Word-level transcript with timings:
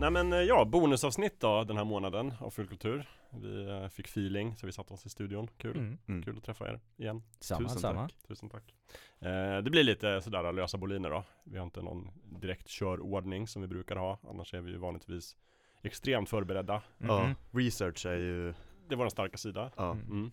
nej 0.00 0.10
men 0.10 0.32
eh, 0.32 0.38
ja, 0.38 0.64
bonusavsnitt 0.64 1.40
då 1.40 1.64
den 1.64 1.76
här 1.76 1.84
månaden 1.84 2.32
av 2.40 2.50
Fullkultur 2.50 3.08
Vi 3.30 3.68
eh, 3.68 3.88
fick 3.88 4.06
feeling 4.06 4.56
så 4.56 4.66
vi 4.66 4.72
satte 4.72 4.94
oss 4.94 5.06
i 5.06 5.08
studion, 5.08 5.48
kul 5.56 5.76
Mm. 5.76 5.98
Mm. 6.08 6.22
Kul 6.22 6.36
att 6.36 6.44
träffa 6.44 6.68
er 6.68 6.80
igen 6.96 7.22
Samma, 7.40 7.68
Tusen 7.68 7.80
samma. 7.80 8.00
tack. 8.08 8.16
Tusen 8.28 8.48
tack 8.48 8.74
eh, 9.18 9.58
Det 9.62 9.70
blir 9.70 9.82
lite 9.84 10.22
sådär 10.22 10.52
lösa 10.52 10.78
boliner 10.78 11.10
då 11.10 11.24
Vi 11.44 11.58
har 11.58 11.64
inte 11.64 11.82
någon 11.82 12.08
direkt 12.40 12.68
körordning 12.68 13.48
som 13.48 13.62
vi 13.62 13.68
brukar 13.68 13.96
ha 13.96 14.18
Annars 14.28 14.54
är 14.54 14.60
vi 14.60 14.70
ju 14.70 14.78
vanligtvis 14.78 15.36
extremt 15.82 16.28
förberedda 16.28 16.82
Ja, 16.98 17.22
Mhm. 17.26 17.34
research 17.50 18.06
är 18.06 18.16
ju, 18.16 18.54
Det 18.88 18.94
är 18.94 18.96
vår 18.96 19.08
starka 19.08 19.36
sida 19.36 19.70
ja. 19.76 19.90
Mm. 19.92 20.06
mm. 20.06 20.30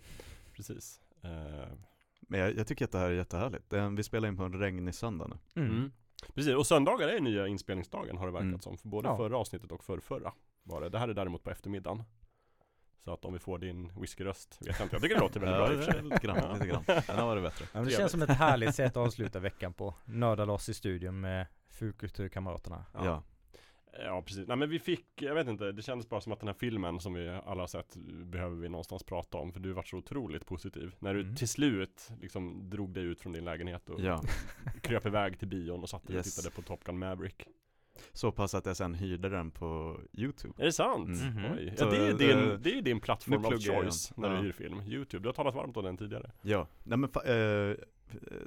Precis 0.55 1.01
eh, 1.23 1.67
Men 2.21 2.39
jag, 2.39 2.55
jag 2.57 2.67
tycker 2.67 2.85
att 2.85 2.91
det 2.91 2.97
här 2.97 3.09
är 3.09 3.13
jättehärligt. 3.13 3.73
Är, 3.73 3.89
vi 3.89 4.03
spelar 4.03 4.27
in 4.27 4.37
på 4.37 4.43
en 4.43 4.59
regnig 4.59 4.95
söndag 4.95 5.27
nu. 5.55 5.61
Precis, 6.35 6.55
och 6.55 6.67
söndagar 6.67 7.07
är 7.07 7.19
nya 7.19 7.47
inspelningsdagen 7.47 8.17
har 8.17 8.25
det 8.25 8.31
verkat 8.33 8.45
Mm. 8.47 8.59
som 8.61 8.77
För 8.77 8.87
både 8.89 9.07
Ja. 9.07 9.17
förra 9.17 9.37
avsnittet 9.37 9.71
och 9.71 9.83
förra, 9.83 10.01
förra 10.01 10.33
var 10.63 10.81
det 10.81 10.89
Det 10.89 10.99
här 10.99 11.07
är 11.07 11.13
däremot 11.13 11.43
på 11.43 11.49
eftermiddagen 11.51 12.03
Så 13.03 13.13
att 13.13 13.25
om 13.25 13.33
vi 13.33 13.39
får 13.39 13.59
din 13.59 14.01
whiskyröst 14.01 14.57
vet 14.61 14.79
jag 14.79 14.85
inte, 14.85 14.95
jag 14.95 15.01
tycker 15.01 15.15
det 15.15 15.21
låter 15.21 15.39
väldigt 15.39 15.57
bra 15.57 15.73
i 15.73 15.75
och 15.75 15.83
för 15.83 15.91
sig 15.91 16.01
lite 16.03 16.27
grann, 16.27 16.53
lite 16.53 16.67
grann. 16.67 16.83
Den 17.07 17.17
har 17.19 17.25
varit 17.25 17.43
bättre. 17.43 17.65
Ja, 17.73 17.79
men 17.79 17.85
det 17.85 17.91
känns 17.91 18.11
som 18.11 18.21
ett 18.21 18.29
härligt 18.29 18.75
sätt 18.75 18.91
att 18.91 18.97
avsluta 18.97 19.39
veckan 19.39 19.73
på. 19.73 19.93
Nörda 20.05 20.45
loss 20.45 20.69
i 20.69 20.73
studion 20.73 21.19
med 21.19 21.47
Fulkulturkamraterna. 21.69 22.85
Ja. 22.93 23.05
Ja. 23.05 23.23
Ja 24.05 24.21
precis, 24.25 24.47
nej 24.47 24.57
men 24.57 24.69
vi 24.69 24.79
fick, 24.79 25.21
jag 25.21 25.35
vet 25.35 25.47
inte, 25.47 25.71
det 25.71 25.81
kändes 25.81 26.09
bara 26.09 26.21
som 26.21 26.33
att 26.33 26.39
den 26.39 26.47
här 26.47 26.53
filmen 26.55 26.99
som 26.99 27.13
vi 27.13 27.29
alla 27.45 27.61
har 27.63 27.67
sett 27.67 27.97
Behöver 28.25 28.55
vi 28.55 28.69
någonstans 28.69 29.03
prata 29.03 29.37
om, 29.37 29.51
för 29.53 29.59
du 29.59 29.71
var 29.73 29.83
så 29.83 29.97
otroligt 29.97 30.45
positiv 30.45 30.95
När 30.99 31.13
du 31.13 31.21
Mm. 31.21 31.35
till 31.35 31.47
slut 31.47 32.09
liksom 32.21 32.69
drog 32.69 32.93
dig 32.93 33.03
ut 33.03 33.21
från 33.21 33.33
din 33.33 33.45
lägenhet 33.45 33.89
och 33.89 33.99
Ja, 34.01 34.21
kröp 34.81 35.05
iväg 35.05 35.39
till 35.39 35.47
bion 35.47 35.81
och 35.83 35.89
satte 35.89 36.07
dig 36.07 36.15
Yes. 36.15 36.27
och 36.27 36.43
tittade 36.43 36.55
på 36.55 36.61
Top 36.61 36.83
Gun 36.83 36.99
Maverick 36.99 37.47
så 38.13 38.31
pass 38.31 38.55
att 38.55 38.65
jag 38.65 38.77
sen 38.77 38.93
hyrde 38.93 39.29
den 39.29 39.51
på 39.51 39.99
YouTube. 40.13 40.53
Är 40.61 40.65
det 40.65 40.71
sant? 40.73 41.07
Mm. 41.21 41.43
Så, 41.77 41.83
Ja, 41.85 41.89
det 41.91 41.97
är 41.97 42.09
eh, 42.11 42.17
din, 42.17 42.61
det 42.61 42.77
är 42.77 42.81
din 42.81 42.99
plattform 42.99 43.45
of 43.45 43.53
choice 43.65 44.13
när 44.17 44.29
Ja. 44.29 44.35
du 44.35 44.41
hyr 44.43 44.51
film 44.51 44.81
Youtube, 44.81 45.23
du 45.23 45.27
har 45.29 45.33
talat 45.33 45.55
varmt 45.55 45.77
om 45.77 45.83
den 45.83 45.97
tidigare 45.97 46.31
Ja, 46.41 46.67
nej 46.83 46.97
men 46.97 47.09
eh, 47.25 47.75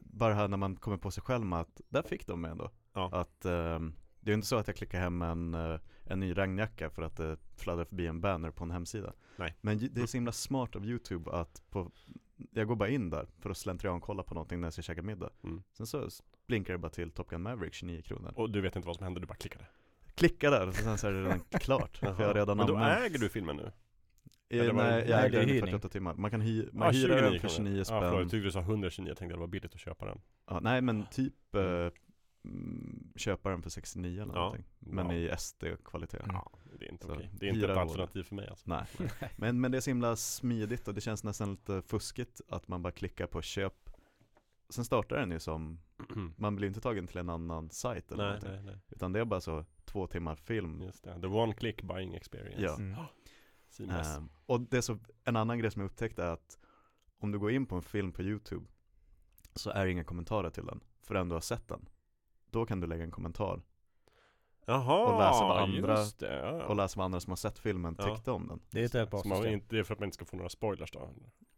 bara 0.03 0.35
här 0.35 0.49
när 0.49 0.57
man 0.57 0.77
kommer 0.77 0.97
på 0.97 1.11
sig 1.11 1.23
själv 1.23 1.45
med 1.47 1.61
att, 1.61 1.81
där 1.89 2.03
fick 2.03 2.27
de 2.27 2.41
mig 2.41 2.51
ändå. 2.51 2.71
Ja. 2.95 3.09
Att 3.13 3.45
ehm, 3.45 3.95
det 4.21 4.31
är 4.31 4.33
ju 4.33 4.35
inte 4.35 4.47
så 4.47 4.57
att 4.57 4.67
jag 4.67 4.77
klickar 4.77 4.99
hem 5.01 5.23
en, 5.23 5.55
eh, 5.55 5.81
en 6.05 6.21
ny 6.21 6.33
regnjacka 6.33 6.91
för 6.91 7.03
att 7.03 7.17
det 7.17 7.37
fladdrar 7.57 7.85
förbi 7.85 8.07
en 8.07 8.21
banner 8.21 8.51
på 8.51 8.65
en 8.65 8.71
hemsida. 8.71 9.13
Nej. 9.37 9.57
Men 9.61 9.79
det 9.93 10.01
är 10.03 10.07
så 10.07 10.17
himla 10.17 10.33
smart 10.33 10.77
av 10.77 10.85
YouTube 10.87 11.31
att 11.31 11.63
på, 11.71 11.91
jag 12.51 12.67
går 12.67 12.77
bara 12.77 12.89
in 12.89 13.11
där 13.11 13.27
för 13.39 13.51
att 13.51 13.57
slentrian 13.57 14.01
kolla 14.01 14.23
på 14.23 14.35
någonting 14.35 14.61
när 14.61 14.67
jag 14.67 14.73
ska 14.73 14.83
käka 14.83 15.03
middag. 15.03 15.31
Mm. 15.45 15.63
Sen 15.73 15.87
så 15.87 16.09
blinkar 16.47 16.73
det 16.73 16.79
bara 16.79 16.91
till 16.91 17.11
Top 17.11 17.29
Gun 17.31 17.43
Maverick 17.43 17.75
29 17.75 18.03
kronor. 18.03 18.33
Och 18.37 18.51
du 18.51 18.61
vet 18.61 18.77
inte 18.77 18.87
vad 18.87 18.97
som 18.97 19.05
hände, 19.05 19.21
du 19.21 19.27
bara 19.27 19.35
klickade 19.35 19.65
Klicka 20.15 20.51
där 20.51 20.69
och 20.69 20.75
sen 20.75 20.99
så 20.99 21.09
är 21.09 21.13
det 21.13 21.23
redan 21.23 21.41
klart. 21.51 21.97
för 21.97 22.23
jag 22.23 22.37
redan 22.37 22.57
Men 22.57 22.67
då 22.67 22.77
använt. 22.77 23.03
äger 23.07 23.19
du 23.19 23.29
filmen 23.29 23.57
nu? 23.57 23.63
Eh, 24.49 24.61
eller 24.61 24.67
det- 24.73 24.73
nej, 24.73 25.09
jag 25.09 25.21
det 25.23 25.27
är 25.27 25.31
den 25.31 25.49
i 25.49 25.53
hyrning. 25.53 25.61
48 25.61 25.89
timmar. 25.89 26.15
Man 26.15 26.31
kan 26.31 26.41
hy, 26.41 26.69
man 26.73 26.95
hyra 26.95 27.15
den 27.15 27.25
29 27.25 27.41
för 27.41 27.49
29 27.49 27.79
Ja 27.79 27.85
förlåt, 27.85 28.03
jag 28.05 28.13
spänn. 28.15 28.29
tyckte 28.29 28.45
du 28.47 28.53
sa 28.53 28.61
129, 28.61 29.09
jag 29.11 29.17
tänkte 29.19 29.37
det 29.37 29.41
var 29.41 29.47
billigt 29.47 29.75
att 29.75 29.81
köpa 29.81 30.07
den 30.07 30.21
Ja, 30.47 30.61
nej 30.61 30.81
men 30.81 31.07
typ 31.13 31.55
eh, 31.55 31.63
mm, 31.63 31.93
köpa 33.17 33.51
den 33.51 33.63
för 33.63 33.71
69 33.71 34.23
eller 34.23 34.35
Ja. 34.35 34.39
någonting. 34.41 34.65
Men 34.79 35.07
Wow. 35.07 35.15
i 35.15 35.29
SD-kvalitet. 35.39 36.17
Mm. 36.23 36.35
Ja, 36.37 36.53
det 36.79 36.87
är 36.87 36.93
inte 36.93 37.07
Så, 37.07 37.15
okej 37.15 37.31
Det 37.33 37.49
är 37.49 37.53
inte 37.55 37.71
ett 37.73 37.77
alternativ 37.79 38.23
för 38.23 38.35
mig 38.35 38.49
alltså 38.49 38.71
Nej, 38.71 38.87
men, 39.37 39.61
men 39.61 39.71
det 39.73 39.77
är 39.79 39.81
så 39.81 39.91
himla 39.91 40.17
smidigt 40.17 40.89
och 40.89 40.95
det 40.95 41.01
känns 41.01 41.25
nästan 41.25 41.51
lite 41.51 41.83
fuskigt 41.83 42.41
att 42.49 42.69
man 42.69 42.83
bara 42.83 42.93
klickar 42.93 43.27
på 43.27 43.43
köp 43.43 43.91
Sen 44.69 44.85
startar 44.85 45.17
den 45.17 45.31
ju 45.31 45.41
som, 45.41 45.81
man 46.37 46.57
blir 46.57 46.69
inte 46.69 46.81
tagen 46.81 47.07
till 47.07 47.19
en 47.19 47.29
annan 47.29 47.71
sajt 47.71 48.13
eller 48.13 48.25
Nej, 48.25 48.33
någonting 48.33 48.65
nej, 48.65 48.75
nej 48.75 48.81
Utan 48.89 49.13
det 49.13 49.21
är 49.21 49.25
bara 49.25 49.41
så 49.41 49.65
två 49.85 50.07
timmar 50.07 50.35
film 50.35 50.83
Just 50.83 51.05
det, 51.05 51.21
the 51.21 51.27
one 51.27 51.53
click 51.55 51.83
buying 51.83 52.15
experience 52.15 52.63
Ja. 52.63 52.77
Mm. 52.77 52.97
Seamless 53.69 54.17
Ehm, 54.17 54.29
Och 54.47 54.61
det 54.61 54.77
är 54.77 54.81
så, 54.81 54.99
en 55.25 55.37
annan 55.37 55.59
grej 55.59 55.71
som 55.71 55.83
jag 55.83 55.87
upptäckte 55.91 56.23
är 56.25 56.29
att 56.33 56.59
Om 57.19 57.33
du 57.33 57.39
går 57.39 57.51
in 57.51 57.67
på 57.67 57.77
en 57.77 57.83
film 57.83 58.13
på 58.13 58.23
YouTube 58.23 58.67
Så 59.55 59.71
är 59.71 59.85
det 59.85 59.91
inga 59.91 60.05
kommentarer 60.05 60.51
till 60.51 60.67
den 60.67 60.81
förrän 61.03 61.29
du 61.29 61.35
har 61.35 61.41
sett 61.41 61.69
den 61.69 61.89
Då 62.51 62.67
kan 62.67 62.81
du 62.81 62.87
lägga 62.87 63.05
en 63.05 63.11
kommentar 63.11 63.61
Jaha, 64.67 64.99
och 65.13 65.19
läsa 65.19 65.45
vad 65.45 65.59
andra- 65.63 65.99
just 65.99 66.19
det, 66.19 66.37
ja, 66.37 66.65
och 66.65 66.77
läsa 66.77 66.99
vad 66.99 67.05
andra 67.05 67.21
som 67.21 67.31
har 67.31 67.37
sett 67.37 67.59
filmen 67.59 67.97
Ja. 67.99 68.05
tyckte 68.15 68.31
om 68.31 68.47
den 68.49 68.61
Det 68.71 68.95
är 68.95 69.03
ett 69.03 69.11
bra 69.11 69.23
system. 69.23 69.53
inte, 69.53 69.67
Det 69.69 69.79
är 69.79 69.83
för 69.85 69.95
att 69.95 70.01
man 70.01 70.07
inte 70.07 70.15
ska 70.15 70.25
få 70.25 70.37
några 70.37 70.49
spoilers 70.49 70.91
då 70.91 71.09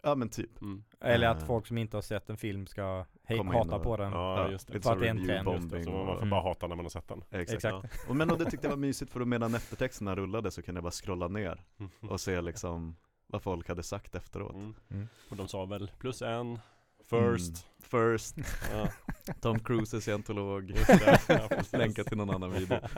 Ja 0.02 0.14
men 0.14 0.28
typ 0.28 0.60
mm. 0.62 0.84
Eller 1.00 1.28
att 1.28 1.40
Eh. 1.40 1.46
folk 1.46 1.66
som 1.66 1.78
inte 1.78 1.96
har 1.96 2.02
sett 2.02 2.30
en 2.30 2.36
film 2.36 2.66
ska 2.66 2.82
he- 2.82 3.36
Komma 3.36 3.52
in 3.54 3.58
hata 3.58 3.76
och- 3.76 3.82
på 3.82 3.96
den. 3.96 4.12
Ja, 4.12 4.50
just 4.50 4.66
det 4.72 4.80
För 4.80 4.92
att 4.92 5.00
det 5.00 5.06
är 5.06 5.10
en 5.10 5.24
trend. 5.26 5.48
Just 5.48 5.70
det, 5.70 5.84
så 5.84 5.90
man 5.90 6.18
får 6.18 6.26
bara 6.26 6.40
hata 6.42 6.66
när 6.66 6.76
man 6.76 6.84
har 6.84 6.90
sett 6.90 7.08
den 7.08 7.24
Exakt. 7.30 7.64
Exakt. 7.64 8.08
Och, 8.08 8.16
men 8.16 8.30
och 8.30 8.38
det 8.38 8.44
tyckte 8.50 8.66
jag 8.66 8.70
var 8.72 8.78
mysigt 8.78 9.12
för 9.12 9.20
då 9.20 9.26
medan 9.26 9.54
eftertexterna 9.54 10.16
rullade 10.16 10.50
så 10.50 10.62
kunde 10.62 10.76
jag 10.78 10.82
bara 10.84 10.90
scrolla 10.90 11.28
ner 11.28 11.60
och 12.10 12.20
se 12.20 12.40
liksom 12.40 12.96
vad 13.26 13.42
folk 13.42 13.68
hade 13.68 13.82
sagt 13.82 14.14
efteråt. 14.14 14.54
mm. 14.54 14.74
Mm. 14.90 15.08
Och 15.30 15.36
de 15.36 15.48
sa 15.48 15.64
väl 15.64 15.90
plus 15.98 16.22
en 16.22 16.58
First 17.12 17.66
Mm. 17.92 18.12
First, 18.18 18.36
ja, 18.72 18.88
Tom 19.40 19.58
Cruise 19.60 19.96
är 19.96 20.00
scientolog, 20.00 20.72
länka 21.72 22.04
till 22.04 22.16
någon 22.16 22.30
annan 22.30 22.52
video. 22.52 22.78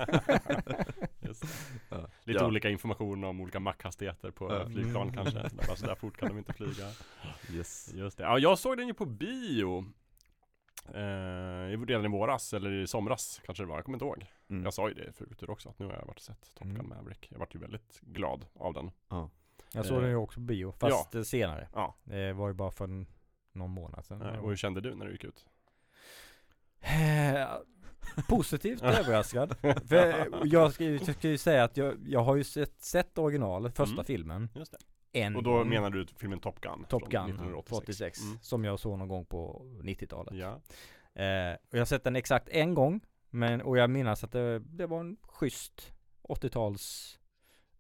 Ja. 1.91 2.09
Lite 2.25 2.39
Ja. 2.41 2.47
olika 2.47 2.71
information 2.71 3.25
om 3.25 3.41
olika 3.41 3.61
mackhastigheter 3.61 4.31
på 4.31 4.53
Ja. 4.53 4.67
flygplan 4.67 5.03
Mm. 5.03 5.15
kanske 5.15 5.39
Där 5.39 5.67
bara 5.67 5.77
så 5.77 5.87
där 5.87 5.95
fort 5.95 6.17
kan 6.17 6.29
de 6.29 6.39
inte 6.39 6.53
flyga 6.53 6.91
Yes. 7.53 7.95
Just 7.95 8.19
det, 8.19 8.25
ja 8.25 8.39
jag 8.39 8.59
såg 8.59 8.77
den 8.77 8.87
ju 8.87 8.95
på 8.95 9.07
bio 9.07 9.85
eh, 10.89 11.85
Redan 11.87 12.05
i 12.05 12.09
våras, 12.09 12.55
eller 12.55 12.73
i 12.73 12.87
somras 12.87 13.41
kanske 13.45 13.63
det 13.65 13.69
var, 13.69 13.77
jag 13.77 13.85
kommer 13.85 13.97
inte 13.97 14.05
ihåg 14.05 14.27
Mm. 14.51 14.65
Jag 14.65 14.75
sa 14.75 14.89
ju 14.89 14.95
det 14.95 15.13
förut 15.13 15.43
också, 15.49 15.69
att 15.69 15.79
nu 15.79 15.87
har 15.87 15.93
jag 15.93 16.07
varit 16.07 16.17
och 16.17 16.23
sett 16.23 16.55
Top 16.55 16.67
Gun 16.69 16.75
Mm. 16.81 16.89
Maverick 16.89 17.29
Jag 17.31 17.39
vart 17.39 17.55
ju 17.55 17.59
väldigt 17.59 18.01
glad 18.01 18.47
av 18.55 18.73
den 18.75 18.91
Ja. 19.09 19.31
Jag 19.73 19.87
såg 19.87 19.97
Eh, 19.97 20.01
den 20.03 20.11
ju 20.11 20.17
också 20.17 20.35
på 20.41 20.41
bio, 20.41 20.73
fast 20.73 21.15
eh, 21.15 21.23
senare. 21.23 21.69
Ja, 21.75 21.95
Det 22.05 22.33
var 22.33 22.49
ju 22.49 22.55
bara 22.55 22.71
för 22.71 22.85
en- 22.85 23.07
någon 23.55 23.71
månad 23.71 24.05
sedan. 24.05 24.23
eh, 24.23 24.39
och 24.41 24.49
hur 24.49 24.57
kände 24.57 24.81
du 24.81 24.95
när 24.95 25.07
du 25.07 25.13
gick 25.13 25.25
ut? 25.25 25.47
Eh, 26.81 27.49
Positivt 28.29 28.83
överraskad. 28.83 29.57
För 29.89 30.29
jag 30.47 30.73
ska 30.73 30.85
ju, 30.85 30.99
ska 30.99 31.29
ju 31.29 31.39
säga 31.39 31.65
att 31.65 31.77
jag, 31.77 31.95
jag 32.07 32.21
har 32.25 32.37
ju 32.37 32.45
sett, 32.45 32.81
sett 32.83 33.19
originalet, 33.19 33.77
första 33.77 33.93
Mm. 33.95 34.05
filmen. 34.05 34.49
Just 34.55 34.73
det 34.73 34.79
En 35.21 35.37
Och 35.37 35.43
då 35.43 35.65
menar 35.65 35.91
du 35.91 36.07
filmen 36.07 36.39
Top 36.41 36.61
Gun? 36.61 36.85
Top 36.89 37.03
Gun 37.09 37.25
1986 37.25 37.83
86. 37.89 38.21
Mm. 38.21 38.39
Som 38.43 38.65
jag 38.65 38.79
såg 38.81 38.99
någon 38.99 39.09
gång 39.09 39.25
på 39.27 39.63
90-talet. 39.83 40.35
Ja, 40.35 40.61
Eh, 41.17 41.53
och 41.55 41.75
jag 41.75 41.81
har 41.81 41.85
sett 41.85 42.05
den 42.05 42.17
exakt 42.17 42.49
en 42.49 42.75
gång. 42.75 43.01
Men, 43.31 43.63
och 43.63 43.79
jag 43.79 43.91
minns 43.91 44.25
att 44.25 44.33
det, 44.33 44.59
det 44.59 44.87
var 44.87 45.01
en 45.01 45.17
schysst 45.23 45.93
80-tals 46.29 47.19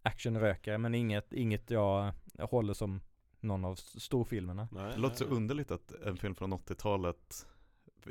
actionrökare. 0.02 0.78
Men 0.78 0.94
inget, 0.94 1.32
inget 1.32 1.70
jag 1.70 2.12
håller 2.38 2.74
som 2.74 3.00
någon 3.44 3.64
av 3.64 3.74
storfilmerna. 3.74 4.68
nej, 4.72 4.92
Det 4.94 4.98
låter 5.00 5.16
så 5.16 5.24
underligt 5.24 5.70
att 5.70 5.92
en 5.92 6.16
film 6.16 6.34
från 6.34 6.52
80-talet 6.52 7.46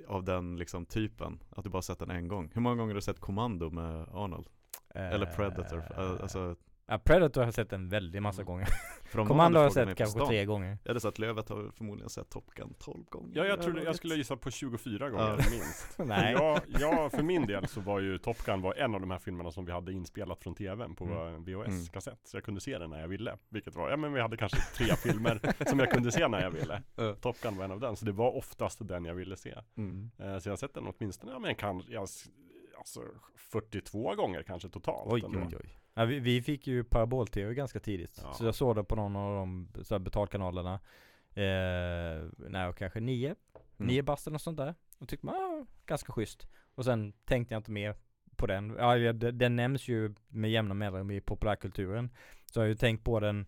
av 0.07 0.23
den 0.23 0.55
liksom 0.57 0.85
typen, 0.85 1.39
att 1.49 1.63
du 1.63 1.69
bara 1.69 1.81
sett 1.81 1.99
den 1.99 2.09
en 2.11 2.27
gång. 2.27 2.51
Hur 2.53 2.61
många 2.61 2.75
gånger 2.75 2.89
har 2.93 2.95
du 2.95 3.01
sett 3.01 3.19
Commando 3.19 3.69
med 3.69 4.07
Arnold? 4.13 4.47
Eller 4.95 5.25
Predator? 5.25 5.77
Eh, 5.97 6.21
Alltså, 6.21 6.55
Ja, 6.85 6.97
Predator 6.99 7.41
har 7.41 7.47
jag 7.47 7.53
sett 7.53 7.73
en 7.73 7.89
väldig 7.89 8.21
massa 8.21 8.41
Mm. 8.41 8.45
gånger. 8.51 8.67
om 9.15 9.27
Commando 9.27 9.59
har 9.59 9.63
jag 9.63 9.73
sett 9.73 9.97
kanske 9.97 10.17
stan, 10.19 10.27
tre 10.27 10.45
gånger. 10.45 10.77
Jag 10.83 10.89
hade 10.89 10.99
sett 10.99 11.19
Lövet 11.19 11.49
har 11.49 11.71
förmodligen 11.71 12.09
sett 12.09 12.29
Top 12.29 12.45
Gun 12.55 12.73
12 12.79 13.03
gånger. 13.09 13.31
Ja, 13.37 13.45
jag 13.45 13.59
det 13.59 13.79
här 13.79 13.85
jag 13.85 13.95
skulle 13.95 14.15
gissa 14.15 14.37
på 14.37 14.51
24 14.51 15.09
gånger 15.09 15.23
Ja. 15.23 15.35
minst 15.51 15.95
Nej. 15.97 16.33
jag, 16.33 16.61
jag, 16.67 17.11
för 17.11 17.23
min 17.23 17.47
del 17.47 17.67
så 17.67 17.81
var 17.81 17.99
ju 17.99 18.17
Top 18.17 18.37
Gun 18.45 18.61
var 18.61 18.73
en 18.75 18.95
av 18.95 19.01
de 19.01 19.11
här 19.11 19.19
filmerna 19.19 19.51
som 19.51 19.65
vi 19.65 19.71
hade 19.71 19.91
inspelat 19.93 20.43
från 20.43 20.55
tvn 20.55 20.95
på 20.95 21.05
Mm. 21.05 21.43
VHS-kassett 21.43 22.19
Så 22.23 22.37
jag 22.37 22.43
kunde 22.43 22.61
se 22.61 22.77
den 22.77 22.89
när 22.89 23.01
jag 23.01 23.07
ville 23.07 23.37
Vilket 23.49 23.75
var, 23.75 23.89
ja 23.89 23.97
men 23.97 24.13
vi 24.13 24.21
hade 24.21 24.37
kanske 24.37 24.57
tre 24.75 24.95
filmer 24.97 25.65
som 25.69 25.79
jag 25.79 25.91
kunde 25.91 26.11
se 26.11 26.27
när 26.27 26.41
jag 26.41 26.51
ville 26.51 26.81
Ja. 26.95 27.15
Top 27.15 27.41
Gun 27.41 27.57
var 27.57 27.65
en 27.65 27.71
av 27.71 27.79
den, 27.79 27.95
så 27.95 28.05
det 28.05 28.11
var 28.11 28.35
oftast 28.35 28.87
den 28.87 29.05
jag 29.05 29.15
ville 29.15 29.35
se 29.37 29.55
Mm. 29.77 30.11
eh, 30.19 30.37
Så 30.37 30.49
jag 30.49 30.51
har 30.51 30.57
sett 30.57 30.73
den 30.73 30.93
åtminstone, 30.97 31.31
ja 31.31 31.39
men 31.39 31.55
kan, 31.55 31.83
jag, 31.87 32.07
alltså 32.77 33.01
42 33.51 34.15
gånger 34.15 34.43
kanske 34.43 34.69
totalt 34.69 35.13
Oj, 35.13 35.21
ändå. 35.25 35.39
oj, 35.39 35.57
oj. 35.63 35.77
Ja, 35.93 36.05
vi, 36.05 36.19
vi 36.19 36.41
fick 36.41 36.67
ju 36.67 36.83
parabol-tv 36.83 37.53
ganska 37.53 37.79
tidigt. 37.79 38.19
Ja. 38.23 38.33
Så 38.33 38.45
jag 38.45 38.55
såg 38.55 38.75
det 38.75 38.83
på 38.83 38.95
någon 38.95 39.15
av 39.15 39.35
de 39.35 39.67
så 39.83 39.93
här, 39.95 39.99
betalkanalerna. 39.99 40.73
Eh, 41.35 42.23
när 42.37 42.65
jag 42.65 42.77
kanske 42.77 42.99
nio, 42.99 43.35
Mm. 43.77 43.87
nio 43.87 44.01
bast 44.03 44.27
eller 44.27 44.33
något 44.33 44.41
sånt 44.41 44.57
där. 44.57 44.75
Och 44.99 45.07
tyckte 45.09 45.25
man, 45.25 45.35
ah, 45.35 45.65
ganska 45.85 46.11
schysst. 46.13 46.47
Och 46.75 46.85
sen 46.85 47.13
tänkte 47.25 47.53
jag 47.53 47.59
inte 47.59 47.71
mer 47.71 47.95
på 48.35 48.47
den. 48.47 48.75
Ja, 48.79 49.13
den 49.13 49.55
nämns 49.55 49.87
ju 49.87 50.13
med 50.27 50.51
jämna 50.51 50.73
mellanrum 50.73 51.11
i 51.11 51.21
populärkulturen. 51.21 52.09
Så 52.45 52.59
jag 52.59 52.63
har 52.63 52.67
ju 52.67 52.75
tänkt 52.75 53.03
på 53.03 53.19
den 53.19 53.45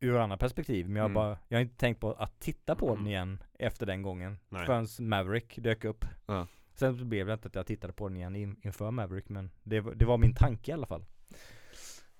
ur 0.00 0.16
andra 0.18 0.36
perspektiv. 0.36 0.86
Men 0.88 0.96
jag 0.96 1.04
Mm. 1.04 1.14
bara, 1.14 1.38
jag 1.48 1.58
har 1.58 1.62
inte 1.62 1.76
tänkt 1.76 2.00
på 2.00 2.12
att 2.12 2.40
titta 2.40 2.76
på 2.76 2.86
den 2.86 2.96
Mm. 2.98 3.06
igen 3.06 3.42
efter 3.58 3.86
den 3.86 4.02
gången. 4.02 4.38
Nej. 4.48 4.66
Förrän 4.66 4.86
Maverick 5.08 5.58
dök 5.58 5.84
upp. 5.84 6.04
Ja. 6.26 6.46
Sen 6.72 7.08
blev 7.08 7.26
det 7.26 7.32
inte 7.32 7.48
att 7.48 7.54
jag 7.54 7.66
tittade 7.66 7.92
på 7.92 8.08
den 8.08 8.16
igen 8.16 8.36
in, 8.36 8.56
inför 8.62 8.90
Maverick 8.90 9.28
men 9.28 9.50
det, 9.62 9.80
det 9.80 10.04
var 10.04 10.18
min 10.18 10.34
tanke 10.34 10.70
i 10.70 10.74
alla 10.74 10.86
fall. 10.86 11.04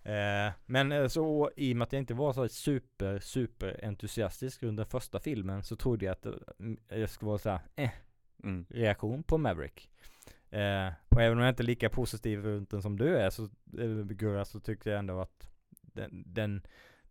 Eh, 0.03 0.53
men 0.67 0.93
eh, 0.93 1.07
så 1.09 1.51
i 1.57 1.73
och 1.73 1.77
med 1.77 1.87
att 1.87 1.93
jag 1.93 2.03
inte 2.03 2.15
var 2.15 2.33
så 2.33 2.49
super, 2.49 3.19
super 3.19 3.85
entusiastisk 3.85 4.63
under 4.63 4.85
första 4.85 5.21
filmen 5.21 5.63
så 5.63 5.77
trodde 5.77 6.05
jag 6.05 6.13
att 6.13 6.27
eh, 6.27 6.33
jag 7.01 7.11
skulle 7.11 7.29
vara 7.29 7.39
så 7.39 7.51
här, 7.51 7.61
eh, 7.77 7.91
Mm. 8.43 8.67
reaktion 8.69 9.23
på 9.23 9.39
Maverick. 9.39 9.91
Eh, 10.51 10.93
och 11.09 11.23
även 11.23 11.39
om 11.39 11.45
jag 11.45 11.53
inte 11.53 11.63
är 11.63 11.65
lika 11.65 11.89
positiv 11.91 12.43
runt 12.43 12.71
den 12.71 12.83
som 12.83 12.99
du 12.99 13.17
är 13.17 13.31
så, 13.31 13.49
Gurra, 14.05 14.45
så 14.45 14.61
tyckte 14.61 14.91
jag 14.91 14.99
ändå 14.99 15.21
att 15.21 15.51
den, 15.83 16.23
den, 16.27 16.63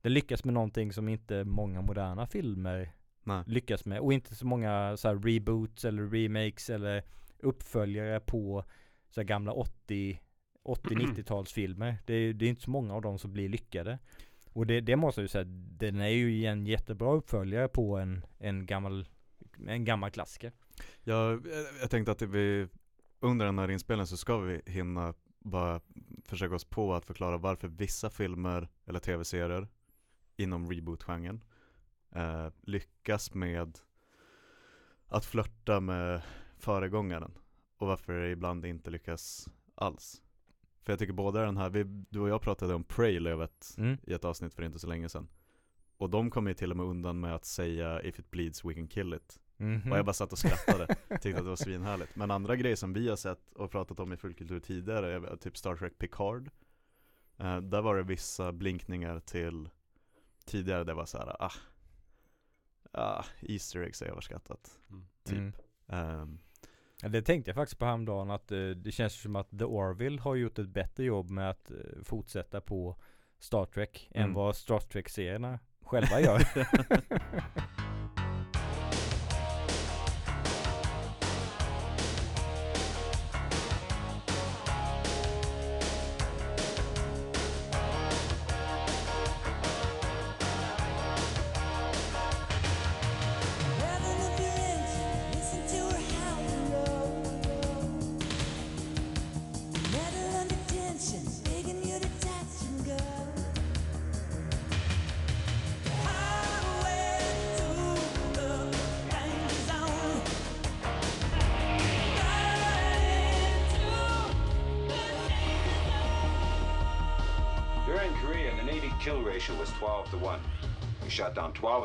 den 0.01 0.13
lyckas 0.13 0.43
med 0.43 0.53
någonting 0.53 0.93
som 0.93 1.09
inte 1.09 1.43
många 1.43 1.81
moderna 1.81 2.27
filmer 2.27 2.91
Nej. 3.23 3.43
lyckas 3.47 3.85
med. 3.85 3.99
Och 3.99 4.13
inte 4.13 4.35
så 4.35 4.45
många 4.45 4.97
så 4.97 5.07
här 5.07 5.15
reboots 5.15 5.85
eller 5.85 6.03
remakes 6.09 6.69
eller 6.69 7.03
uppföljare 7.39 8.19
på 8.19 8.63
så 9.09 9.21
här 9.21 9.25
gamla 9.27 9.51
80 9.51 10.21
80-90-talsfilmer. 10.69 11.95
Det 12.05 12.13
är, 12.13 12.33
det 12.33 12.45
är 12.45 12.49
inte 12.49 12.61
så 12.61 12.71
många 12.71 12.93
av 12.93 13.01
dem 13.01 13.19
som 13.19 13.33
blir 13.33 13.49
lyckade. 13.49 13.99
Och 14.53 14.67
det, 14.67 14.81
det 14.81 14.95
måste 14.95 15.21
jag 15.21 15.23
ju 15.23 15.27
säga, 15.27 15.43
den 15.79 16.01
är 16.01 16.07
ju 16.07 16.45
en 16.45 16.65
jättebra 16.65 17.13
uppföljare 17.13 17.67
på 17.67 17.97
en, 17.97 18.25
en 18.39 18.65
gammal 18.65 19.07
en 19.67 19.85
gammal 19.85 20.11
klassiker. 20.11 20.51
Jag, 21.03 21.47
eh, 21.47 21.53
jag 21.81 21.89
tänkte 21.89 22.11
att 22.11 22.21
vi 22.21 22.67
under 23.19 23.45
den 23.45 23.59
här 23.59 23.71
inspelningen 23.71 24.07
så 24.07 24.17
ska 24.17 24.37
vi 24.37 24.61
hinna 24.65 25.13
bara 25.39 25.81
försöka 26.25 26.55
oss 26.55 26.65
på 26.65 26.93
att 26.93 27.05
förklara 27.05 27.37
varför 27.37 27.67
vissa 27.67 28.09
filmer 28.09 28.69
eller 28.85 28.99
tv-serier 28.99 29.67
inom 30.37 30.71
reboot-genren 30.71 31.43
eh, 32.11 32.47
lyckas 32.61 33.33
med 33.33 33.79
att 35.07 35.25
flörta 35.25 35.79
med 35.79 36.21
föregångaren 36.57 37.31
och 37.77 37.87
varför 37.87 38.13
det 38.13 38.29
ibland 38.29 38.65
inte 38.65 38.89
lyckas 38.89 39.49
alls. 39.75 40.21
För 40.83 40.91
jag 40.91 40.99
tycker 40.99 41.13
båda 41.13 41.41
den 41.41 41.57
här, 41.57 41.69
vi, 41.69 41.83
du 42.09 42.19
och 42.19 42.29
jag 42.29 42.41
pratade 42.41 42.73
om 42.73 42.83
Prey-lövet 42.83 43.75
Mm. 43.77 43.97
i 44.03 44.13
ett 44.13 44.25
avsnitt 44.25 44.53
för 44.53 44.63
inte 44.63 44.79
så 44.79 44.87
länge 44.87 45.09
sedan. 45.09 45.27
Och 45.97 46.09
de 46.09 46.31
kom 46.31 46.47
ju 46.47 46.53
till 46.53 46.71
och 46.71 46.77
med 46.77 46.85
undan 46.85 47.19
med 47.19 47.35
att 47.35 47.45
säga 47.45 48.01
If 48.01 48.19
it 48.19 48.31
bleeds 48.31 48.65
we 48.65 48.73
can 48.73 48.87
kill 48.87 49.13
it. 49.13 49.39
Mhm. 49.57 49.91
Och 49.91 49.97
jag 49.97 50.05
bara 50.05 50.13
satt 50.13 50.31
och 50.31 50.37
skrattade, 50.37 50.87
tyckte 51.09 51.29
att 51.29 51.45
det 51.45 51.49
var 51.49 51.55
svinhärligt. 51.55 52.15
Men 52.15 52.31
andra 52.31 52.55
grejer 52.55 52.75
som 52.75 52.93
vi 52.93 53.09
har 53.09 53.15
sett 53.15 53.53
och 53.53 53.71
pratat 53.71 53.99
om 53.99 54.13
i 54.13 54.17
fullkultur 54.17 54.59
tidigare, 54.59 55.37
typ 55.37 55.57
Star 55.57 55.75
Trek 55.75 55.97
Picard. 55.97 56.49
Eh, 57.37 57.57
där 57.57 57.81
var 57.81 57.95
det 57.95 58.03
vissa 58.03 58.51
blinkningar 58.51 59.19
till 59.19 59.69
tidigare, 60.45 60.83
det 60.83 60.93
var 60.93 61.05
så 61.05 61.17
här, 61.17 61.35
ah, 61.43 61.51
ah 62.91 63.25
Easter 63.41 63.79
eggs 63.79 64.01
är 64.01 64.05
överskattat. 64.05 64.79
Mm. 64.89 65.05
Typ. 65.23 65.37
Mm. 65.37 65.53
Ehm, 65.87 66.39
Ja, 67.01 67.09
det 67.09 67.21
tänkte 67.21 67.49
jag 67.49 67.55
faktiskt 67.55 67.79
på 67.79 67.85
häromdagen 67.85 68.31
att 68.31 68.51
eh, 68.51 68.57
det 68.69 68.91
känns 68.91 69.21
som 69.21 69.35
att 69.35 69.59
The 69.59 69.65
Orville 69.65 70.21
har 70.21 70.35
gjort 70.35 70.59
ett 70.59 70.69
bättre 70.69 71.03
jobb 71.03 71.29
med 71.29 71.49
att 71.49 71.71
eh, 71.71 71.77
fortsätta 72.03 72.61
på 72.61 72.95
Star 73.39 73.65
Trek 73.65 74.09
än 74.11 74.23
Mm. 74.23 74.33
vad 74.33 74.55
Star 74.55 74.79
Trek-serierna 74.79 75.59
själva 75.81 76.21
gör. 76.21 76.39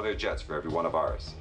their 0.04 0.16
jets 0.18 0.42
for 0.42 0.54
every 0.56 0.70
one 0.78 0.86
of 0.88 0.94
ours. 0.94 1.34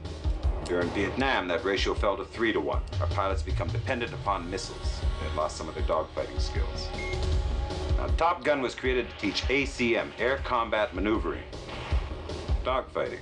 During 0.70 0.90
Vietnam, 0.96 1.48
that 1.50 1.64
ratio 1.66 1.94
fell 1.94 2.16
to 2.18 2.26
3 2.26 2.54
to 2.54 2.60
1. 2.60 2.82
Our 3.02 3.08
pilots 3.16 3.44
become 3.46 3.70
dependent 3.72 4.14
upon 4.14 4.50
missiles. 4.50 5.02
They 5.20 5.28
had 5.30 5.36
lost 5.44 5.58
some 5.58 5.70
of 5.70 5.76
their 5.76 5.88
dogfighting 5.88 6.40
skills. 6.40 6.90
Now, 7.98 8.08
Top 8.18 8.44
Gun 8.46 8.62
was 8.62 8.76
created 8.76 9.06
to 9.10 9.16
teach 9.22 9.44
ACM, 9.50 10.08
air 10.20 10.38
combat 10.38 10.94
maneuvering. 10.96 11.44
Dogfighting. 12.66 13.20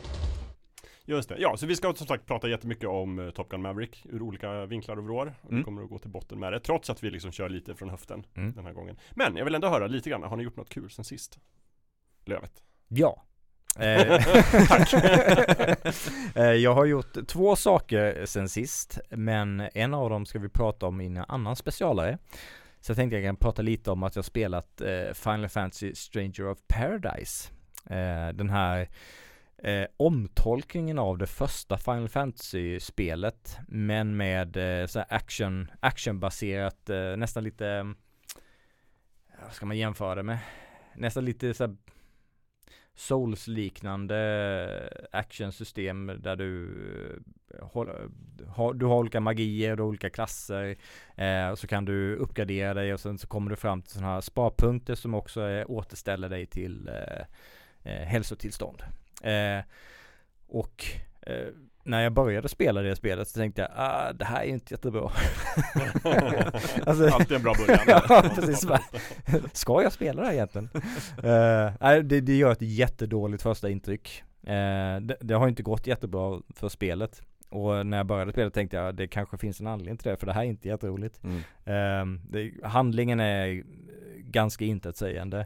Just 1.05 1.29
det, 1.29 1.35
ja 1.39 1.57
så 1.57 1.65
vi 1.65 1.75
ska 1.75 1.93
som 1.93 2.07
sagt 2.07 2.25
prata 2.25 2.47
jättemycket 2.49 2.89
om 2.89 3.19
uh, 3.19 3.31
Top 3.31 3.49
Gun 3.49 3.61
Maverick 3.61 4.05
ur 4.09 4.21
olika 4.21 4.65
vinklar 4.65 4.97
och 4.97 5.03
vrår. 5.03 5.25
Och 5.41 5.49
Vi 5.49 5.53
Mm. 5.53 5.63
kommer 5.63 5.83
att 5.83 5.89
gå 5.89 5.99
till 5.99 6.09
botten 6.09 6.39
med 6.39 6.53
det, 6.53 6.59
trots 6.59 6.89
att 6.89 7.03
vi 7.03 7.09
liksom 7.09 7.31
kör 7.31 7.49
lite 7.49 7.75
från 7.75 7.89
höften 7.89 8.25
Mm. 8.35 8.53
den 8.53 8.65
här 8.65 8.73
gången. 8.73 8.97
Men 9.11 9.35
jag 9.37 9.45
vill 9.45 9.55
ändå 9.55 9.67
höra 9.69 9.87
lite 9.87 10.09
grann, 10.09 10.23
har 10.23 10.37
ni 10.37 10.43
gjort 10.43 10.57
något 10.57 10.69
kul 10.69 10.89
sen 10.91 11.05
sist? 11.05 11.39
Lövet. 12.25 12.63
Ja. 12.87 13.23
Eh, 13.79 14.27
eh, 16.35 16.51
jag 16.51 16.73
har 16.73 16.85
gjort 16.85 17.27
två 17.27 17.55
saker 17.55 18.25
sen 18.25 18.49
sist, 18.49 18.99
men 19.09 19.69
en 19.73 19.93
av 19.93 20.09
dem 20.09 20.25
ska 20.25 20.39
vi 20.39 20.49
prata 20.49 20.85
om 20.85 21.01
i 21.01 21.05
en 21.05 21.17
annan 21.17 21.55
specialare. 21.55 22.17
Så 22.79 22.91
jag 22.91 22.97
tänkte 22.97 23.15
jag 23.15 23.25
kan 23.25 23.35
prata 23.35 23.61
lite 23.61 23.91
om 23.91 24.03
att 24.03 24.15
jag 24.15 24.25
spelat 24.25 24.81
eh, 24.81 25.13
Final 25.13 25.49
Fantasy 25.49 25.95
Stranger 25.95 26.47
of 26.47 26.57
Paradise. 26.67 27.49
Eh, 27.89 28.29
den 28.33 28.49
här 28.49 28.89
eh, 29.63 29.85
omtolkningen 29.97 30.99
av 30.99 31.17
det 31.17 31.27
första 31.27 31.77
Final 31.77 32.09
Fantasy-spelet, 32.09 33.57
men 33.67 34.17
med 34.17 34.81
eh, 34.81 34.87
så 34.87 34.99
här 34.99 35.07
action, 35.09 35.71
actionbaserat, 35.79 36.89
eh, 36.89 37.17
nästan 37.17 37.43
lite, 37.43 37.93
vad 39.43 39.53
ska 39.53 39.65
man 39.65 39.77
jämföra 39.77 40.15
det 40.15 40.23
med? 40.23 40.39
Nästan 40.95 41.25
lite 41.25 41.53
så 41.53 41.63
här 41.63 41.75
Souls-liknande 43.01 44.17
eh, 45.11 45.19
actionsystem 45.19 46.11
där 46.19 46.35
du 46.35 46.65
eh, 47.49 47.57
eh, 47.57 47.67
har, 48.47 48.73
du 48.73 48.85
har 48.85 48.95
olika 48.95 49.19
magier, 49.19 49.79
och 49.79 49.87
olika 49.87 50.09
klasser 50.09 50.75
eh, 51.15 51.49
och 51.49 51.59
så 51.59 51.67
kan 51.67 51.85
du 51.85 52.15
uppgradera 52.15 52.73
dig 52.73 52.93
och 52.93 52.99
sen 52.99 53.17
så 53.17 53.27
kommer 53.27 53.49
du 53.49 53.55
fram 53.55 53.81
till 53.81 53.91
sådana 53.91 54.13
här 54.13 54.21
sparpunkter 54.21 54.95
som 54.95 55.13
också 55.13 55.41
är, 55.41 55.71
återställer 55.71 56.29
dig 56.29 56.45
till 56.45 56.87
eh, 56.87 57.25
eh, 57.83 58.07
hälsotillstånd. 58.07 58.83
Eh, 59.21 59.63
och 60.47 60.85
eh, 61.21 61.47
när 61.83 62.01
jag 62.03 62.13
började 62.13 62.49
spela 62.49 62.81
det 62.81 62.95
spelet 62.95 63.27
så 63.27 63.39
tänkte 63.39 63.61
jag, 63.61 63.71
ah, 63.75 64.13
det 64.13 64.25
här 64.25 64.41
är 64.43 64.47
inte 64.47 64.73
jättebra. 64.73 65.11
Alltså- 66.85 67.07
Alltid 67.07 67.37
en 67.37 67.43
bra 67.43 67.53
början. 67.67 67.79
Ja, 68.09 68.23
precis. 68.35 68.67
Ska 69.53 69.83
jag 69.83 69.91
spela 69.93 70.21
det 70.21 70.27
här 70.27 70.33
egentligen? 70.33 70.69
Nej, 71.79 72.03
det, 72.03 72.21
det 72.21 72.37
gör 72.37 72.51
ett 72.51 72.61
jättedåligt 72.61 73.43
första 73.43 73.69
intryck. 73.69 74.23
Eh, 74.43 74.99
det, 75.01 75.17
det 75.21 75.33
har 75.33 75.47
inte 75.47 75.63
gått 75.63 75.87
jättebra 75.87 76.41
för 76.55 76.69
spelet. 76.69 77.21
Och 77.49 77.85
när 77.85 77.97
jag 77.97 78.05
började 78.05 78.31
spela 78.31 78.49
tänkte 78.49 78.77
jag 78.77 78.95
det 78.95 79.07
kanske 79.07 79.37
finns 79.37 79.59
en 79.61 79.67
anledning 79.67 79.97
till 79.97 80.11
det, 80.11 80.17
för 80.17 80.25
det 80.27 80.33
här 80.33 80.41
är 80.41 80.45
inte 80.45 80.67
jätteroligt. 80.67 81.19
mm. 81.23 81.37
Eh, 81.65 82.19
det, 82.29 82.51
handlingen 82.63 83.19
är 83.19 83.63
ganska 84.17 84.65
intetsägande. 84.65 85.45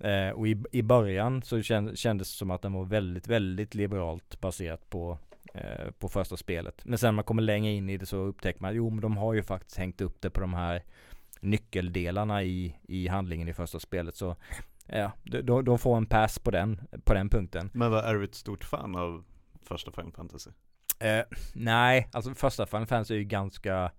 Eh, 0.00 0.28
och 0.30 0.48
i, 0.48 0.62
i 0.72 0.82
början 0.82 1.42
så 1.42 1.62
känd, 1.62 1.98
kändes 1.98 2.32
det 2.32 2.38
som 2.38 2.50
att 2.50 2.62
den 2.62 2.72
var 2.72 2.84
väldigt, 2.84 3.28
väldigt 3.28 3.74
liberalt 3.74 4.40
baserat 4.40 4.90
på 4.90 5.18
eh, 5.54 5.90
på 5.98 6.08
första 6.08 6.36
spelet. 6.36 6.84
Men 6.84 6.98
sen 6.98 7.06
när 7.08 7.12
man 7.12 7.24
kommer 7.24 7.42
längre 7.42 7.72
in 7.72 7.88
i 7.90 7.96
det 7.96 8.06
så 8.06 8.16
upptäcker 8.16 8.60
man, 8.60 8.74
jo 8.74 8.90
men 8.90 9.00
de 9.00 9.16
har 9.16 9.34
ju 9.34 9.42
faktiskt 9.42 9.76
hängt 9.78 10.00
upp 10.00 10.20
det 10.20 10.30
på 10.30 10.40
de 10.40 10.54
här 10.54 10.82
nyckeldelarna 11.40 12.42
i, 12.42 12.76
i 12.82 13.08
handlingen 13.08 13.48
i 13.48 13.52
första 13.54 13.80
spelet. 13.80 14.16
Så 14.16 14.36
ja, 14.86 15.12
de, 15.24 15.64
de- 15.64 15.78
får 15.78 15.96
en 15.96 16.06
pass 16.06 16.38
på 16.38 16.50
den, 16.50 16.80
på 17.04 17.14
den 17.14 17.28
punkten. 17.28 17.70
Men 17.72 17.90
vad, 17.90 18.04
är 18.04 18.14
du 18.14 18.24
ett 18.24 18.34
stort 18.34 18.64
fan 18.64 18.96
av 18.96 19.24
första 19.62 19.90
Final 19.92 20.12
Fantasy? 20.12 20.50
Eh, 20.98 21.22
nej, 21.54 22.08
alltså 22.12 22.34
första 22.34 22.66
Final 22.66 22.86
Fantasy 22.86 23.14
är 23.14 23.18
ju 23.18 23.24
ganska 23.24 23.92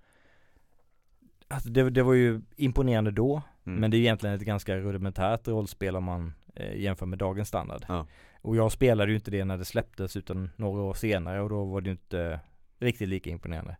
Alltså 1.47 1.69
det, 1.69 1.89
det 1.89 2.03
var 2.03 2.13
ju 2.13 2.41
imponerande 2.55 3.11
då, 3.11 3.41
Mm. 3.65 3.79
men 3.79 3.91
det 3.91 3.97
är 3.97 3.99
egentligen 3.99 4.35
ett 4.35 4.41
ganska 4.41 4.77
rudimentärt 4.77 5.47
rollspel 5.47 5.95
om 5.95 6.03
man 6.03 6.33
eh, 6.55 6.75
jämför 6.79 7.05
med 7.05 7.19
dagens 7.19 7.47
standard. 7.47 7.85
Ja. 7.87 8.07
Och 8.41 8.55
jag 8.55 8.71
spelade 8.71 9.11
ju 9.11 9.15
inte 9.15 9.31
det 9.31 9.45
när 9.45 9.57
det 9.57 9.65
släpptes 9.65 10.15
utan 10.17 10.49
några 10.55 10.81
år 10.81 10.93
senare 10.93 11.41
och 11.41 11.49
då 11.49 11.65
var 11.65 11.81
det 11.81 11.85
ju 11.87 11.91
inte 11.91 12.39
riktigt 12.79 13.09
lika 13.09 13.29
imponerande. 13.29 13.77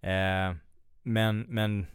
Eh, 0.00 0.56
men, 1.02 1.40
men 1.40 1.86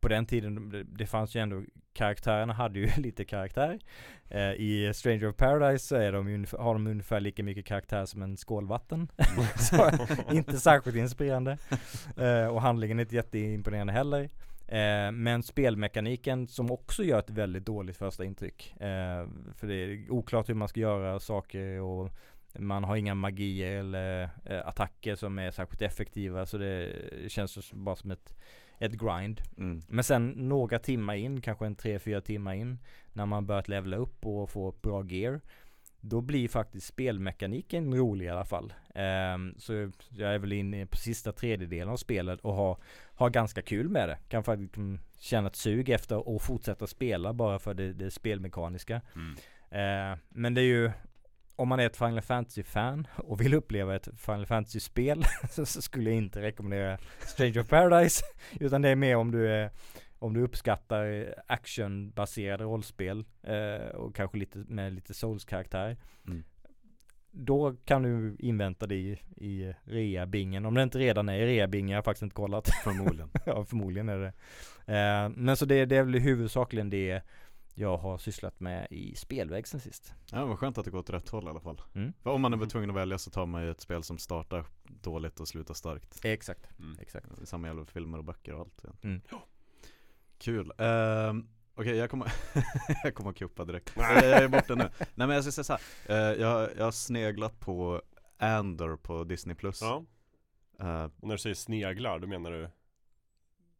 på 0.00 0.08
den 0.08 0.26
tiden, 0.26 0.68
det, 0.70 0.84
det 0.84 1.06
fanns 1.06 1.36
ju 1.36 1.40
ändå, 1.40 1.62
karaktärerna 1.92 2.52
hade 2.52 2.78
ju 2.78 2.88
lite 2.96 3.24
karaktär. 3.24 3.78
Eh, 4.28 4.52
I 4.52 4.92
Stranger 4.94 5.26
of 5.28 5.36
Paradise 5.36 5.86
så 5.86 5.96
är 5.96 6.12
de 6.12 6.26
ungefär- 6.28 6.58
har 6.58 6.72
de 6.74 6.86
ungefär 6.86 7.20
lika 7.20 7.42
mycket 7.42 7.66
karaktär 7.66 8.04
som 8.06 8.22
en 8.22 8.36
skål 8.36 8.66
vatten. 8.66 9.08
så 9.58 9.90
inte 10.32 10.60
särskilt 10.60 10.96
inspirerande. 10.96 11.58
Eh, 12.16 12.46
och 12.46 12.62
handlingen 12.62 12.98
är 12.98 13.02
inte 13.02 13.14
jätteimponerande 13.16 13.92
heller. 13.92 14.30
Eh, 14.70 15.12
men 15.12 15.42
spelmekaniken 15.42 16.46
som 16.46 16.70
också 16.70 17.04
gör 17.04 17.18
ett 17.18 17.30
väldigt 17.30 17.66
dåligt 17.66 17.96
första 17.96 18.24
intryck. 18.24 18.74
Eh, 18.80 19.28
för 19.54 19.66
det 19.66 19.74
är 19.74 20.12
oklart 20.12 20.48
hur 20.48 20.54
man 20.54 20.68
ska 20.68 20.80
göra 20.80 21.20
saker 21.20 21.80
och 21.80 22.10
man 22.58 22.84
har 22.84 22.96
inga 22.96 23.14
magier 23.14 23.78
eller 23.78 24.30
eh, 24.44 24.66
attacker 24.66 25.14
som 25.14 25.38
är 25.38 25.50
särskilt 25.50 25.82
effektiva 25.82 26.46
så 26.46 26.58
det 26.58 26.92
känns 27.28 27.72
bara 27.72 27.96
som 27.96 28.10
ett 28.10 28.34
ett 28.80 28.92
grind. 28.92 29.40
Mm. 29.58 29.82
Men 29.88 30.04
sen 30.04 30.28
några 30.30 30.78
timmar 30.78 31.14
in, 31.14 31.40
kanske 31.40 31.66
en 31.66 31.76
3-4 31.76 32.20
timmar 32.20 32.54
in, 32.54 32.78
när 33.12 33.26
man 33.26 33.46
börjat 33.46 33.68
levela 33.68 33.96
upp 33.96 34.26
och 34.26 34.50
få 34.50 34.74
bra 34.82 35.04
gear. 35.04 35.40
Då 36.00 36.20
blir 36.20 36.48
faktiskt 36.48 36.86
spelmekaniken 36.86 37.94
rolig 37.94 38.26
i 38.26 38.28
alla 38.28 38.44
fall. 38.44 38.72
Ehm, 38.94 39.54
så 39.58 39.72
jag 40.10 40.34
är 40.34 40.38
väl 40.38 40.52
inne 40.52 40.86
på 40.86 40.96
sista 40.96 41.32
tredjedelen 41.32 41.88
av 41.88 41.96
spelet 41.96 42.40
och 42.40 42.54
har, 42.54 42.76
har 43.14 43.30
ganska 43.30 43.62
kul 43.62 43.88
med 43.88 44.08
det. 44.08 44.18
Kan 44.28 44.44
faktiskt 44.44 44.76
mm, 44.76 45.00
känna 45.18 45.46
ett 45.48 45.56
sug 45.56 45.88
efter 45.88 46.36
att 46.36 46.42
fortsätta 46.42 46.86
spela 46.86 47.32
bara 47.32 47.58
för 47.58 47.74
det, 47.74 47.92
det 47.92 48.10
spelmekaniska. 48.10 49.00
Mm. 49.14 49.36
Eh, 49.70 50.18
men 50.28 50.54
det 50.54 50.60
är 50.60 50.64
ju 50.64 50.90
om 51.60 51.68
man 51.68 51.80
är 51.80 51.86
ett 51.86 51.96
Final 51.96 52.22
Fantasy-fan 52.22 53.06
och 53.16 53.40
vill 53.40 53.54
uppleva 53.54 53.96
ett 53.96 54.08
Final 54.16 54.46
Fantasy-spel 54.46 55.24
så 55.50 55.66
skulle 55.66 56.10
jag 56.10 56.16
inte 56.16 56.42
rekommendera 56.42 56.98
Stranger 57.20 57.60
of 57.60 57.68
Paradise 57.68 58.24
utan 58.60 58.82
det 58.82 58.88
är 58.88 58.96
mer 58.96 59.16
om 59.16 59.30
du 59.30 59.48
är 59.48 59.70
om 60.20 60.34
du 60.34 60.42
uppskattar 60.42 61.34
actionbaserade 61.46 62.64
rollspel 62.64 63.24
eh, 63.42 63.94
och 63.96 64.14
kanske 64.14 64.38
lite 64.38 64.58
med 64.58 64.92
lite 64.92 65.14
souls-karaktär 65.14 65.96
Mm. 66.26 66.44
Då 67.32 67.76
kan 67.84 68.02
du 68.02 68.36
invänta 68.38 68.86
det 68.86 68.94
i, 68.94 69.18
i 69.36 69.74
rea-bingen 69.84 70.66
Om 70.66 70.74
det 70.74 70.82
inte 70.82 70.98
redan 70.98 71.28
är 71.28 71.34
i 71.38 71.46
rea-bingen, 71.46 71.88
jag 71.88 71.96
har 71.98 72.02
faktiskt 72.02 72.22
inte 72.22 72.34
kollat 72.34 72.68
Förmodligen. 72.84 73.30
Ja 73.46 73.64
förmodligen 73.64 74.08
är 74.08 74.18
det 74.18 74.32
eh, 74.94 75.28
Men 75.36 75.56
så 75.56 75.64
det, 75.64 75.84
det 75.84 75.96
är 75.96 76.02
väl 76.02 76.14
huvudsakligen 76.20 76.90
det 76.90 77.22
jag 77.74 77.96
har 77.96 78.18
sysslat 78.18 78.60
med 78.60 78.86
i 78.90 79.14
spelväg 79.14 79.66
sen 79.66 79.80
sist 79.80 80.14
Ja 80.32 80.46
vad 80.46 80.58
skönt 80.58 80.78
att 80.78 80.84
det 80.84 80.90
går 80.90 80.98
åt 80.98 81.10
rätt 81.10 81.28
håll 81.28 81.44
i 81.44 81.48
alla 81.48 81.60
fall. 81.60 81.82
Mm. 81.94 82.12
För 82.22 82.30
om 82.30 82.40
man 82.40 82.52
är 82.52 82.56
väl 82.56 82.70
tvungen 82.70 82.90
att 82.90 82.96
välja 82.96 83.18
så 83.18 83.30
tar 83.30 83.46
man 83.46 83.62
ju 83.62 83.70
ett 83.70 83.80
spel 83.80 84.02
som 84.02 84.18
startar 84.18 84.64
dåligt 85.02 85.40
och 85.40 85.48
slutar 85.48 85.74
starkt. 85.74 86.24
Exakt, 86.24 86.68
Mm. 86.78 86.98
exakt 87.00 87.26
Samma 87.48 87.66
gäller 87.68 87.84
för 87.84 87.92
filmer 87.92 88.18
och 88.18 88.24
böcker 88.24 88.52
och 88.54 88.60
allt. 88.60 88.84
Mm. 89.02 89.20
Kul. 90.40 90.72
Ehm, 90.78 91.46
Okej 91.74 91.96
jag 91.96 92.10
kommer, 92.10 92.32
jag 93.04 93.14
kommer 93.14 93.30
att 93.30 93.36
kuppa 93.36 93.64
direkt. 93.64 93.92
jag 93.96 94.24
är 94.24 94.48
borta 94.48 94.74
nu. 94.74 94.88
Nej 94.98 95.08
men 95.26 95.30
jag 95.30 95.44
ska 95.44 95.52
säga 95.64 95.64
så 95.64 95.72
här. 96.12 96.32
Eh, 96.32 96.40
jag, 96.40 96.70
jag 96.76 96.84
har 96.84 96.90
sneglat 96.92 97.60
på 97.60 98.02
Andor 98.38 98.96
på 98.96 99.24
Disney 99.24 99.54
Plus. 99.56 99.80
Ja, 99.82 100.04
Eh, 100.80 101.04
och 101.04 101.28
när 101.28 101.34
du 101.34 101.38
säger 101.38 101.54
sneglar, 101.54 102.18
då 102.18 102.26
menar 102.26 102.50
du 102.50 102.70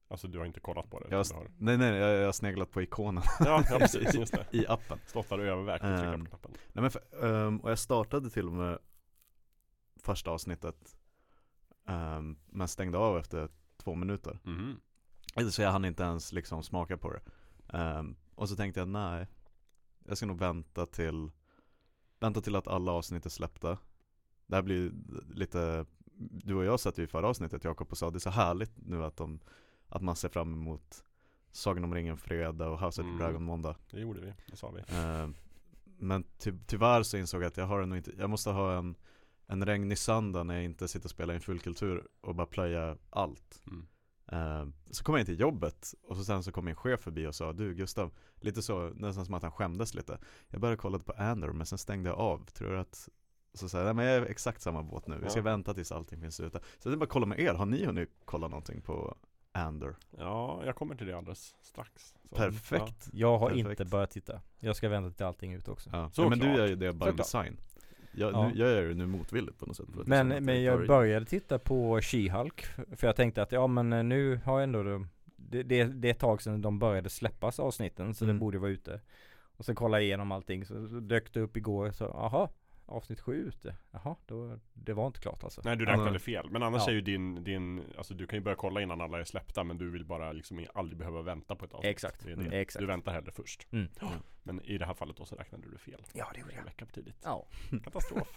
Alltså 0.08 0.28
du 0.28 0.38
har 0.38 0.46
inte 0.46 0.60
kollat 0.60 0.90
på 0.90 1.00
det? 1.00 1.06
jag 1.10 1.16
har, 1.18 1.50
nej 1.58 1.76
nej, 1.78 1.94
jag, 1.96 2.18
jag 2.20 2.24
har 2.24 2.32
sneglat 2.32 2.70
på 2.70 2.82
ikonen 2.82 3.22
Ja, 3.40 3.64
ja 3.70 3.78
precis, 3.78 4.14
just 4.14 4.32
det 4.32 4.46
i 4.50 4.66
appen. 4.66 4.98
Stått 5.06 5.28
där 5.28 5.38
och 5.38 5.44
övervägt 5.44 5.84
att 5.84 5.96
trycka 6.00 6.12
Ehm, 6.14 6.20
på 6.24 6.26
knappen 6.30 6.50
Nej 6.72 6.82
men 6.82 6.90
för, 6.90 7.24
ehm, 7.46 7.60
och 7.60 7.70
jag 7.70 7.78
startade 7.78 8.30
till 8.30 8.46
och 8.46 8.52
med 8.52 8.78
första 9.96 10.30
avsnittet 10.30 10.96
ehm, 11.88 12.36
Men 12.46 12.68
stängde 12.68 12.98
av 12.98 13.18
efter 13.18 13.48
två 13.76 13.94
minuter 13.94 14.38
Mhm. 14.44 14.80
Eller 15.36 15.50
Så 15.50 15.62
jag 15.62 15.72
hann 15.72 15.84
inte 15.84 16.02
ens 16.02 16.32
liksom 16.32 16.62
smaka 16.62 16.96
på 16.96 17.12
det. 17.12 17.20
Ehm, 17.78 18.16
Och 18.34 18.48
så 18.48 18.56
tänkte 18.56 18.80
jag 18.80 18.88
nej. 18.88 19.26
Jag 20.04 20.16
ska 20.16 20.26
nog 20.26 20.38
vänta 20.38 20.86
till 20.86 21.30
Vänta 22.20 22.40
till 22.40 22.56
att 22.56 22.68
alla 22.68 22.92
avsnitt 22.92 23.26
är 23.26 23.30
släppta. 23.30 23.78
Det 24.46 24.54
här 24.56 24.62
blir 24.62 24.92
lite 25.34 25.86
Du 26.18 26.54
och 26.54 26.64
jag 26.64 26.80
satt 26.80 26.98
ju 26.98 27.02
i 27.02 27.06
förra 27.06 27.28
avsnittet 27.28 27.64
Jakob 27.64 27.88
och 27.90 27.98
sa 27.98 28.10
det 28.10 28.16
är 28.16 28.20
så 28.20 28.30
härligt 28.30 28.72
nu 28.76 29.04
att 29.04 29.16
de 29.16 29.40
Att 29.88 30.02
man 30.02 30.16
ser 30.16 30.28
fram 30.28 30.52
emot 30.52 31.04
Sagan 31.52 31.84
om 31.84 31.94
ringen 31.94 32.16
fredag 32.16 32.68
och 32.68 32.80
House 32.80 33.00
of 33.00 33.06
Mm. 33.06 33.18
Dragon 33.18 33.42
måndag. 33.42 33.76
Det 33.90 34.00
gjorde 34.00 34.20
vi, 34.20 34.34
det 34.46 34.56
sa 34.56 34.70
vi. 34.70 34.80
Eh, 34.80 35.28
Men 35.98 36.24
ty 36.38 36.52
tyvärr 36.66 37.02
så 37.02 37.16
insåg 37.16 37.42
jag 37.42 37.48
att 37.48 37.56
jag 37.56 37.66
har 37.66 37.96
inte, 37.96 38.12
jag 38.18 38.30
måste 38.30 38.50
ha 38.50 38.78
en 38.78 38.96
En 39.46 39.66
regnig 39.66 39.98
söndag 39.98 40.44
när 40.44 40.54
jag 40.54 40.64
inte 40.64 40.88
sitter 40.88 41.06
och 41.06 41.10
spelar 41.10 41.34
i 41.34 41.36
en 41.36 41.40
fullkultur 41.40 42.08
och 42.20 42.34
bara 42.34 42.46
plöja 42.46 42.96
allt. 43.10 43.62
Mm. 43.66 43.86
Eh, 44.32 44.66
Så 44.90 45.04
kom 45.04 45.14
jag 45.14 45.20
in 45.20 45.26
till 45.26 45.40
jobbet 45.40 45.94
och 46.02 46.16
så 46.16 46.24
sen 46.24 46.42
så 46.42 46.52
kom 46.52 46.64
min 46.64 46.74
chef 46.74 47.00
förbi 47.00 47.26
och 47.26 47.34
sa 47.34 47.52
Du 47.52 47.74
Gustav, 47.74 48.10
lite 48.40 48.62
så, 48.62 48.90
nästan 48.94 49.24
som 49.26 49.34
att 49.34 49.42
han 49.42 49.52
skämdes 49.52 49.94
lite. 49.94 50.18
Jag 50.48 50.60
började 50.60 50.76
kolla 50.76 50.98
på 50.98 51.12
Andor 51.12 51.52
men 51.52 51.66
sen 51.66 51.78
stängde 51.78 52.08
jag 52.10 52.18
av, 52.18 52.44
tror 52.46 52.70
du 52.70 52.78
att 52.78 53.08
så 53.54 53.76
jag, 53.76 53.84
nej 53.84 53.94
men 53.94 54.04
jag 54.06 54.14
är 54.16 54.22
exakt 54.26 54.60
samma 54.62 54.82
båt 54.82 55.06
nu, 55.06 55.18
jag 55.22 55.30
ska 55.30 55.40
Ja. 55.40 55.44
vänta 55.44 55.74
tills 55.74 55.92
allting 55.92 56.20
finns 56.20 56.40
ute. 56.40 56.60
Så 56.78 56.90
är 56.90 56.96
bara 56.96 57.06
kolla 57.06 57.26
med 57.26 57.40
er, 57.40 57.54
har 57.54 57.66
ni 57.66 57.84
hunnit 57.84 58.08
kolla 58.24 58.48
någonting 58.48 58.80
på 58.80 59.16
Andor? 59.52 59.96
Ja, 60.18 60.62
jag 60.64 60.76
kommer 60.76 60.94
till 60.94 61.06
det 61.06 61.16
alldeles 61.18 61.54
strax. 61.62 62.14
Så, 62.30 62.36
Perfekt! 62.36 63.08
Jag 63.12 63.38
har 63.38 63.48
Perfekt. 63.50 63.68
inte 63.80 63.84
börjat 63.84 64.10
titta. 64.10 64.40
Jag 64.58 64.76
ska 64.76 64.88
vänta 64.88 65.10
till 65.16 65.26
allting 65.26 65.52
är 65.52 65.58
ute 65.58 65.70
också. 65.70 65.90
Ja, 65.92 66.10
Såklart. 66.10 66.30
men 66.30 66.38
du 66.38 66.46
gör 66.58 66.66
ju 66.66 66.76
det 66.76 66.92
by 66.92 66.98
Såklart. 66.98 67.16
design 67.16 67.56
jag, 68.12 68.32
Ja. 68.32 68.48
nu, 68.48 68.58
jag 68.58 68.70
gör 68.70 68.88
det 68.88 68.94
nu 68.94 69.06
motvilligt 69.06 69.58
på 69.58 69.66
något 69.66 69.76
sätt 69.76 69.86
för 69.94 70.00
att 70.00 70.06
Men, 70.06 70.32
att 70.32 70.42
men 70.42 70.62
jag 70.62 70.84
i. 70.84 70.86
började 70.86 71.26
titta 71.26 71.58
på 71.58 72.00
She-Hulk 72.00 72.64
För 72.96 73.06
jag 73.06 73.16
tänkte 73.16 73.42
att 73.42 73.52
ja 73.52 73.66
men 73.66 73.92
eh, 73.92 74.02
nu 74.02 74.40
har 74.44 74.54
jag 74.54 74.62
ändå 74.62 74.82
de, 74.82 75.08
det, 75.36 75.62
det, 75.62 75.84
det 75.84 76.08
är 76.08 76.12
ett 76.12 76.18
tag 76.18 76.42
sedan 76.42 76.62
de 76.62 76.78
började 76.78 77.10
släppas 77.10 77.60
avsnitten 77.60 78.14
så 78.14 78.24
Mm. 78.24 78.34
den 78.36 78.40
borde 78.40 78.58
vara 78.58 78.70
ute 78.70 79.00
Och 79.56 79.64
sen 79.64 79.74
kolla 79.74 80.00
igenom 80.00 80.32
allting 80.32 80.64
så, 80.64 80.88
så 80.88 81.00
dök 81.00 81.32
det 81.34 81.40
upp 81.40 81.56
igår 81.56 81.90
så 81.90 82.04
aha 82.04 82.50
Avsnitt 82.86 83.20
7 83.20 83.34
ute 83.48 83.74
Jaha, 83.90 84.16
då, 84.26 84.58
det 84.72 84.92
var 84.92 85.06
inte 85.06 85.20
klart 85.20 85.44
alltså 85.44 85.60
Nej 85.64 85.76
du 85.76 85.84
räknade 85.84 86.18
fel, 86.18 86.50
men 86.50 86.62
annars 86.62 86.82
Ja. 86.86 86.90
är 86.90 86.94
ju 86.94 87.00
din, 87.00 87.44
din, 87.44 87.82
alltså 87.98 88.14
du 88.14 88.26
kan 88.26 88.36
ju 88.38 88.42
börja 88.42 88.56
kolla 88.56 88.80
innan 88.80 89.00
alla 89.00 89.20
är 89.20 89.24
släppta 89.24 89.64
men 89.64 89.78
du 89.78 89.90
vill 89.90 90.04
bara 90.04 90.32
liksom 90.32 90.66
aldrig 90.74 90.98
behöva 90.98 91.22
vänta 91.22 91.56
på 91.56 91.64
ett 91.64 91.72
avsnitt 91.72 91.90
Exakt. 91.90 92.24
det 92.24 92.28
det. 92.34 92.40
Mm. 92.40 92.52
Exakt. 92.52 92.80
Du 92.80 92.86
väntar 92.86 93.12
hellre 93.12 93.32
först 93.32 93.66
Mm. 93.72 93.88
Men 94.42 94.60
i 94.64 94.78
det 94.78 94.86
här 94.86 94.94
fallet 94.94 95.16
då 95.16 95.24
så 95.24 95.34
räknade 95.36 95.64
du 95.72 95.78
fel. 95.78 96.02
Ja 96.12 96.30
det 96.34 96.40
gjorde 96.40 96.52
En 96.52 96.58
jag 96.58 96.64
vecka 96.64 96.86
för 96.86 96.92
tidigt. 96.92 97.16
Ja. 97.22 97.46
Katastrof. 97.84 98.28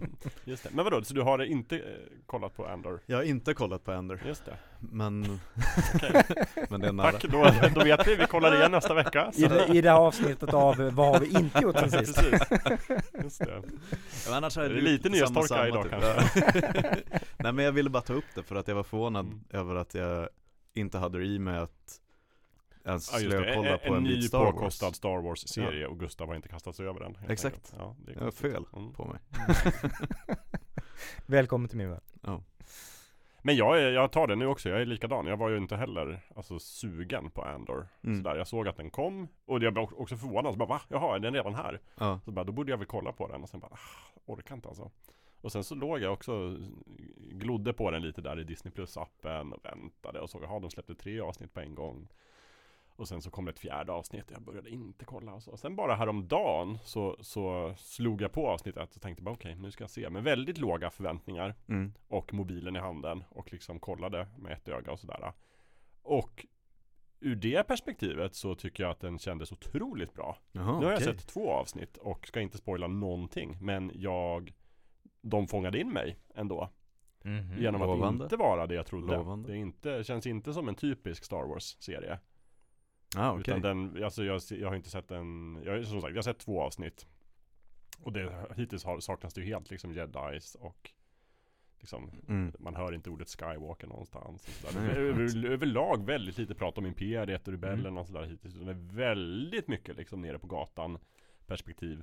Just 0.44 0.62
det, 0.62 0.70
men 0.72 0.84
vadå, 0.84 1.04
så 1.04 1.14
du 1.14 1.20
har 1.22 1.42
inte 1.42 1.76
eh, 1.78 1.82
kollat 2.26 2.56
på 2.56 2.66
Andor? 2.66 3.00
Jag 3.06 3.16
har 3.16 3.22
inte 3.24 3.54
kollat 3.54 3.84
på 3.84 3.92
Ender, 3.92 4.22
Just 4.26 4.44
det, 4.44 4.56
men, 4.78 5.20
men 6.70 6.80
det 6.80 6.88
är 6.88 6.92
nära. 6.92 7.12
Tack, 7.12 7.22
då, 7.22 7.50
då 7.74 7.84
vet 7.84 8.08
vi, 8.08 8.16
vi 8.16 8.26
kollar 8.26 8.56
igen 8.56 8.70
nästa 8.70 8.94
vecka 8.94 9.32
I 9.36 9.42
det, 9.42 9.66
I 9.74 9.80
det 9.80 9.90
här 9.90 9.96
avsnittet 9.98 10.54
av 10.54 10.76
Vad 10.76 11.06
har 11.08 11.20
vi 11.20 11.38
inte 11.38 11.58
gjort 11.58 11.78
sen 11.78 11.90
sist? 11.90 12.16
Precis, 12.18 13.02
just 13.22 13.38
det. 13.38 13.62
Men 14.26 14.34
annars 14.34 14.56
är 14.58 14.62
Det 14.62 14.68
är 14.68 14.74
ju 14.74 14.80
lite 14.80 15.08
nyhetstorka 15.08 15.46
samma 15.48 15.68
idag 15.68 15.82
typ. 15.82 15.90
kanske. 15.90 17.02
Nej 17.36 17.52
men 17.52 17.64
jag 17.64 17.72
ville 17.72 17.90
bara 17.90 18.02
ta 18.02 18.12
upp 18.12 18.24
det 18.34 18.42
för 18.42 18.56
att 18.56 18.68
jag 18.68 18.74
var 18.74 18.82
förvånad 18.82 19.26
Mm. 19.26 19.40
över 19.50 19.74
att 19.74 19.94
jag 19.94 20.28
inte 20.74 20.98
hade 20.98 21.18
det 21.18 21.24
i 21.24 21.38
mig 21.38 21.58
att 21.58 22.00
ens 22.84 23.12
Ja 23.12 23.18
just 23.18 23.30
slö 23.30 23.40
det, 23.44 23.50
och 23.50 23.56
kolla 23.56 23.70
en, 23.70 23.78
på 23.78 23.94
en, 23.94 23.94
en 23.94 24.02
ny 24.02 24.22
Star 24.22 24.38
Wars 24.38 24.52
påkostad 24.54 24.96
Star 24.96 25.22
Wars-serie 25.22 25.86
och 25.86 26.00
Gustav 26.00 26.28
har 26.28 26.34
inte 26.34 26.48
kastat 26.48 26.76
sig 26.76 26.86
över 26.86 27.00
den 27.00 27.16
Exakt. 27.28 27.74
Ja, 27.78 27.96
det 27.98 28.12
är 28.12 28.30
fel 28.30 28.64
Mm. 28.76 28.92
på 28.92 29.04
mig 29.04 29.18
Välkommen 31.26 31.68
till 31.68 31.78
min 31.78 31.90
värld 31.90 32.02
Ja, 32.22 32.42
Men 33.42 33.56
jag, 33.56 33.82
är, 33.82 33.90
jag 33.90 34.12
tar 34.12 34.26
det 34.26 34.34
nu 34.36 34.46
också, 34.46 34.68
jag 34.68 34.80
är 34.80 34.86
likadan. 34.86 35.26
Jag 35.26 35.36
var 35.36 35.48
ju 35.48 35.56
inte 35.56 35.76
heller 35.76 36.20
alltså, 36.36 36.58
sugen 36.58 37.30
på 37.30 37.42
Andor. 37.42 37.88
Mm. 38.04 38.16
Sådär. 38.16 38.36
Jag 38.36 38.46
såg 38.48 38.68
att 38.68 38.76
den 38.76 38.90
kom 38.90 39.28
och 39.46 39.62
jag 39.62 39.72
blev 39.72 39.84
också 39.84 40.16
förvånad. 40.16 40.52
Så 40.52 40.58
bara, 40.58 40.68
Va? 40.68 40.80
Jaha, 40.88 41.14
är 41.16 41.18
den 41.18 41.34
redan 41.34 41.54
här? 41.54 41.80
ja. 41.98 42.20
Så 42.24 42.30
bara, 42.30 42.44
då 42.44 42.52
borde 42.52 42.70
jag 42.70 42.78
väl 42.78 42.86
kolla 42.86 43.12
på 43.12 43.28
den 43.28 43.42
och 43.42 43.48
sen 43.48 43.60
bara, 43.60 43.72
ah, 43.72 44.22
orkar 44.26 44.54
inte 44.54 44.68
alltså. 44.68 44.90
Och 45.40 45.52
sen 45.52 45.64
så 45.64 45.74
låg 45.74 45.98
jag 46.00 46.12
också, 46.12 46.56
glodde 47.16 47.72
på 47.72 47.90
den 47.90 48.02
lite 48.02 48.20
där 48.20 48.40
i 48.40 48.44
Disney 48.44 48.72
Plus 48.72 48.96
appen 48.96 49.52
och 49.52 49.64
väntade 49.64 50.20
och 50.20 50.30
såg, 50.30 50.42
jaha 50.42 50.60
de 50.60 50.70
släppte 50.70 50.94
tre 50.94 51.20
avsnitt 51.20 51.54
på 51.54 51.60
en 51.60 51.74
gång. 51.74 52.08
Och 53.02 53.08
sen 53.08 53.22
så 53.22 53.30
kom 53.30 53.44
det 53.44 53.50
ett 53.50 53.58
fjärde 53.58 53.92
avsnitt 53.92 54.24
och 54.26 54.32
jag 54.32 54.42
började 54.42 54.70
inte 54.70 55.04
kolla 55.04 55.32
och 55.34 55.42
så. 55.42 55.56
Sen 55.56 55.76
bara 55.76 55.94
häromdagen 55.94 56.78
så, 56.84 57.16
så 57.20 57.74
slog 57.76 58.22
jag 58.22 58.32
på 58.32 58.48
avsnitt 58.48 58.76
ett 58.76 58.96
och 58.96 59.02
tänkte 59.02 59.22
bara 59.22 59.34
okej, 59.34 59.54
nu 59.54 59.70
ska 59.70 59.82
jag 59.84 59.90
se. 59.90 60.10
Med 60.10 60.22
väldigt 60.22 60.58
låga 60.58 60.90
förväntningar 60.90 61.54
Mm. 61.68 61.92
och 62.08 62.34
mobilen 62.34 62.76
i 62.76 62.78
handen 62.78 63.24
och 63.30 63.52
liksom 63.52 63.80
kollade 63.80 64.28
med 64.38 64.52
ett 64.52 64.68
öga 64.68 64.92
och 64.92 65.00
sådär. 65.00 65.32
Och 66.02 66.46
ur 67.20 67.36
det 67.36 67.66
perspektivet 67.66 68.34
så 68.34 68.54
tycker 68.54 68.82
jag 68.82 68.90
att 68.90 69.00
den 69.00 69.18
kändes 69.18 69.52
otroligt 69.52 70.14
bra. 70.14 70.36
Jaha, 70.52 70.64
nu 70.78 70.84
har 70.84 70.92
jag 70.92 71.02
okej. 71.02 71.14
sett 71.16 71.26
två 71.26 71.50
avsnitt 71.52 71.96
och 71.96 72.26
ska 72.26 72.40
inte 72.40 72.58
spoila 72.58 72.86
någonting 72.86 73.56
men 73.60 73.90
jag 73.94 74.52
De 75.22 75.46
fångade 75.46 75.80
in 75.80 75.92
mig 75.92 76.18
ändå 76.34 76.68
Mhm. 77.24 77.58
Genom 77.58 77.82
att 77.82 77.88
Lovande. 77.88 78.24
inte 78.24 78.36
vara 78.36 78.66
det 78.66 78.74
jag 78.74 78.86
trodde 78.86 79.16
Lovande. 79.16 79.48
Det 79.48 79.54
är 79.56 79.58
inte, 79.60 80.04
känns 80.04 80.26
inte 80.26 80.52
som 80.52 80.68
en 80.68 80.74
typisk 80.74 81.24
Star 81.24 81.44
Wars-serie 81.46 82.18
Ah, 83.16 83.30
okej. 83.32 83.40
Utan 83.40 83.60
den, 83.62 84.04
alltså 84.04 84.24
jag, 84.24 84.40
jag 84.50 84.68
har 84.68 84.76
inte 84.76 84.90
sett 84.90 85.10
en 85.10 85.62
Jag 85.64 85.86
som 85.86 86.00
sagt, 86.00 86.10
jag 86.10 86.18
har 86.18 86.22
sett 86.22 86.38
två 86.38 86.62
avsnitt 86.62 87.06
Och 88.02 88.12
det, 88.12 88.46
hittills 88.56 88.84
har, 88.84 89.00
saknas 89.00 89.34
det 89.34 89.40
ju 89.40 89.46
helt 89.46 89.70
liksom 89.70 89.92
jedis 89.92 90.54
och 90.54 90.92
Liksom 91.82 92.10
mm. 92.28 92.52
man 92.58 92.76
hör 92.76 92.94
inte 92.94 93.10
ordet 93.10 93.28
Skywalker 93.28 93.86
någonstans. 93.86 94.46
Skönt. 94.62 94.76
över, 94.96 95.46
överlag 95.46 96.06
väldigt 96.06 96.38
lite 96.38 96.54
prat 96.54 96.78
om 96.78 96.86
Imperiet 96.86 97.48
och 97.48 97.52
rebellerna 97.52 97.88
Mm. 97.88 97.98
och 97.98 98.06
sådär 98.06 98.24
hittills. 98.24 98.54
Det 98.54 98.70
är 98.70 98.96
väldigt 98.96 99.68
mycket 99.68 99.96
liksom 99.96 100.20
nere 100.20 100.38
på 100.38 100.46
gatan 100.46 100.98
perspektiv. 101.46 102.02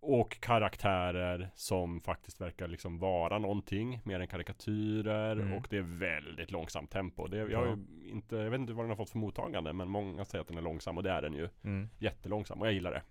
Och 0.00 0.40
karaktärer 0.40 1.50
som 1.54 2.00
faktiskt 2.00 2.40
verkar 2.40 2.68
liksom 2.68 2.98
vara 2.98 3.38
någonting 3.38 4.00
mer 4.04 4.20
än 4.20 4.26
karikatyrer 4.28 5.32
Mm. 5.36 5.52
och 5.52 5.66
det 5.70 5.76
är 5.76 5.98
väldigt 5.98 6.50
långsamt 6.50 6.90
tempo. 6.90 7.26
Det, 7.26 7.36
jag, 7.36 7.66
ju 7.66 8.10
inte, 8.10 8.36
jag 8.36 8.50
vet 8.50 8.60
inte 8.60 8.72
vad 8.72 8.84
den 8.84 8.90
har 8.90 8.96
fått 8.96 9.10
för 9.10 9.18
mottagande 9.18 9.72
men 9.72 9.88
många 9.88 10.24
säger 10.24 10.42
att 10.42 10.48
den 10.48 10.58
är 10.58 10.62
långsam 10.62 10.96
och 10.96 11.02
det 11.02 11.10
är 11.10 11.22
den 11.22 11.32
ju. 11.34 11.48
Mm. 11.64 11.88
Jättelångsam 11.98 12.60
och 12.60 12.66
jag 12.66 12.74
gillar 12.74 12.90
det. 12.90 13.02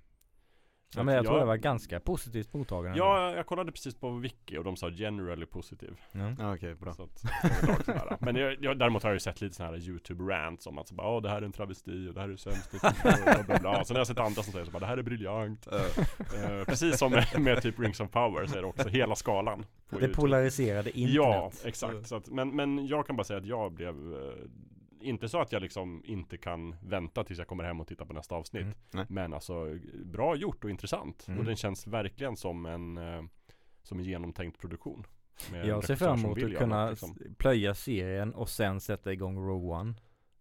Ja 0.98 1.04
men 1.04 1.14
jag, 1.16 1.22
att 1.22 1.28
tror 1.28 1.40
det 1.40 1.46
var 1.46 1.56
ganska 1.56 2.00
positivt 2.00 2.54
mottagande. 2.54 2.98
Ja, 2.98 3.32
jag 3.36 3.46
kollade 3.46 3.72
precis 3.72 3.96
på 3.96 4.10
Wiki 4.12 4.58
och 4.58 4.64
de 4.64 4.75
sa 4.78 4.90
generally 4.90 5.46
positiv. 5.46 6.00
Ja. 6.12 6.36
Ja, 6.40 6.54
okej, 6.56 6.75
bra. 6.75 6.94
Så 6.94 7.04
att. 7.04 8.22
Men 8.22 8.36
jag, 8.36 8.56
jag, 8.64 8.80
däremot 8.80 9.04
har 9.04 9.10
jag 9.10 9.16
ju 9.16 9.20
sett 9.20 9.42
lite 9.42 9.56
sådana 9.56 9.78
här 9.78 9.84
YouTube 9.84 10.24
rants 10.34 10.68
om 10.68 10.78
att 10.78 10.88
så 10.88 10.96
bara, 10.96 11.08
"Åh, 11.08 11.22
det 11.22 11.30
här 11.30 11.38
är 11.38 11.42
en 11.42 11.52
travesti 11.52 12.10
och 12.10 12.14
det 12.14 12.22
här 12.22 12.30
är 12.30 12.36
sämst 12.38 12.74
och 12.74 12.80
bla, 13.24 13.44
bla, 13.44 13.60
bla. 13.60 13.86
Sen 13.86 13.96
har 13.96 14.00
jag 14.00 14.08
sett 14.08 14.20
andra 14.20 14.44
som 14.44 14.54
säger 14.54 14.66
så 14.66 14.72
bara, 14.72 14.80
det 14.80 14.86
här 14.86 14.98
är 14.98 15.04
briljant. 15.04 15.68
Eh, 15.68 16.64
precis 16.66 16.98
som 16.98 17.12
med, 17.12 17.25
med 17.40 17.62
typ 17.62 17.80
Rings 17.80 18.00
of 18.00 18.12
Power 18.12 18.46
så 18.46 18.58
är 18.58 18.62
det 18.62 18.68
också 18.68 18.90
hela 18.90 19.16
skalan. 19.16 19.60
på 19.60 19.66
Det 19.90 19.96
YouTube. 20.06 20.16
polariserade 20.22 21.00
internet. 21.00 21.16
Ja, 21.16 21.52
exakt. 21.66 22.08
Så 22.08 22.16
att, 22.16 22.28
men, 22.28 22.56
men 22.56 22.88
jag 22.88 23.08
kan 23.08 23.16
bara 23.16 23.24
säga 23.24 23.40
att 23.40 23.46
jag 23.46 23.72
blev 23.74 23.96
eh, 24.14 24.20
inte 25.05 25.29
så 25.29 25.41
att 25.41 25.51
jag 25.51 25.62
liksom 25.62 26.01
inte 26.05 26.38
kan 26.38 26.75
vänta 26.81 27.24
tills 27.24 27.39
jag 27.39 27.47
kommer 27.47 27.63
hem 27.63 27.81
och 27.81 27.88
tittar 27.88 28.05
på 28.05 28.13
nästa 28.13 28.35
avsnitt. 28.35 28.93
Mm. 28.93 29.05
Men 29.09 29.33
alltså 29.33 29.77
bra 30.05 30.35
gjort 30.35 30.63
och 30.63 30.69
intressant. 30.69 31.27
Mm. 31.27 31.39
Och 31.39 31.45
den 31.45 31.55
känns 31.55 31.88
verkligen 31.88 32.38
som 32.38 32.65
en 32.65 32.97
eh, 32.97 33.24
som 33.83 34.00
en 34.00 34.05
genomtänkt 34.05 34.59
produktion. 34.59 35.05
Jag 35.65 35.83
ser 35.83 35.95
fram 35.95 36.19
emot 36.19 36.43
att 36.43 36.57
kunna 36.57 36.89
liksom. 36.89 37.17
plöja 37.38 37.74
serien 37.74 38.33
och 38.33 38.50
sen 38.50 38.81
sätta 38.81 39.13
igång 39.13 39.38
Rogue 39.38 39.75
One. 39.75 39.93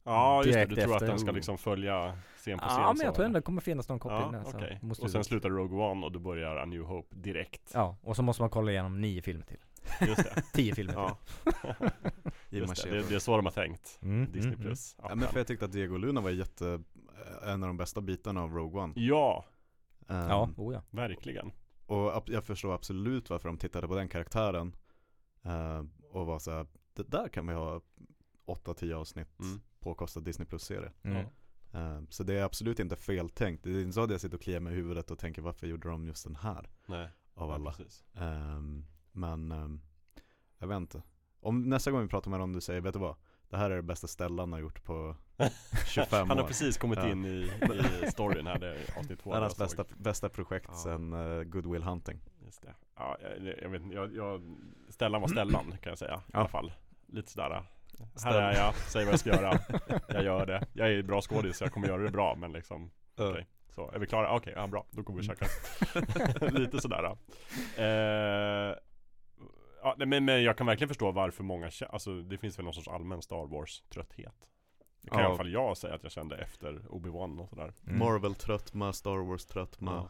Ja 0.05 0.43
just 0.45 0.59
det, 0.59 0.67
du 0.67 0.77
tror 0.77 0.97
att 0.97 1.07
den 1.07 1.19
ska 1.19 1.31
liksom 1.31 1.59
följa 1.59 2.19
scen 2.37 2.59
på 2.59 2.65
scen 2.65 2.81
Ja 2.81 2.95
men 2.97 3.07
jag 3.07 3.15
tror 3.15 3.27
ändå 3.27 3.39
det 3.39 3.43
kommer 3.43 3.61
finnas 3.61 3.89
någon 3.89 3.99
koppling 3.99 4.43
Ja, 4.45 4.59
där. 4.59 4.79
måste 4.83 5.05
Och 5.05 5.11
sen 5.11 5.25
slutar 5.25 5.51
Rogue 5.51 5.79
One 5.79 6.07
och 6.07 6.13
då 6.13 6.19
börjar 6.19 6.57
A 6.57 6.65
New 6.65 6.83
Hope 6.83 7.17
direkt. 7.17 7.71
Ja, 7.75 7.97
och 8.03 8.17
så 8.17 8.23
måste 8.23 8.43
man 8.43 8.51
kolla 8.51 8.71
igenom 8.71 9.01
nio 9.01 9.23
filmer 9.23 9.45
till. 9.45 9.61
Just 10.01 10.25
det. 10.25 10.43
Tio 10.53 10.75
filmer 10.75 10.95
ja. 10.95 11.19
Just 12.51 12.83
det. 12.85 12.91
Det, 12.91 13.09
det 13.09 13.15
är 13.15 13.19
så 13.19 13.37
de 13.37 13.47
har 13.47 13.53
tänkt. 13.53 13.99
till. 14.01 14.09
Mm, 14.09 14.33
Disney 14.33 14.55
mm, 14.55 14.61
Plus. 14.67 14.97
Ja, 15.03 15.15
men 15.15 15.29
för 15.29 15.39
jag 15.41 15.47
tyckte 15.47 15.65
att 15.65 15.73
Diego 15.73 15.97
Luna 15.97 16.21
var 16.21 16.31
jätte, 16.31 16.83
en 17.43 17.63
av 17.63 17.67
de 17.67 17.77
bästa 17.77 18.01
bitarna 18.01 18.43
av 18.43 18.53
Rogue 18.55 18.83
One. 18.83 18.93
Ja, 18.97 19.45
Mm. 20.09 20.29
Ja, 20.29 20.51
oh 20.57 20.75
ja. 20.75 20.83
verkligen. 20.91 21.53
Och 21.87 22.23
jag 22.27 22.45
förstår 22.45 22.75
absolut 22.75 23.31
varför 23.31 23.49
de 23.49 23.59
tittade 23.59 23.89
på 23.89 23.95
den 23.97 24.09
karaktären. 24.09 24.77
ehm, 25.43 25.91
och 26.11 26.27
var 26.27 26.39
så 26.39 26.51
här, 26.51 26.67
det 26.95 27.03
där 27.11 27.29
kan 27.29 27.47
vi 27.47 27.55
ha 27.55 27.81
8-10 28.47 28.93
avsnitt 28.95 29.41
Mm. 29.41 29.61
påkostad 29.81 30.21
Disney 30.25 30.47
Plus-serie. 30.49 30.93
Mm. 31.03 31.27
Ehm, 31.73 32.07
så 32.11 32.23
det 32.25 32.35
är 32.35 32.43
absolut 32.45 32.81
inte 32.81 32.97
fel 32.97 33.31
tänkt. 33.31 33.65
Det 33.65 33.71
är 33.71 33.81
inte 33.81 33.93
så 33.93 34.01
att 34.03 34.11
jag 34.11 34.21
sitter 34.21 34.37
och 34.37 34.43
kliar 34.43 34.61
mig 34.61 34.73
i 34.73 34.77
huvudet 34.77 35.11
och 35.11 35.19
tänker 35.19 35.43
varför 35.43 35.67
gjorde 35.67 35.89
de 35.89 36.07
just 36.07 36.25
den 36.25 36.37
här 36.37 36.69
Nej, 36.87 37.09
av 37.35 37.49
ja, 37.49 37.55
alla. 37.55 37.73
precis. 37.73 38.05
Ehm, 38.15 38.85
men 39.15 39.53
ehm, 39.53 39.81
jag 40.59 40.69
vet 40.69 40.77
inte. 40.77 41.03
Om 41.41 41.63
nästa 41.69 41.91
gång 41.91 42.03
vi 42.03 42.09
pratar 42.09 42.31
med 42.31 42.41
dem 42.41 42.53
du 42.53 42.61
säger, 42.61 42.81
vet 42.81 42.93
du 42.93 42.99
vad? 42.99 43.17
Det 43.49 43.57
här 43.57 43.71
är 43.71 43.77
det 43.77 43.83
bästa 43.83 44.07
Stellan 44.07 44.53
har 44.53 44.61
gjort 44.61 44.85
på 44.85 45.17
25 45.87 46.07
Han 46.29 46.37
har 46.39 46.45
år. 46.45 46.49
precis 46.49 46.77
kommit 46.79 46.99
Ja. 46.99 47.09
in 47.09 47.25
i, 47.25 47.51
i 48.03 48.11
storyn 48.11 48.47
här, 48.47 48.59
det 48.59 48.69
är 48.69 48.99
avsnitt 48.99 49.21
två 49.21 49.35
hans 49.35 49.59
bästa, 49.59 49.85
bästa 49.97 50.29
projekt 50.29 50.69
Ja. 50.73 50.77
sen 50.77 51.13
uh, 51.13 51.43
Goodwill 51.43 51.83
Hunting. 51.83 52.21
Just 52.45 52.63
det. 52.63 52.75
Ja, 52.97 53.17
jag, 53.23 53.55
jag 53.63 53.69
vet 53.69 53.83
jag, 53.93 54.15
jag, 54.15 54.57
Stellan 54.89 55.21
var 55.21 55.29
Stellan 55.29 55.65
kan 55.83 55.91
jag 55.91 55.99
säga 55.99 56.15
i 56.15 56.31
Ja. 56.33 56.39
alla 56.39 56.49
fall. 56.49 56.73
Lite 57.07 57.31
sådär. 57.31 57.63
Här 58.25 58.35
är 58.35 58.55
jag, 58.57 58.75
säg 58.75 59.05
vad 59.05 59.13
jag 59.13 59.21
ska 59.21 59.31
göra. 59.31 59.59
Jag 60.09 60.25
gör 60.25 60.47
det. 60.47 60.67
Jag 60.73 60.93
är 60.93 61.03
bra 61.03 61.21
skådis 61.21 61.57
så 61.59 61.65
jag 61.65 61.73
kommer 61.73 61.89
göra 61.89 62.03
det 62.03 62.11
bra 62.11 62.35
men 62.35 62.53
liksom 62.53 62.91
Okej. 63.17 63.47
Så 63.69 63.91
är 63.91 63.99
vi 63.99 64.07
klara? 64.07 64.37
Okej, 64.37 64.53
ja 64.57 64.67
bra. 64.67 64.87
Då 64.91 65.03
kommer 65.03 65.21
vi 65.21 65.27
käka. 65.27 65.47
Lite 66.59 66.81
sådär. 66.81 67.05
Eh, 67.77 68.77
ja, 69.85 69.95
men, 70.07 70.25
men 70.25 70.43
jag 70.43 70.59
kan 70.59 70.67
verkligen 70.67 70.89
förstå 70.89 71.11
varför 71.13 71.45
många 71.45 71.71
Alltså 71.89 72.23
det 72.23 72.39
finns 72.39 72.59
väl 72.59 72.65
någon 72.65 72.75
sorts 72.75 72.89
allmän 72.89 73.23
Star 73.23 73.47
Wars 73.47 73.83
trötthet. 73.89 74.49
Det 75.03 75.11
kan 75.11 75.19
Ja. 75.19 75.25
i 75.25 75.27
alla 75.29 75.37
fall 75.37 75.53
jag 75.53 75.77
säga 75.77 75.95
att 75.95 76.03
jag 76.03 76.13
kände 76.13 76.37
efter 76.37 76.73
Obi-Wan 76.89 77.39
och 77.41 77.49
sådär. 77.49 77.73
Mm. 77.87 77.99
Marvel-tröttma, 77.99 78.93
Star 78.93 79.17
Wars-tröttma. 79.29 79.93
Ja. 79.93 80.09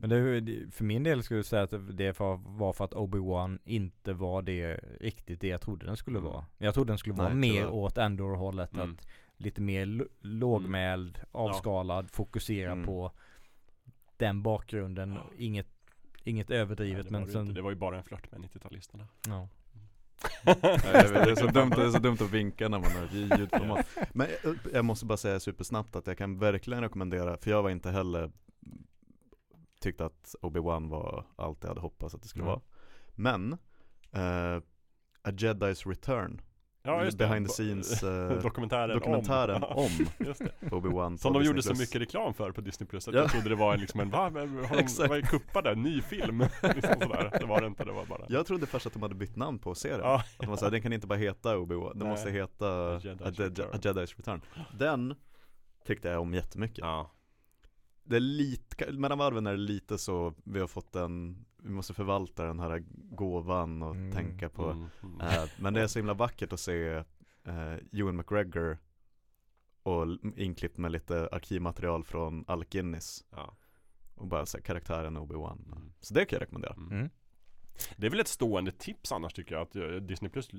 Men 0.00 0.10
det, 0.10 0.74
för 0.74 0.84
min 0.84 1.02
del 1.02 1.22
skulle 1.22 1.38
jag 1.38 1.46
säga 1.46 1.62
att 1.62 1.96
det 1.96 2.20
var 2.20 2.72
för 2.72 2.84
att 2.84 2.94
Obi-Wan 2.94 3.58
inte 3.64 4.12
var 4.12 4.42
det 4.42 4.74
riktigt 5.00 5.40
det 5.40 5.48
jag 5.48 5.60
trodde 5.60 5.86
den 5.86 5.96
skulle 5.96 6.18
Mm. 6.18 6.32
vara. 6.32 6.44
Jag 6.58 6.74
trodde 6.74 6.90
den 6.90 6.98
skulle 6.98 7.14
vara 7.14 7.28
Nej, 7.28 7.36
mer 7.36 7.52
tyvärr. 7.60 7.70
åt 7.72 7.98
Endor-hållet. 7.98 8.74
Mm. 8.74 8.90
Att 8.92 9.06
lite 9.36 9.60
mer 9.60 10.06
lågmäld, 10.20 11.18
avskalad, 11.32 12.10
fokusera 12.10 12.72
Mm. 12.72 12.86
på 12.86 13.10
den 14.16 14.42
bakgrunden. 14.42 15.18
Inget, 15.38 15.68
inget 16.24 16.50
överdrivet 16.50 17.04
Nej, 17.10 17.12
men 17.20 17.26
det, 17.26 17.32
sen, 17.32 17.40
inte. 17.40 17.52
det 17.54 17.62
var 17.62 17.70
ju 17.70 17.76
bara 17.76 17.96
en 17.98 18.04
flört 18.04 18.32
med 18.32 18.40
90-talisterna. 18.40 19.06
ja. 19.28 19.48
Nej, 20.44 20.54
det, 21.12 21.30
är 21.30 21.34
så 21.34 21.46
dumt, 21.46 21.70
det 21.70 21.82
är 21.82 21.90
så 21.90 21.98
dumt 21.98 22.16
att 22.20 22.30
vinka 22.30 22.68
när 22.68 22.78
man 22.78 22.90
har 22.92 23.08
ljudformat. 23.12 23.86
Men 24.12 24.28
jag, 24.44 24.56
jag 24.72 24.84
måste 24.84 25.06
bara 25.06 25.16
säga 25.16 25.40
supersnabbt 25.40 25.96
att 25.96 26.06
jag 26.06 26.18
kan 26.18 26.38
verkligen 26.38 26.82
rekommendera, 26.82 27.36
för 27.36 27.50
jag 27.50 27.62
var 27.62 27.70
inte 27.70 27.90
heller 27.90 28.32
tyckte 29.80 30.04
att 30.04 30.34
Obi-Wan 30.42 30.88
var 30.88 31.26
allt 31.36 31.58
jag 31.62 31.68
hade 31.68 31.80
hoppats 31.80 32.14
att 32.14 32.22
det 32.22 32.28
skulle 32.28 32.44
Mm. 32.44 32.50
vara. 32.52 32.60
Men 33.14 33.52
eh, 34.12 34.62
A 35.22 35.30
Jedi's 35.30 35.88
Return, 35.88 36.40
Ja 36.84 37.04
just 37.04 37.18
det. 37.18 37.26
behind 37.28 37.46
the 37.46 37.52
scenes 37.52 38.02
eh, 38.02 38.28
dokumentären, 38.42 38.98
dokumentären 38.98 39.62
om. 39.62 39.76
om. 39.84 39.88
Obi-Wan 40.70 41.16
Som 41.18 41.32
de 41.32 41.38
Disney 41.38 41.46
gjorde 41.46 41.62
så 41.62 41.74
mycket 41.74 42.00
reklam 42.00 42.34
för 42.34 42.52
på 42.52 42.60
Disney 42.60 42.86
Plus 42.86 43.08
att 43.08 43.14
Ja. 43.14 43.20
jag 43.20 43.30
trodde 43.30 43.48
det 43.48 43.54
var 43.54 43.76
liksom 43.76 44.00
en, 44.00 44.10
va? 44.10 44.30
Men 44.30 44.64
Har 44.64 44.76
de, 44.76 44.88
vad 45.08 45.18
är 45.18 45.22
kuppade? 45.22 45.74
Ny 45.74 46.00
film? 46.02 46.38
liksom 46.62 46.94
sådär. 47.00 47.36
Det 47.40 47.46
var 47.46 47.60
det 47.60 47.66
inte, 47.66 47.84
det 47.84 47.92
var 47.92 48.06
bara 48.06 48.22
Jag 48.28 48.46
trodde 48.46 48.66
först 48.66 48.86
att 48.86 48.92
de 48.92 49.02
hade 49.02 49.14
bytt 49.14 49.36
namn 49.36 49.58
på 49.58 49.74
serien. 49.74 50.00
Ja, 50.02 50.14
Att 50.16 50.24
de 50.38 50.46
var 50.46 50.56
såhär, 50.56 50.70
den 50.72 50.82
kan 50.82 50.92
inte 50.92 51.06
bara 51.06 51.18
heta 51.18 51.56
Obi-Wan, 51.56 51.98
den 51.98 52.08
måste 52.08 52.30
heta 52.30 52.66
A 52.68 52.96
A, 52.96 53.00
Jedi's 53.02 53.32
Je- 53.32 53.42
Return. 53.48 53.66
A 53.72 53.76
Jedi's 53.82 54.16
Return. 54.16 54.40
Den 54.78 55.14
tyckte 55.86 56.08
jag 56.08 56.20
om 56.20 56.34
jättemycket. 56.34 56.78
ja. 56.78 57.10
Det 58.04 58.16
är 58.16 58.20
lite, 58.20 58.92
mellan 58.92 59.18
varven 59.18 59.46
är 59.46 59.50
det 59.50 59.56
lite 59.56 59.98
så, 59.98 60.34
vi 60.44 60.60
har 60.60 60.66
fått 60.66 60.96
en, 60.96 61.44
vi 61.64 61.70
måste 61.70 61.94
förvalta 61.94 62.44
den 62.44 62.60
här 62.60 62.84
gåvan 63.16 63.82
och 63.82 63.94
Mm, 63.94 64.12
tänka 64.12 64.48
på 64.48 64.64
Mm, 64.70 64.88
mm. 65.02 65.20
eh, 65.20 65.44
Men 65.60 65.74
det 65.74 65.82
är 65.82 65.86
så 65.86 65.98
himla 65.98 66.14
vackert 66.14 66.52
att 66.52 66.60
se 66.60 66.88
eh, 67.44 67.74
Ewan 67.92 68.16
McGregor 68.16 68.78
och 69.82 70.06
inklippt 70.36 70.78
med 70.78 70.92
lite 70.92 71.28
arkivmaterial 71.32 72.04
från 72.04 72.44
Alec 72.48 72.68
Guinness 72.68 73.24
Ja. 73.30 73.56
och 74.14 74.26
bara 74.26 74.46
så 74.46 74.56
här, 74.58 74.62
karaktären 74.64 75.16
Obi-Wan 75.18 75.64
Mm. 75.72 75.92
Så 76.00 76.14
det 76.14 76.24
kan 76.24 76.36
jag 76.36 76.42
rekommendera 76.42 76.72
Mm. 76.74 76.92
Mm. 76.92 77.10
Det 77.96 78.06
är 78.06 78.10
väl 78.10 78.20
ett 78.20 78.28
stående 78.28 78.72
tips 78.72 79.12
annars 79.12 79.34
tycker 79.34 79.54
jag 79.54 79.62
att 79.62 79.76
eh, 79.76 79.82
Disney 79.88 80.30
Plus 80.30 80.50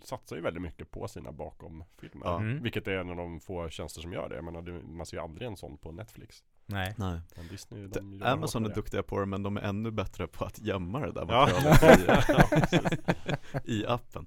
satsar 0.00 0.36
ju 0.36 0.42
väldigt 0.42 0.62
mycket 0.62 0.90
på 0.90 1.08
sina 1.08 1.32
bakom-filmer. 1.32 2.26
Ja. 2.26 2.40
Mm. 2.40 2.62
Vilket 2.62 2.88
är 2.88 2.92
en 2.98 3.10
av 3.10 3.16
de 3.16 3.40
få 3.40 3.68
tjänster 3.68 4.00
som 4.00 4.12
gör 4.12 4.28
det. 4.28 4.34
Jag 4.34 4.44
menar, 4.44 4.62
det, 4.62 4.72
man 4.82 5.06
ser 5.06 5.16
ju 5.16 5.22
aldrig 5.22 5.48
en 5.48 5.56
sån 5.56 5.78
på 5.78 5.92
Netflix. 5.92 6.44
Nej. 6.70 6.94
Nej. 6.98 7.20
Men 7.36 7.48
Disney, 7.48 7.86
Det- 7.86 8.00
de 8.00 8.22
Amazon 8.22 8.64
är 8.64 8.68
det. 8.68 8.74
duktiga 8.74 9.02
på 9.02 9.20
det 9.20 9.26
men 9.26 9.42
de 9.42 9.56
är 9.56 9.60
ännu 9.60 9.90
bättre 9.90 10.26
på 10.26 10.44
att 10.44 10.58
gömma 10.58 11.00
det 11.00 11.12
där 11.12 11.24
materialet 11.26 12.72
Ja, 12.72 13.60
i, 13.64 13.72
i 13.80 13.86
appen 13.86 14.26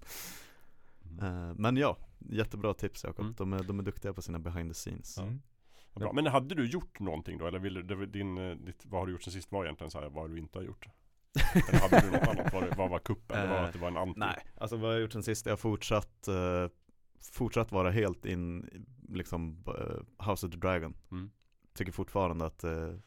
Mm. 1.20 1.50
Eh, 1.50 1.56
Men 1.56 1.78
ja, 1.78 1.98
jättebra 2.20 2.74
tips 2.74 3.04
Jakob. 3.04 3.20
Mm. 3.26 3.36
De, 3.38 3.54
är, 3.54 3.64
de 3.64 3.80
är 3.80 3.84
duktiga 3.84 4.14
på 4.14 4.22
sina 4.22 4.40
behind 4.40 4.70
the 4.70 4.74
scenes. 4.74 5.18
Mm. 5.18 5.42
Bra. 5.96 6.14
Men 6.14 6.26
hade 6.28 6.56
du 6.56 6.66
gjort 6.66 7.00
någonting 7.00 7.38
då? 7.38 7.48
Eller 7.48 7.60
vill 7.60 7.74
du, 7.74 7.84
det 7.84 8.06
din, 8.06 8.38
eh, 8.38 8.56
ditt, 8.56 8.86
vad 8.86 9.02
har 9.02 9.06
du 9.08 9.12
gjort 9.12 9.24
sen 9.24 9.34
sist 9.34 9.52
var 9.52 9.64
egentligen 9.66 9.92
så 9.92 10.00
här, 10.02 10.10
vad 10.10 10.30
du 10.30 10.38
inte 10.38 10.58
har 10.60 10.64
gjort? 10.64 10.88
Eller 11.70 11.80
hade 11.80 12.02
du 12.02 12.12
något 12.12 12.28
annat? 12.28 12.54
Var 12.54 12.62
det, 12.62 12.76
vad 12.78 12.90
var 12.90 13.00
kuppen? 13.00 13.42
Det 13.42 13.48
var 13.48 13.58
Eh, 13.58 13.64
att 13.64 13.74
det 13.74 13.80
var 13.80 13.88
en 13.88 13.98
anti? 13.98 14.20
Nej, 14.20 14.40
alltså 14.58 14.76
vad 14.78 14.86
har 14.86 14.92
jag 14.94 15.02
gjort 15.02 15.12
sen 15.14 15.24
sist? 15.24 15.46
Jag 15.46 15.52
har 15.54 15.58
fortsatt, 15.58 16.28
eh, 16.28 16.68
fortsatt 17.32 17.72
vara 17.72 17.92
helt 17.92 18.26
in, 18.26 18.64
i, 18.66 18.86
liksom 19.14 19.64
House 20.28 20.46
of 20.46 20.52
the 20.52 20.58
Dragon. 20.58 20.94
Mm. 21.12 21.32
Tycker 21.74 21.92
fortfarande 21.92 22.46
att 22.46 22.64
eh, 22.64 22.72
Bra, 22.72 22.98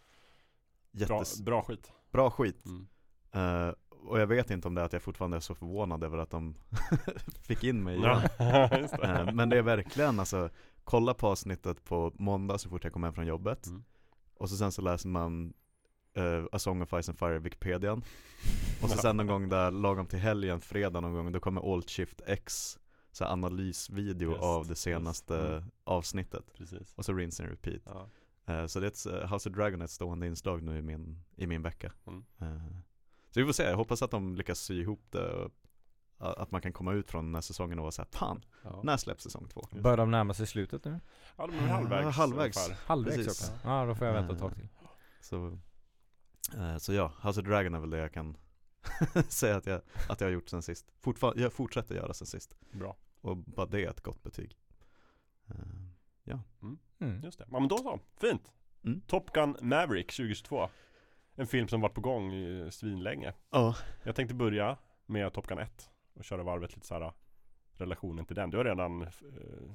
jättes, 0.91 1.41
bra. 1.41 1.53
bra 1.53 1.63
skit. 1.63 1.93
skit. 2.33 2.65
Mm. 2.67 2.87
Eh, 3.33 3.75
och 4.07 4.21
jag 4.21 4.27
vet 4.27 4.51
inte 4.51 4.69
om 4.69 4.75
det 4.75 4.81
är 4.81 4.85
att 4.85 4.93
jag 4.93 5.03
fortfarande 5.03 5.37
är 5.37 5.41
så 5.41 5.55
förvånad 5.55 6.05
över 6.05 6.19
att 6.19 6.31
de 6.31 6.55
fick 7.43 7.65
in 7.65 7.83
mig. 7.85 8.01
Ja. 8.01 8.23
Eh, 9.03 9.33
men 9.33 9.49
det 9.49 9.59
är 9.59 9.63
verkligen 9.63 10.21
alltså, 10.21 10.51
kolla 10.85 11.15
på 11.15 11.29
avsnittet 11.29 11.85
på 11.85 12.13
måndag 12.15 12.59
så 12.59 12.69
fort 12.69 12.85
jag 12.85 12.93
kommer 12.93 13.07
hem 13.07 13.15
från 13.15 13.27
jobbet. 13.27 13.67
Mm. 13.67 13.85
Och 14.35 14.51
så 14.51 14.57
sen 14.57 14.73
så 14.73 14.83
läser 14.83 15.09
man 15.09 15.55
eh, 16.15 16.45
A 16.53 16.59
Song 16.59 16.83
of 16.83 16.89
Ice 16.89 17.09
and 17.09 17.19
Fire 17.19 17.39
Wikipedian. 17.39 18.03
Och 18.83 18.91
så 18.91 18.99
sen 18.99 19.17
någon 19.17 19.27
gång 19.27 19.49
där, 19.49 19.71
lagom 19.71 20.07
till 20.07 20.19
helgen, 20.19 20.61
fredag 20.61 21.01
någon 21.01 21.13
gång, 21.13 21.33
då 21.33 21.41
kommer 21.41 21.75
Alt 21.75 21.91
Shift 21.91 22.21
X 22.27 22.79
så 23.13 23.25
analysvideo 23.25 24.31
Just, 24.31 24.43
av 24.43 24.67
det 24.67 24.75
senaste. 24.77 25.39
Mm. 25.39 25.65
avsnittet. 25.85 26.53
Precis. 26.55 26.95
Och 26.95 27.05
så 27.05 27.13
rinse 27.13 27.43
and 27.43 27.51
repeat. 27.51 27.83
Ja. 27.85 28.09
Eh, 28.47 28.67
så 28.67 28.81
det 28.81 28.87
är 28.87 28.91
ett, 28.91 29.23
eh, 29.23 29.33
House 29.33 29.49
of 29.49 29.55
Dragon 29.57 29.81
är 29.81 29.85
ett 29.85 29.91
stående 29.91 30.27
inslag 30.27 30.63
nu 30.63 30.79
i 30.79 30.83
min, 30.83 31.23
i 31.37 31.47
min 31.47 31.63
vecka. 31.63 31.93
Mm. 32.07 32.25
Eh, 32.39 32.67
så 33.31 33.41
vi 33.41 33.47
får 33.47 33.53
se, 33.53 33.63
jag 33.63 33.77
hoppas 33.77 34.03
att 34.03 34.11
de 34.11 34.35
lyckas 34.35 34.59
sy 34.59 34.81
ihop 34.81 35.07
det 35.11 35.33
och 35.35 35.53
att 36.19 36.51
man 36.51 36.61
kan 36.61 36.73
komma 36.73 36.93
ut 36.93 37.11
från 37.11 37.25
den 37.25 37.35
här 37.35 37.43
säsongen 37.43 37.79
och 37.79 37.83
vara 37.83 37.93
såhär, 37.93 38.09
fan, 38.13 38.45
Ja. 38.65 38.81
när 38.85 38.97
släpps 38.97 39.23
säsong 39.23 39.49
två? 39.49 39.69
Börjar 39.81 39.97
de 39.97 40.11
närma 40.11 40.35
sig 40.35 40.47
slutet 40.47 40.85
nu? 40.85 41.01
Ja, 41.37 41.47
de 41.47 41.57
är 41.57 41.61
halvvägs. 41.69 42.17
Halvvägs. 42.17 42.71
Halvvägs 42.71 43.17
Precis. 43.17 43.53
Ja, 43.65 43.85
då 43.85 43.95
får 43.95 44.07
jag 44.07 44.15
vänta 44.15 44.33
ett 44.35 44.39
tag 44.41 44.55
till. 44.55 44.69
Så, 45.21 45.59
så 46.79 46.93
ja, 46.93 47.13
House 47.23 47.41
of 47.41 47.47
Dragon 47.47 47.75
är 47.75 47.81
väl 47.81 47.91
det 47.91 47.99
jag 47.99 48.13
kan 48.13 48.37
säga 49.29 49.57
att 49.57 49.67
jag, 49.67 49.81
att 50.09 50.21
jag 50.21 50.29
har 50.29 50.33
gjort 50.33 50.49
sen 50.49 50.63
sist. 50.63 50.87
Fortfar- 51.03 51.33
jag 51.41 51.53
fortsätter 51.53 51.95
göra 51.95 52.15
sen 52.15 52.27
sist. 52.27 52.55
Bra. 52.73 52.97
Och 53.21 53.37
bara 53.37 53.67
det 53.67 53.85
är 53.85 53.91
ett 53.91 54.01
gott 54.03 54.23
betyg. 54.23 54.59
Eh, 56.33 56.39
Mm. 57.01 57.21
Just 57.25 57.39
det. 57.39 57.45
Ja 57.51 57.61
men 57.61 57.69
då 57.69 57.79
så. 57.79 58.01
Fint. 58.21 58.53
Mm. 58.85 59.01
Top 59.01 59.33
Gun 59.33 59.57
Maverick 59.61 60.13
2022. 60.13 60.69
en 61.37 61.47
film 61.47 61.69
som 61.69 61.81
varit 61.81 61.95
på 61.95 62.01
gång 62.01 62.33
i 62.33 62.69
svinlänge. 62.71 63.33
Ja. 63.51 63.75
Jag 64.03 64.17
tänkte 64.17 64.35
börja 64.35 64.77
med 65.07 65.33
Top 65.33 65.47
Gun 65.47 65.59
1 65.59 65.91
och 66.15 66.25
köra 66.25 66.43
varvet 66.43 66.75
lite 66.75 66.87
så 66.87 66.95
här 66.95 67.13
relationen 67.73 68.25
till 68.25 68.37
den. 68.37 68.51
Du 68.51 68.57
har 68.57 68.65
redan 68.65 69.03
eh, 69.03 69.09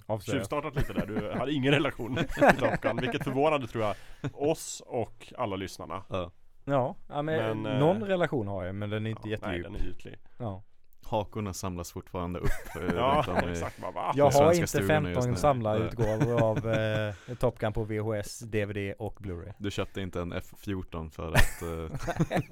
Avslöjat. 0.05 0.39
tjuvstartat 0.41 0.75
lite 0.75 0.93
där. 0.93 1.05
Du 1.07 1.31
hade 1.39 1.51
ingen 1.53 1.71
relation 1.73 2.15
till 2.15 2.57
Top 2.59 2.81
Gun, 2.81 2.97
vilket 3.01 3.23
förvånade 3.23 3.67
tror 3.67 3.83
jag 3.83 3.95
oss 4.33 4.83
och 4.85 5.33
alla 5.37 5.55
lyssnarna. 5.55 6.03
ja. 6.09 6.31
Ja, 6.65 6.95
ja 7.09 7.21
men, 7.21 7.61
Men, 7.61 7.73
eh, 7.73 7.79
någon 7.79 8.03
relation 8.03 8.47
har 8.47 8.63
jag 8.63 8.75
men 8.75 8.89
den 8.89 9.05
är 9.05 9.09
inte 9.09 9.29
Ja, 9.29 9.37
nej, 9.41 9.57
jättedjup. 9.57 9.63
den 9.63 9.75
är 9.75 9.89
ytlig. 9.91 10.19
Ja. 10.37 10.63
Hakorna 11.11 11.53
samlas 11.53 11.91
fortfarande 11.91 12.39
upp 12.39 12.75
eh, 12.75 12.95
Ja, 12.95 13.25
i 13.47 13.51
exakt. 13.51 13.81
Bara? 13.93 14.11
Jag 14.15 14.31
har 14.31 14.53
inte 14.53 14.67
stugorna 14.67 15.09
just 15.09 15.15
15 15.15 15.31
nu. 15.31 15.37
samlarutgåvor 15.37 16.41
av 16.43 16.57
eh, 17.29 17.35
Top 17.39 17.59
Gun 17.59 17.73
på 17.73 17.83
VHS, 17.83 18.39
DVD 18.39 18.93
och 18.99 19.19
Blu-ray. 19.19 19.53
Du 19.57 19.71
köpte 19.71 20.01
inte 20.01 20.21
en 20.21 20.33
F14 20.33 21.09
för 21.09 21.31
att 21.33 21.61
eh, 21.61 22.47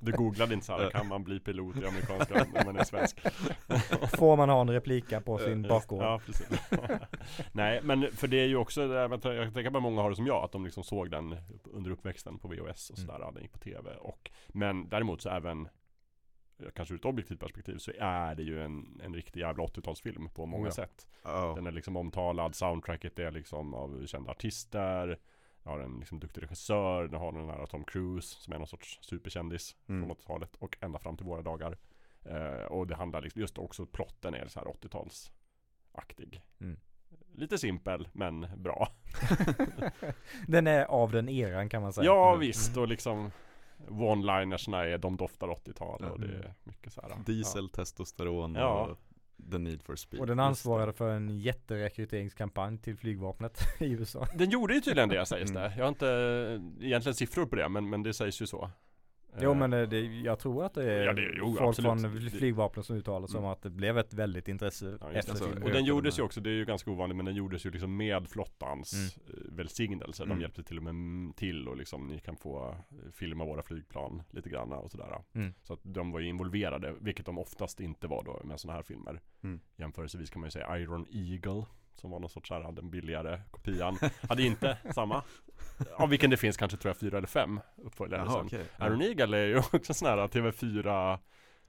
Du 0.00 0.12
googlade 0.12 0.54
inte 0.54 0.66
så 0.66 0.72
här, 0.72 0.90
kan 0.90 1.08
man 1.08 1.24
bli 1.24 1.40
pilot 1.40 1.76
i 1.76 1.86
amerikanska 1.86 2.46
när 2.54 2.64
man 2.64 2.76
är 2.76 2.84
svensk? 2.84 3.20
Får 4.16 4.36
man 4.36 4.48
ha 4.48 4.60
en 4.60 4.70
replika 4.70 5.20
på 5.20 5.38
sin 5.38 5.64
Eh, 5.64 5.68
bakgård? 5.68 6.02
Ja, 6.02 6.20
precis. 6.26 6.48
Nej, 7.52 7.80
men 7.82 8.12
för 8.12 8.26
det 8.28 8.40
är 8.40 8.46
ju 8.46 8.56
också, 8.56 8.82
jag 8.82 9.22
tänker 9.54 9.66
att 9.76 9.82
många 9.82 10.02
har 10.02 10.10
det 10.10 10.16
som 10.16 10.26
jag, 10.26 10.44
att 10.44 10.52
de 10.52 10.64
liksom 10.64 10.84
såg 10.84 11.10
den 11.10 11.36
under 11.72 11.90
uppväxten 11.90 12.38
på 12.38 12.48
VHS 12.48 12.90
och 12.90 12.98
sådär, 12.98 13.30
den 13.34 13.42
gick 13.42 13.52
på 13.52 13.58
TV. 13.58 13.90
Och, 14.00 14.30
men 14.48 14.88
däremot 14.88 15.22
så 15.22 15.28
även, 15.30 15.68
kanske 16.70 16.94
ur 16.94 16.98
ett 16.98 17.04
objektivt 17.04 17.40
perspektiv, 17.40 17.78
så 17.78 17.92
är 17.98 18.34
det 18.34 18.42
ju 18.42 18.62
en, 18.64 19.00
en 19.04 19.14
riktig 19.14 19.40
jävla 19.40 19.64
80-talsfilm 19.64 20.28
på 20.28 20.46
många 20.46 20.62
Oh 20.62 20.68
ja. 20.68 20.72
sätt. 20.72 21.06
ja. 21.24 21.52
Den 21.56 21.66
är 21.66 21.70
liksom 21.70 21.96
omtalad, 21.96 22.54
soundtracket 22.54 23.18
är 23.18 23.30
liksom 23.30 23.74
av 23.74 24.06
kända 24.06 24.30
artister, 24.30 25.06
den 25.62 25.72
har 25.72 25.80
en 25.80 25.98
liksom 25.98 26.20
duktig 26.20 26.42
regissör, 26.42 27.08
den 27.08 27.20
har 27.20 27.32
den 27.32 27.48
här 27.48 27.66
Tom 27.66 27.84
Cruise 27.84 28.40
som 28.40 28.52
är 28.52 28.58
någon 28.58 28.66
sorts 28.66 28.98
superkändis 29.02 29.76
Mm. 29.88 30.02
från 30.02 30.16
80-talet 30.16 30.56
och 30.56 30.76
ända 30.80 30.98
fram 30.98 31.16
till 31.16 31.26
våra 31.26 31.42
dagar. 31.42 31.78
Eh, 32.24 32.64
och 32.64 32.86
det 32.86 32.94
handlar 32.94 33.22
liksom, 33.22 33.40
just 33.40 33.58
också 33.58 33.86
plotten 33.86 34.34
är 34.34 34.48
så 34.48 34.60
här 34.60 34.66
80-talsaktig. 34.66 36.40
Mm. 36.60 36.76
Lite 37.34 37.58
simpel 37.58 38.08
men 38.12 38.46
bra. 38.56 38.88
Den 40.46 40.66
är 40.66 40.84
av 40.84 41.10
den 41.12 41.28
eran 41.28 41.68
kan 41.68 41.82
man 41.82 41.92
säga. 41.92 42.04
Ja 42.04 42.28
Mm. 42.28 42.40
visst 42.40 42.76
och 42.76 42.88
liksom 42.88 43.30
One-linersna 43.88 44.84
är 44.84 44.98
de 44.98 45.16
doftar 45.16 45.48
80-tal 45.48 46.04
och 46.04 46.20
det 46.20 46.26
är 46.26 46.54
mycket 46.64 46.92
så 46.92 47.00
här. 47.02 47.16
Diesel, 47.26 47.68
testosteron 47.68 48.54
Ja. 48.54 48.86
och 48.86 48.98
the 49.50 49.58
need 49.58 49.82
for 49.82 49.96
speed 49.96 50.20
Och 50.20 50.26
den 50.26 50.38
ansvarade 50.40 50.92
för 50.92 51.10
en 51.10 51.38
jätterekryteringskampanj 51.38 52.78
till 52.78 52.96
flygvapnet 52.96 53.60
i 53.80 53.90
USA. 53.92 54.26
Den 54.34 54.50
gjorde 54.50 54.74
ju 54.74 54.80
tydligen 54.80 55.08
det 55.08 55.26
sägs 55.26 55.50
Mm. 55.50 55.62
det. 55.62 55.74
Jag 55.76 55.84
har 55.84 55.88
inte 55.88 56.06
egentligen 56.80 57.14
siffror 57.14 57.46
på 57.46 57.56
det 57.56 57.68
men, 57.68 57.90
men 57.90 58.02
det 58.02 58.14
sägs 58.14 58.42
ju 58.42 58.46
så. 58.46 58.70
Jo 59.40 59.50
Eh, 59.50 59.56
men 59.56 59.70
det, 59.70 60.00
jag 60.00 60.38
tror 60.38 60.64
att 60.64 60.74
det 60.74 60.92
är 60.92 61.04
Ja, 61.04 61.12
det- 61.12 61.34
jo, 61.38 61.46
folk 61.58 61.68
absolut. 61.68 62.00
från 62.02 62.30
flygvapnet 62.30 62.86
som 62.86 62.96
uttalar 62.96 63.26
sig 63.26 63.38
om 63.38 63.44
Mm. 63.44 63.52
att 63.52 63.62
det 63.62 63.70
blev 63.70 63.98
ett 63.98 64.14
väldigt 64.14 64.48
intresse 64.48 64.98
Ja, 65.00 65.12
efter 65.12 65.34
filmen. 65.34 65.62
Och 65.62 65.70
den 65.70 65.84
gjordes 65.84 66.18
ju 66.18 66.22
också, 66.22 66.40
det 66.40 66.50
är 66.50 66.54
ju 66.54 66.64
ganska 66.64 66.90
ovanligt, 66.90 67.16
men 67.16 67.26
den 67.26 67.34
gjordes 67.34 67.66
ju 67.66 67.70
liksom 67.70 67.96
med 67.96 68.28
flottans 68.28 68.92
Mm. 68.92 69.06
eh, 69.46 69.52
välsignelse. 69.56 70.22
De 70.22 70.30
Mm. 70.30 70.40
hjälpte 70.40 70.62
till 70.62 70.78
och 70.78 70.82
med 70.94 71.36
till 71.36 71.68
och 71.68 71.76
liksom 71.76 72.06
ni 72.06 72.18
kan 72.18 72.36
få 72.36 72.68
eh, 72.68 73.10
filma 73.12 73.44
våra 73.44 73.62
flygplan 73.62 74.22
lite 74.30 74.48
grann 74.50 74.72
och 74.72 74.90
sådär. 74.90 75.18
Mm. 75.34 75.54
Så 75.62 75.72
att 75.72 75.80
de 75.82 76.10
var 76.12 76.20
ju 76.20 76.28
involverade, 76.28 76.94
vilket 77.00 77.26
de 77.26 77.38
oftast 77.38 77.80
inte 77.80 78.06
var 78.06 78.24
då 78.24 78.40
med 78.44 78.60
sådana 78.60 78.76
här 78.76 78.82
filmer. 78.82 79.20
Mm. 79.42 79.60
Jämförelsevis 79.76 80.30
kan 80.30 80.40
man 80.40 80.46
ju 80.46 80.50
säga 80.50 80.78
Iron 80.78 81.06
Eagle, 81.12 81.64
som 81.94 82.10
var 82.10 82.20
någon 82.20 82.30
sorts 82.30 82.50
här, 82.50 82.72
den 82.72 82.90
billigare 82.90 83.40
kopian. 83.50 83.96
Hade 84.28 84.42
inte 84.42 84.78
samma, 84.94 85.22
av 85.96 86.08
vilken 86.08 86.30
det 86.30 86.36
finns 86.36 86.56
kanske 86.56 86.78
tror 86.78 86.90
jag 86.90 86.96
fyra 86.96 87.18
eller 87.18 87.28
fem 87.28 87.60
uppföljare 87.76 88.22
Jaha 88.26 88.32
sen. 88.32 88.46
okej 88.46 88.66
Iron 88.80 89.02
Eagle 89.02 89.38
är 89.38 89.46
ju 89.46 89.58
också 89.72 89.94
sån 89.94 90.08
här 90.08 90.16
TV4 90.28 91.18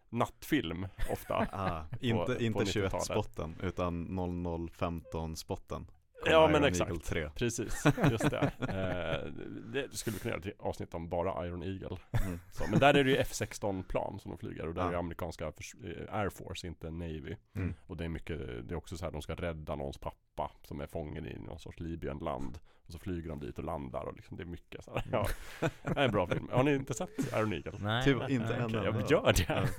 nattfilm 0.10 0.88
ofta. 1.12 1.48
ah, 1.52 1.86
Inte, 2.00 2.36
på 2.36 2.42
inte 2.42 2.60
90-talet. 2.60 2.94
21-spotten 2.94 3.56
utan 3.62 4.08
0015-spotten 4.08 5.88
Ja, 6.26 6.50
men 6.52 6.64
exakt. 6.64 6.90
Eagle 6.92 7.04
3 7.04 7.30
Precis, 7.36 7.84
just 8.12 8.30
det. 8.30 8.52
Eh, 8.60 9.32
det 9.74 9.96
skulle 9.98 10.14
vi 10.14 10.20
kunna 10.20 10.36
göra 10.36 10.50
ett 10.50 10.60
avsnitt 10.60 10.94
om 10.94 11.10
bara 11.10 11.48
Iron 11.48 11.64
Eagle. 11.64 11.98
mm. 12.26 12.40
Så, 12.52 12.64
men 12.70 12.80
där 12.80 12.94
är 12.94 13.04
det 13.04 13.10
ju 13.12 13.18
F16 13.18 13.84
plan 13.84 14.20
som 14.20 14.32
de 14.32 14.38
flyger 14.38 14.68
och 14.68 14.74
där 14.74 14.82
Ja. 14.82 14.88
är 14.88 14.92
det 14.92 14.98
amerikanska 15.00 15.46
eh, 15.46 16.16
Air 16.16 16.30
Force, 16.30 16.68
inte 16.68 16.92
Navy. 16.92 17.36
Mm. 17.56 17.74
Och 17.88 17.98
det 17.98 18.06
är 18.06 18.10
mycket, 18.10 18.38
det 18.68 18.74
är 18.74 18.76
också 18.76 18.98
så 18.98 19.06
här, 19.06 19.12
de 19.12 19.22
ska 19.22 19.36
rädda 19.36 19.76
någons 19.76 19.98
pappa 19.98 20.52
som 20.64 20.82
är 20.82 20.88
fången 20.88 21.26
i 21.26 21.40
någon 21.40 21.60
sorts 21.60 21.80
Libyenland. 21.80 22.60
Och 22.86 22.92
så 22.92 23.00
flyger 23.00 23.30
de 23.30 23.40
dit 23.40 23.58
och 23.58 23.64
landar 23.64 24.04
och 24.04 24.16
liksom, 24.16 24.38
det 24.38 24.44
är 24.44 24.48
mycket 24.48 24.84
så 24.84 24.92
här. 24.94 25.04
Ja, 25.12 25.28
det 25.60 26.00
är 26.00 26.06
en 26.06 26.12
bra 26.12 26.28
film. 26.28 26.50
Har 26.52 26.64
ni 26.64 26.76
inte 26.76 26.94
sett 26.94 27.34
Iron 27.34 27.54
Eagle? 27.54 27.72
Nej. 27.80 28.04
Tyvärr 28.04 28.32
inte 28.32 28.46
nej. 28.46 28.56
än 28.56 28.76
än. 28.76 28.84
jag 29.00 29.12
gör 29.12 29.34
det. 29.34 29.70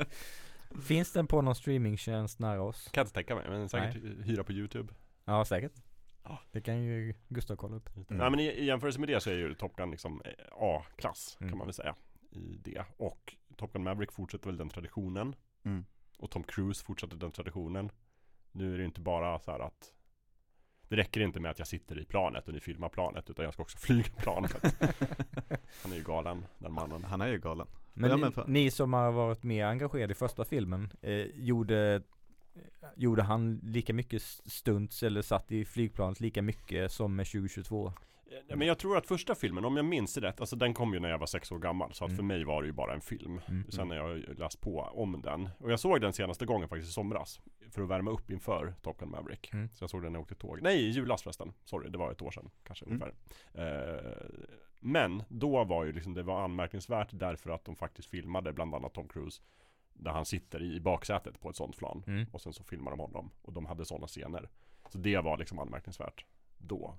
Finns 0.82 1.12
den 1.12 1.26
på 1.26 1.42
någon 1.42 1.54
streamingtjänst 1.54 2.38
nära 2.38 2.62
oss? 2.62 2.84
Kan 2.92 3.00
jag 3.00 3.04
inte 3.04 3.14
tänka 3.14 3.34
mig, 3.34 3.44
men 3.48 3.68
säkert 3.68 4.02
hyra 4.24 4.44
på 4.44 4.52
YouTube. 4.52 4.92
Ja 5.28 5.44
säkert. 5.44 5.72
Det 6.52 6.60
kan 6.60 6.82
ju 6.82 7.14
Gustav 7.28 7.56
kolla 7.56 7.76
upp. 7.76 7.90
Mm. 7.96 8.06
Nej 8.08 8.30
men 8.30 8.40
i, 8.40 8.44
i 8.46 8.64
jämförelse 8.64 9.00
med 9.00 9.08
det 9.08 9.20
så 9.20 9.30
är 9.30 9.34
ju 9.34 9.54
Top 9.54 9.76
Gun 9.76 9.90
liksom 9.90 10.22
eh, 10.24 10.32
A-klass 10.52 11.36
Mm. 11.40 11.50
kan 11.50 11.58
man 11.58 11.66
väl 11.66 11.74
säga 11.74 11.94
i 12.30 12.56
det. 12.64 12.84
Och 12.96 13.36
Top 13.56 13.72
Gun 13.72 13.82
Maverick 13.82 14.12
fortsätter 14.12 14.46
väl 14.46 14.56
den 14.56 14.68
traditionen. 14.68 15.34
Mm. 15.64 15.84
Och 16.18 16.30
Tom 16.30 16.42
Cruise 16.42 16.84
fortsätter 16.84 17.16
den 17.16 17.30
traditionen. 17.30 17.90
Nu 18.52 18.74
är 18.74 18.78
det 18.78 18.84
inte 18.84 19.00
bara 19.00 19.38
så 19.38 19.50
här 19.50 19.60
att 19.60 19.92
det 20.88 20.96
räcker 20.96 21.20
inte 21.20 21.40
med 21.40 21.50
att 21.50 21.58
jag 21.58 21.68
sitter 21.68 21.98
i 22.00 22.04
planet 22.04 22.48
och 22.48 22.54
ni 22.54 22.60
filmar 22.60 22.88
planet 22.88 23.30
utan 23.30 23.44
jag 23.44 23.54
ska 23.54 23.62
också 23.62 23.78
flyga 23.86 24.10
planet. 24.18 24.56
Han 25.82 25.92
är 25.92 25.96
ju 25.96 26.02
galen 26.02 26.44
den 26.58 26.72
mannen. 26.72 27.04
Han 27.04 27.20
är 27.20 27.26
ju 27.28 27.38
galen 27.38 27.66
Men, 27.94 28.10
Ja, 28.10 28.16
ni, 28.16 28.22
men 28.22 28.32
fan. 28.32 28.52
ni 28.52 28.70
som 28.70 28.92
har 28.92 29.12
varit 29.12 29.42
mer 29.42 29.64
engagerade 29.66 30.12
i 30.12 30.14
första 30.14 30.44
filmen, 30.44 30.92
eh, 31.02 31.12
gjorde, 31.34 32.02
gjorde 32.96 33.22
han 33.22 33.60
lika 33.62 33.92
mycket 33.94 34.22
stunts 34.22 35.02
eller 35.02 35.22
satt 35.22 35.52
i 35.52 35.64
flygplanet 35.64 36.20
lika 36.20 36.42
mycket 36.42 36.92
som 36.92 37.16
med 37.16 37.26
2022? 37.26 37.92
Ja, 38.48 38.56
Men 38.56 38.68
jag 38.68 38.78
tror 38.78 38.96
att 38.96 39.06
första 39.06 39.34
filmen, 39.34 39.64
om 39.64 39.76
jag 39.76 39.84
minns 39.86 40.14
det 40.14 40.20
rätt, 40.20 40.40
alltså 40.40 40.56
den 40.56 40.74
kom 40.74 40.94
ju 40.94 41.00
när 41.00 41.08
jag 41.08 41.18
var 41.18 41.26
sex 41.26 41.52
år 41.52 41.58
gammal 41.58 41.92
så 41.94 42.04
att 42.04 42.08
Mm. 42.08 42.16
för 42.16 42.24
mig 42.24 42.44
var 42.44 42.62
det 42.62 42.66
ju 42.66 42.72
bara 42.72 42.94
en 42.94 43.00
film. 43.00 43.40
Mm. 43.48 43.70
Sen 43.70 43.90
har 43.90 43.96
jag 43.96 44.38
läst 44.38 44.60
på 44.60 44.80
om 44.80 45.22
den. 45.22 45.48
Och 45.58 45.72
jag 45.72 45.80
såg 45.80 46.00
den 46.00 46.12
senaste 46.12 46.46
gången 46.46 46.68
faktiskt 46.68 46.90
i 46.90 46.92
somras. 46.92 47.40
För 47.70 47.82
att 47.82 47.88
värma 47.88 48.10
upp 48.10 48.30
inför 48.30 48.74
Top 48.82 48.98
Gun 48.98 49.10
Maverick. 49.10 49.52
Mm. 49.52 49.68
Så 49.68 49.82
jag 49.82 49.90
såg 49.90 50.02
den 50.02 50.12
när 50.12 50.18
jag 50.18 50.22
åkte 50.22 50.34
tåg. 50.34 50.62
Nej, 50.62 50.76
i 50.86 50.90
julas 50.90 51.22
förresten. 51.22 51.52
Sorry, 51.64 51.90
det 51.90 51.98
var 51.98 52.12
ett 52.12 52.22
år 52.22 52.30
sedan 52.30 52.50
kanske 52.64 52.84
Mm. 52.84 53.02
ungefär. 53.02 53.14
Eh, 53.54 54.12
men 54.80 55.22
då 55.28 55.64
var 55.64 55.84
ju 55.84 55.92
liksom, 55.92 56.14
det 56.14 56.22
var 56.22 56.44
anmärkningsvärt 56.44 57.08
därför 57.12 57.50
att 57.50 57.64
de 57.64 57.76
faktiskt 57.76 58.08
filmade 58.08 58.52
bland 58.52 58.74
annat 58.74 58.94
Tom 58.94 59.08
Cruise. 59.08 59.42
Där 59.98 60.10
han 60.12 60.24
sitter 60.24 60.62
i 60.62 60.80
baksätet 60.80 61.40
på 61.40 61.50
ett 61.50 61.56
sånt 61.56 61.76
plan. 61.76 62.02
Mm. 62.06 62.26
Och 62.32 62.40
sen 62.40 62.52
så 62.52 62.64
filmar 62.64 62.90
de 62.90 63.00
honom. 63.00 63.30
Och 63.42 63.52
de 63.52 63.66
hade 63.66 63.84
sådana 63.84 64.06
scener. 64.06 64.48
Så 64.92 64.98
det 64.98 65.18
var 65.18 65.38
liksom 65.38 65.58
anmärkningsvärt 65.58 66.24
då. 66.58 66.98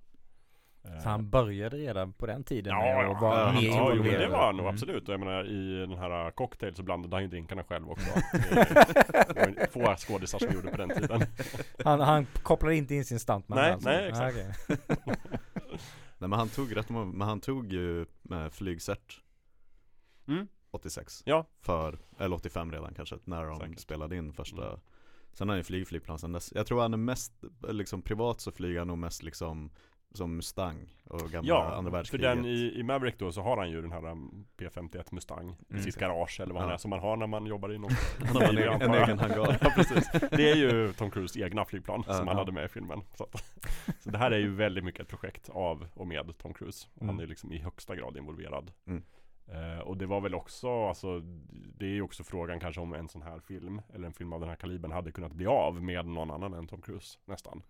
Eh, 0.83 0.99
Så 0.99 1.09
han 1.09 1.29
började 1.29 1.77
redan 1.77 2.13
på 2.13 2.25
den 2.25 2.43
tiden 2.43 2.73
Ja, 2.73 2.79
med 2.81 3.05
ja, 3.05 3.15
att 3.15 3.21
vara 3.21 3.39
ja, 3.39 3.51
mer 3.61 3.67
ja, 3.67 3.93
jo, 3.95 4.03
det 4.03 4.27
var 4.27 4.45
han 4.45 4.55
nog 4.55 4.65
Mm. 4.65 4.73
absolut. 4.75 5.07
Och 5.07 5.13
jag 5.13 5.19
menar 5.19 5.45
i 5.45 5.79
den 5.79 5.97
här 5.97 6.31
cocktail 6.31 6.75
så 6.75 6.83
blandade 6.83 7.15
han 7.15 7.23
ju 7.23 7.29
drinkarna 7.29 7.63
själv 7.63 7.89
också. 7.91 8.07
Det 8.53 9.55
var 9.57 9.67
få 9.67 9.95
skådisar 9.97 10.39
som 10.39 10.53
gjorde 10.53 10.71
på 10.71 10.77
den 10.77 10.89
tiden. 10.89 11.21
Han, 11.83 11.99
han 11.99 12.25
kopplade 12.43 12.75
inte 12.75 12.95
in 12.95 13.05
sin 13.05 13.19
stuntman 13.19 13.57
Nej, 13.59 13.71
alltså. 13.71 13.89
nej, 13.89 14.07
exakt. 14.09 14.37
okej. 14.37 14.77
Nej 16.19 16.29
men 16.29 16.33
han 16.39 16.49
tog 16.49 16.75
rätt 16.77 16.89
men 16.89 17.21
han 17.21 17.39
tog 17.39 17.73
ju 17.73 18.05
med 18.21 18.53
flygcert 18.53 19.21
Mm. 20.27 20.47
86 20.77 21.23
Ja. 21.25 21.45
För, 21.61 21.97
eller 22.19 22.35
85 22.35 22.71
redan 22.71 22.93
kanske, 22.93 23.15
när 23.23 23.45
de 23.45 23.59
Säkert. 23.59 23.79
spelade 23.79 24.15
in 24.15 24.33
första 24.33 24.67
Mm. 24.67 24.79
Sen 25.33 25.47
har 25.49 25.53
han 25.53 25.59
ju 25.59 25.63
flygit 25.63 25.87
flygplan 25.87 26.19
sen 26.19 26.31
dess 26.31 26.51
Jag 26.55 26.67
tror 26.67 26.81
han 26.81 26.93
är 26.93 26.97
mest, 26.97 27.33
liksom 27.69 28.01
privat 28.01 28.41
så 28.41 28.51
flyger 28.51 28.79
han 28.79 28.87
nog 28.87 28.97
mest 28.97 29.23
liksom 29.23 29.69
Som 30.13 30.35
Mustang 30.35 30.87
och 31.03 31.19
gamla 31.31 31.47
Ja, 31.49 31.63
andra 31.75 31.91
för 31.91 31.97
världskriget 31.97 32.35
den 32.35 32.45
i, 32.45 32.73
i 32.79 32.83
Maverick 32.83 33.19
då 33.19 33.31
så 33.31 33.41
har 33.41 33.57
han 33.57 33.71
ju 33.71 33.81
den 33.81 33.91
här 33.91 34.05
um, 34.11 34.45
P51 34.57 35.03
Mustang 35.11 35.49
i 35.49 35.71
Mm. 35.71 35.83
sitt 35.83 35.95
garage 35.95 36.39
eller 36.39 36.53
vad 36.53 36.61
han 36.61 36.69
Ja. 36.69 36.73
är 36.73 36.77
som 36.77 36.89
man 36.89 36.99
har 36.99 37.17
när 37.17 37.27
man 37.27 37.45
jobbar 37.45 37.73
i 37.73 37.77
någon 37.77 37.91
Han 38.19 38.35
har 38.35 38.43
en 38.43 38.81
en 38.81 38.93
egen 38.93 39.19
hangar 39.19 39.57
Ja 39.61 39.71
precis, 39.75 40.09
det 40.31 40.51
är 40.51 40.55
ju 40.55 40.93
Tom 40.97 41.11
Cruise 41.11 41.39
egna 41.39 41.65
flygplan 41.65 42.03
Ja, 42.07 42.13
som 42.13 42.27
han 42.27 42.35
ja. 42.37 42.41
hade 42.41 42.51
med 42.51 42.65
i 42.65 42.67
filmen 42.67 43.01
så, 43.15 43.27
så 43.99 44.09
det 44.09 44.17
här 44.17 44.31
är 44.31 44.37
ju 44.39 44.55
väldigt 44.55 44.83
mycket 44.83 45.01
ett 45.01 45.07
projekt 45.07 45.49
av 45.49 45.87
och 45.93 46.07
med 46.07 46.37
Tom 46.37 46.53
Cruise 46.53 46.87
och 46.93 47.05
Han 47.05 47.09
Mm. 47.15 47.23
är 47.23 47.27
liksom 47.27 47.51
i 47.51 47.57
högsta 47.59 47.95
grad 47.95 48.17
involverad 48.17 48.71
Mm. 48.87 49.03
Eh, 49.47 49.79
Och 49.79 49.97
det 49.97 50.05
var 50.05 50.21
väl 50.21 50.35
också, 50.35 50.87
alltså 50.87 51.19
Det 51.77 51.85
är 51.85 51.89
ju 51.89 52.01
också 52.01 52.23
frågan 52.23 52.59
kanske 52.59 52.81
om 52.81 52.93
en 52.93 53.07
sån 53.09 53.21
här 53.21 53.39
film 53.39 53.81
Eller 53.93 54.07
en 54.07 54.13
film 54.13 54.33
av 54.33 54.39
den 54.39 54.49
här 54.49 54.55
kalibern 54.55 54.91
hade 54.91 55.11
kunnat 55.11 55.31
bli 55.33 55.45
av 55.45 55.83
med 55.83 56.05
någon 56.05 56.31
annan 56.31 56.53
än 56.53 56.67
Tom 56.67 56.81
Cruise 56.81 57.19
nästan 57.25 57.61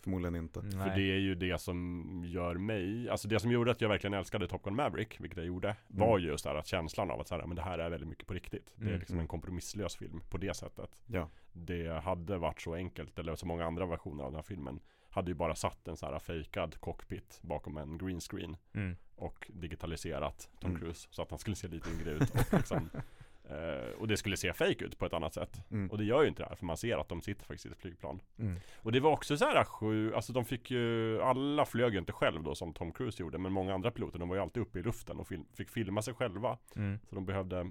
Förmodligen 0.00 0.34
inte 0.36 0.62
Nej. 0.62 0.70
För 0.72 0.96
det 0.96 1.12
är 1.12 1.18
ju 1.18 1.34
det 1.34 1.58
som 1.60 2.22
gör 2.26 2.54
mig, 2.54 3.08
alltså 3.10 3.28
det 3.28 3.40
som 3.40 3.50
gjorde 3.50 3.70
att 3.70 3.80
jag 3.80 3.88
verkligen 3.88 4.14
älskade 4.14 4.48
Top 4.48 4.62
Gun 4.62 4.74
Maverick, 4.76 5.20
vilket 5.20 5.36
jag 5.36 5.46
gjorde, 5.46 5.76
var 5.88 6.18
ju 6.18 6.26
just 6.26 6.44
det 6.44 6.50
här 6.50 6.56
att 6.56 6.66
känslan 6.66 7.10
av 7.10 7.20
att 7.20 7.28
så 7.28 7.34
här, 7.36 7.46
men 7.46 7.56
det 7.56 7.62
här 7.62 7.78
är 7.78 7.90
väldigt 7.90 8.08
mycket 8.08 8.26
på 8.26 8.34
riktigt. 8.34 8.72
Det 8.76 8.84
är 8.84 8.88
Mm. 8.88 8.98
liksom 8.98 9.14
Mm. 9.14 9.22
en 9.22 9.28
kompromisslös 9.28 9.96
film 9.96 10.20
på 10.30 10.38
det 10.38 10.54
sättet. 10.56 10.90
Ja 11.06 11.28
Det 11.52 11.88
hade 12.04 12.38
varit 12.38 12.60
så 12.60 12.74
enkelt, 12.74 13.18
eller 13.18 13.34
så 13.34 13.46
många 13.46 13.64
andra 13.66 13.86
versioner 13.86 14.24
av 14.24 14.30
den 14.30 14.36
här 14.36 14.42
filmen 14.42 14.80
hade 15.16 15.30
ju 15.30 15.34
bara 15.34 15.54
satt 15.54 15.88
en 15.88 15.96
så 15.96 16.06
här 16.06 16.18
fejkad 16.18 16.80
cockpit 16.80 17.38
bakom 17.42 17.76
en 17.76 17.98
green 17.98 18.20
screen 18.20 18.56
Mm. 18.74 18.96
och 19.16 19.50
digitaliserat 19.54 20.50
Tom 20.60 20.70
Mm. 20.70 20.82
Cruise 20.82 21.08
så 21.10 21.22
att 21.22 21.30
han 21.30 21.38
skulle 21.38 21.56
se 21.56 21.68
lite 21.68 21.90
yngre 21.90 22.10
ut 22.10 22.30
och 22.30 22.52
liksom 22.52 22.90
eh, 23.50 23.92
och 23.98 24.08
det 24.08 24.16
skulle 24.16 24.36
se 24.36 24.52
fake 24.52 24.84
ut 24.84 24.98
på 24.98 25.06
ett 25.06 25.12
annat 25.12 25.34
sätt. 25.34 25.60
Mm. 25.70 25.90
Och 25.90 25.98
det 25.98 26.04
gör 26.04 26.22
ju 26.22 26.28
inte 26.28 26.42
det 26.42 26.48
här 26.48 26.56
för 26.56 26.66
man 26.66 26.76
ser 26.76 26.98
att 26.98 27.08
de 27.08 27.22
sitter 27.22 27.44
faktiskt 27.44 27.66
i 27.66 27.68
ett 27.68 27.78
flygplan. 27.80 28.20
Mm. 28.38 28.56
Och 28.76 28.92
det 28.92 29.00
var 29.00 29.10
också 29.12 29.36
så 29.36 29.44
här 29.44 29.64
sju, 29.64 30.14
alltså 30.14 30.32
de 30.32 30.44
fick 30.44 30.70
ju, 30.70 31.22
alla 31.22 31.64
flög 31.64 31.92
ju 31.92 31.98
inte 31.98 32.12
själv 32.12 32.42
då 32.42 32.54
som 32.54 32.72
Tom 32.74 32.92
Cruise 32.92 33.22
gjorde 33.22 33.38
men 33.38 33.52
många 33.52 33.74
andra 33.74 33.90
piloter 33.90 34.18
de 34.18 34.28
var 34.28 34.36
ju 34.36 34.42
alltid 34.42 34.62
uppe 34.62 34.78
i 34.78 34.82
luften 34.82 35.16
och 35.20 35.28
film, 35.28 35.44
fick 35.54 35.70
filma 35.70 36.02
sig 36.02 36.14
själva. 36.14 36.58
Mm. 36.76 36.98
Så 37.08 37.14
de 37.14 37.26
behövde 37.26 37.70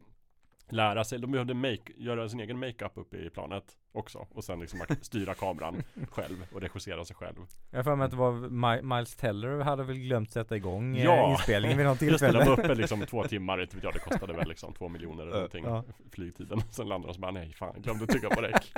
lära 0.69 1.03
sig, 1.03 1.19
de 1.19 1.31
behövde 1.31 1.53
make, 1.53 1.91
göra 1.97 2.29
sin 2.29 2.39
egen 2.39 2.59
makeup 2.59 2.91
uppe 2.95 3.17
i 3.17 3.29
planet 3.29 3.63
också. 3.91 4.27
Och 4.31 4.43
sen 4.43 4.59
liksom 4.59 4.79
styra 5.01 5.33
kameran 5.33 5.83
själv 6.11 6.45
och 6.53 6.61
regissera 6.61 7.05
sig 7.05 7.15
själv. 7.15 7.35
Jag 7.71 7.77
har 7.79 7.83
för 7.83 7.95
mig 7.95 8.05
att 8.05 8.11
det 8.11 8.17
var 8.17 8.31
Mi- 8.31 8.95
Miles 8.95 9.15
Teller 9.15 9.59
hade 9.59 9.83
väl 9.83 9.97
glömt 9.97 10.31
sätta 10.31 10.55
igång 10.55 10.97
eh, 10.97 11.03
Ja. 11.03 11.31
inspelningen 11.31 11.77
vid 11.77 11.85
något 11.87 12.01
Just 12.01 12.19
det, 12.19 12.27
de 12.27 12.31
tillfälle. 12.31 12.49
var 12.55 12.59
uppe 12.65 12.75
liksom 12.81 13.01
två 13.01 13.23
timmar, 13.23 13.61
inte 13.61 13.75
vet 13.75 13.83
jag, 13.83 13.93
det 13.93 13.99
kostade 13.99 14.33
väl 14.33 14.47
liksom 14.47 14.73
två 14.73 14.89
miljoner 14.89 15.23
eller 15.23 15.33
någonting 15.35 15.65
Ja. 15.65 15.83
flygtiden. 16.11 16.61
Sen 16.71 16.87
landade 16.87 17.07
de 17.07 17.09
och 17.09 17.15
så 17.15 17.21
bara 17.21 17.31
nej 17.31 17.53
fan, 17.53 17.81
glömde 17.81 18.07
trycka 18.07 18.29
på 18.29 18.41
räck. 18.41 18.73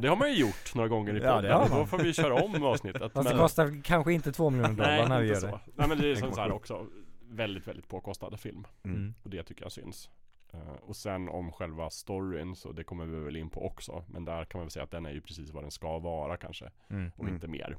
Det 0.00 0.08
har 0.08 0.16
man 0.16 0.30
ju 0.32 0.40
gjort 0.40 0.74
några 0.74 0.88
gånger 0.88 1.16
i 1.16 1.20
Ja, 1.22 1.34
podden. 1.34 1.50
det 1.62 1.68
man. 1.68 1.78
då 1.80 1.86
får 1.86 1.98
vi 1.98 2.12
köra 2.12 2.34
om 2.34 2.62
avsnittet. 2.62 3.12
Fast 3.12 3.28
det 3.30 3.36
kostar 3.36 3.82
kanske 3.84 4.12
inte 4.12 4.32
två 4.32 4.50
miljoner 4.50 4.74
dollar 4.76 5.08
när 5.08 5.20
vi 5.20 5.26
gör 5.28 5.34
det. 5.34 5.40
så. 5.40 5.60
Nej 5.74 5.88
men 5.88 5.98
det 5.98 6.10
är 6.10 6.14
som 6.14 6.32
så 6.32 6.40
här 6.40 6.52
också 6.52 6.86
väldigt, 7.30 7.68
väldigt 7.68 7.88
påkostad 7.88 8.40
film. 8.40 8.64
Mm. 8.84 9.14
Och 9.22 9.30
det 9.30 9.42
tycker 9.42 9.62
jag 9.62 9.72
syns. 9.72 10.10
Eh, 10.52 10.60
och 10.86 10.96
sen 10.96 11.28
om 11.28 11.52
själva 11.52 11.90
storyn 11.90 12.56
så 12.56 12.72
det 12.72 12.84
kommer 12.84 13.06
vi 13.06 13.18
väl 13.24 13.36
in 13.36 13.50
på 13.50 13.66
också. 13.66 14.04
Men 14.06 14.24
där 14.24 14.44
kan 14.44 14.58
man 14.58 14.64
väl 14.66 14.70
säga 14.70 14.84
att 14.84 14.90
den 14.90 15.06
är 15.06 15.10
ju 15.10 15.20
precis 15.20 15.50
vad 15.50 15.64
den 15.64 15.70
ska 15.70 15.98
vara 15.98 16.36
kanske. 16.36 16.70
Mm. 16.90 17.10
Och 17.16 17.22
Mm. 17.24 17.34
inte 17.34 17.48
mer. 17.48 17.76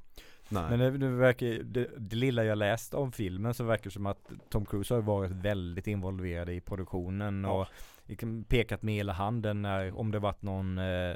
Nej. 0.49 0.69
Men 0.69 0.79
det, 0.79 0.97
det 0.97 1.09
verkar 1.09 1.47
det, 1.63 1.89
det 1.97 2.15
lilla 2.15 2.43
jag 2.43 2.57
läst 2.57 2.93
om 2.93 3.11
filmen 3.11 3.53
så 3.53 3.63
verkar 3.63 3.83
det 3.83 3.91
som 3.91 4.05
att 4.05 4.31
Tom 4.49 4.65
Cruise 4.65 4.93
har 4.93 5.01
varit 5.01 5.31
väldigt 5.31 5.87
involverad 5.87 6.49
i 6.49 6.61
produktionen 6.61 7.43
Ja. 7.43 7.61
och 7.61 7.67
liksom 8.05 8.43
pekat 8.43 8.81
med 8.83 8.95
hela 8.95 9.13
handen 9.13 9.61
när, 9.61 9.97
om 9.99 10.11
det 10.11 10.19
varit 10.19 10.41
någon 10.41 10.77
eh, 10.77 11.15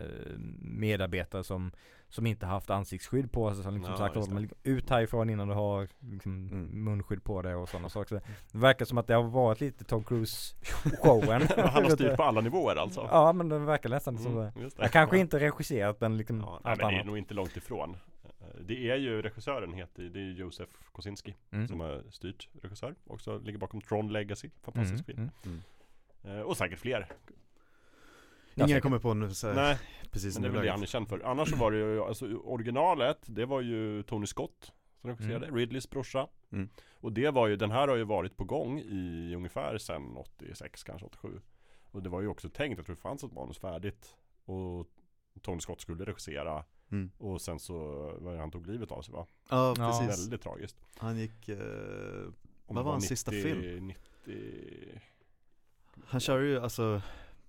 medarbetare 0.62 1.44
som 1.44 1.72
som 2.14 2.26
inte 2.28 2.46
haft 2.46 2.70
ansiktsskydd 2.70 3.32
på 3.32 3.54
sig 3.54 3.64
som 3.64 3.74
liksom 3.74 3.92
Ja, 3.92 3.98
sagt 3.98 4.18
åt 4.18 4.30
det. 4.30 4.36
dem 4.36 4.50
ut 4.64 4.90
härifrån 4.90 5.30
innan 5.30 5.48
du 5.48 5.54
har 5.54 5.88
liksom, 6.00 6.48
Mm. 6.48 6.84
munskydd 6.84 7.24
på 7.24 7.42
dig 7.42 7.56
och 7.56 7.70
sådana 7.70 7.90
saker. 7.98 8.16
Det 8.52 8.58
verkar 8.58 8.86
som 8.86 8.98
att 8.98 9.08
det 9.08 9.14
har 9.14 9.24
varit 9.24 9.62
lite 9.62 9.84
Tom 9.84 10.04
Cruise 10.04 10.56
showen. 11.04 11.42
Han 11.58 11.84
har 11.84 11.90
styrt 11.96 12.16
på 12.18 12.24
alla 12.24 12.42
nivåer 12.42 12.76
alltså. 12.76 13.08
Ja 13.12 13.34
men 13.34 13.50
det 13.50 13.60
verkar 13.60 13.90
nästan 13.90 14.18
som 14.18 14.36
det. 14.36 14.42
Mm, 14.48 14.62
just 14.64 14.78
det. 14.78 14.84
Jag 14.84 14.92
kanske 14.92 15.18
inte 15.20 15.40
regisserat 15.40 16.02
men 16.02 16.18
liksom 16.18 16.40
Ja, 16.40 16.62
nej, 16.64 16.76
men 16.78 16.88
det 16.88 17.00
är 17.00 17.04
nog 17.04 17.18
inte 17.18 17.34
långt 17.34 17.58
ifrån. 17.58 17.98
Eh, 18.24 18.30
Det 18.62 18.90
är 18.90 18.96
ju 18.96 19.22
regissören 19.22 19.74
heter, 19.74 20.04
det 20.04 20.20
är 20.20 20.32
Josef 20.32 20.70
Kosinski 20.92 21.36
Mm. 21.52 21.68
som 21.68 21.80
har 21.80 22.04
styrt 22.10 22.50
regissör. 22.62 22.96
Också 23.08 23.38
ligger 23.38 23.60
bakom 23.60 23.82
Tron 23.82 24.14
Legacy, 24.14 24.50
fantastisk 24.64 25.10
Mm, 25.10 25.30
film. 25.44 25.62
mm. 26.24 26.38
Eh, 26.40 26.42
Och 26.42 26.58
säkert 26.58 26.80
fler. 26.80 27.08
Ingen 28.56 28.68
säkert. 28.70 28.84
kommer 28.84 29.00
på 29.00 29.14
nu 29.14 29.34
så 29.34 29.48
här, 29.48 29.56
Nej, 29.56 29.78
precis 30.12 30.36
men 30.36 30.42
det 30.42 30.48
är 30.48 30.52
väl 30.52 30.66
det 30.66 30.72
han 30.72 30.82
är 30.82 30.86
känd 30.86 31.10
för. 31.10 31.20
Annars 31.26 31.50
så 31.50 31.56
var 31.56 31.72
det 31.72 31.78
ju, 31.78 32.02
alltså 32.04 32.26
originalet, 32.36 33.18
det 33.26 33.46
var 33.46 33.62
ju 33.62 34.04
Tony 34.04 34.26
Scott 34.26 34.74
som 35.02 35.10
regisserade, 35.10 35.48
Ridleys 35.48 35.90
brorsa. 35.90 36.28
Mm. 36.52 36.70
Och 37.00 37.12
det 37.14 37.32
var 37.32 37.48
ju, 37.48 37.56
den 37.56 37.72
här 37.72 37.88
har 37.88 37.96
ju 37.96 38.04
varit 38.04 38.38
på 38.38 38.44
gång 38.44 38.80
i 38.80 39.34
ungefär 39.36 39.78
sedan 39.78 40.18
86, 40.18 40.84
kanske 40.84 41.06
87. 41.08 41.42
Och 41.92 42.04
det 42.04 42.10
var 42.10 42.22
ju 42.22 42.28
också 42.28 42.50
tänkt, 42.50 42.78
jag 42.78 42.86
tror 42.86 42.96
det 42.96 43.02
fanns 43.02 43.24
ett 43.24 43.34
manus 43.34 43.58
färdigt. 43.58 44.16
Och 44.46 44.88
Tony 45.42 45.60
Scott 45.60 45.82
skulle 45.82 46.06
regissera 46.06 46.64
Mm. 46.92 47.12
och 47.18 47.42
sen 47.42 47.60
så, 47.60 47.78
var 48.20 48.34
det, 48.34 48.40
han 48.40 48.52
tog 48.52 48.68
livet 48.68 48.92
av 48.92 49.02
sig 49.02 49.14
va? 49.14 49.26
Ja 49.50 49.74
Ja. 49.78 50.00
precis, 50.02 50.24
Väldigt 50.24 50.42
tragiskt. 50.42 50.78
han 50.98 51.18
gick, 51.18 51.50
eh, 51.50 51.58
Vad 52.68 52.78
det 52.78 52.84
var 52.84 52.92
hans 52.92 53.08
sista 53.08 53.32
film? 53.32 53.88
90... 54.26 55.02
han 56.06 56.20
kör 56.20 56.40
ju 56.40 56.60
alltså 56.60 57.02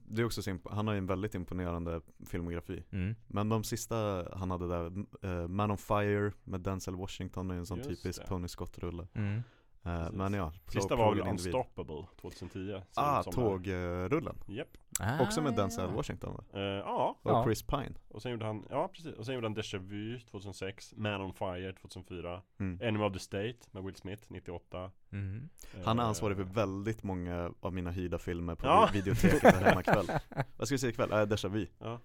det 0.05 0.23
är 0.23 0.27
också 0.27 0.43
så 0.43 0.59
han 0.71 0.87
har 0.87 0.95
ju 0.95 0.99
en 0.99 1.07
väldigt 1.07 1.35
imponerande 1.35 2.01
filmografi 2.27 2.85
Mm. 2.91 3.15
Men 3.27 3.49
de 3.49 3.65
sista 3.65 4.27
han 4.37 4.51
hade 4.51 4.69
där, 4.69 4.93
eh, 5.23 5.49
Man 5.49 5.71
on 5.71 5.79
Fire 5.79 6.33
med 6.45 6.61
Denzel 6.61 6.97
Washington 6.97 7.51
är 7.51 7.55
en 7.55 7.67
sån 7.67 7.79
Just 7.79 7.91
typisk 7.91 8.21
det. 8.21 8.27
Tony 8.27 8.49
Scott-rulle 8.49 9.07
Mm. 9.15 9.43
Precis. 9.83 10.13
Men 10.13 10.33
ja, 10.33 10.53
Sista 10.69 10.97
var 10.97 11.15
väl. 11.15 11.29
Unstoppable 11.29 12.07
2010 12.21 12.49
ser 12.59 12.73
det 12.75 12.83
Ah, 12.95 13.19
ut 13.19 13.25
som 13.25 13.33
tågrullen 13.33 14.37
Japp, 15.01 15.21
Också 15.21 15.43
med 15.43 15.55
Denzel 15.55 15.85
Ah. 15.85 15.93
Washington 15.93 16.35
va? 16.35 16.45
Eh, 16.61 16.63
ja 16.63 17.19
Och 17.23 17.31
Ja. 17.31 17.45
Chris 17.45 17.63
Pine 17.63 17.93
Och 18.09 18.23
sen 18.23 18.31
gjorde 18.33 18.45
han, 18.47 18.67
ja 18.71 18.89
precis, 18.89 19.15
och 19.15 19.27
sen 19.27 19.35
gjorde 19.35 19.47
han 19.47 19.57
Déjà 19.57 19.79
Vu 19.79 20.21
2006 20.21 20.95
Man 20.97 21.21
on 21.21 21.33
Fire 21.33 21.73
2004 21.73 22.43
mm. 22.59 22.79
Enemy 22.83 23.05
of 23.05 23.13
the 23.13 23.19
State 23.19 23.55
med 23.71 23.83
Will 23.85 23.95
Smith 23.97 24.23
98 24.29 24.91
Mm. 25.13 25.49
Han 25.85 25.99
är 25.99 26.03
Eh, 26.03 26.09
ansvarig 26.09 26.37
för 26.37 26.45
väldigt 26.45 27.03
många 27.03 27.51
av 27.61 27.73
mina 27.75 27.91
hyrda 27.91 28.19
filmer 28.19 28.55
på 28.55 28.67
Ja. 28.67 28.89
videoteket 28.93 29.43
här 29.55 29.65
hemma 29.65 29.81
ikväll 29.81 30.07
Vad 30.57 30.67
ska 30.69 30.75
vi 30.75 30.79
se 30.79 30.89
ikväll? 30.89 31.13
Äh, 31.13 31.17
Déjà 31.17 31.49
Vu 31.49 31.67
Ja, 31.79 32.01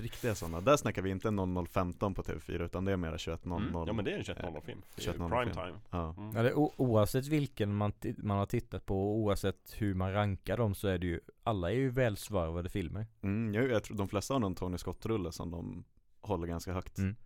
Riktiga 0.00 0.34
sådana, 0.34 0.60
där 0.60 0.76
snackar 0.76 1.02
vi 1.02 1.10
inte 1.10 1.30
0015 1.30 2.14
på 2.14 2.22
TV4 2.22 2.62
utan 2.64 2.84
det 2.84 2.92
är 2.92 2.96
mera 2.96 3.18
2100 3.18 3.68
mm. 3.78 3.86
ja 3.86 3.92
men 3.92 4.04
det 4.04 4.12
är 4.12 4.16
en 4.16 4.22
21.00 4.22 4.60
film 4.60 4.82
Det 4.96 5.06
är 5.08 5.12
ju 5.12 5.18
21.00 5.18 5.28
prime 5.28 5.44
film. 5.54 5.66
time 5.66 5.78
Ja. 5.90 6.14
mm. 6.18 6.36
Ja, 6.36 6.42
det, 6.42 6.54
oavsett 6.54 7.26
vilken 7.26 7.74
man, 7.74 7.92
man 8.18 8.38
har 8.38 8.46
tittat 8.46 8.86
på 8.86 9.10
och 9.10 9.16
oavsett 9.16 9.74
hur 9.78 9.94
man 9.94 10.12
rankar 10.12 10.56
dem 10.56 10.74
så 10.74 10.88
är 10.88 10.98
det 10.98 11.06
ju 11.06 11.20
Alla 11.42 11.70
är 11.70 11.74
ju 11.74 11.90
välsvarvade 11.90 12.68
filmer 12.68 13.06
Mm, 13.22 13.54
jag, 13.54 13.70
jag 13.70 13.84
tror 13.84 13.96
de 13.96 14.08
flesta 14.08 14.34
har 14.34 14.38
någon 14.40 14.54
Tony 14.54 14.78
Scott-rulle 14.78 15.32
som 15.32 15.50
de 15.50 15.84
håller 16.20 16.46
ganska 16.46 16.72
högt 16.72 16.98
Mm. 16.98 17.16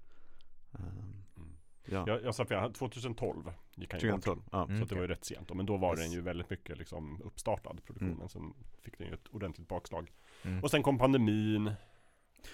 Mm. 0.79 1.25
Ja, 1.87 2.05
Jag, 2.07 2.23
jag 2.25 2.35
sa 2.35 2.45
fel, 2.45 2.73
2012 2.73 3.53
gick 3.75 3.93
han 3.93 4.01
ju 4.01 4.11
bort 4.13 4.25
2012, 4.25 4.43
ja. 4.53 4.65
Mm. 4.65 4.77
Så 4.79 4.83
att 4.83 4.89
det 4.89 4.95
var 4.95 5.03
ju 5.03 5.09
rätt 5.09 5.25
sent 5.25 5.55
men 5.55 5.67
då 5.67 5.77
var 5.77 5.91
Yes. 5.97 6.01
den 6.01 6.13
ju 6.13 6.21
väldigt 6.21 6.51
mycket 6.51 6.79
liksom 6.79 7.23
uppstartad 7.25 7.81
produktionen 7.85 8.15
Mm. 8.15 8.29
Sen 8.29 8.55
fick 8.83 8.99
den 8.99 9.07
ju 9.07 9.15
ett 9.15 9.29
ordentligt 9.31 9.69
bakslag 9.69 10.13
Mm. 10.43 10.63
Och 10.63 10.71
sen 10.71 10.83
kom 10.83 10.99
pandemin 10.99 11.71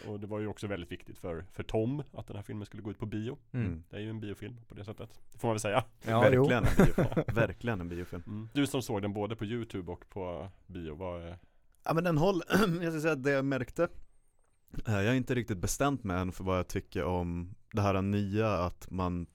Och 0.07 0.21
det 0.21 0.27
var 0.27 0.41
ju 0.41 0.47
också 0.47 0.67
väldigt 0.67 0.93
viktigt 0.93 1.19
för, 1.19 1.45
för 1.53 1.63
Tom 1.63 2.03
att 2.13 2.27
den 2.27 2.37
här 2.37 2.43
filmen 2.43 2.67
skulle 2.67 2.83
gå 2.83 2.91
ut 2.91 2.99
på 2.99 3.07
bio 3.07 3.39
Mm. 3.53 3.67
Mm. 3.67 3.85
Det 3.91 3.97
är 3.97 4.01
ju 4.01 4.11
en 4.11 4.21
biofilm 4.21 4.57
på 4.69 4.75
det 4.75 4.85
sättet 4.85 5.21
Det 5.33 5.39
får 5.39 5.49
man 5.49 5.55
väl 5.55 5.61
säga 5.61 5.85
Ja. 6.03 6.21
Verkligen 6.21 6.65
en 6.65 6.77
biofilm, 6.77 7.25
verkligen 7.35 7.81
en 7.81 7.89
biofilm 7.89 8.23
mm. 8.27 8.49
Du 8.53 8.67
som 8.67 8.83
såg 8.83 9.03
den 9.03 9.13
både 9.13 9.37
på 9.37 9.45
Youtube 9.45 9.93
och 9.93 10.09
på 10.09 10.49
bio, 10.67 10.95
vad 10.95 11.23
är 11.23 11.39
Ja 11.85 11.95
men 11.95 12.05
den 12.05 12.19
håller, 12.19 12.45
jag 12.83 12.93
ska 12.93 13.01
säga 13.01 13.13
att 13.13 13.25
det 13.25 13.31
jag 13.31 13.45
märkte 13.45 13.89
eh, 14.87 14.95
Jag 14.95 15.07
är 15.07 15.15
inte 15.15 15.35
riktigt 15.35 15.59
bestämt 15.59 16.05
med 16.05 16.21
än 16.21 16.33
för 16.33 16.45
vad 16.45 16.59
jag 16.59 16.69
tycker 16.69 17.05
om 17.05 17.55
det 17.73 17.83
här 17.83 18.03
nya 18.03 18.51
att 18.51 18.91
man 18.91 19.27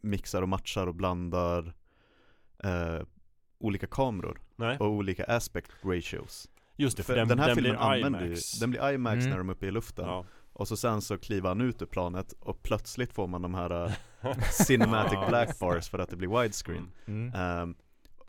mixar 0.00 0.42
och 0.42 0.48
matchar 0.48 0.86
och 0.86 0.94
blandar 0.94 1.74
eh, 2.64 3.02
olika 3.58 3.86
kameror 3.86 4.40
Nej, 4.56 4.78
och 4.78 4.86
olika 4.86 5.24
aspect 5.24 5.70
ratios 5.84 6.48
just 6.78 6.96
det, 6.96 7.02
för, 7.02 7.12
För 7.12 7.18
den, 7.18 7.28
den 7.28 7.38
här 7.38 7.46
den 7.46 7.56
filmen 7.56 7.72
blir 7.76 7.80
använder 7.86 8.26
IMAX 8.26 8.54
ju, 8.54 8.60
den 8.60 8.70
blir 8.70 8.90
IMAX 8.90 9.16
Mm. 9.18 9.30
när 9.30 9.38
de 9.38 9.48
är 9.48 9.52
uppe 9.52 9.66
i 9.66 9.70
luften 9.70 10.04
ja. 10.06 10.24
Och 10.52 10.68
så 10.68 10.76
sen 10.76 11.02
så 11.02 11.18
kliver 11.18 11.48
han 11.48 11.60
ut 11.60 11.82
ur 11.82 11.86
planet 11.86 12.32
och 12.40 12.62
plötsligt 12.62 13.12
får 13.12 13.26
man 13.26 13.42
de 13.42 13.54
här 13.54 13.84
eh, 14.22 14.36
cinematic 14.52 15.18
black 15.28 15.58
bars 15.58 15.88
för 15.88 15.98
att 15.98 16.10
det 16.10 16.16
blir 16.16 16.40
widescreen 16.42 16.90
Mm. 17.06 17.28
Mm. 17.28 17.40
Ehm, 17.40 17.74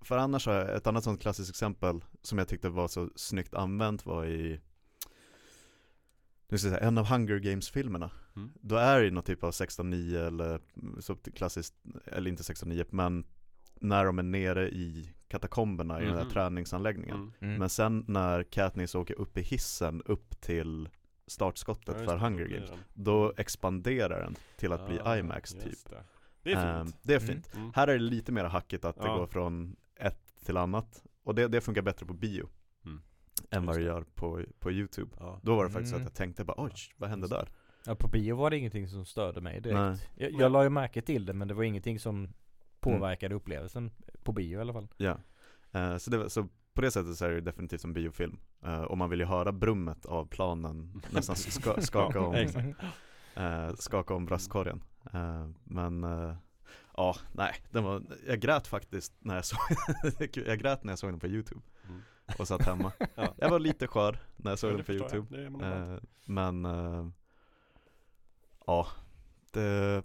För 0.01 0.17
annars 0.17 0.45
har 0.47 0.53
jag 0.53 0.75
ett 0.75 0.87
annat 0.87 1.03
sånt 1.03 1.21
klassiskt 1.21 1.49
exempel 1.49 2.03
som 2.21 2.37
jag 2.37 2.47
tyckte 2.47 2.69
var 2.69 2.87
så 2.87 3.09
snyggt 3.15 3.53
använt 3.53 4.05
var 4.05 4.25
i 4.25 4.59
nu 6.51 6.57
ska 6.57 6.67
jag 6.67 6.75
säga, 6.77 6.87
en 6.87 6.97
av 6.97 7.05
Hunger 7.07 7.39
Games-filmerna 7.39 8.11
Mm. 8.35 8.51
Då 8.61 8.75
är 8.75 9.01
det 9.01 9.11
någon 9.11 9.23
typ 9.23 9.43
av 9.43 9.51
16-9 9.51 10.27
eller 10.27 10.59
så 10.99 11.15
klassiskt, 11.15 11.75
eller 12.05 12.29
inte 12.29 12.43
16-9 12.43 12.85
men 12.89 13.25
när 13.79 14.05
de 14.05 14.19
är 14.19 14.23
nere 14.23 14.69
i 14.69 15.13
katakomberna 15.29 16.01
i 16.01 16.05
den 16.05 16.13
Mhm. 16.15 16.23
där 16.23 16.29
träningsanläggningen 16.33 17.15
Mm. 17.17 17.31
Mm. 17.39 17.55
Men 17.59 17.69
sen 17.69 18.05
när 18.07 18.43
Katniss 18.43 18.95
åker 18.95 19.19
upp 19.19 19.37
i 19.37 19.41
hissen 19.41 20.01
upp 20.05 20.41
till 20.41 20.89
startskottet 21.27 21.95
Ja, 21.99 22.05
för 22.05 22.13
det, 22.13 22.19
Hunger 22.19 22.45
Games 22.45 22.69
den. 22.69 22.79
Då 22.93 23.33
expanderar 23.37 24.21
den 24.23 24.35
till 24.57 24.71
att 24.71 24.87
bli 24.87 24.99
Ah, 25.03 25.17
IMAX 25.17 25.51
typ 25.53 25.89
Det. 25.89 26.03
det 26.43 26.51
är 26.53 26.83
fint 26.83 26.97
Det 27.01 27.13
är 27.13 27.17
Mm. 27.19 27.29
fint 27.33 27.55
Mm. 27.55 27.71
Här 27.75 27.87
är 27.87 27.93
det 27.93 28.03
lite 28.03 28.31
mer 28.31 28.43
hackigt 28.43 28.85
att 28.85 28.95
det 28.95 29.05
Ja. 29.07 29.17
går 29.17 29.27
från 29.27 29.75
ett 29.95 30.45
till 30.45 30.57
annat 30.57 31.03
Och 31.23 31.35
det, 31.35 31.47
det 31.47 31.61
funkar 31.61 31.81
bättre 31.81 32.05
på 32.05 32.13
bio 32.13 32.49
Mm. 32.85 33.01
Än 33.51 33.65
vad 33.65 33.75
det 33.75 33.79
det. 33.81 33.85
gör 33.87 34.01
på, 34.15 34.43
på 34.59 34.71
YouTube 34.71 35.11
Ja. 35.19 35.39
Då 35.43 35.55
var 35.55 35.65
det 35.65 35.71
faktiskt 35.71 35.93
Mm. 35.93 36.05
att 36.05 36.11
jag 36.11 36.17
tänkte 36.17 36.43
bara 36.43 36.63
oj, 36.63 36.71
vad 36.97 37.09
hände 37.09 37.27
där? 37.27 37.49
Ja, 37.85 37.95
på 37.95 38.07
bio 38.07 38.35
var 38.35 38.49
det 38.49 38.57
ingenting 38.57 38.87
som 38.87 39.05
störde 39.05 39.41
mig 39.41 39.61
direkt. 39.61 39.79
Nej. 40.15 40.31
Jag, 40.31 40.41
jag 40.41 40.51
la 40.51 40.63
ju 40.63 40.69
märke 40.69 41.01
till 41.01 41.25
det 41.25 41.33
men 41.33 41.47
det 41.47 41.53
var 41.53 41.63
ingenting 41.63 41.99
som 41.99 42.29
påverkade 42.79 43.35
upplevelsen 43.35 43.91
på 44.23 44.31
bio 44.31 44.57
i 44.57 44.61
alla 44.61 44.73
fall. 44.73 44.87
Ja. 44.97 45.17
Eh, 45.71 45.97
så, 45.97 46.17
var- 46.17 46.27
så 46.27 46.47
på 46.73 46.81
det 46.81 46.91
sättet 46.91 47.15
så 47.17 47.25
är 47.25 47.29
det 47.29 47.41
definitivt 47.41 47.83
en 47.83 47.93
biofilm. 47.93 48.39
Eh, 48.65 48.81
Och 48.81 48.97
man 48.97 49.09
vill 49.09 49.19
ju 49.19 49.25
höra 49.25 49.51
brummet 49.51 50.05
av 50.05 50.25
planen 50.25 51.01
nästan 51.11 51.35
ska, 51.35 51.81
skaka 51.81 52.19
om 52.21 52.35
eh, 53.35 53.73
skaka 53.75 54.13
om 54.13 54.25
bröstkorgen. 54.25 54.83
Men 55.63 56.05
Ja, 56.97 57.15
nej, 57.33 57.53
den 57.71 57.83
var, 57.83 58.03
jag 58.27 58.39
grät 58.39 58.67
faktiskt 58.67 59.13
när 59.19 59.35
jag 59.35 59.45
såg 59.45 59.59
Jag 60.47 60.59
grät 60.59 60.83
när 60.83 60.91
jag 60.91 60.99
såg 60.99 61.09
den 61.09 61.19
på 61.19 61.27
youtube 61.27 61.61
Mm. 61.89 62.01
och 62.39 62.47
satt 62.47 62.61
hemma. 62.65 62.91
Ja. 63.15 63.33
Jag 63.37 63.49
var 63.49 63.59
lite 63.59 63.87
skör 63.87 64.19
när 64.37 64.51
jag 64.51 64.59
såg 64.59 64.71
Ja, 64.71 64.75
den 64.75 64.85
på 64.85 64.91
youtube. 64.93 65.43
Eh, 65.65 65.97
Men 66.25 66.65
eh, 66.65 67.07
Ja, 68.67 68.87
det 69.51 70.03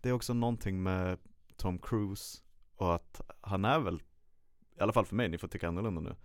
det 0.00 0.08
är 0.08 0.12
också 0.12 0.34
någonting 0.34 0.82
med 0.82 1.18
Tom 1.56 1.78
Cruise 1.78 2.38
och 2.76 2.94
att 2.94 3.20
han 3.40 3.64
är 3.64 3.80
väl, 3.80 4.02
i 4.76 4.80
alla 4.80 4.92
fall 4.92 5.04
för 5.04 5.16
mig, 5.16 5.28
ni 5.28 5.38
får 5.38 5.48
tycka 5.48 5.68
annorlunda 5.68 6.00
nu, 6.00 6.16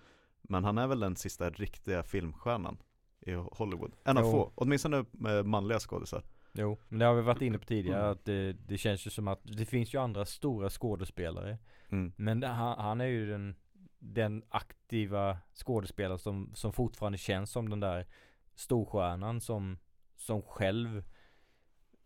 men 0.42 0.64
han 0.64 0.78
är 0.78 0.88
väl 0.88 1.00
den 1.00 1.16
sista 1.16 1.50
riktiga 1.50 2.04
filmstjärnan 2.04 2.78
i 3.20 3.34
Hollywood. 3.34 3.96
En 4.04 4.18
av 4.18 4.22
få, 4.22 4.52
åtminstone 4.56 5.06
med 5.12 5.46
manliga 5.46 5.80
skådisar. 5.80 6.24
Jo, 6.54 6.78
men 6.88 7.00
det 7.00 7.06
har 7.06 7.16
vi 7.16 7.22
varit 7.22 7.42
inne 7.42 7.60
på 7.60 7.66
tidigare 7.66 8.10
att 8.10 8.26
det, 8.26 8.54
det 8.54 8.78
känns 8.78 9.08
ju 9.08 9.10
som 9.10 9.28
att 9.28 9.40
det 9.44 9.66
finns 9.66 9.94
ju 9.94 9.98
andra 9.98 10.26
stora 10.26 10.70
skådespelare 10.70 11.58
Mm. 11.92 12.12
Men 12.16 12.40
det, 12.40 12.48
han, 12.48 12.80
han 12.80 13.02
är 13.02 13.06
ju 13.06 13.30
den, 13.30 13.56
den 14.00 14.44
aktiva 14.50 15.38
skådespelare 15.54 16.20
som, 16.20 16.52
som 16.56 16.74
fortfarande 16.74 17.18
känns 17.18 17.52
som 17.52 17.70
den 17.70 17.80
där 17.80 18.08
storstjärnan 18.56 19.42
som, 19.42 19.78
som 20.18 20.42
själv 20.42 21.04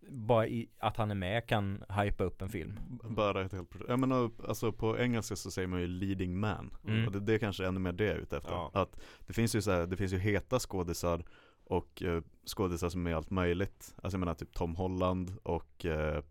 bara 0.10 0.48
i, 0.48 0.70
att 0.80 0.98
han 0.98 1.12
är 1.12 1.16
med 1.16 1.48
kan 1.48 1.84
hypa 1.90 2.24
upp 2.24 2.42
en 2.42 2.50
film. 2.50 2.80
Bara 3.10 3.42
ett 3.46 3.52
helt 3.54 3.70
projekt. 3.70 3.90
Jag 3.90 4.00
menar, 4.00 4.32
alltså 4.48 4.72
på 4.72 4.98
engelska 5.00 5.36
så 5.36 5.52
säger 5.52 5.68
man 5.68 5.82
ju 5.82 5.88
leading 5.88 6.40
man. 6.40 6.74
Mm. 6.88 7.06
Och 7.06 7.12
det, 7.12 7.20
det 7.20 7.34
är 7.34 7.40
kanske 7.40 7.68
ännu 7.68 7.80
mer 7.80 7.92
det 7.92 8.04
jag 8.06 8.16
är 8.16 8.20
ute 8.20 8.38
efter. 8.38 8.52
Ja. 8.52 8.72
Att 8.74 9.00
det 9.28 9.34
finns 9.34 9.56
ju 9.56 9.62
så 9.62 9.72
här, 9.72 9.88
det 9.88 9.98
finns 9.98 10.14
ju 10.14 10.18
heta 10.18 10.60
skådisar 10.60 11.24
och 11.64 12.04
eh, 12.04 12.22
skådisar 12.46 12.90
som 12.90 13.08
är 13.08 13.14
allt 13.16 13.30
möjligt. 13.30 13.96
Alltså 13.96 14.16
jag 14.16 14.20
menar 14.20 14.34
typ 14.34 14.54
Tom 14.54 14.76
Holland 14.76 15.34
och 15.44 15.86
eh, 15.86 16.24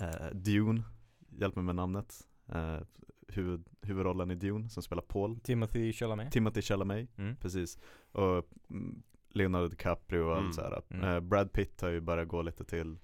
eh, 0.00 0.26
Dune, 0.32 0.82
hjälp 1.28 1.56
mig 1.56 1.64
med 1.64 1.74
namnet. 1.74 2.26
Eh, 2.48 2.78
huvud, 3.28 3.68
huvudrollen 3.82 4.30
i 4.30 4.34
Dune 4.34 4.68
som 4.68 4.82
spelar 4.82 5.02
Paul. 5.02 5.40
Timothy 5.40 5.92
Chalamet. 5.92 6.32
Timothy 6.32 6.62
Chalamet, 6.62 7.08
Mm. 7.18 7.36
precis. 7.36 7.78
Och 8.12 8.46
mm, 8.70 9.02
Leonardo 9.28 9.68
DiCaprio 9.68 10.20
och 10.20 10.32
Mm. 10.32 10.46
allt 10.46 10.54
så 10.54 10.60
här. 10.60 10.82
Mm. 10.90 11.04
Eh, 11.08 11.20
Brad 11.20 11.52
Pitt 11.52 11.80
har 11.80 11.88
ju 11.88 12.00
börjat 12.00 12.28
gå 12.28 12.42
lite 12.42 12.64
till 12.64 12.98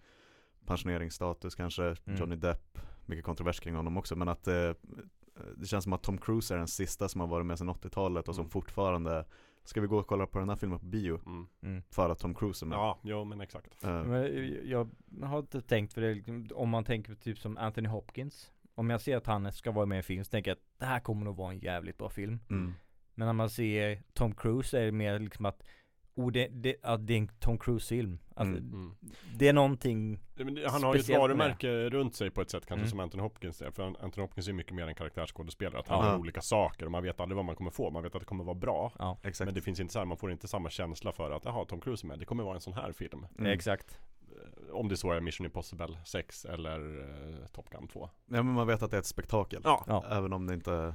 pensioneringsstatus 0.67 1.55
kanske. 1.55 1.85
Mm. 1.85 2.19
Johnny 2.19 2.37
Depp, 2.37 2.79
mycket 3.07 3.25
kontrovers 3.25 3.61
kring 3.61 3.75
honom 3.75 3.97
också. 3.97 4.17
Men 4.17 4.29
att 4.29 4.47
eh, 4.49 4.71
det 5.57 5.67
känns 5.67 5.85
som 5.85 5.93
att 5.93 6.03
Tom 6.03 6.19
Cruise 6.19 6.55
är 6.55 6.59
den 6.59 6.69
sista 6.69 7.09
som 7.09 7.21
har 7.21 7.29
varit 7.29 7.47
med 7.47 7.59
sedan 7.59 7.69
80-talet 7.71 8.29
och 8.29 8.35
som 8.35 8.43
Mm. 8.43 8.51
fortfarande 8.51 9.25
Ska 9.65 9.81
vi 9.81 9.87
gå 9.87 9.99
och 9.99 10.07
kolla 10.07 10.27
på 10.27 10.39
den 10.39 10.49
här 10.49 10.57
filmen 10.57 10.79
på 10.79 10.87
bio? 10.87 11.21
Mm. 11.27 11.47
Mm. 11.63 11.83
För 11.91 12.11
att 12.11 12.19
Tom 12.19 12.35
Cruise 12.35 12.65
är 12.65 12.67
med. 12.67 12.77
Ja, 12.77 12.99
jo 13.03 13.25
men 13.25 13.41
exakt. 13.41 13.85
Eh, 13.85 14.05
Men 14.05 14.59
jag 14.69 14.91
har 15.23 15.39
inte 15.39 15.61
tänkt 15.61 15.93
för 15.93 16.01
det, 16.01 16.15
liksom, 16.15 16.49
om 16.55 16.69
man 16.69 16.85
tänker 16.85 17.15
typ 17.15 17.39
som 17.39 17.57
Anthony 17.57 17.89
Hopkins. 17.89 18.51
Om 18.75 18.91
jag 18.91 19.01
ser 19.01 19.17
att 19.17 19.27
han 19.27 19.53
ska 19.53 19.71
vara 19.73 19.87
med 19.87 19.97
i 19.97 19.99
en 19.99 20.03
film 20.03 20.25
så 20.25 20.31
tänker 20.31 20.51
jag 20.51 20.57
att 20.57 20.79
det 20.79 20.85
här 20.85 21.01
kommer 21.01 21.25
nog 21.25 21.37
vara 21.37 21.53
en 21.53 21.59
jävligt 21.59 21.99
bra 21.99 22.09
film. 22.11 22.39
mm. 22.51 22.73
Men 23.15 23.27
när 23.27 23.33
man 23.33 23.51
ser 23.51 24.03
Tom 24.13 24.35
Cruise 24.35 24.81
är 24.81 24.85
det 24.85 24.93
mer 24.93 25.19
liksom 25.19 25.47
att 25.47 25.63
Oh 26.15 26.33
det, 26.33 26.49
det, 26.53 26.77
att 26.83 27.07
det 27.07 27.15
är 27.15 27.19
en 27.19 27.29
Tom 27.29 27.59
Cruise-film. 27.59 28.19
Alltså, 28.35 28.57
Mm. 28.59 28.73
Mm. 28.73 28.95
Det 29.35 29.49
är 29.49 29.53
någonting 29.53 30.21
Ja, 30.35 30.45
det- 30.45 30.71
Han 30.71 30.83
har 30.83 30.95
ju 30.95 30.99
ett 30.99 31.05
Speciellt 31.05 31.09
med 31.09 31.39
varumärke 31.39 31.89
runt 31.91 32.15
sig 32.15 32.31
på 32.31 32.41
ett 32.41 32.51
sätt 32.51 32.67
kanske 32.67 32.81
Mm. 32.83 32.91
som 32.91 33.01
Anthony 33.01 33.23
Hopkins 33.23 33.63
är. 33.63 33.71
För 33.71 33.83
Anthony 33.83 34.23
Hopkins 34.27 34.49
är 34.49 34.53
mycket 34.53 34.75
mer 34.75 34.87
en 34.87 34.95
karaktärsskådespelare. 34.95 35.81
Att 35.81 35.89
han 35.89 36.05
Ja. 36.05 36.13
gör 36.13 36.19
olika 36.19 36.41
saker 36.41 36.87
och 36.87 36.93
man 36.93 37.03
vet 37.03 37.21
aldrig 37.21 37.37
vad 37.37 37.45
man 37.45 37.57
kommer 37.57 37.71
få. 37.71 37.91
Man 37.91 38.03
vet 38.03 38.15
att 38.15 38.21
det 38.21 38.27
kommer 38.27 38.45
vara 38.45 38.55
bra. 38.55 38.93
Ja, 38.99 39.19
Exakt. 39.23 39.47
Men 39.47 39.55
det 39.55 39.61
finns 39.61 39.81
inte 39.81 39.93
så 39.93 39.99
här, 39.99 40.07
man 40.07 40.17
får 40.17 40.33
inte 40.33 40.49
samma 40.49 40.71
känsla 40.71 41.13
för 41.13 41.31
att 41.31 41.45
jaha, 41.45 41.65
Tom 41.65 41.81
Cruise 41.81 42.07
är 42.07 42.09
med. 42.09 42.19
Det 42.19 42.25
kommer 42.25 42.45
vara 42.45 42.55
en 42.55 42.61
sån 42.61 42.73
här 42.75 42.93
film. 42.93 43.27
Mm. 43.39 43.53
exakt. 43.53 43.99
Eh, 44.31 44.75
Om 44.75 44.89
det 44.89 44.97
så 44.97 45.13
är 45.13 45.21
Mission 45.21 45.45
Impossible 45.45 45.99
6 46.05 46.45
eller 46.45 47.01
eh, 47.41 47.47
Top 47.47 47.71
Gun 47.71 47.89
2. 47.89 48.11
Ja 48.27 48.43
men 48.43 48.47
man 48.55 48.67
vet 48.67 48.83
att 48.83 48.91
det 48.91 48.97
är 48.97 49.01
ett 49.01 49.07
spektakel. 49.07 49.61
Ja. 49.65 49.85
Ja. 49.87 50.05
Även 50.11 50.33
om 50.33 50.47
det 50.47 50.55
inte 50.55 50.95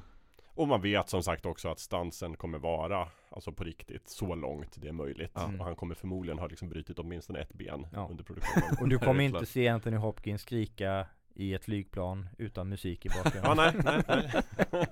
Och 0.57 0.67
man 0.67 0.81
vet 0.81 1.09
som 1.09 1.23
sagt 1.23 1.45
också 1.45 1.69
att 1.69 1.79
stansen 1.79 2.35
kommer 2.37 2.57
vara 2.59 3.07
Alltså 3.29 3.51
på 3.51 3.63
riktigt 3.63 4.09
så 4.09 4.35
långt 4.35 4.75
det 4.81 4.87
är 4.87 4.91
möjligt. 4.91 5.31
Ja. 5.33 5.51
Och 5.59 5.65
han 5.65 5.75
kommer 5.75 5.95
förmodligen 5.95 6.39
ha 6.39 6.47
liksom 6.47 6.69
brutit 6.69 6.99
åtminstone 6.99 7.39
ett 7.39 7.53
ben 7.53 7.87
Ja. 7.93 8.07
under 8.11 8.23
produktionen. 8.23 8.77
Och 8.81 8.89
du 8.89 8.99
kommer 8.99 9.23
inte 9.23 9.45
se 9.45 9.67
Anthony 9.67 9.97
Hopkins 9.97 10.41
skrika 10.41 11.07
i 11.33 11.53
ett 11.53 11.63
flygplan 11.65 12.29
utan 12.37 12.69
musik 12.69 13.05
i 13.05 13.09
Ja 13.15 13.23
bakgrunden. 13.23 13.57
nej, 13.85 14.03
nej, 14.07 14.23
nej. 14.71 14.89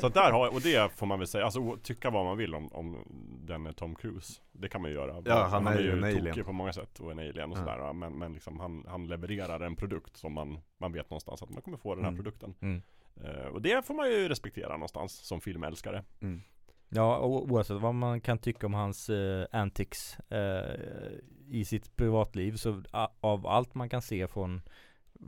Så 0.00 0.08
där 0.08 0.32
har, 0.32 0.54
och 0.54 0.60
det 0.60 0.92
får 0.92 1.06
man 1.06 1.18
väl 1.18 1.28
säga, 1.28 1.44
alltså 1.44 1.76
tycka 1.82 2.10
vad 2.10 2.24
man 2.24 2.36
vill 2.36 2.54
om, 2.54 2.72
om 2.72 3.04
den 3.46 3.66
är 3.66 3.72
Tom 3.72 3.94
Cruise 3.94 4.40
Det 4.52 4.68
kan 4.68 4.82
man 4.82 4.90
ju 4.90 4.96
göra 4.96 5.22
Ja, 5.24 5.46
han 5.50 5.66
är 5.66 5.80
ju 5.80 5.92
en 5.92 6.04
alien. 6.04 6.44
på 6.44 6.52
många 6.52 6.72
sätt 6.72 7.00
och 7.00 7.10
en 7.12 7.18
alien 7.18 7.52
och 7.52 7.58
Ja. 7.58 7.62
sådär. 7.62 7.92
Men, 7.92 8.12
men 8.18 8.32
liksom 8.32 8.60
han, 8.60 8.84
han 8.88 9.06
levererar 9.08 9.60
en 9.60 9.76
produkt 9.76 10.16
som 10.16 10.32
man, 10.32 10.58
man 10.78 10.92
vet 10.92 11.10
någonstans 11.10 11.42
att 11.42 11.50
man 11.50 11.62
kommer 11.62 11.78
få 11.78 11.94
den 11.94 12.04
här 12.04 12.10
Mm. 12.10 12.18
produkten 12.24 12.54
Mm. 12.60 12.82
Eh, 13.24 13.46
Och 13.46 13.62
det 13.62 13.86
får 13.86 13.94
man 13.94 14.10
ju 14.10 14.28
respektera 14.28 14.72
någonstans 14.72 15.12
som 15.12 15.40
filmälskare 15.40 16.04
mm. 16.20 16.42
Ja, 16.94 17.16
och 17.16 17.30
oavsett 17.52 17.80
vad 17.80 17.94
man 17.94 18.20
kan 18.20 18.38
tycka 18.38 18.66
om 18.66 18.74
hans 18.74 19.10
eh, 19.10 19.46
antics 19.52 20.18
eh, 20.20 20.76
i 21.48 21.64
sitt 21.64 21.96
privatliv 21.96 22.56
så 22.56 22.82
a, 22.90 23.08
av 23.20 23.46
allt 23.46 23.74
man 23.74 23.88
kan 23.88 24.02
se 24.02 24.28
från 24.28 24.62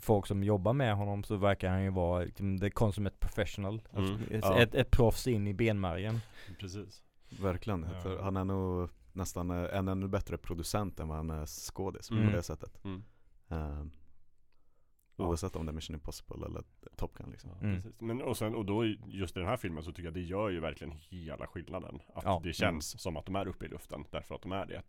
folk 0.01 0.27
som 0.27 0.45
jobbar 0.45 0.73
med 0.73 0.97
honom 0.97 1.25
så 1.25 1.37
verkar 1.37 1.69
han 1.71 1.83
ju 1.85 1.91
vara 1.91 2.25
liksom, 2.25 2.59
the 2.59 2.71
consummate 2.71 3.17
professional. 3.21 3.83
Alltså, 3.93 4.15
Mm, 4.15 4.25
ett, 4.31 4.45
ja. 4.45 4.59
ett, 4.59 4.75
ett 4.75 4.91
proffs 4.91 5.27
in 5.27 5.47
i 5.47 5.55
benmärgen. 5.55 6.21
Precis 6.59 7.03
Verkligen. 7.41 7.87
Ja. 7.95 8.01
För 8.01 8.23
han 8.23 8.37
är 8.37 8.45
nog 8.45 8.91
nästan 9.13 9.51
eh, 9.51 9.77
en 9.79 9.89
ännu 9.89 10.09
bättre 10.09 10.39
producent 10.39 11.01
än 11.01 11.09
vad 11.09 11.17
han 11.17 11.31
är 11.31 11.47
skådis 11.47 12.11
Mm. 12.11 12.27
på 12.31 12.37
det 12.37 12.43
sättet. 12.43 12.85
mm. 12.85 13.05
Eh, 13.49 13.85
Ja. 15.17 15.25
Oavsett 15.27 15.57
om 15.57 15.67
det 15.67 15.71
är 15.71 15.75
Mission 15.75 15.95
Impossible 15.95 16.47
eller 16.47 16.63
Top 16.97 17.15
Gun 17.15 17.31
liksom. 17.31 17.51
Ja, 17.55 17.67
Mm. 17.67 17.83
precis. 17.83 18.01
Men 18.01 18.23
och 18.23 18.37
sen, 18.37 18.55
och 18.55 18.65
då 18.65 18.85
just 19.07 19.37
i 19.37 19.41
den 19.41 19.49
här 19.49 19.57
filmen 19.57 19.83
så 19.85 19.91
tycker 19.93 20.05
jag 20.05 20.15
det 20.15 20.21
gör 20.23 20.49
ju 20.51 20.61
verkligen 20.61 20.93
hela 20.93 21.47
skillnaden 21.47 22.01
Att 22.15 22.25
Ja. 22.25 22.41
det 22.45 22.53
känns 22.53 23.01
som 23.03 23.17
att 23.17 23.27
de 23.27 23.37
är 23.37 23.49
uppe 23.49 23.65
i 23.65 23.69
luften 23.69 24.05
därför 24.11 24.35
att 24.35 24.43
de 24.43 24.53
är 24.53 24.67
det 24.67 24.83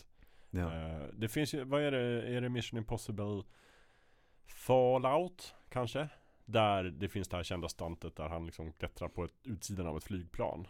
Ja. 0.49 0.73
Eh, 0.73 1.07
Det 1.13 1.27
finns 1.27 1.53
ju, 1.53 1.63
vad 1.63 1.81
är 1.81 1.91
det, 1.91 2.21
är 2.37 2.41
det 2.41 2.49
Mission 2.49 2.77
Impossible 2.77 3.43
Fallout 4.47 5.55
kanske? 5.69 6.09
Där 6.45 6.83
det 6.83 7.09
finns 7.09 7.27
det 7.29 7.35
här 7.37 7.43
kända 7.43 7.69
stuntet 7.69 8.15
där 8.15 8.29
han 8.29 8.45
liksom 8.45 8.73
klättrar 8.73 9.07
på 9.07 9.23
ett, 9.23 9.33
utsidan 9.43 9.87
av 9.87 9.97
ett 9.97 10.03
flygplan 10.03 10.67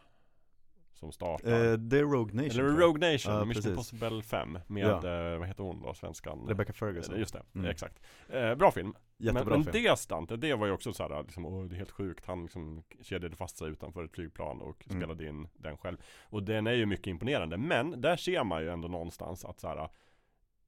Som 0.96 1.12
startar 1.12 1.66
Eh, 1.72 1.74
det 1.74 2.00
är 2.00 2.04
Rogue 2.04 2.44
Nation 2.44 2.66
Eller. 2.66 2.78
Rogue 2.78 3.12
Nation, 3.14 3.34
Ja, 3.34 3.46
Mission. 3.46 3.72
Impossible 3.72 4.22
5 4.22 4.60
Med, 4.68 4.84
Ja. 5.04 5.32
eh, 5.34 5.40
vad 5.40 5.48
heter 5.48 5.64
hon 5.64 5.82
då, 5.82 5.94
svenskan? 5.94 6.46
Rebecca 6.48 6.74
Ferguson. 6.74 7.14
Eh, 7.16 7.20
Just 7.20 7.34
det, 7.34 7.42
Mm. 7.56 7.66
exakt 7.72 8.00
eh, 8.30 8.56
Bra 8.56 8.72
film 8.72 8.94
Jättebra 9.18 9.44
men, 9.44 9.64
men 9.64 9.74
film. 9.74 9.84
det 9.84 10.00
stuntet, 10.00 10.42
det 10.42 10.54
var 10.54 10.66
ju 10.68 10.72
också 10.74 10.94
så 10.94 11.04
här, 11.04 11.24
liksom, 11.24 11.46
åh, 11.46 11.66
det 11.66 11.76
är 11.76 11.78
helt 11.78 11.92
sjukt 11.92 12.26
Han 12.26 12.42
liksom 12.44 12.84
kedjade 13.02 13.36
fast 13.36 13.58
sig 13.58 13.68
utanför 13.70 14.04
ett 14.04 14.12
flygplan 14.12 14.62
och 14.62 14.86
Mm. 14.90 15.02
spelade 15.02 15.28
in 15.28 15.48
den 15.54 15.78
själv 15.78 15.98
Och 16.30 16.44
den 16.44 16.68
är 16.68 16.74
ju 16.74 16.86
mycket 16.86 17.08
imponerande, 17.08 17.58
men 17.58 18.02
där 18.02 18.16
ser 18.18 18.44
man 18.44 18.62
ju 18.62 18.70
ändå 18.70 18.88
någonstans 18.88 19.46
att 19.46 19.60
så 19.60 19.68
här, 19.68 19.90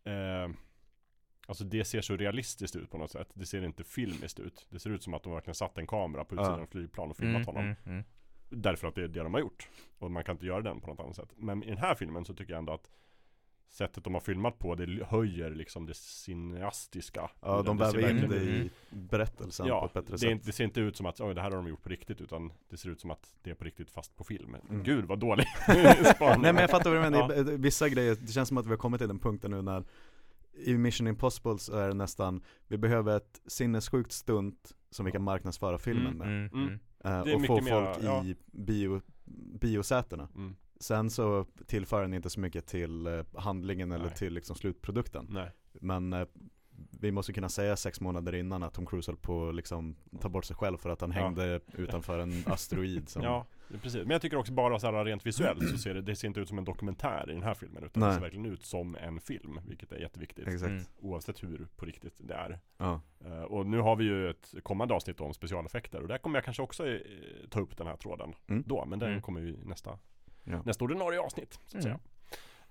eh, 0.04 0.50
Alltså 1.50 1.64
det 1.64 1.86
ser 1.86 2.02
så 2.02 2.16
realistiskt 2.18 2.76
ut 2.76 2.90
på 2.92 2.98
något 2.98 3.12
sätt 3.12 3.28
Det 3.34 3.46
ser 3.46 3.64
inte 3.66 3.84
filmiskt 3.84 4.40
ut 4.40 4.68
Det 4.70 4.80
ser 4.80 4.90
ut 4.90 5.04
som 5.04 5.14
att 5.14 5.24
de 5.24 5.34
verkligen 5.34 5.56
satt 5.56 5.78
en 5.78 5.88
kamera 5.88 6.26
på 6.26 6.36
utsidan 6.36 6.58
Ja. 6.58 6.64
av 6.64 6.68
flygplan 6.68 7.10
och 7.10 7.18
filmat 7.18 7.46
honom 7.46 7.64
mm, 7.64 7.76
mm. 7.86 8.04
Därför 8.50 8.88
att 8.88 8.96
det 8.96 9.04
är 9.04 9.08
det 9.08 9.24
de 9.24 9.34
har 9.34 9.42
gjort. 9.42 9.70
Och 10.00 10.12
man 10.12 10.24
kan 10.24 10.36
inte 10.36 10.46
göra 10.46 10.62
den 10.62 10.80
på 10.82 10.88
något 10.88 11.00
annat 11.00 11.16
sätt. 11.16 11.30
Men 11.38 11.64
i 11.64 11.68
den 11.70 11.78
här 11.78 11.96
filmen 11.96 12.26
så 12.26 12.34
tycker 12.34 12.54
jag 12.54 12.60
ändå 12.60 12.74
att 12.74 12.90
Sättet 13.70 14.04
de 14.04 14.14
har 14.14 14.22
filmat 14.22 14.60
på, 14.60 14.76
det 14.76 15.06
höjer 15.06 15.50
liksom 15.50 15.86
det 15.86 15.94
cineastiska 15.96 17.30
Ja, 17.42 17.62
de 17.62 17.78
väver 17.78 18.10
in 18.10 18.30
det 18.30 18.36
i 18.44 18.70
berättelsen 18.90 19.64
på 19.66 19.70
Ja, 19.70 19.86
ett 19.86 19.94
bättre 19.94 20.12
det, 20.14 20.18
sätt. 20.20 20.30
inte, 20.30 20.46
det 20.46 20.52
ser 20.52 20.64
inte 20.64 20.80
ut 20.80 20.96
som 20.96 21.06
att 21.06 21.22
oj, 21.22 21.34
det 21.36 21.42
här 21.42 21.50
har 21.52 21.58
de 21.58 21.68
gjort 21.68 21.84
på 21.84 21.90
riktigt 21.90 22.22
Utan 22.22 22.52
det 22.70 22.78
ser 22.78 22.90
ut 22.90 23.00
som 23.02 23.12
att 23.12 23.36
det 23.44 23.50
är 23.50 23.54
på 23.56 23.64
riktigt 23.66 23.90
fast 23.90 24.16
på 24.16 24.24
film. 24.24 24.56
Mm. 24.70 24.84
Gud 24.84 25.06
vad 25.06 25.20
dålig. 25.20 25.46
Nej 25.68 26.38
men 26.40 26.56
jag 26.58 26.70
fattar 26.70 26.90
vad 26.96 27.04
du 27.04 27.10
menar, 27.10 27.58
vissa 27.58 27.90
grejer, 27.90 28.18
det 28.22 28.32
känns 28.32 28.48
som 28.48 28.58
att 28.58 28.66
vi 28.66 28.70
har 28.70 28.78
kommit 28.78 29.00
till 29.00 29.08
den 29.08 29.20
punkten 29.20 29.52
nu 29.52 29.62
när 29.62 29.84
I 30.54 30.78
Mission 30.78 31.08
Impossible 31.08 31.58
så 31.58 31.76
är 31.78 31.88
det 31.88 31.94
nästan, 31.94 32.42
vi 32.68 32.78
behöver 32.78 33.18
ett 33.18 33.42
sinnessjukt 33.46 34.12
stunt 34.12 34.72
som 34.90 35.06
vi 35.06 35.12
kan 35.12 35.24
marknadsföra 35.24 35.78
filmen 35.78 36.08
Mm, 36.14 36.18
med. 36.18 36.54
mm, 36.54 36.64
Mm. 36.68 36.80
Eh, 37.04 37.20
Och 37.22 37.46
få 37.46 37.62
mera, 37.62 37.94
folk 37.94 38.06
ja. 38.06 38.24
i 38.26 38.36
bio, 38.52 39.02
biosätena 39.60 40.30
mm. 40.36 40.56
Sen 40.80 41.10
så 41.10 41.46
tillför 41.68 42.02
den 42.02 42.14
inte 42.14 42.30
så 42.30 42.40
mycket 42.40 42.66
till 42.68 43.08
eh, 43.08 43.24
handlingen 43.36 43.92
eller 43.92 44.06
Nej. 44.06 44.16
till 44.16 44.34
liksom 44.34 44.56
slutprodukten 44.56 45.28
Nej, 45.30 45.52
Men 45.82 46.14
eh, 46.14 46.28
vi 47.00 47.12
måste 47.12 47.34
kunna 47.34 47.50
säga 47.50 47.76
sex 47.78 48.02
månader 48.02 48.36
innan 48.36 48.64
att 48.64 48.74
Tom 48.74 48.86
Cruise 48.86 49.12
höll 49.12 49.18
på 49.18 49.50
att 49.50 49.56
liksom 49.56 49.96
ta 50.22 50.30
bort 50.30 50.46
sig 50.46 50.56
själv 50.56 50.78
för 50.78 50.90
att 50.90 51.02
han 51.02 51.12
Ja. 51.12 51.22
hängde 51.24 51.60
utanför 51.74 52.20
en 52.20 52.44
asteroid 52.46 53.10
som 53.10 53.22
ja 53.24 53.46
precis 53.82 53.96
Men 54.02 54.10
jag 54.12 54.22
tycker 54.22 54.38
också 54.38 54.54
bara 54.54 54.80
så 54.80 54.92
här 54.92 55.06
rent 55.06 55.26
visuellt 55.26 55.70
så 55.70 55.78
ser 55.78 55.94
det, 55.94 56.02
det 56.02 56.16
ser 56.16 56.28
inte 56.28 56.40
ut 56.40 56.48
som 56.48 56.58
en 56.58 56.64
dokumentär 56.66 57.30
i 57.30 57.34
den 57.34 57.44
här 57.44 57.54
filmen 57.54 57.84
Utan 57.84 58.02
det 58.02 58.08
Nej. 58.08 58.16
ser 58.16 58.22
verkligen 58.22 58.46
ut 58.46 58.66
som 58.66 58.96
en 58.96 59.20
film 59.20 59.60
Vilket 59.68 59.92
är 59.92 59.98
jätteviktigt 60.00 60.48
Exakt, 60.48 60.72
Mm. 60.72 60.84
Oavsett 61.00 61.44
hur 61.44 61.68
på 61.76 61.86
riktigt 61.86 62.14
det 62.18 62.34
är 62.34 62.60
ja, 62.78 63.02
Eh, 63.26 63.42
Och 63.42 63.66
nu 63.66 63.78
har 63.80 63.96
vi 63.96 64.04
ju 64.04 64.30
ett 64.30 64.54
kommande 64.64 64.94
avsnitt 64.94 65.22
om 65.22 65.34
specialeffekter 65.34 66.02
och 66.02 66.08
där 66.08 66.18
kommer 66.18 66.38
jag 66.38 66.46
kanske 66.46 66.64
också 66.64 66.88
eh, 66.88 67.00
ta 67.50 67.60
upp 67.60 67.78
den 67.78 67.88
här 67.88 67.98
tråden 67.98 68.34
Mm. 68.48 68.64
då 68.68 68.86
Men 68.86 69.00
den 69.00 69.10
Mm. 69.10 69.22
kommer 69.22 69.42
ju 69.42 69.58
nästa, 69.66 70.00
ja. 70.44 70.62
nästa 70.66 70.84
ordinarie 70.86 71.20
avsnitt 71.20 71.54
så 71.54 71.78
att 71.78 71.84
Mm. 71.84 71.84
säga 71.84 72.00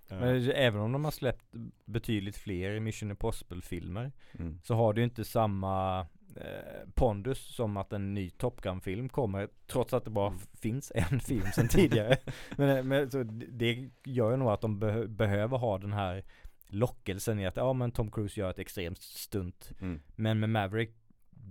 Eh, 0.08 0.18
Men 0.18 0.50
även 0.50 0.80
om 0.80 0.92
de 0.92 1.04
har 1.04 1.10
släppt 1.12 1.44
betydligt 1.84 2.36
fler 2.36 2.80
Mission 2.80 3.10
Impossible 3.10 3.62
filmer 3.62 4.12
Mm. 4.38 4.60
så 4.64 4.74
har 4.74 4.92
det 4.92 5.00
ju 5.00 5.04
inte 5.04 5.24
samma 5.24 6.06
eh, 6.36 6.88
pondus 6.94 7.38
som 7.54 7.76
att 7.76 7.92
en 7.92 8.14
ny 8.14 8.30
Top 8.30 8.60
Gun-film 8.60 9.08
kommer 9.08 9.48
trots 9.66 9.94
att 9.94 10.04
det 10.04 10.10
bara 10.10 10.28
Mm. 10.28 10.40
finns 10.60 10.92
en 10.94 11.20
film 11.28 11.46
sedan 11.54 11.68
tidigare. 11.68 12.16
men, 12.56 12.88
men 12.88 13.10
så 13.10 13.22
det 13.48 13.90
gör 14.04 14.30
ju 14.30 14.36
nog 14.36 14.48
att 14.48 14.60
de 14.60 14.82
beh- 14.82 15.06
behöver 15.06 15.58
ha 15.58 15.78
den 15.78 15.92
här 15.92 16.24
lockelsen 16.68 17.38
i 17.40 17.46
att 17.46 17.56
ja 17.56 17.72
men 17.72 17.90
Tom 17.92 18.10
Cruise 18.10 18.40
gör 18.40 18.50
ett 18.50 18.58
extremt 18.58 18.98
stunt. 19.02 19.72
Mm. 19.80 20.00
Men 20.16 20.40
med 20.40 20.50
Maverick, 20.50 20.90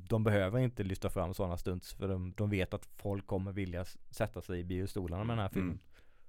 de 0.10 0.24
behöver 0.24 0.60
inte 0.60 0.84
lyfta 0.84 1.10
fram 1.10 1.34
sådana 1.34 1.58
stunts 1.58 1.94
för 1.94 2.08
de, 2.08 2.34
de 2.38 2.50
vet 2.50 2.74
att 2.74 2.86
folk 2.86 3.28
kommer 3.28 3.52
vilja 3.52 3.86
sätta 4.10 4.42
sig 4.42 4.60
i 4.60 4.64
biostolarna 4.64 5.24
med 5.24 5.38
den 5.38 5.42
här 5.42 5.50
filmen. 5.50 5.70
Mm. 5.72 5.80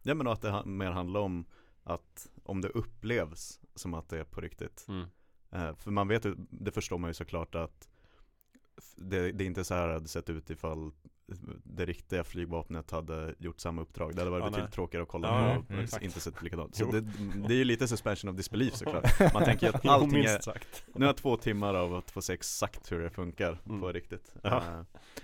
Ja 0.02 0.14
men 0.14 0.26
att 0.26 0.42
det 0.42 0.50
ha- 0.50 0.64
mer 0.64 0.90
handlar 0.90 1.20
om 1.20 1.44
att 1.82 2.28
om 2.42 2.60
det 2.60 2.68
upplevs 2.68 3.60
som 3.74 3.94
att 3.94 4.08
det 4.08 4.18
är 4.18 4.24
på 4.24 4.40
riktigt. 4.40 4.86
Mm. 4.88 5.06
Eh, 5.50 5.74
för 5.76 5.90
man 5.90 6.08
vet 6.08 6.24
ju, 6.24 6.34
det 6.50 6.72
förstår 6.72 6.98
man 6.98 7.10
ju 7.10 7.14
såklart 7.14 7.54
att 7.54 7.88
det, 8.96 9.32
det 9.32 9.44
är 9.44 9.46
inte 9.46 9.64
så 9.64 9.74
här 9.74 9.86
det 9.88 9.92
hade 9.94 10.08
sett 10.08 10.30
ut 10.30 10.50
ifall 10.50 10.90
det 11.64 11.86
riktiga 11.86 12.24
flygvapnet 12.24 12.90
hade 12.90 13.34
gjort 13.38 13.60
samma 13.60 13.82
uppdrag. 13.82 14.14
Det 14.14 14.20
hade 14.20 14.30
varit 14.30 14.44
Ja, 14.44 14.50
betydligt 14.50 14.72
tråkigare 14.72 15.02
att 15.02 15.08
kolla 15.08 15.28
Ja, 15.28 15.56
och 15.58 15.70
mm, 15.70 15.86
inte 16.00 16.20
sett 16.20 16.42
likadant. 16.42 16.76
Så 16.76 16.92
det, 16.92 17.00
det 17.48 17.54
är 17.54 17.58
ju 17.58 17.64
lite 17.64 17.88
suspension 17.88 18.30
of 18.30 18.36
disbelief 18.36 18.74
såklart. 18.76 19.32
Man 19.34 19.44
tänker 19.44 19.68
att 19.68 19.86
allting 19.86 20.24
är, 20.24 20.40
nu 20.94 21.00
har 21.04 21.06
jag 21.06 21.16
två 21.16 21.36
timmar 21.36 21.74
av 21.74 21.94
att 21.94 22.10
få 22.10 22.22
se 22.22 22.32
exakt 22.32 22.92
hur 22.92 23.02
det 23.02 23.10
funkar 23.10 23.58
Mm. 23.66 23.80
på 23.80 23.92
riktigt. 23.92 24.34
Ja. 24.42 24.56
Eh, 24.56 24.62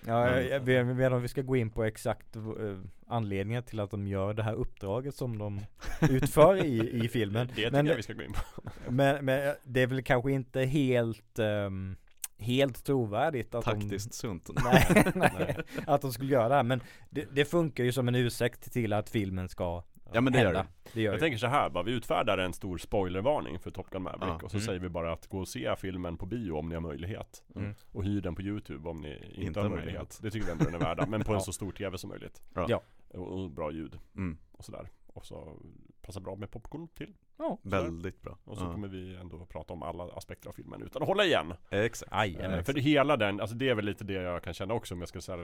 Ja, 0.06 0.24
Men- 0.24 0.46
jag, 0.48 0.60
vet 0.60 0.74
jag 0.76 0.84
vet 0.84 1.04
inte 1.06 1.16
om 1.16 1.22
vi 1.22 1.28
ska 1.28 1.42
gå 1.42 1.56
in 1.56 1.70
på 1.70 1.84
exakt 1.84 2.36
uh, 2.36 2.78
anledningen 3.06 3.62
till 3.62 3.80
att 3.80 3.90
de 3.90 4.06
gör 4.06 4.34
det 4.34 4.42
här 4.42 4.54
uppdraget 4.54 5.14
som 5.14 5.38
de 5.38 5.60
utför 6.10 6.64
i, 6.64 7.04
i 7.04 7.08
filmen. 7.08 7.46
Det 7.46 7.54
tycker 7.54 7.70
men, 7.70 7.86
jag 7.86 7.96
vi 7.96 8.02
ska 8.02 8.12
gå 8.12 8.22
in 8.22 8.32
på. 8.32 8.62
men, 8.90 9.24
men 9.24 9.54
det 9.64 9.80
är 9.82 9.86
väl 9.86 10.02
kanske 10.02 10.32
inte 10.32 10.60
helt, 10.60 11.38
ehm, 11.38 11.96
helt 12.42 12.84
trovärdigt 12.84 13.54
att 13.54 13.64
taktiskt 13.64 14.14
sunt. 14.14 14.46
de 14.46 14.54
nej, 14.64 15.12
nej, 15.14 15.56
att 15.86 16.00
de 16.02 16.12
skulle 16.12 16.32
göra 16.32 16.48
det 16.48 16.54
här. 16.54 16.62
Men 16.62 16.80
det, 17.10 17.24
det 17.32 17.44
funkar 17.44 17.84
ju 17.84 17.92
som 17.92 18.08
en 18.08 18.14
ursäkt 18.14 18.72
till 18.72 18.92
att 18.92 19.10
filmen 19.10 19.48
ska 19.48 19.82
Ja 20.14 20.20
men 20.20 20.32
det 20.32 20.38
gör 20.38 20.46
hända. 20.46 20.62
det. 20.82 20.90
Det 20.94 21.00
gör 21.00 21.12
Jag 21.12 21.16
det. 21.20 21.20
tänker 21.24 21.38
så 21.38 21.46
här 21.46 21.70
bara, 21.70 21.84
vi 21.84 21.92
utfärdar 21.92 22.38
en 22.38 22.52
stor 22.52 22.78
spoilervarning 22.78 23.58
för 23.58 23.70
Top 23.70 23.90
Gun 23.90 24.02
Maverick 24.02 24.22
Ja. 24.40 24.40
och 24.44 24.50
så 24.50 24.56
Mm. 24.56 24.66
säger 24.66 24.80
vi 24.80 24.88
bara 24.88 25.12
att 25.12 25.26
gå 25.26 25.38
och 25.38 25.48
se 25.48 25.76
filmen 25.76 26.16
på 26.16 26.26
bio 26.26 26.52
om 26.52 26.68
ni 26.68 26.74
har 26.74 26.82
möjlighet. 26.82 27.42
Mm. 27.56 27.74
Och 27.92 28.04
hyr 28.04 28.20
den 28.20 28.34
på 28.34 28.42
Youtube 28.42 28.88
om 28.88 29.00
ni 29.00 29.14
inte, 29.28 29.40
Inte 29.42 29.60
har 29.60 29.68
möjlighet. 29.68 29.84
möjlighet. 29.86 30.18
Det 30.22 30.30
tycker 30.30 30.46
vi 30.46 30.52
ändå 30.52 30.64
den 30.64 30.74
är 30.74 30.78
värda, 30.78 31.06
men 31.06 31.24
på 31.24 31.34
en 31.34 31.40
så 31.48 31.52
stor 31.52 31.72
TV 31.72 31.98
som 31.98 32.10
möjligt. 32.10 32.42
Ja. 32.54 32.66
Ja. 32.68 32.82
Och, 33.08 33.32
och 33.40 33.50
bra 33.50 33.70
ljud 33.72 33.98
Mm. 34.16 34.38
och 34.52 34.64
sådär. 34.64 34.88
Och 35.06 35.26
så 35.26 35.56
passar 36.02 36.20
bra 36.20 36.36
med 36.36 36.50
popcorn 36.50 36.88
till. 36.88 37.14
Ja, 37.42 37.58
Väldigt 37.62 38.22
bra. 38.22 38.38
Och 38.44 38.58
så 38.58 38.64
Ja. 38.64 38.72
kommer 38.72 38.88
vi 38.88 39.16
ändå 39.16 39.46
prata 39.46 39.72
om 39.72 39.82
alla 39.82 40.04
aspekter 40.04 40.48
av 40.48 40.52
filmen 40.52 40.82
utan 40.82 41.02
att 41.02 41.08
hålla 41.08 41.24
igen. 41.24 41.54
Exakt. 41.70 42.12
aj, 42.14 42.36
Eh, 42.36 42.62
för 42.62 42.72
det 42.72 42.80
hela 42.80 43.16
den, 43.16 43.40
alltså 43.40 43.56
det 43.56 43.68
är 43.68 43.74
väl 43.74 43.84
lite 43.84 44.04
det 44.04 44.12
jag 44.12 44.42
kan 44.42 44.54
känna 44.54 44.74
också 44.74 44.94
om 44.94 45.00
jag 45.00 45.08
ska 45.08 45.20
säga 45.20 45.38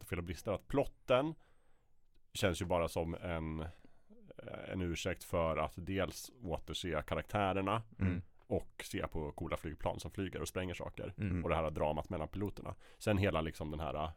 och 0.00 0.08
fel 0.08 0.18
och 0.18 0.24
brister. 0.24 0.52
Att 0.52 0.68
plotten 0.68 1.34
känns 2.32 2.62
ju 2.62 2.66
bara 2.66 2.88
som 2.88 3.14
en, 3.14 3.60
eh, 3.60 4.72
en 4.72 4.80
ursäkt 4.80 5.24
för 5.24 5.56
att 5.56 5.72
dels 5.76 6.30
återse 6.42 7.02
karaktärerna 7.06 7.82
Mm. 7.98 8.22
och 8.46 8.84
se 8.84 9.06
på 9.08 9.32
coola 9.32 9.56
flygplan 9.56 10.00
som 10.00 10.10
flyger 10.10 10.40
och 10.40 10.48
spränger 10.48 10.74
saker. 10.74 11.14
Mm. 11.18 11.44
Och 11.44 11.50
det 11.50 11.56
här 11.56 11.70
dramat 11.70 12.08
mellan 12.10 12.28
piloterna. 12.28 12.74
Sen 12.98 13.18
hela 13.18 13.40
liksom 13.40 13.70
den 13.70 13.80
här 13.80 14.10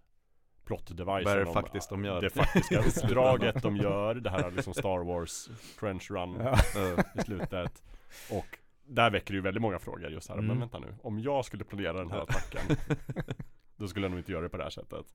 uh, 0.61 0.67
plot-devicen 0.67 1.05
Vad 1.05 1.33
är 1.33 1.37
det 1.37 1.45
om, 1.45 1.53
faktiskt 1.53 1.89
de 1.89 2.05
gör? 2.05 2.21
Det 2.21 2.29
faktiska 2.29 2.79
uppdraget 2.87 3.63
de 3.63 3.77
gör. 3.77 4.15
Det 4.15 4.29
här 4.29 4.51
liksom 4.51 4.73
Star 4.73 5.03
Wars 5.03 5.49
trench 5.79 6.11
run 6.11 6.37
Ja. 6.39 6.51
Eh, 6.53 6.99
i 7.15 7.21
slutet. 7.25 7.83
Och 8.31 8.57
där 8.83 9.09
väcker 9.09 9.33
det 9.33 9.35
ju 9.35 9.41
väldigt 9.41 9.61
många 9.61 9.79
frågor 9.79 10.09
just 10.09 10.29
här. 10.29 10.35
Mm. 10.35 10.47
Men 10.47 10.59
vänta 10.59 10.79
nu. 10.79 10.95
Om 11.03 11.19
jag 11.19 11.45
skulle 11.45 11.63
planera 11.63 11.93
den 11.93 12.11
här 12.11 12.21
attacken. 12.21 12.77
då 13.75 13.87
skulle 13.87 14.05
jag 14.05 14.11
nog 14.11 14.19
inte 14.19 14.31
göra 14.31 14.41
det 14.41 14.49
på 14.49 14.57
det 14.57 14.63
här 14.63 14.69
sättet. 14.69 15.05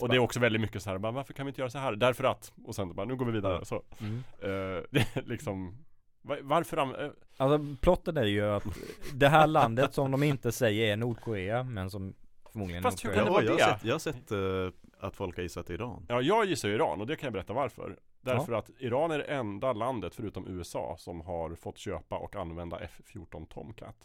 Och 0.00 0.08
det 0.08 0.16
är 0.16 0.18
också 0.18 0.40
väldigt 0.40 0.60
mycket 0.60 0.82
så 0.82 0.90
här. 0.90 0.98
Bara, 0.98 1.12
varför 1.12 1.32
kan 1.32 1.46
vi 1.46 1.50
inte 1.50 1.60
göra 1.60 1.70
så 1.70 1.78
här? 1.78 1.96
Därför 1.96 2.24
att. 2.24 2.52
Och 2.64 2.74
sen 2.74 2.94
bara, 2.94 3.06
nu 3.06 3.16
går 3.16 3.26
vi 3.26 3.32
vidare. 3.32 3.64
Så. 3.64 3.82
Mm. 4.00 4.22
det 4.90 5.16
är 5.16 5.22
liksom. 5.28 5.84
va- 6.22 6.36
Varför 6.42 7.04
eh, 7.04 7.10
Alltså 7.36 7.76
plotten 7.80 8.16
är 8.16 8.24
ju 8.24 8.44
att 8.44 8.64
det 9.14 9.28
här 9.28 9.46
landet 9.46 9.94
som 9.94 10.10
de 10.10 10.22
inte 10.22 10.52
säger 10.52 10.92
är 10.92 10.96
Nordkorea 10.96 11.62
men 11.62 11.90
som 11.90 12.14
förmodligen 12.50 12.82
Fast 12.82 13.04
hur 13.04 13.14
kan 13.14 13.24
det 13.24 13.28
ja, 13.28 13.32
vara 13.32 13.44
jag, 13.44 13.50
har 13.52 13.58
det? 13.58 13.64
sett, 13.64 13.84
jag 13.84 13.94
har 13.94 13.98
sett 13.98 14.30
eh, 14.30 15.06
att 15.06 15.16
folk 15.16 15.36
har 15.36 15.42
gissat 15.42 15.70
Iran. 15.70 16.06
Ja, 16.08 16.22
jag 16.22 16.44
gissar 16.44 16.68
Iran 16.68 17.00
och 17.00 17.06
det 17.06 17.16
kan 17.16 17.26
jag 17.26 17.32
berätta 17.32 17.52
varför. 17.52 17.98
Därför 18.20 18.52
att 18.52 18.70
Iran 18.78 19.10
är 19.10 19.18
det 19.18 19.24
enda 19.24 19.72
landet 19.72 20.14
förutom 20.14 20.46
USA 20.48 20.96
som 20.98 21.20
har 21.20 21.54
fått 21.54 21.78
köpa 21.78 22.18
och 22.18 22.36
använda 22.36 22.78
F-14 22.78 23.46
Tomcat. 23.46 23.96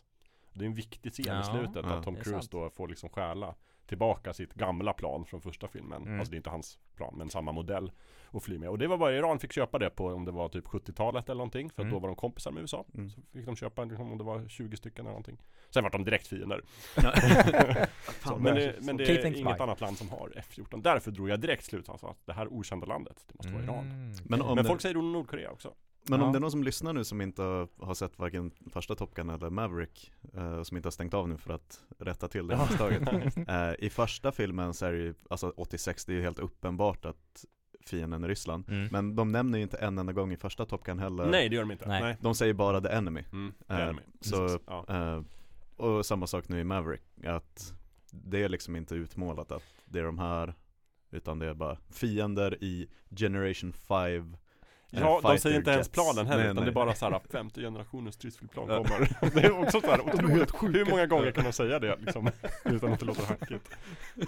Det 0.54 0.64
är 0.64 0.68
en 0.68 0.74
viktig 0.74 1.12
scen 1.12 1.26
Ja, 1.28 1.42
i 1.42 1.44
slutet 1.44 1.86
ja, 1.90 1.94
att 1.94 2.04
Tom 2.04 2.16
Cruise 2.16 2.48
då 2.52 2.70
får 2.70 2.88
liksom 2.88 3.10
stjäla 3.10 3.56
tillbaka 3.86 4.34
sitt 4.34 4.54
gamla 4.54 4.94
plan 4.94 5.26
från 5.26 5.42
första 5.42 5.68
filmen. 5.68 6.02
Mm. 6.02 6.20
Alltså 6.20 6.32
det 6.32 6.36
är 6.36 6.38
inte 6.38 6.50
hans 6.50 6.80
plan 6.96 7.16
men 7.18 7.30
samma 7.30 7.52
modell 7.52 7.92
och 8.28 8.44
fly 8.44 8.58
med. 8.58 8.70
Och 8.70 8.78
det 8.78 8.88
var 8.88 8.98
bara 8.98 9.14
Iran 9.18 9.40
fick 9.40 9.54
köpa 9.54 9.80
det 9.80 9.90
på 9.90 10.06
om 10.08 10.26
det 10.26 10.32
var 10.32 10.50
typ 10.50 10.66
70-talet 10.68 11.26
eller 11.30 11.38
någonting. 11.38 11.70
För 11.70 11.82
att 11.82 11.86
Mm. 11.86 11.94
då 11.94 12.00
var 12.00 12.08
de 12.08 12.16
kompisar 12.16 12.52
med 12.52 12.62
USA. 12.62 12.86
Mm. 12.94 13.10
Så 13.10 13.22
fick 13.34 13.46
de 13.46 13.56
köpa 13.56 13.84
liksom, 13.84 14.12
om 14.12 14.18
det 14.18 14.24
var 14.24 14.48
20 14.48 14.78
stycken 14.78 15.06
eller 15.06 15.12
någonting. 15.12 15.38
Sen 15.70 15.84
var 15.84 15.90
de 15.90 16.04
direkt 16.04 16.28
fiender. 16.28 16.62
Så, 18.24 18.38
men 18.38 18.56
det 18.56 18.76
men 18.82 18.98
det 18.98 19.10
är 19.10 19.26
inget 19.36 19.62
annat 19.62 19.82
land 19.82 19.98
som 19.98 20.10
har 20.10 20.32
F-14. 20.36 20.82
Därför 20.82 21.12
drog 21.12 21.30
jag 21.30 21.40
direkt 21.40 21.66
slut 21.66 21.90
alltså 21.90 22.08
att 22.08 22.18
det 22.26 22.34
här 22.34 22.48
okända 22.54 22.86
landet, 22.86 23.24
det 23.28 23.34
måste 23.38 23.52
vara 23.54 23.64
Iran. 23.64 23.86
Mm. 23.92 24.12
Men 24.24 24.40
Men 24.40 24.56
det- 24.56 24.64
folk 24.64 24.82
säger 24.82 24.96
Nordkorea 24.96 25.52
också. 25.52 25.74
Men 26.10 26.22
om 26.22 26.26
Ja. 26.28 26.32
det 26.32 26.38
är 26.38 26.40
någon 26.40 26.52
som 26.52 26.64
lyssnar 26.64 26.94
nu 26.94 27.04
som 27.04 27.22
inte 27.22 27.42
har 27.80 27.94
sett 27.94 28.20
varken 28.20 28.52
första 28.72 28.96
Top 28.96 29.14
Gun 29.14 29.30
eller 29.30 29.50
Maverick, 29.50 30.12
eh, 30.34 30.64
som 30.64 30.78
inte 30.78 30.88
har 30.88 30.92
stängt 30.92 31.14
av 31.14 31.30
nu 31.30 31.38
för 31.38 31.54
att 31.54 31.80
rätta 32.00 32.28
till 32.28 32.48
det 32.48 32.58
misstaget. 32.58 33.02
eh, 33.50 33.72
I 33.86 33.90
första 33.90 34.32
filmen 34.32 34.74
så 34.74 34.86
är 34.86 34.92
det 34.94 34.98
ju, 35.00 35.14
alltså 35.30 35.54
86, 35.58 36.06
det 36.06 36.14
är 36.14 36.16
ju 36.16 36.22
helt 36.22 36.40
uppenbart 36.40 37.06
att 37.06 37.46
fienden 37.90 38.24
är 38.24 38.28
Ryssland. 38.28 38.70
Mm. 38.70 38.88
Men 38.92 39.16
de 39.16 39.32
nämner 39.32 39.58
ju 39.58 39.64
inte 39.64 39.78
en 39.78 39.98
enda 39.98 40.14
gång 40.14 40.32
i 40.34 40.38
första 40.38 40.66
Top 40.66 40.84
Gun 40.84 41.00
heller. 41.00 41.26
Nej 41.26 41.50
det 41.50 41.56
gör 41.56 41.64
de 41.64 41.72
inte. 41.72 41.88
Nej. 41.88 42.02
Nej. 42.02 42.18
De 42.22 42.36
säger 42.36 42.54
bara 42.54 42.82
the 42.82 42.88
enemy. 42.90 43.24
Mm, 43.32 43.54
är 43.68 43.88
Eh, 43.90 43.96
så- 44.22 44.60
ja. 44.68 44.86
Eh, 44.90 45.22
och 45.86 46.06
samma 46.06 46.28
sak 46.28 46.50
nu 46.50 46.60
i 46.60 46.64
Maverick, 46.64 47.02
att 47.28 47.74
det 48.12 48.44
är 48.44 48.50
liksom 48.50 48.76
inte 48.76 48.96
utmålat 48.96 49.52
att 49.52 49.64
det 49.86 50.00
är 50.00 50.04
de 50.04 50.20
här, 50.20 50.54
utan 51.12 51.40
det 51.40 51.46
är 51.50 51.54
bara 51.54 51.78
fiender 51.92 52.64
i 52.64 52.88
Generation 53.18 53.74
5 53.74 54.38
Ja, 54.90 55.20
de 55.24 55.38
säger 55.38 55.58
inte 55.58 55.72
ens 55.72 55.90
planen 55.90 56.26
heller 56.28 56.44
Nej, 56.44 56.46
utan 56.52 56.56
nej. 56.56 56.66
det 56.66 56.72
är 56.72 56.74
bara 56.74 56.96
såhär 56.96 57.20
femte 57.32 57.62
generationens 57.62 58.16
stridsflygplan 58.16 58.68
kommer. 58.68 59.32
Det 59.36 59.44
är 59.46 59.60
också 59.62 59.82
såhär 59.82 60.02
otroligt. 60.14 60.54
Hur 60.76 60.86
många 60.90 61.06
gånger 61.06 61.32
kan 61.32 61.44
de 61.44 61.54
säga 61.54 61.80
det 61.80 61.96
liksom? 62.00 62.30
Utan 62.66 62.94
att 62.94 63.00
det 63.00 63.06
låter 63.06 63.26
hackigt. 63.26 63.70
Eh, 64.18 64.26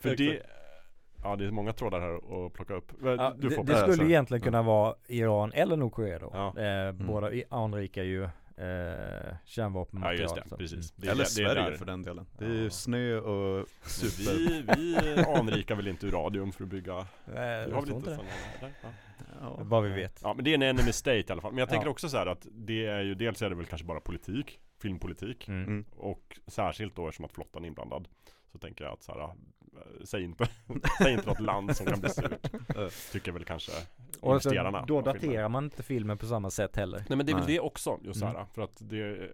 För 0.00 0.16
det, 0.16 0.42
ja 1.22 1.36
det 1.36 1.44
är 1.46 1.50
många 1.50 1.72
trådar 1.72 2.00
här 2.00 2.46
att 2.46 2.52
plocka 2.52 2.74
upp. 2.74 2.92
Ja, 3.02 3.08
det, 3.10 3.48
det 3.48 3.72
Ja, 3.72 3.76
skulle 3.76 3.96
så- 3.96 4.02
egentligen 4.02 4.40
ja. 4.40 4.44
kunna 4.44 4.62
vara 4.62 4.94
Iran 5.08 5.52
eller 5.52 5.76
Nordkorea 5.76 6.18
då. 6.18 6.30
Ja. 6.34 6.62
Eh, 6.62 6.92
Båda 6.92 7.32
i- 7.32 7.44
anrikar 7.50 8.02
ju 8.02 8.22
eh, 8.24 8.28
Ja 8.66 9.36
kärnvapenmaterial. 9.44 10.20
just 10.22 10.34
det, 10.34 10.48
så- 10.48 10.56
precis. 10.56 10.90
Det 10.92 11.06
Eller 11.06 11.16
det 11.16 11.22
är 11.22 11.24
Sverige 11.24 11.70
där. 11.70 11.76
för 11.76 11.84
den 11.84 12.02
delen. 12.02 12.26
Det 12.38 12.44
är 12.44 12.48
ju 12.48 12.64
Ja. 12.64 12.70
snö 12.70 13.16
och 13.18 13.66
super... 13.82 14.32
Vi, 14.36 14.62
vi 15.16 15.24
anrikar 15.24 15.74
väl 15.74 15.88
inte 15.88 16.06
uranium 16.06 16.52
för 16.52 16.64
att 16.64 16.70
bygga 16.70 16.92
Mm. 16.92 17.06
Vi 17.26 17.32
Eh, 17.70 17.74
har 17.74 17.82
väl 17.82 17.90
inte 17.94 18.10
det. 18.10 18.16
sådana 18.16 18.30
där? 18.60 18.70
Ja. 18.82 18.88
Ja. 19.40 19.58
Vad 19.60 19.82
vi 19.82 19.88
vet. 19.90 20.20
Ja 20.22 20.34
men 20.34 20.44
det 20.44 20.50
är 20.50 20.54
en 20.54 20.62
enemy 20.62 20.92
state 20.92 21.18
i 21.18 21.24
alla 21.32 21.40
fall. 21.40 21.52
Men 21.52 21.58
jag 21.58 21.68
tänker 21.68 21.86
Ja. 21.86 21.90
också 21.90 22.08
så 22.08 22.16
här 22.16 22.26
att 22.26 22.46
det 22.52 22.86
är 22.86 23.00
ju 23.02 23.14
dels 23.14 23.42
är 23.42 23.48
det 23.50 23.56
väl 23.56 23.66
kanske 23.66 23.86
bara 23.86 24.00
politik, 24.00 24.60
filmpolitik. 24.82 25.48
Mm. 25.48 25.62
Mm. 25.64 25.84
Och 25.96 26.38
särskilt 26.46 26.96
då 26.96 27.06
eftersom 27.08 27.24
att 27.24 27.32
flottan 27.32 27.64
är 27.64 27.68
inblandad. 27.68 28.08
Så 28.52 28.58
tänker 28.58 28.84
jag 28.84 28.92
att 28.92 29.02
så 29.02 29.12
här, 29.12 29.20
äh, 29.20 29.28
säg 30.04 30.22
inte, 30.24 30.48
säg 30.98 31.12
inte 31.12 31.26
något 31.26 31.40
land 31.40 31.76
som 31.76 31.86
kan 31.86 32.00
bli 32.00 32.10
surt. 32.10 32.50
Tycker 33.12 33.32
väl 33.32 33.44
kanske 33.44 33.72
Och 33.72 33.86
så, 34.20 34.30
investerarna. 34.30 34.84
då 34.86 35.00
daterar 35.00 35.48
man 35.48 35.64
inte 35.64 35.82
filmen 35.82 36.18
på 36.18 36.26
samma 36.26 36.50
sätt 36.50 36.76
heller. 36.76 37.04
Nej 37.08 37.16
men 37.16 37.26
det 37.26 37.32
är 37.32 37.36
väl 37.36 37.46
det 37.46 37.60
också, 37.60 37.98
just 38.02 38.20
så 38.20 38.26
här, 38.26 38.34
Mm. 38.34 38.46
för 38.54 38.62
att 38.62 38.76
det 38.80 39.30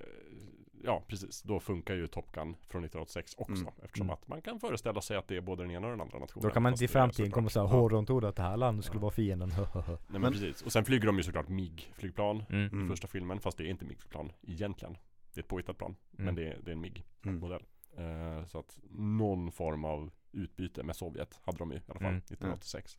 Ja 0.85 1.03
precis, 1.09 1.43
då 1.43 1.61
funkar 1.61 1.95
ju 1.95 2.07
Top 2.07 2.33
Gun 2.33 2.43
från 2.69 2.85
1986 2.85 3.35
också 3.39 3.53
Mm. 3.63 3.73
Eftersom 3.85 4.07
Mm. 4.07 4.15
att 4.15 4.29
man 4.29 4.43
kan 4.43 4.61
föreställa 4.61 5.01
sig 5.01 5.17
att 5.17 5.29
det 5.29 5.37
är 5.37 5.41
både 5.41 5.63
den 5.63 5.71
ena 5.71 5.87
och 5.87 5.91
den 5.91 6.01
andra 6.01 6.19
nationen 6.19 6.49
Då 6.49 6.55
kan 6.55 6.63
man 6.63 6.73
inte 6.73 6.85
i 6.85 6.89
framtiden 6.89 7.31
komma 7.31 7.49
säga 7.49 7.63
Ja. 7.65 7.69
Hårdon 7.69 8.07
trodde 8.07 8.29
att 8.29 8.37
det 8.37 8.43
här 8.43 8.57
landet 8.57 8.85
skulle 8.85 8.99
Ja. 8.99 9.03
vara 9.03 9.11
fienden. 9.13 9.49
Nej 9.75 9.97
men, 10.09 10.21
Men- 10.23 10.33
precis, 10.33 10.63
och 10.63 10.73
sen 10.73 10.85
flyger 10.85 11.07
de 11.07 11.17
ju 11.17 11.23
såklart 11.23 11.49
MIG-flygplan 11.49 12.45
mm. 12.51 12.63
i 12.67 12.69
Mm. 12.73 12.89
första 12.89 13.09
filmen 13.09 13.41
Fast 13.41 13.59
det 13.59 13.65
är 13.65 13.69
inte 13.69 13.85
MIG-flygplan 13.85 14.33
egentligen 14.43 14.97
Det 15.35 15.41
är 15.41 15.43
ett 15.43 15.49
påhittat 15.49 15.79
plan 15.79 15.97
Mm. 16.13 16.25
Men 16.25 16.35
det 16.35 16.43
är, 16.53 16.59
det 16.63 16.71
är 16.71 16.73
en 16.73 16.81
MIG-modell 16.81 17.61
Mm. 17.61 17.67
Eh, 17.99 18.45
Så 18.47 18.59
att 18.59 18.79
någon 18.91 19.53
form 19.53 19.85
av 19.85 20.11
utbyte 20.33 20.83
med 20.83 20.97
Sovjet 20.97 21.41
hade 21.45 21.59
de 21.59 21.71
ju 21.73 21.77
i 21.77 21.81
alla 21.89 21.99
fall 22.01 22.09
Mm. 22.09 22.19
1986 22.19 22.99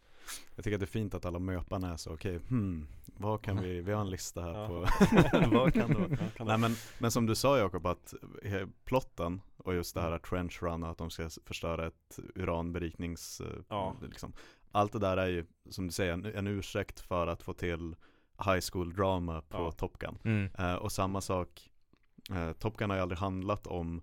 Jag 0.55 0.63
tycker 0.63 0.75
att 0.75 0.79
det 0.79 0.83
är 0.85 0.99
fint 0.99 1.13
att 1.13 1.25
alla 1.25 1.39
möparna 1.39 1.93
är 1.93 1.97
så, 1.97 2.13
okej, 2.13 2.37
hmm, 2.49 2.87
vad 3.05 3.41
kan 3.41 3.61
vi, 3.61 3.81
vi 3.81 3.91
har 3.91 4.01
en 4.01 4.09
lista 4.09 4.41
här 4.41 4.67
på, 4.67 4.73
vad 5.55 5.73
kan 5.73 5.89
det 5.89 5.95
vara? 5.99 6.07
Ja, 6.19 6.25
kan 6.37 6.47
Nej 6.47 6.57
men, 6.57 6.71
men 6.99 7.11
som 7.11 7.25
du 7.25 7.35
sa 7.35 7.57
Jakob, 7.57 7.85
att 7.87 8.13
eh, 8.43 8.67
plotten 8.85 9.41
och 9.57 9.73
just 9.73 9.95
det 9.95 10.01
här 10.01 10.11
att 10.11 10.23
trench 10.23 10.63
run, 10.63 10.83
att 10.83 10.97
de 10.97 11.09
ska 11.09 11.29
förstöra 11.45 11.87
ett 11.87 12.19
uranberiknings, 12.35 13.41
eh, 13.41 13.47
Ja. 13.69 13.95
liksom. 14.01 14.33
Allt 14.71 14.91
det 14.91 14.99
där 14.99 15.17
är 15.17 15.27
ju, 15.27 15.45
som 15.69 15.87
du 15.87 15.91
säger, 15.93 16.13
en, 16.13 16.25
en 16.25 16.47
ursäkt 16.47 16.99
för 16.99 17.27
att 17.27 17.43
få 17.43 17.53
till 17.53 17.95
high 18.45 18.59
school 18.71 18.93
drama 18.93 19.41
på 19.41 19.57
Ja. 19.57 19.71
Top 19.71 19.97
Gun. 19.99 20.17
Mm. 20.23 20.49
Eh, 20.59 20.75
och 20.75 20.91
samma 20.91 21.21
sak, 21.21 21.69
eh, 22.31 22.51
Top 22.51 22.77
Gun 22.77 22.89
har 22.89 22.97
ju 22.97 23.01
aldrig 23.03 23.19
handlat 23.19 23.67
om 23.67 24.01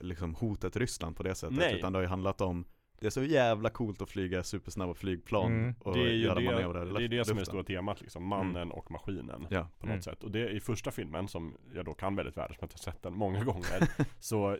liksom 0.00 0.34
hotet 0.34 0.76
Ryssland 0.76 1.16
på 1.16 1.22
det 1.22 1.34
sättet, 1.34 1.56
Nej. 1.56 1.74
utan 1.78 1.92
det 1.92 1.98
har 1.98 2.02
ju 2.02 2.08
handlat 2.08 2.40
om 2.40 2.64
det 3.00 3.06
är 3.06 3.10
så 3.10 3.22
jävla 3.22 3.70
coolt 3.70 4.02
att 4.02 4.10
flyga 4.10 4.42
supersnabba 4.42 4.94
flygplan 4.94 5.52
Mm. 5.52 5.74
och 5.80 5.94
det 5.94 6.00
är 6.00 6.04
ju 6.12 6.16
göra 6.16 6.34
det, 6.34 6.44
manövrar 6.44 6.86
det, 6.98 7.04
är 7.04 7.08
det 7.08 7.24
som 7.24 7.36
är 7.36 7.40
det 7.40 7.46
stora 7.46 7.64
temat 7.64 8.00
liksom, 8.00 8.26
mannen 8.26 8.70
och 8.70 8.90
maskinen 8.90 9.46
Ja. 9.50 9.68
på 9.78 9.86
något 9.86 9.92
Mm. 9.92 10.02
sätt. 10.02 10.24
Och 10.24 10.30
det 10.30 10.50
i 10.50 10.60
första 10.60 10.90
filmen, 10.90 11.28
som 11.28 11.56
jag 11.74 11.84
då 11.84 11.94
kan 11.94 12.16
väldigt 12.16 12.36
väl, 12.36 12.48
som 12.48 12.56
jag 12.60 12.68
har 12.68 12.78
sett 12.92 13.02
den 13.02 13.14
många 13.14 13.44
gånger, 13.44 13.88
så 14.20 14.58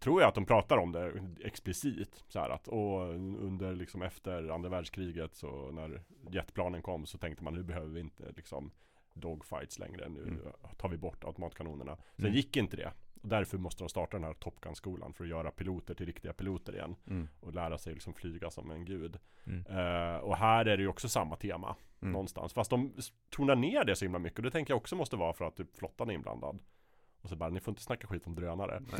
tror 0.00 0.20
jag 0.20 0.28
att 0.28 0.34
de 0.34 0.46
pratar 0.46 0.76
om 0.76 0.92
det 0.92 1.12
explicit. 1.44 2.24
Så 2.28 2.38
här 2.40 2.50
att, 2.50 2.68
och 2.68 3.00
under 3.44 3.74
liksom 3.74 4.02
efter 4.02 4.48
andra 4.48 4.68
världskriget 4.68 5.34
så 5.34 5.70
när 5.70 6.02
jetplanen 6.30 6.82
kom 6.82 7.06
så 7.06 7.18
tänkte 7.18 7.44
man 7.44 7.54
nu 7.54 7.62
behöver 7.62 7.88
vi 7.88 8.00
inte 8.00 8.32
liksom 8.36 8.70
dogfights 9.14 9.78
längre. 9.78 10.08
Nu 10.08 10.22
Mm. 10.22 10.38
tar 10.78 10.88
vi 10.88 10.96
bort 10.98 11.24
automatkanonerna. 11.24 11.96
Sen 11.96 12.24
Mm. 12.24 12.36
gick 12.36 12.56
inte 12.56 12.76
det. 12.76 12.92
Och 13.26 13.30
därför 13.30 13.58
måste 13.58 13.84
de 13.84 13.88
starta 13.88 14.16
den 14.16 14.24
här 14.24 14.34
Top 14.34 14.60
Gun-skolan 14.60 15.12
för 15.12 15.24
att 15.24 15.30
göra 15.30 15.50
piloter 15.50 15.94
till 15.94 16.06
riktiga 16.06 16.32
piloter 16.32 16.74
igen. 16.74 16.96
Mm. 17.06 17.28
Och 17.40 17.54
lära 17.54 17.78
sig 17.78 17.92
liksom 17.94 18.14
flyga 18.14 18.50
som 18.50 18.70
en 18.70 18.84
gud. 18.84 19.18
Mm. 19.46 19.66
Eh, 19.66 20.16
och 20.16 20.36
här 20.36 20.64
är 20.64 20.76
det 20.76 20.82
ju 20.82 20.88
också 20.88 21.08
samma 21.08 21.36
tema 21.36 21.76
Mm. 22.02 22.12
någonstans. 22.12 22.52
Fast 22.52 22.70
de 22.70 22.92
tonar 23.30 23.56
ner 23.56 23.84
det 23.84 23.96
så 23.96 24.04
himla 24.04 24.18
mycket. 24.18 24.38
Och 24.38 24.42
det 24.42 24.50
tänker 24.50 24.72
jag 24.72 24.78
också 24.78 24.96
måste 24.96 25.16
vara 25.16 25.32
för 25.32 25.44
att 25.44 25.56
typ 25.56 25.76
flottan 25.76 26.10
är 26.10 26.14
inblandad. 26.14 26.58
Och 27.26 27.30
så 27.30 27.36
bara, 27.36 27.50
ni 27.50 27.60
får 27.60 27.72
inte 27.72 27.82
snacka 27.82 28.06
skit 28.06 28.26
om 28.26 28.34
drönare. 28.34 28.82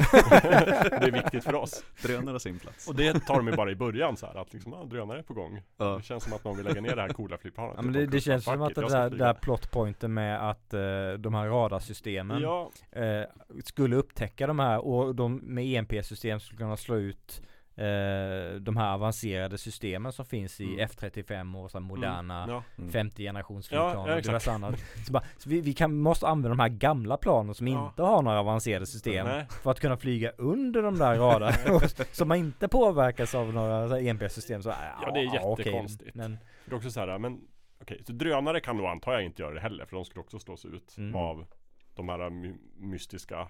det 0.91 1.07
är 1.07 1.11
viktigt 1.11 1.45
för 1.45 1.55
oss. 1.55 1.85
Drönare 2.03 2.35
har 2.35 2.39
sin 2.39 2.59
plats. 2.59 2.89
Och 2.89 2.95
det 2.95 3.21
tar 3.21 3.37
de 3.37 3.49
ju 3.49 3.57
bara 3.57 3.71
i 3.71 3.77
början 3.77 4.17
så 4.17 4.27
här 4.27 4.35
att 4.35 4.53
liksom, 4.53 4.75
ah, 4.75 4.85
drönare 4.85 5.19
är 5.19 5.23
på 5.23 5.35
gång. 5.35 5.63
Ja. 5.77 5.97
Det 5.97 6.03
känns 6.03 6.25
som 6.25 6.33
att 6.33 6.45
någon 6.45 6.57
vill 6.57 6.67
lägga 6.67 6.81
ner 6.81 6.97
det 6.97 7.03
här 7.03 7.09
coola 7.09 7.39
flygplanet. 7.39 7.75
Ja, 7.77 7.83
men 7.83 7.93
det, 7.93 8.07
det 8.07 8.21
känns 8.21 8.45
som 8.45 8.63
att 8.63 8.75
det 8.75 8.89
där, 8.89 9.11
där 9.11 9.35
plotpointen 9.35 10.15
med 10.15 10.51
att 10.51 10.75
eh, 10.75 10.81
de 11.19 11.35
här 11.35 11.49
radarsystemen 11.49 12.43
Ja, 12.43 12.71
eh, 12.93 13.23
skulle 13.65 13.97
upptäcka 13.97 14.47
de 14.47 14.59
här 14.59 14.79
och 14.87 15.15
de 15.15 15.37
med 15.37 15.65
EMP-system 15.65 16.41
skulle 16.41 16.59
kunna 16.59 16.77
slå 16.77 16.97
ut 16.97 17.43
eh, 17.77 18.55
de 18.61 18.77
här 18.77 18.95
avancerade 18.95 19.59
systemen 19.59 20.13
som 20.13 20.25
finns 20.25 20.61
i 20.61 20.65
Mm. 20.65 20.79
F35 20.89 21.63
och 21.65 21.71
så 21.71 21.81
moderna 21.81 22.45
ja. 22.49 22.63
Mm. 22.79 22.91
femte 22.91 23.23
generationsflygplan 23.23 23.91
Ja, 23.93 24.09
ja, 24.09 24.17
och 24.17 24.23
diverse 24.23 24.51
annat. 24.53 24.75
Så, 25.07 25.13
bara, 25.13 25.23
så 25.39 25.49
vi, 25.49 25.61
vi 25.61 25.75
kan, 25.75 25.95
måste 25.97 26.27
använda 26.27 26.49
de 26.49 26.59
här 26.61 26.69
gamla 26.69 27.17
planen 27.17 27.55
som 27.55 27.69
Ja. 27.69 27.87
inte 27.89 28.03
har 28.03 28.23
några 28.23 28.41
avancerade 28.41 28.87
system 28.87 29.27
Nej. 29.27 29.47
för 29.63 29.71
att 29.71 29.81
kunna 29.81 29.97
flyga 29.97 30.31
under 30.31 30.83
de 30.83 30.99
där 30.99 31.15
radarna 31.19 31.81
så 32.13 32.25
man 32.25 32.39
inte 32.39 32.69
påverkas 32.69 33.35
av 33.35 33.53
några 33.53 34.01
EMP-system. 34.01 34.63
Så, 34.63 34.69
Ja, 35.03 35.11
det 35.13 35.21
är 35.21 35.35
jättekonstigt. 35.35 36.15
men 36.15 36.39
Det 36.65 36.73
är 36.73 36.77
också 36.77 36.91
så 36.91 37.01
här, 37.01 37.19
men 37.19 37.41
okej, 37.81 38.03
så 38.07 38.13
drönare 38.13 38.61
kan 38.61 38.77
då 38.77 38.87
antar 38.87 39.13
jag 39.13 39.25
inte 39.25 39.43
göra 39.43 39.55
det 39.55 39.61
heller 39.61 39.85
för 39.87 39.97
de 39.97 40.05
skulle 40.05 40.21
också 40.21 40.39
slås 40.39 40.65
ut 40.65 40.95
Mm. 40.99 41.15
av 41.15 41.47
de 41.95 42.09
här 42.09 42.31
my- 42.31 42.57
mystiska 42.77 43.49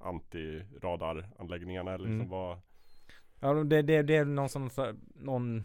antiradaranläggningarna 0.00 1.90
eller 1.94 2.04
liksom 2.04 2.20
Mm. 2.20 2.28
vad 2.30 2.58
Ja 3.44 3.54
det, 3.54 3.82
det, 3.82 4.02
det 4.02 4.16
är 4.16 4.24
någon 4.24 4.48
som, 4.48 4.70
någon 5.14 5.64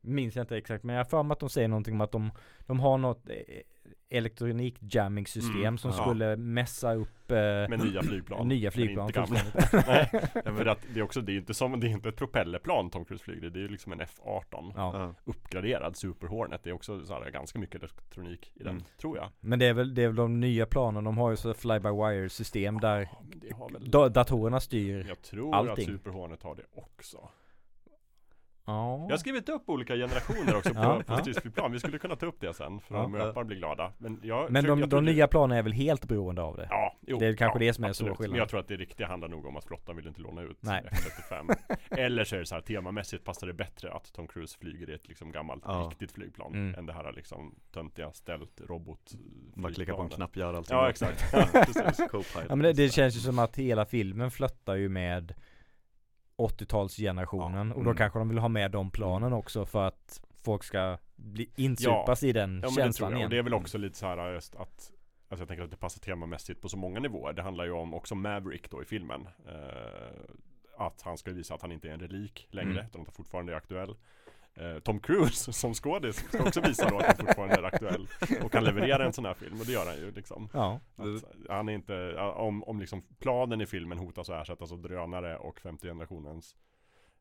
Minns 0.00 0.36
jag 0.36 0.42
inte 0.42 0.56
exakt 0.56 0.84
men 0.84 0.96
jag 0.96 1.04
har 1.04 1.08
för 1.08 1.22
mig 1.22 1.32
att 1.32 1.40
de 1.40 1.48
säger 1.50 1.68
någonting 1.68 1.94
om 1.94 2.00
att 2.00 2.12
de 2.12 2.30
De 2.66 2.80
har 2.80 2.98
något 2.98 3.28
eh, 3.28 3.36
elektronik 4.10 4.76
jamming 4.80 5.26
system 5.26 5.56
Mm, 5.60 5.78
som 5.78 5.90
ja. 5.90 5.96
skulle 5.96 6.36
mässa 6.36 6.94
upp 6.94 7.30
eh, 7.30 7.36
med 7.36 7.78
nya 7.84 8.02
flygplan. 8.02 8.48
nya 8.48 8.70
flygplan 8.70 9.06
inte 9.06 9.20
gamla. 9.20 9.40
Nej, 9.86 10.10
för 10.44 10.66
att 10.66 10.78
det 10.94 11.00
är 11.00 11.04
också, 11.04 11.20
det 11.20 11.32
är 11.32 11.36
inte 11.36 11.54
som, 11.54 11.80
det 11.80 11.86
är 11.86 11.90
inte 11.90 12.08
ett 12.08 12.16
propellerplan 12.16 12.90
Tom 12.90 13.04
Cruise 13.04 13.24
flyger 13.24 13.50
Det 13.50 13.58
är 13.58 13.62
ju 13.62 13.68
liksom 13.68 13.92
en 13.92 14.00
F-18 14.00 14.72
ja. 14.76 15.14
Uppgraderad 15.24 15.96
Super 15.96 16.26
Hornet 16.26 16.60
Det 16.64 16.70
är 16.70 16.74
också 16.74 17.04
så 17.06 17.14
här, 17.14 17.30
ganska 17.30 17.58
mycket 17.58 17.76
elektronik 17.82 18.52
i 18.54 18.58
den, 18.62 18.68
Mm. 18.74 18.84
tror 19.00 19.16
jag 19.16 19.30
Men 19.40 19.58
det 19.58 19.66
är 19.66 19.74
väl, 19.74 19.94
det 19.94 20.02
är 20.02 20.06
väl 20.06 20.16
de 20.16 20.40
nya 20.40 20.66
planen, 20.66 21.04
de 21.04 21.18
har 21.18 21.30
ju 21.30 21.36
så 21.36 21.54
fly-by-wire 21.54 22.28
system 22.28 22.80
där 22.80 23.08
Ja, 23.50 23.68
väl 23.72 23.90
da, 23.90 24.08
datorerna 24.08 24.60
styr 24.60 25.04
Jag 25.08 25.22
tror 25.22 25.54
allting. 25.54 25.72
att 25.72 25.92
Super 25.92 26.10
Hornet 26.10 26.42
har 26.42 26.54
det 26.54 26.62
också 26.74 27.28
Jag 28.66 29.10
har 29.10 29.16
skrivit 29.16 29.48
upp 29.48 29.68
olika 29.68 29.94
generationer 29.94 30.56
också 30.56 30.74
på, 30.74 30.80
Ja, 30.80 31.02
på 31.06 31.12
ja. 31.12 31.18
stridsflygplan 31.18 31.72
Vi 31.72 31.78
skulle 31.78 31.98
kunna 31.98 32.16
ta 32.16 32.26
upp 32.26 32.40
det 32.40 32.54
sen 32.54 32.80
för 32.80 32.94
Ja. 32.94 33.04
om 33.04 33.12
möpar 33.12 33.44
blir 33.44 33.56
glada 33.56 33.92
Men, 33.98 34.20
jag, 34.22 34.50
Men 34.50 34.64
de, 34.64 34.80
jag 34.80 34.88
de 34.88 35.04
nya 35.04 35.28
planen 35.28 35.58
är 35.58 35.62
väl 35.62 35.72
helt 35.72 36.04
beroende 36.08 36.42
av 36.42 36.56
det? 36.56 36.66
Ja, 36.70 36.96
jo, 37.06 37.18
Det 37.18 37.26
är 37.26 37.36
kanske 37.36 37.58
ja, 37.58 37.66
det 37.66 37.72
som 37.74 37.84
är 37.84 37.88
absolut. 37.88 38.12
stor 38.12 38.16
skillnad. 38.22 38.30
Men 38.32 38.38
jag 38.38 38.48
tror 38.48 38.60
att 38.60 38.68
det 38.68 38.76
riktiga 38.76 39.06
handlar 39.06 39.28
nog 39.28 39.46
om 39.46 39.56
att 39.56 39.64
flottan 39.64 39.96
vill 39.96 40.06
inte 40.06 40.20
låna 40.20 40.42
ut 40.42 40.56
Nej. 40.60 40.82
F-35 40.92 41.54
Eller 41.90 42.24
så 42.24 42.36
är 42.36 42.40
det 42.40 42.46
så 42.46 42.54
här 42.54 42.62
temamässigt 42.62 43.24
passar 43.24 43.46
det 43.46 43.52
bättre 43.54 43.92
att 43.92 44.12
Tom 44.12 44.26
Cruise 44.26 44.58
flyger 44.58 44.90
i 44.90 44.94
ett 44.94 45.08
liksom 45.08 45.32
gammalt 45.32 45.62
Ja. 45.66 45.88
riktigt 45.90 46.12
flygplan 46.12 46.52
Mm. 46.54 46.74
Än 46.74 46.86
det 46.86 46.92
här 46.92 47.12
liksom 47.12 47.54
töntiga 47.74 48.12
ställt 48.12 48.60
robot 48.60 49.12
Bara 49.54 49.72
klicka 49.72 49.94
på 49.94 50.02
en 50.02 50.08
knapp, 50.08 50.36
gör 50.36 50.54
allting 50.54 50.76
Ja 50.76 50.90
exakt. 50.90 51.24
Ja 52.48 52.56
men 52.56 52.58
det, 52.58 52.72
det 52.72 52.88
känns 52.88 53.16
ju 53.16 53.20
som 53.20 53.38
att 53.38 53.56
hela 53.56 53.84
filmen 53.86 54.30
flöttar 54.30 54.74
ju 54.74 54.88
med 54.88 55.34
80-talsgenerationen 56.36 57.72
och 57.72 57.84
då 57.84 57.90
Mm. 57.90 57.96
kanske 57.96 58.18
de 58.18 58.28
vill 58.28 58.38
ha 58.38 58.48
med 58.48 58.70
de 58.70 58.90
planen 58.90 59.32
också 59.32 59.66
för 59.66 59.86
att 59.88 60.20
folk 60.42 60.64
ska 60.64 60.98
bli 61.16 61.50
insupas 61.56 62.22
i 62.22 62.32
den 62.32 62.60
Ja 62.62 62.68
men 62.68 62.74
det 62.76 62.82
känslan 62.82 63.10
jag, 63.10 63.16
och 63.16 63.20
igen. 63.20 63.30
det 63.30 63.38
är 63.38 63.42
väl 63.42 63.54
också 63.54 63.78
lite 63.78 63.98
så 63.98 64.06
här 64.06 64.32
just 64.32 64.56
att 64.56 64.90
Alltså 65.28 65.42
jag 65.42 65.48
tänker 65.48 65.64
att 65.64 65.70
det 65.70 65.76
passar 65.76 66.00
temamässigt 66.00 66.60
på 66.60 66.68
så 66.68 66.76
många 66.76 67.00
nivåer 67.00 67.32
Det 67.32 67.42
handlar 67.42 67.64
ju 67.64 67.70
om 67.72 67.94
också 67.94 68.14
Maverick 68.14 68.70
då 68.70 68.82
i 68.82 68.84
filmen 68.84 69.28
eh, 69.46 70.20
Att 70.78 71.02
han 71.02 71.18
ska 71.18 71.30
visa 71.32 71.54
att 71.54 71.62
han 71.62 71.72
inte 71.72 71.88
är 71.88 71.92
en 71.92 72.00
relik 72.00 72.46
längre 72.50 72.70
Mm. 72.72 72.86
Utan 72.86 73.00
att 73.00 73.06
han 73.06 73.14
fortfarande 73.14 73.52
är 73.52 73.56
aktuell 73.56 73.96
eh, 74.54 74.78
Tom 74.78 75.00
Cruise 75.00 75.52
som 75.52 75.74
skådis 75.74 76.16
ska 76.16 76.42
också 76.42 76.60
visa 76.60 76.88
då 76.88 76.98
att 76.98 77.06
han 77.06 77.16
fortfarande 77.16 77.54
är 77.54 77.62
aktuell 77.62 78.08
Och 78.44 78.52
kan 78.52 78.64
leverera 78.64 79.04
en 79.04 79.12
sån 79.12 79.24
här 79.24 79.34
film 79.34 79.60
och 79.60 79.66
det 79.66 79.72
gör 79.72 79.86
han 79.86 79.96
ju 79.96 80.10
liksom. 80.10 80.48
Ja, 80.52 80.80
att 80.96 81.48
Han 81.48 81.68
är 81.68 81.72
inte, 81.72 82.16
om, 82.16 82.64
om 82.64 82.80
liksom 82.80 83.02
planen 83.18 83.60
i 83.60 83.66
filmen 83.66 83.98
hotas 83.98 84.30
att 84.30 84.42
ersättas 84.42 84.72
av 84.72 84.80
drönare 84.82 85.36
och 85.36 85.60
femte 85.60 85.88
generationens 85.88 86.56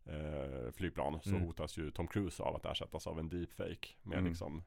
eh, 0.05 0.71
flygplan 0.77 1.19
Så 1.23 1.29
Mm. 1.29 1.41
hotas 1.41 1.77
ju 1.77 1.91
Tom 1.91 2.07
Cruise 2.07 2.43
av 2.43 2.55
att 2.55 2.65
ersättas 2.65 3.07
av 3.07 3.19
en 3.19 3.29
deepfake 3.29 3.87
Med 4.03 4.17
Mm. 4.17 4.29
liksom 4.29 4.63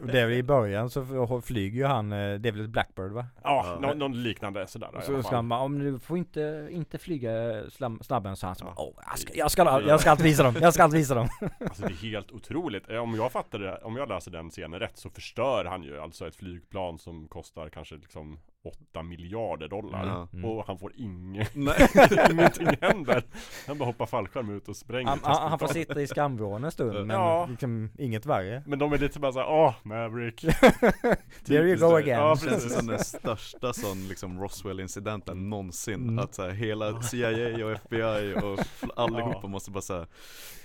och 0.00 0.06
det, 0.06 0.20
är 0.20 0.26
väl 0.26 0.32
i 0.36 0.42
början 0.42 0.90
så 0.90 1.40
flyger 1.44 1.76
ju 1.78 1.84
han, 1.84 2.12
eh, 2.12 2.34
det 2.34 2.48
är 2.48 2.52
väl 2.52 2.64
ett 2.64 2.70
Blackbird 2.70 3.12
va? 3.12 3.26
Ja, 3.42 3.78
Ja. 3.82 3.94
Någon, 3.94 4.22
liknande 4.22 4.66
sådär 4.66 4.94
Och 4.96 5.02
så 5.02 5.22
ska 5.22 5.36
han 5.36 5.48
bara, 5.48 5.60
om 5.60 5.78
du 5.78 5.98
får 5.98 6.18
inte, 6.18 6.68
inte 6.70 6.98
flyga 6.98 7.64
slam, 7.70 7.98
snabbare 8.02 8.36
så 8.36 8.46
han 8.46 8.56
så 8.56 8.64
Ja. 8.64 8.74
bara, 8.76 8.84
Åh, 8.84 8.94
jag 9.06 9.18
ska, 9.18 9.34
jag 9.34 9.50
ska, 9.50 9.82
jag 9.88 10.00
ska 10.00 10.10
alltid 10.10 10.26
visa 10.26 10.42
dem, 10.42 10.54
jag 10.60 10.74
ska 10.74 10.82
alltid 10.82 10.98
visa 10.98 11.14
dem 11.14 11.28
Alltså 11.60 11.82
det 11.82 11.88
är 11.92 11.96
helt 11.96 12.32
otroligt. 12.32 12.90
Eh, 12.90 12.96
Om 12.98 13.14
jag 13.14 13.32
fattar 13.32 13.58
det, 13.58 13.76
om 13.78 13.96
jag 13.96 14.08
läser 14.08 14.30
den 14.30 14.50
scenen 14.50 14.80
rätt 14.80 14.96
så 14.98 15.10
förstör 15.10 15.64
han 15.64 15.82
ju 15.82 16.00
alltså 16.00 16.26
ett 16.28 16.36
flygplan 16.36 16.98
som 16.98 17.28
kostar 17.28 17.68
kanske 17.68 17.94
liksom 17.94 18.38
8 18.64 19.02
miljarder 19.02 19.68
dollar. 19.68 20.06
Ja. 20.06 20.28
Mm. 20.32 20.44
Och 20.44 20.66
han 20.66 20.78
får 20.78 20.92
inget, 20.96 21.54
ingenting 22.30 22.68
händer. 22.80 23.22
Han 23.66 23.78
bara 23.78 23.84
hoppar 23.84 24.06
fallskärm 24.06 24.50
ut 24.56 24.68
och 24.68 24.76
spränger 24.76 25.08
han, 25.08 25.18
han, 25.22 25.48
han 25.50 25.58
får 25.58 25.66
sitta 25.68 26.00
i 26.02 26.06
skamvrån 26.06 26.64
en 26.64 26.70
stund 26.70 27.06
men 27.06 27.16
Ja. 27.16 27.46
liksom 27.46 27.90
inget 27.98 28.26
värre 28.26 28.62
Men 28.66 28.78
de 28.78 28.92
är 28.92 28.98
lite 28.98 29.20
bara 29.20 29.32
såhär, 29.32 29.48
åh 29.48 29.74
Maverick. 29.82 30.40
There 31.46 31.68
you 31.68 31.76
go 31.76 31.90
det. 31.90 31.96
again. 31.96 32.20
Ja 32.20 32.36
precis. 32.42 32.74
som 32.74 32.86
den 32.86 32.98
största 32.98 33.72
sån 33.72 34.08
liksom 34.08 34.40
Roswell-incidenten 34.40 35.50
någonsin. 35.50 35.94
Mm. 36.08 36.18
Att 36.18 36.34
så 36.34 36.42
här, 36.42 36.50
hela 36.50 37.02
CIA 37.02 37.66
och 37.66 37.72
FBI 37.72 38.34
och 38.42 38.58
allihopa 38.96 39.38
Ja. 39.42 39.48
måste 39.48 39.70
bara 39.70 39.82
säga 39.82 40.06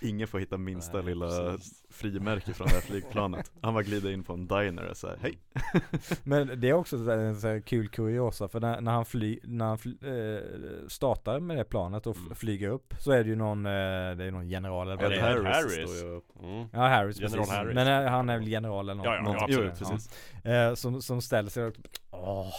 Ingen 0.02 0.28
får 0.28 0.40
hitta 0.40 0.58
minsta 0.58 0.98
Nej, 0.98 1.06
lilla 1.06 1.28
precis. 1.28 1.84
Frimärke 1.92 2.54
från 2.54 2.68
det 2.68 2.74
här 2.74 2.82
flygplanet. 2.82 3.52
Han 3.62 3.74
bara 3.74 3.84
glider 3.84 4.12
in 4.12 4.24
på 4.24 4.34
en 4.34 4.48
diner 4.48 4.86
och 4.90 4.98
säger 4.98 5.18
hej. 5.22 5.38
Men 6.24 6.60
det 6.62 6.70
är 6.70 6.74
också 6.74 6.98
så 7.06 7.12
en 7.12 7.36
så 7.42 7.48
här 7.48 7.60
kul 7.60 7.88
kuriosa 7.90 8.48
för 8.48 8.60
när, 8.60 8.82
när 8.82 8.92
han, 8.92 9.06
fly, 9.06 9.40
när 9.44 9.66
han 9.66 9.78
fly, 9.78 9.92
eh, 9.92 10.88
startar 10.88 11.40
med 11.40 11.58
det 11.58 11.64
planet 11.64 12.08
och 12.08 12.18
Mm. 12.18 12.36
flyger 12.36 12.70
upp 12.70 12.94
så 13.00 13.12
är 13.12 13.24
det 13.24 13.30
ju 13.30 13.36
någon, 13.36 13.66
eh, 13.66 13.72
det 13.72 14.26
är 14.26 14.32
någon 14.32 14.50
general 14.50 14.88
eller 14.88 15.02
vad 15.02 15.12
det 15.12 15.18
är. 15.18 15.22
Harris 15.22 15.78
Harris 15.78 16.04
Mm. 16.44 16.68
Ja 16.74 16.80
Harris 16.88 17.20
General 17.20 17.38
precis. 17.40 17.54
Harris. 17.56 17.76
Men 17.76 18.04
eh, 18.06 18.12
han 18.12 18.30
är 18.30 18.38
väl 18.38 18.48
general 18.48 18.86
eller 18.90 18.96
något. 18.96 19.06
Ja, 19.06 19.16
ja, 19.16 19.22
något- 19.22 19.36
ja, 19.40 19.46
Jo, 19.50 19.68
absolut. 19.70 19.92
precis. 19.92 20.46
Eh, 20.46 20.74
som, 20.74 21.02
som 21.02 21.22
ställer 21.22 21.50
sig 21.50 21.64
och 21.66 21.74
Åh. 22.12 22.54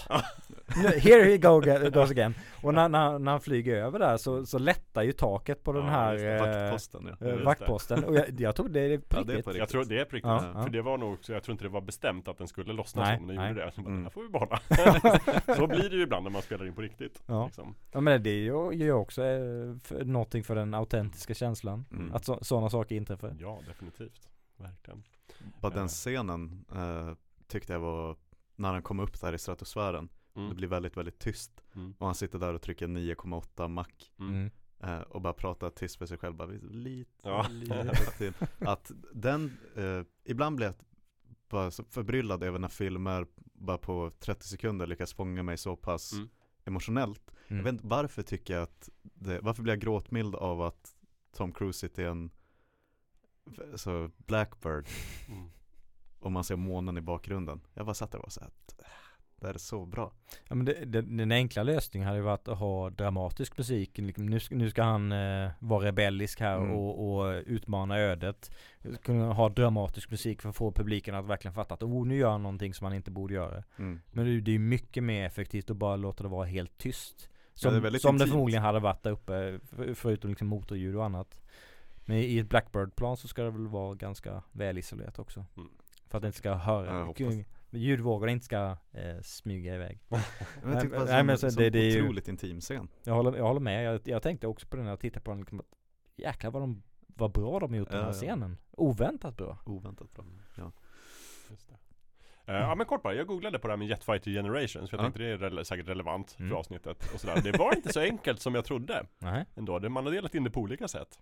Nu, 0.83 0.89
Here 0.89 1.25
he 1.25 1.39
go, 1.39 1.61
goes 1.91 2.11
again. 2.11 2.35
Och 2.63 2.75
när, 2.75 2.89
när, 2.89 3.19
när 3.19 3.31
han 3.31 3.41
flyger 3.41 3.77
över 3.77 3.99
där 3.99 4.17
så, 4.17 4.47
så 4.47 4.59
lättar 4.59 5.03
ju 5.03 5.13
taket 5.13 5.63
på 5.65 5.73
den 5.73 5.85
Ja, 5.85 5.91
här 5.91 6.15
det. 6.15 6.35
eh, 6.35 6.41
Vaktposten 6.43 7.09
ja. 7.21 7.27
det. 7.27 7.37
vaktposten. 7.45 8.05
Och 8.05 8.15
jag, 8.15 8.41
jag 8.41 8.57
tror 8.57 8.69
det 8.69 8.81
är 8.81 8.99
på 8.99 9.17
Ja, 9.17 9.23
det 9.23 9.33
är 9.33 9.37
riktigt. 9.37 9.45
på 9.45 9.51
Jag 9.51 9.55
riktigt. 9.55 9.69
tror 9.71 9.85
det 9.85 10.01
är 10.01 10.05
på 10.05 10.17
riktigt. 10.17 10.31
Ja, 10.55 10.63
För 10.63 10.71
det 10.71 10.83
var 10.83 10.99
nog, 10.99 11.19
så 11.21 11.33
jag 11.33 11.43
tror 11.43 11.53
inte 11.53 11.65
det 11.65 11.69
var 11.69 11.81
bestämt 11.81 12.29
att 12.29 12.39
den 12.39 12.49
skulle 12.49 12.73
lossna 12.73 13.03
Nej, 13.03 13.17
så, 13.17 13.23
men 13.23 13.37
den 13.37 13.37
nej. 13.45 13.49
gjorde 13.49 13.65
det. 13.67 13.73
Så 13.73 13.81
bara, 13.83 13.89
Mm. 13.91 14.03
här 14.03 14.11
får 14.11 14.23
vi 14.23 14.29
behålla. 14.29 14.61
så 15.57 15.67
blir 15.67 15.91
det 15.91 15.97
ju 15.97 16.03
ibland 16.03 16.25
när 16.25 16.31
man 16.31 16.43
spelar 16.43 16.67
in 16.67 16.73
på 16.75 16.81
riktigt. 16.83 17.23
Ja. 17.27 17.47
Liksom. 17.47 17.75
Ja 17.93 18.01
men 18.01 18.23
det 18.23 18.31
är 18.31 18.35
ju 18.35 18.45
gör 18.47 18.73
ju 18.73 18.93
också 18.93 19.23
eh, 19.25 19.77
för, 19.85 20.05
någonting 20.05 20.45
för 20.45 20.55
den 20.55 20.75
autentiska 20.75 21.35
känslan. 21.35 21.85
Mm. 21.93 22.15
Att 22.15 22.25
så, 22.25 22.39
sådana 22.43 22.71
saker 22.71 22.95
inträffar. 22.97 23.37
Ja, 23.41 23.61
definitivt. 23.67 24.29
Verkligen. 24.57 25.03
Bara 25.61 25.73
den 25.73 25.89
scenen 25.89 26.65
eh, 26.75 27.15
tyckte 27.49 27.73
jag 27.73 27.81
var 27.81 28.17
när 28.61 28.73
han 28.73 28.83
kom 28.83 29.01
upp 29.01 29.21
där 29.21 29.33
i 29.33 29.39
stratosfären. 29.39 30.09
Det 30.35 30.41
Mm. 30.41 30.57
blir 30.57 30.69
väldigt, 30.69 30.97
väldigt 30.97 31.19
tyst. 31.19 31.63
Mm. 31.75 31.95
Och 31.99 32.07
han 32.07 32.15
sitter 32.15 32.39
där 32.39 32.55
och 32.55 32.63
trycker 32.63 32.87
9,8 32.87 33.69
mack. 33.69 34.13
Mm. 34.19 34.35
Mm. 34.35 34.51
Eh, 34.81 35.01
och 35.01 35.21
bara 35.23 35.33
pratar 35.33 35.71
tyst 35.71 35.97
för 35.97 36.07
sig 36.07 36.19
själv, 36.19 36.35
bara 36.35 36.49
lite, 36.71 37.11
Ja. 37.29 37.47
lite 37.51 37.95
till. 38.19 38.33
Att 38.59 38.91
den, 39.15 39.57
eh, 39.77 40.03
ibland 40.25 40.57
blir 40.57 40.67
jag 40.67 40.75
bara 41.49 41.71
så 41.71 41.85
förbryllad 41.85 42.43
över 42.43 42.59
när 42.59 42.69
filmer 42.69 43.27
bara 43.37 43.79
på 43.79 44.11
30 44.19 44.49
sekunder 44.49 44.87
lyckas 44.87 45.13
fånga 45.15 45.43
mig 45.43 45.57
så 45.59 45.77
pass 45.77 46.13
Mm. 46.13 46.29
emotionellt. 46.65 47.31
Mm. 47.49 47.57
Jag 47.59 47.65
vet 47.65 47.73
inte, 47.73 47.87
varför 47.87 48.23
tycker 48.23 48.55
jag 48.55 48.63
att 48.63 48.89
det, 49.03 49.41
varför 49.41 49.63
blir 49.63 49.73
jag 49.73 49.81
gråtmild 49.81 50.35
av 50.35 50.63
att 50.63 50.95
Tom 51.33 51.53
Cruise 51.53 51.79
sitter 51.79 52.03
i 52.03 52.07
en 52.07 52.31
så 53.77 54.11
Blackbird 54.17 54.87
Mm. 55.29 55.51
Och 56.21 56.33
man 56.33 56.45
ser 56.45 56.57
månen 56.57 56.99
i 56.99 57.01
bakgrunden. 57.01 57.61
Jag 57.75 57.87
bara 57.87 57.95
satt 57.95 58.11
där 58.13 58.19
och 58.19 58.25
var 58.25 58.31
så 58.31 58.41
här, 58.41 58.51
det 59.41 59.47
här 59.47 59.55
är 59.55 59.59
så 59.59 59.87
bra. 59.87 60.13
Ja 60.49 60.55
men 60.55 60.65
det, 60.67 60.85
det, 60.85 61.03
den 61.03 61.33
enkla 61.33 61.63
lösningen 61.63 62.07
hade 62.07 62.19
ju 62.19 62.25
varit 62.25 62.49
att 62.49 62.59
ha 62.59 62.91
dramatisk 62.91 63.59
musik. 63.59 63.99
Liksom, 63.99 64.27
Nu 64.27 64.41
ska, 64.41 64.55
nu 64.55 64.71
ska 64.71 64.83
han 64.83 65.13
eh, 65.13 65.51
vara 65.59 65.85
rebellisk 65.87 66.41
här 66.41 66.57
Mm. 66.57 66.71
och, 66.71 67.19
och 67.19 67.43
utmana 67.47 67.99
ödet. 67.99 68.51
Kunna 69.03 69.33
ha 69.33 69.49
dramatisk 69.49 70.11
musik 70.11 70.43
för 70.43 70.49
att 70.49 70.57
få 70.57 70.73
publiken 70.73 71.15
att 71.15 71.25
verkligen 71.27 71.55
fatta 71.55 71.75
att 71.75 71.83
oh, 71.83 72.07
nu 72.07 72.17
gör 72.17 72.31
han 72.31 72.43
någonting 72.43 72.75
som 72.75 72.85
han 72.85 72.95
inte 72.95 73.11
borde 73.11 73.35
göra. 73.35 73.63
Mm. 73.79 74.01
Men 74.13 74.25
det, 74.27 74.41
det 74.41 74.51
är 74.51 74.53
ju 74.53 74.59
mycket 74.59 75.03
mer 75.03 75.27
effektivt 75.27 75.71
att 75.71 75.77
bara 75.77 75.97
låta 75.97 76.23
det 76.23 76.29
vara 76.29 76.47
helt 76.47 76.79
tyst. 76.79 77.29
Som, 77.55 77.73
det 77.73 77.79
är 77.79 77.81
väldigt 77.81 78.03
som 78.03 78.19
det 78.19 78.27
förmodligen 78.27 78.63
hade 78.63 78.81
varit 78.81 79.03
där 79.03 79.11
uppe, 79.11 79.59
för- 79.63 79.95
förutom 79.95 80.31
liksom 80.31 80.49
motorljud 80.49 80.97
och 80.97 81.05
annat. 81.05 81.41
Men 82.05 82.17
i 82.17 82.39
ett 82.39 82.49
Blackbird-plan 82.49 83.17
så 83.17 83.29
ska 83.29 83.43
det 83.43 83.51
väl 83.51 83.67
vara 83.67 83.95
ganska 83.95 84.43
välisolerat 84.53 85.19
också. 85.19 85.45
Mm. 85.57 85.69
För 86.11 86.19
att 86.19 86.23
det 86.23 86.27
inte 86.27 86.39
ska 86.39 86.49
Ja, 86.49 86.55
höra, 86.55 87.15
ljudvågorna 87.71 88.33
inte 88.33 88.45
ska 88.45 88.77
eh, 88.93 89.21
smyga 89.23 89.75
iväg. 89.75 90.01
Men 90.09 90.21
Nej, 90.65 90.73
jag 90.73 90.81
tyckte 90.83 90.99
det 90.99 91.05
nej, 91.05 91.25
men 91.25 91.39
som, 91.39 91.51
så 91.51 91.55
som 91.55 91.63
det- 91.63 91.71
det 91.71 91.79
är 91.79 91.91
ju- 91.91 92.03
otroligt 92.03 92.29
intim 92.29 92.61
scen. 92.61 92.89
Jag 93.05 93.15
håller, 93.15 93.37
jag 93.39 93.45
håller 93.45 93.61
med, 93.61 93.85
jag, 93.85 94.01
jag 94.05 94.23
tänkte 94.23 94.47
också 94.47 94.67
på 94.67 94.77
den 94.77 94.85
när 94.85 94.93
jag 94.93 95.01
tittade 95.01 95.25
på 95.25 95.31
den 95.31 95.39
liksom 95.41 95.61
att 95.61 95.67
Jäklar 96.17 96.51
vad 96.51 96.63
de, 96.63 96.83
vad 97.07 97.33
bra 97.33 97.59
de 97.61 97.75
gjort 97.75 97.89
den 97.91 97.99
Ja, 97.99 98.05
här 98.05 98.11
ja. 98.13 98.15
scenen. 98.19 98.57
Oväntat 98.71 99.37
bra. 99.37 99.59
Oväntat 99.67 100.13
bra. 100.15 100.25
Just 101.51 101.69
det. 101.69 101.75
Eh, 102.53 102.59
ja 102.59 102.75
men 102.75 102.87
kort 102.87 103.03
bara, 103.03 103.15
jag 103.15 103.27
googlade 103.27 103.59
på 103.59 103.67
det 103.69 103.73
här 103.73 103.79
med 103.79 103.89
Jetfighter 103.89 104.31
Generations 104.31 104.91
för 104.91 104.97
jag 104.97 105.01
Ja. 105.01 105.05
tänkte 105.05 105.23
det 105.23 105.29
är 105.29 105.39
rele- 105.39 105.65
säkert 105.65 105.89
relevant 105.89 106.37
Mm. 106.39 106.51
för 106.51 106.57
avsnittet 106.57 107.15
och 107.15 107.21
sådär. 107.21 107.41
Det 107.45 107.59
var 107.59 107.77
inte 107.77 107.93
så 107.93 108.01
enkelt 108.01 108.41
som 108.41 108.55
jag 108.55 108.65
trodde 108.65 109.07
Nej. 109.19 109.45
ändå. 109.57 109.79
Det- 109.79 109.89
Man 109.89 110.05
har 110.07 110.13
delat 110.13 110.35
in 110.35 110.45
det 110.45 110.51
på 110.51 110.61
olika 110.61 110.89
sätt. 110.89 111.19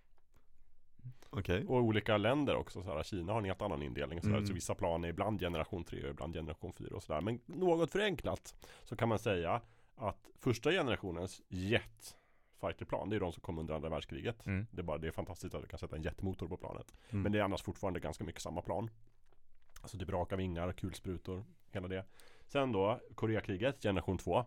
Okej. 1.31 1.64
Och 1.64 1.76
olika 1.76 2.16
länder 2.16 2.57
också 2.57 2.83
sådär. 2.83 3.03
Kina 3.03 3.33
har 3.33 3.39
en 3.39 3.45
helt 3.45 3.62
annan 3.62 3.83
indelning 3.83 4.20
sådär. 4.20 4.37
Mm. 4.37 4.47
Så 4.47 4.53
vissa 4.53 4.74
plan 4.74 5.05
är 5.05 5.09
ibland 5.09 5.41
generation 5.41 5.85
3 5.85 6.05
och 6.05 6.11
ibland 6.11 6.35
generation 6.35 6.72
4 6.72 6.97
och 6.97 7.03
sådär. 7.03 7.20
Men 7.20 7.41
något 7.47 7.91
förenklat 7.91 8.55
så 8.85 8.97
kan 8.97 9.09
man 9.09 9.18
säga 9.18 9.61
att 9.97 10.31
första 10.39 10.70
generationens 10.70 11.43
jet 11.49 12.16
fighterplan, 12.61 13.11
det 13.11 13.16
är 13.16 13.20
de 13.20 13.33
som 13.33 13.41
kom 13.41 13.59
under 13.59 13.74
andra 13.74 13.89
världskriget. 13.89 14.47
Mm. 14.47 14.66
Det 14.70 14.81
är 14.81 14.85
bara 14.85 14.99
det 14.99 15.07
är 15.07 15.12
fantastiskt 15.12 15.55
att 15.55 15.62
du 15.62 15.68
kan 15.68 15.79
sätta 15.79 15.97
en 15.97 16.03
jetmotor 16.03 16.49
på 16.49 16.57
planet. 16.57 16.95
Mm. 17.11 17.22
Men 17.22 17.33
det 17.33 17.39
är 17.39 17.43
annars 17.43 17.62
fortfarande 17.62 18.01
ganska 18.01 18.24
mycket 18.24 18.43
samma 18.43 18.62
plan. 18.62 18.91
Alltså 19.83 19.99
typ 19.99 20.11
raka 20.11 20.37
vingar, 20.37 20.72
kulsprutor, 20.72 21.45
hela 21.70 21.89
det. 21.89 22.05
Sen 22.47 22.72
då, 22.72 23.01
Koreakriget, 23.14 23.83
generation 23.83 24.18
2. 24.18 24.45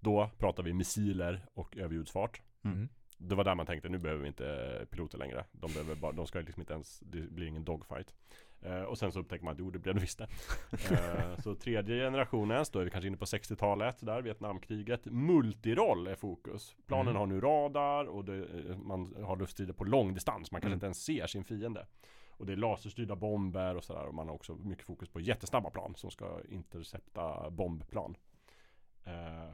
Då 0.00 0.30
pratar 0.38 0.62
vi 0.62 0.72
missiler 0.72 1.46
och 1.54 1.76
överljudsfart. 1.76 2.42
Mm. 2.64 2.88
Det 3.16 3.34
var 3.34 3.44
där 3.44 3.54
man 3.54 3.66
tänkte, 3.66 3.88
nu 3.88 3.98
behöver 3.98 4.22
vi 4.22 4.28
inte 4.28 4.86
piloter 4.90 5.18
längre. 5.18 5.44
De, 5.52 5.72
behöver 5.72 5.94
bara, 5.94 6.12
de 6.12 6.26
ska 6.26 6.38
liksom 6.40 6.60
inte 6.62 6.72
ens, 6.74 7.00
det 7.00 7.20
blir 7.20 7.46
ingen 7.46 7.64
dogfight. 7.64 8.14
Eh, 8.62 8.82
och 8.82 8.98
sen 8.98 9.12
så 9.12 9.18
upptäcker 9.20 9.44
man 9.44 9.52
att 9.52 9.58
jo, 9.58 9.70
det 9.70 9.78
blev 9.78 9.94
det 9.94 10.00
visst 10.00 10.18
det. 10.18 10.28
Eh, 10.94 11.40
så 11.42 11.54
tredje 11.54 12.04
generationens, 12.04 12.70
då 12.70 12.78
är 12.78 12.84
vi 12.84 12.90
kanske 12.90 13.08
inne 13.08 13.16
på 13.16 13.24
60-talet, 13.24 13.96
där 14.00 14.22
Vietnamkriget. 14.22 15.04
Multiroll 15.04 16.06
är 16.06 16.14
fokus. 16.14 16.76
Planen 16.86 17.06
Mm. 17.08 17.16
har 17.20 17.26
nu 17.26 17.40
radar 17.40 18.04
och 18.04 18.24
det, 18.24 18.36
eh, 18.70 18.76
man 18.78 19.14
har 19.24 19.36
luftstrider 19.36 19.72
på 19.72 19.84
lång 19.84 20.14
distans. 20.14 20.50
Man 20.52 20.60
kanske 20.60 20.68
Mm. 20.72 20.76
inte 20.76 20.86
ens 20.86 21.04
ser 21.04 21.26
sin 21.26 21.44
fiende. 21.44 21.86
Och 22.30 22.46
det 22.46 22.52
är 22.52 22.56
laserstyrda 22.56 23.16
bomber 23.16 23.76
och 23.76 23.84
sådär. 23.84 24.06
Och 24.06 24.14
man 24.14 24.28
har 24.28 24.34
också 24.34 24.54
mycket 24.54 24.86
fokus 24.86 25.08
på 25.08 25.20
jättesnabba 25.20 25.70
plan 25.70 25.94
som 25.96 26.10
ska 26.10 26.40
intercepta 26.48 27.50
bombplan. 27.50 28.16
Eh, 29.04 29.50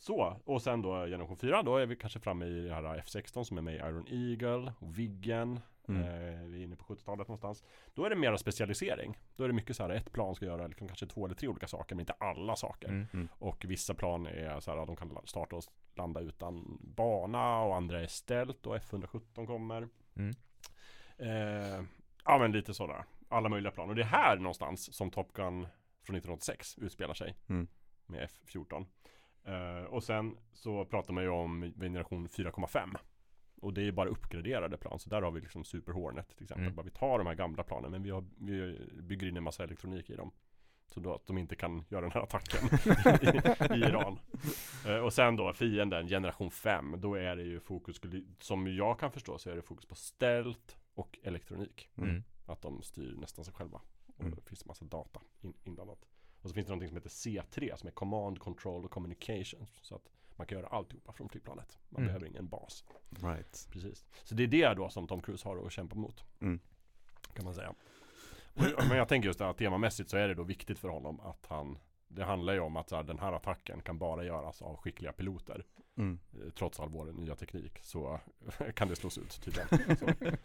så, 0.00 0.40
och 0.44 0.62
sen 0.62 0.82
då 0.82 1.06
generation 1.06 1.36
4, 1.36 1.62
då 1.62 1.76
är 1.76 1.86
vi 1.86 1.96
kanske 1.96 2.20
framme 2.20 2.46
i 2.46 2.60
det 2.60 2.74
här 2.74 2.82
F16 2.82 3.44
som 3.44 3.58
är 3.58 3.62
med 3.62 3.74
i 3.74 3.78
Iron 3.78 4.06
Eagle 4.08 4.72
och 4.78 4.98
Viggen. 4.98 5.60
Mm. 5.88 6.02
Eh, 6.02 6.44
vi 6.46 6.60
är 6.60 6.64
inne 6.64 6.76
på 6.76 6.84
70-talet 6.84 7.28
någonstans. 7.28 7.64
Då 7.94 8.04
är 8.04 8.10
det 8.10 8.16
mera 8.16 8.38
specialisering. 8.38 9.18
Då 9.36 9.44
är 9.44 9.48
det 9.48 9.54
mycket 9.54 9.76
så 9.76 9.82
här, 9.82 9.90
ett 9.90 10.12
plan 10.12 10.34
ska 10.34 10.44
göra 10.44 10.66
liksom 10.66 10.88
kanske 10.88 11.06
två 11.06 11.24
eller 11.24 11.34
tre 11.34 11.48
olika 11.48 11.66
saker, 11.66 11.94
men 11.94 12.00
inte 12.00 12.12
alla 12.12 12.56
saker. 12.56 12.88
Mm. 12.88 13.28
Och 13.38 13.64
vissa 13.68 13.94
plan 13.94 14.26
är 14.26 14.60
så 14.60 14.70
här, 14.70 14.86
de 14.86 14.96
kan 14.96 15.18
starta 15.24 15.56
och 15.56 15.64
landa 15.94 16.20
utan 16.20 16.78
bana 16.80 17.60
och 17.60 17.76
andra 17.76 18.00
är 18.00 18.06
ställt 18.06 18.66
och 18.66 18.76
F117 18.76 19.46
kommer. 19.46 19.88
Mm. 20.16 20.34
Eh, 21.16 21.84
ja 22.24 22.38
men 22.38 22.52
lite 22.52 22.74
sådär. 22.74 23.04
Alla 23.28 23.48
möjliga 23.48 23.72
plan. 23.72 23.88
Och 23.88 23.94
det 23.94 24.02
är 24.02 24.06
här 24.06 24.36
någonstans 24.36 24.94
som 24.94 25.10
Top 25.10 25.32
Gun 25.32 25.66
från 26.02 26.16
1986 26.16 26.78
utspelar 26.78 27.14
sig. 27.14 27.36
Mm. 27.48 27.68
Med 28.06 28.28
F14. 28.28 28.86
Eh, 29.44 29.84
och 29.84 30.02
sen 30.02 30.36
så 30.52 30.84
pratar 30.84 31.12
man 31.12 31.22
ju 31.24 31.30
om 31.30 31.72
generation 31.80 32.28
4,5. 32.28 32.96
Och 33.60 33.74
det 33.74 33.82
är 33.82 33.92
bara 33.92 34.08
uppgraderade 34.08 34.76
plan. 34.76 34.98
Så 34.98 35.10
där 35.10 35.22
har 35.22 35.30
vi 35.30 35.40
liksom 35.40 35.64
Super 35.64 35.92
Hornet 35.92 36.28
till 36.28 36.42
exempel. 36.42 36.64
Mm. 36.64 36.74
Bara 36.76 36.82
vi 36.82 36.90
tar 36.90 37.18
de 37.18 37.26
här 37.26 37.34
gamla 37.34 37.62
planen 37.62 37.90
men 37.90 38.02
vi, 38.02 38.10
har, 38.10 38.24
vi 38.38 38.78
bygger 39.02 39.26
in 39.28 39.36
en 39.36 39.42
massa 39.42 39.64
elektronik 39.64 40.10
i 40.10 40.16
dem. 40.16 40.30
Så 40.86 41.00
då 41.00 41.14
att 41.14 41.26
de 41.26 41.38
inte 41.38 41.56
kan 41.56 41.84
göra 41.88 42.00
den 42.00 42.10
här 42.10 42.20
attacken 42.20 42.68
i, 43.22 43.74
i 43.74 43.78
Iran. 43.88 44.18
Eh, 44.86 44.96
och 44.96 45.12
sen 45.12 45.36
då 45.36 45.52
fienden, 45.52 46.08
generation 46.08 46.50
5. 46.50 46.94
Då 47.00 47.14
är 47.14 47.36
det 47.36 47.42
ju 47.42 47.60
fokus, 47.60 48.00
som 48.40 48.74
jag 48.74 48.98
kan 48.98 49.12
förstå 49.12 49.38
så 49.38 49.50
är 49.50 49.56
det 49.56 49.62
fokus 49.62 49.86
på 49.86 49.94
stealth 49.94 50.76
och 50.94 51.18
elektronik. 51.22 51.88
Mm. 51.96 52.22
Att 52.46 52.62
de 52.62 52.82
styr 52.82 53.16
nästan 53.16 53.44
sig 53.44 53.54
själva. 53.54 53.80
Och 54.06 54.20
Mm. 54.24 54.34
det 54.34 54.48
finns 54.48 54.66
massa 54.66 54.84
data 54.84 55.20
in, 55.40 55.54
inblandat. 55.64 55.98
Och 56.42 56.48
så 56.50 56.54
finns 56.54 56.66
det 56.66 56.70
någonting 56.70 56.88
som 56.88 56.96
heter 56.96 57.08
C3 57.10 57.76
som 57.76 57.86
är 57.86 57.92
Command, 57.92 58.38
Control 58.38 58.84
och 58.84 58.90
Communications. 58.90 59.78
Så 59.82 59.94
att 59.94 60.10
man 60.36 60.46
kan 60.46 60.58
göra 60.58 60.68
alltihopa 60.68 61.12
från 61.12 61.28
flygplanet. 61.28 61.78
Man 61.88 61.98
Mm. 62.02 62.06
behöver 62.06 62.26
ingen 62.26 62.48
bas. 62.48 62.84
Right. 63.10 63.68
Precis. 63.72 64.04
Så 64.24 64.34
det 64.34 64.42
är 64.42 64.46
det 64.46 64.74
då 64.74 64.88
som 64.88 65.06
Tom 65.06 65.22
Cruise 65.22 65.48
har 65.48 65.66
att 65.66 65.72
kämpa 65.72 65.96
mot. 65.96 66.24
Mm. 66.40 66.60
Kan 67.34 67.44
man 67.44 67.54
säga. 67.54 67.74
Men 68.88 68.96
jag 68.96 69.08
tänker 69.08 69.26
just 69.28 69.38
det 69.38 69.48
att 69.48 69.58
temamässigt 69.58 70.10
så 70.10 70.16
är 70.16 70.28
det 70.28 70.34
då 70.34 70.42
viktigt 70.42 70.78
för 70.78 70.88
honom 70.88 71.20
att 71.20 71.46
han 71.46 71.78
Det 72.08 72.24
handlar 72.24 72.52
ju 72.52 72.60
om 72.60 72.76
att 72.76 72.88
så 72.88 72.96
här, 72.96 73.02
den 73.02 73.18
här 73.18 73.32
attacken 73.32 73.82
kan 73.82 73.98
bara 73.98 74.24
göras 74.24 74.62
av 74.62 74.76
skickliga 74.76 75.12
piloter. 75.12 75.64
Mm. 75.96 76.18
Eh, 76.32 76.50
Trots 76.50 76.80
all 76.80 76.88
vår 76.88 77.12
nya 77.12 77.36
teknik 77.36 77.78
så 77.82 78.20
kan 78.74 78.88
det 78.88 78.96
slås 78.96 79.18
ut 79.18 79.40
tydligen. 79.44 79.68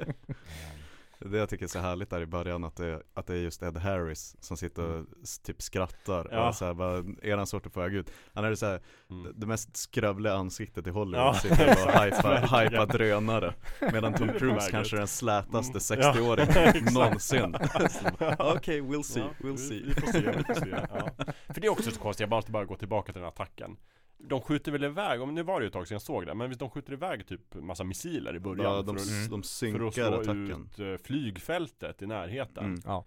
Det 1.19 1.37
jag 1.37 1.49
tycker 1.49 1.65
är 1.65 1.69
så 1.69 1.79
härligt 1.79 2.09
där 2.09 2.21
i 2.21 2.25
början 2.25 2.63
att 2.63 2.75
det, 2.75 3.01
att 3.13 3.27
det 3.27 3.33
är 3.33 3.37
just 3.37 3.63
Ed 3.63 3.77
Harris 3.77 4.35
som 4.39 4.57
sitter 4.57 4.83
och 4.83 5.05
s- 5.23 5.39
typ 5.39 5.61
skrattar 5.61 6.27
Ja. 6.31 6.47
och 6.49 6.55
så 6.55 6.65
här, 6.65 6.73
bara, 6.73 6.97
är 7.21 7.31
han 7.37 7.39
att 7.39 7.73
få 7.73 7.79
väg 7.79 7.93
ut? 7.93 8.11
Han 8.33 8.45
är 8.45 8.49
det 8.49 8.57
så 8.57 8.65
här, 8.65 8.81
Mm. 9.09 9.33
det- 9.35 9.47
mest 9.47 9.77
skrovliga 9.77 10.33
ansiktet 10.33 10.87
i 10.87 10.89
Hollywood 10.89 11.25
Ja, 11.27 11.33
sitter 11.33 11.85
och 11.85 12.05
exakt, 12.05 12.71
hypa, 12.71 12.85
drönare 12.85 13.53
Medan 13.93 14.13
Tom 14.13 14.29
Cruise 14.29 14.71
kanske 14.71 14.95
är 14.95 14.97
den 14.97 15.07
slätaste 15.07 15.95
Mm. 15.95 16.03
Ja, 16.03 16.13
60-åringen 16.13 16.57
exakt. 16.67 16.93
någonsin 16.93 17.55
Okej, 18.39 18.81
we'll 18.81 19.03
see, 19.03 19.19
Ja, 19.19 19.29
we'll 19.39 19.57
see 19.57 19.83
Vi 19.85 19.93
får 19.93 20.07
se, 20.11 20.19
vi 20.37 20.43
får 20.43 20.53
se. 20.53 20.69
Ja. 20.69 21.09
För 21.53 21.61
det 21.61 21.67
är 21.67 21.71
också 21.71 21.91
så 21.91 21.99
konstigt, 21.99 22.21
jag 22.21 22.29
måste 22.29 22.51
bara 22.51 22.65
gå 22.65 22.75
tillbaka 22.75 23.13
till 23.13 23.21
den 23.21 23.27
attacken. 23.29 23.77
De 24.17 24.41
skjuter 24.41 24.71
väl 24.71 24.83
iväg, 24.83 25.21
om 25.21 25.35
nu 25.35 25.43
var 25.43 25.59
det 25.59 25.63
ju 25.63 25.67
ett 25.67 25.73
tag 25.73 25.87
sedan 25.87 25.95
jag 25.95 26.01
såg 26.01 26.25
det, 26.25 26.35
men 26.35 26.49
visst 26.49 26.59
de 26.59 26.69
skjuter 26.69 26.93
iväg 26.93 27.27
typ 27.27 27.55
massa 27.55 27.83
missiler 27.83 28.35
i 28.35 28.39
början 28.39 28.75
Ja, 28.75 28.81
de, 28.81 28.97
för, 28.97 29.03
att, 29.03 29.23
de 29.23 29.29
för 29.29 29.37
att 29.39 29.45
synkar 29.45 29.91
slå 29.91 30.05
attacken 30.05 30.69
ut 30.71 30.79
eh, 30.79 31.05
flygfältet 31.05 32.01
i 32.01 32.05
närheten. 32.05 32.65
Mm. 32.65 32.81
Ja. 32.85 33.05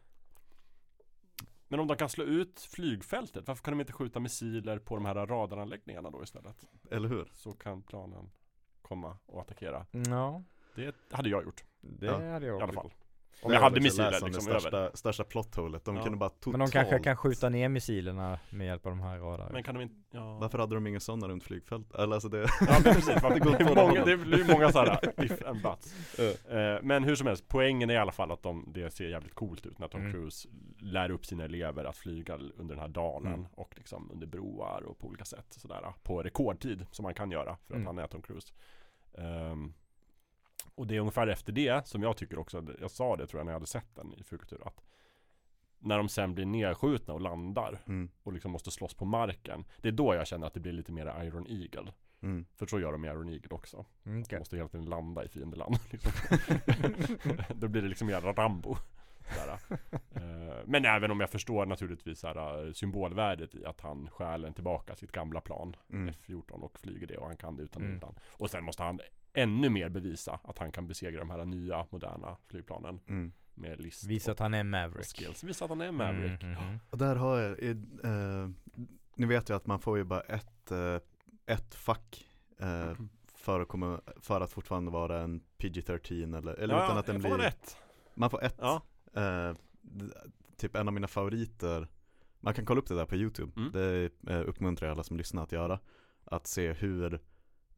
Men 1.68 1.80
om 1.80 1.86
de 1.86 1.96
kan 1.96 2.08
slå 2.08 2.24
ut 2.24 2.60
flygfältet, 2.60 3.48
varför 3.48 3.64
kan 3.64 3.72
de 3.72 3.80
inte 3.80 3.92
skjuta 3.92 4.20
missiler 4.20 4.78
på 4.78 4.94
de 4.94 5.04
här 5.04 5.14
radaranläggningarna 5.26 6.10
då 6.10 6.22
istället? 6.22 6.66
Eller 6.90 7.08
hur? 7.08 7.30
Så 7.34 7.52
kan 7.52 7.82
planen 7.82 8.30
komma 8.82 9.18
och 9.26 9.40
attackera. 9.40 9.86
Ja, 9.90 10.42
Det 10.74 10.94
hade 11.10 11.28
jag 11.28 11.44
gjort, 11.44 11.64
det 11.80 12.06
Ja, 12.06 12.12
hade 12.12 12.46
jag 12.46 12.60
i 12.60 12.62
alla 12.62 12.72
fall. 12.72 12.92
Om 13.42 13.52
jag 13.52 13.60
hade 13.60 13.72
också 13.76 13.82
missiler 13.82 14.10
liksom 14.10 14.30
det 14.30 14.50
över. 14.50 14.60
största, 14.60 14.96
största 14.96 15.24
plotthålet, 15.24 15.84
de 15.84 15.96
Ja. 15.96 16.02
kunde 16.02 16.18
bara 16.18 16.30
totalt 16.30 16.52
Men 16.52 16.60
de 16.60 16.70
kanske 16.70 16.98
kan 16.98 17.16
skjuta 17.16 17.48
ner 17.48 17.68
missilerna 17.68 18.38
med 18.50 18.66
hjälp 18.66 18.86
av 18.86 18.92
de 18.92 19.00
här 19.00 19.18
radarna. 19.18 19.50
Men 19.52 19.62
kan 19.62 19.74
de 19.74 19.80
inte, 19.82 19.94
ja. 20.10 20.38
Varför 20.38 20.58
hade 20.58 20.74
de 20.74 20.86
inga 20.86 21.00
sådana 21.00 21.28
runt 21.28 21.44
flygfält? 21.44 21.94
Eller 21.94 22.14
alltså 22.14 22.28
det 22.28 22.38
Ja 22.38 22.46
men 22.70 22.82
precis, 22.82 23.06
Det 23.34 23.40
går 23.40 23.50
det, 23.58 23.64
på 23.64 23.70
är 23.80 23.86
många, 23.86 24.04
det 24.04 24.16
blir 24.16 24.52
många 24.52 24.72
sådana 24.72 25.00
if 25.22 25.42
and 25.46 25.62
buts 25.62 25.94
Eh, 26.48 26.78
Men 26.82 27.04
hur 27.04 27.14
som 27.14 27.26
helst, 27.26 27.44
poängen 27.48 27.90
är 27.90 27.94
i 27.94 27.98
alla 27.98 28.12
fall 28.12 28.30
att 28.32 28.42
de, 28.42 28.64
det 28.74 28.90
ser 28.90 29.08
jävligt 29.08 29.34
coolt 29.34 29.66
ut 29.66 29.78
när 29.78 29.88
Tom 29.88 30.00
Mm. 30.00 30.12
Cruise 30.12 30.48
lär 30.78 31.10
upp 31.10 31.26
sina 31.26 31.44
elever 31.44 31.84
att 31.84 31.96
flyga 31.96 32.34
under 32.34 32.74
den 32.74 32.78
här 32.78 32.88
dalen 32.88 33.32
Mm. 33.34 33.46
och 33.54 33.72
liksom 33.76 34.10
under 34.12 34.26
broar 34.26 34.82
och 34.86 34.98
på 34.98 35.06
olika 35.06 35.24
sätt 35.24 35.46
sådär 35.50 35.92
på 36.02 36.22
rekordtid 36.22 36.86
som 36.90 37.02
man 37.02 37.14
kan 37.14 37.30
göra 37.30 37.56
för 37.66 37.74
att 37.74 37.80
Mm. 37.80 37.86
han 37.86 37.98
är 37.98 38.06
Tom 38.06 38.22
Cruise 38.22 38.52
Ehm, 39.18 39.72
Och 40.74 40.86
det 40.86 40.96
är 40.96 41.00
ungefär 41.00 41.26
efter 41.26 41.52
det 41.52 41.86
som 41.86 42.02
jag 42.02 42.16
tycker 42.16 42.38
också, 42.38 42.64
jag 42.80 42.90
sa 42.90 43.16
det 43.16 43.26
tror 43.26 43.40
jag 43.40 43.44
när 43.46 43.52
jag 43.52 43.56
hade 43.56 43.66
sett 43.66 43.94
den 43.94 44.14
i 44.14 44.22
Flygkultur 44.22 44.60
att 44.66 44.84
när 45.78 45.98
de 45.98 46.08
sen 46.08 46.34
blir 46.34 46.46
nedskjutna 46.46 47.14
och 47.14 47.20
landar 47.20 47.78
mm. 47.86 48.10
och 48.22 48.32
liksom 48.32 48.50
måste 48.52 48.70
slåss 48.70 48.94
på 48.94 49.04
marken 49.04 49.64
Det 49.82 49.88
är 49.88 49.92
då 49.92 50.14
jag 50.14 50.26
känner 50.26 50.46
att 50.46 50.54
det 50.54 50.60
blir 50.60 50.72
lite 50.72 50.92
mer 50.92 51.24
Iron 51.24 51.46
Eagle 51.46 51.92
Mm. 52.22 52.46
För 52.56 52.66
så 52.66 52.80
gör 52.80 52.92
de 52.92 53.04
i 53.04 53.08
Iron 53.08 53.28
Eagle 53.28 53.48
också 53.50 53.76
Mm, 53.76 54.18
de 54.18 54.24
okej. 54.26 54.38
måste 54.38 54.56
hela 54.56 54.68
tiden 54.68 54.86
landa 54.86 55.24
i 55.24 55.28
fiendeland 55.28 55.78
liksom. 55.90 56.12
Då 57.54 57.68
blir 57.68 57.82
det 57.82 57.88
liksom 57.88 58.06
mer 58.06 58.20
Rambo. 58.20 58.76
Eh, 60.14 60.64
Men 60.66 60.84
även 60.84 61.10
om 61.10 61.20
jag 61.20 61.30
förstår 61.30 61.66
naturligtvis 61.66 62.18
såhär, 62.20 62.72
symbolvärdet 62.72 63.54
i 63.54 63.64
att 63.64 63.80
han 63.80 64.10
stjäl 64.10 64.44
en 64.44 64.54
tillbaka 64.54 64.96
sitt 64.96 65.12
gamla 65.12 65.40
plan 65.40 65.76
Mm. 65.92 66.14
F14 66.14 66.50
och 66.50 66.78
flyger 66.80 67.06
det 67.06 67.16
och 67.16 67.26
han 67.26 67.36
kan 67.36 67.56
det 67.56 67.62
utan 67.62 67.82
Mm. 67.82 67.96
utan 67.96 68.18
Och 68.32 68.50
sen 68.50 68.64
måste 68.64 68.82
han 68.82 69.00
ännu 69.42 69.68
mer 69.70 69.88
bevisa 69.88 70.40
att 70.44 70.58
han 70.58 70.72
kan 70.72 70.86
besegra 70.86 71.18
de 71.18 71.30
här 71.30 71.44
nya 71.44 71.86
moderna 71.90 72.36
flygplanen 72.46 73.00
Mm. 73.08 73.32
med 73.54 73.80
list 73.80 74.04
Visa 74.06 74.30
och, 74.30 74.32
att 74.34 74.38
han 74.38 74.54
är 74.54 74.64
Maverick. 74.64 75.06
skills. 75.06 75.44
Visa 75.44 75.64
att 75.64 75.68
han 75.70 75.80
är 75.80 75.92
Maverick. 75.92 76.42
Mm, 76.42 76.54
mm, 76.56 76.68
mm. 76.68 76.78
Och 76.90 76.98
där 76.98 77.16
har 77.16 77.38
jag, 77.38 77.62
eh, 77.62 78.48
ni 79.16 79.26
vet 79.26 79.50
ju 79.50 79.56
att 79.56 79.66
man 79.66 79.78
får 79.80 79.98
ju 79.98 80.04
bara 80.04 80.20
ett, 80.20 80.70
eh, 80.70 80.96
ett 81.46 81.74
fack 81.74 82.26
eh, 82.58 82.82
Mm. 82.82 83.08
för, 83.34 83.60
att 83.60 83.68
komma, 83.68 84.00
för 84.20 84.40
att 84.40 84.52
fortfarande 84.52 84.90
vara 84.90 85.20
en 85.20 85.40
PG-13 85.58 86.34
eller, 86.38 86.54
eller 86.54 86.74
ja, 86.74 86.84
utan 86.84 86.98
att 86.98 87.06
den 87.06 87.22
får 87.22 87.28
man 87.28 87.38
blir 87.38 87.46
rätt. 87.46 87.76
Man 88.14 88.30
får 88.30 88.44
ett, 88.44 88.56
Ja. 88.60 88.82
eh, 89.14 89.56
typ 90.56 90.76
en 90.76 90.88
av 90.88 90.94
mina 90.94 91.08
favoriter 91.08 91.88
Man 92.40 92.54
kan 92.54 92.66
kolla 92.66 92.80
upp 92.80 92.88
det 92.88 92.94
där 92.94 93.04
på 93.06 93.16
YouTube, 93.16 93.52
Mm. 93.56 93.72
det 93.72 94.10
eh, 94.28 94.48
uppmuntrar 94.48 94.88
jag 94.88 94.94
alla 94.94 95.02
som 95.04 95.16
lyssnar 95.16 95.42
att 95.42 95.52
göra 95.52 95.80
Att 96.24 96.46
se 96.46 96.72
hur 96.72 97.20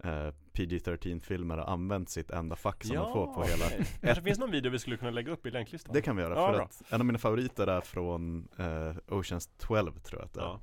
eh, 0.05 0.32
PG-13 0.53 1.20
filmer 1.20 1.57
har 1.59 1.64
använt 1.72 2.11
sitt 2.11 2.30
enda 2.30 2.57
fack 2.57 2.84
som 2.84 2.96
de 2.96 3.12
får 3.12 3.26
på 3.34 3.42
hela 3.42 3.66
okej. 3.66 3.86
Kanske 4.01 4.24
finns 4.24 4.38
någon 4.38 4.51
video 4.51 4.70
vi 4.72 4.78
skulle 4.78 4.96
kunna 4.96 5.11
lägga 5.11 5.32
upp 5.32 5.46
i 5.46 5.51
länklistan. 5.51 5.94
Det 5.94 6.03
kan 6.03 6.16
vi 6.16 6.22
göra, 6.22 6.34
Ja, 6.34 6.46
för 6.46 6.55
bra. 6.55 6.64
att 6.64 6.82
en 6.92 7.01
av 7.01 7.07
mina 7.07 7.18
favoriter 7.18 7.66
är 7.66 7.80
från 7.80 8.48
eh, 8.59 9.14
Oceans 9.18 9.51
12 9.59 9.98
tror 9.98 10.20
jag 10.20 10.26
att 10.26 10.32
det 10.34 10.40
är 10.40 10.44
Ja. 10.44 10.61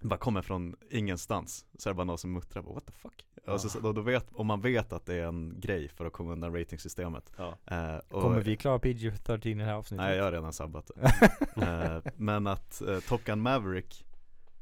bara 0.00 0.18
kommer 0.18 0.42
från 0.42 0.76
ingenstans 0.90 1.66
Så 1.78 1.88
är 1.88 1.92
det 1.92 1.96
bara 1.96 2.04
någon 2.04 2.18
som 2.18 2.32
muttrar 2.32 2.62
på 2.62 2.72
what 2.72 2.86
the 2.86 2.92
fuck 2.92 3.24
Ja. 3.44 3.52
och, 3.52 3.60
så, 3.60 3.80
då, 3.80 3.92
då 3.92 4.00
vet, 4.00 4.26
om 4.32 4.46
man 4.46 4.60
vet 4.60 4.92
att 4.92 5.06
det 5.06 5.14
är 5.14 5.26
en 5.26 5.54
grej 5.60 5.88
för 5.88 6.04
att 6.06 6.12
komma 6.12 6.32
undan 6.32 6.54
ratingsystemet 6.56 7.32
Ja. 7.36 7.54
eh, 7.66 7.96
och, 8.10 8.22
Kommer 8.22 8.40
vi 8.40 8.56
klara 8.56 8.78
PG-13 8.78 9.46
i 9.46 9.54
det 9.54 9.64
här 9.64 9.74
avsnittet? 9.74 10.06
Nej 10.06 10.16
jag 10.16 10.24
har 10.24 10.32
redan 10.32 10.52
sabbat 10.52 10.90
det 10.94 11.10
eh, 12.06 12.12
Men 12.16 12.46
att 12.46 12.82
eh, 12.82 12.98
Top 12.98 13.24
Gun 13.24 13.40
Maverick 13.40 14.04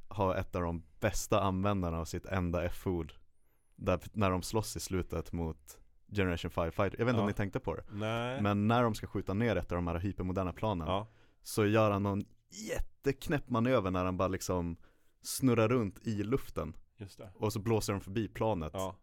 har 0.08 0.34
ett 0.34 0.56
av 0.56 0.62
de 0.62 0.82
bästa 1.00 1.40
användarna 1.40 1.98
av 1.98 2.04
sitt 2.04 2.26
enda 2.26 2.64
F-ord 2.64 3.12
där, 3.76 4.00
När 4.12 4.30
de 4.30 4.42
slåss 4.42 4.76
i 4.76 4.80
slutet 4.80 5.32
mot 5.32 5.78
Generation 6.12 6.50
5 6.50 6.72
Fighter, 6.72 6.98
jag 6.98 7.06
vet 7.06 7.12
inte 7.12 7.20
om 7.20 7.24
Ja. 7.24 7.26
ni 7.28 7.32
tänkte 7.34 7.60
på 7.60 7.74
det 7.74 7.84
Nej. 7.92 8.42
Men 8.42 8.68
när 8.68 8.82
de 8.82 8.94
ska 8.94 9.06
skjuta 9.06 9.34
ner 9.34 9.56
ett 9.56 9.72
av 9.72 9.76
de 9.76 9.86
här 9.86 9.98
hypermoderna 9.98 10.52
planen 10.52 10.88
ja. 10.88 11.08
Så 11.42 11.66
gör 11.66 11.90
han 11.90 12.02
någon 12.02 12.24
jätteknäpp 12.50 13.50
manöver 13.50 13.90
när 13.90 14.04
han 14.04 14.16
bara 14.16 14.28
liksom 14.28 14.76
snurrar 15.22 15.68
runt 15.68 16.06
i 16.06 16.22
luften 16.24 16.76
Just 16.96 17.18
det. 17.18 17.30
Och 17.34 17.52
så 17.52 17.58
blåser 17.58 17.92
de 17.92 18.00
förbi 18.00 18.28
planet 18.28 18.70
Ja. 18.74 18.96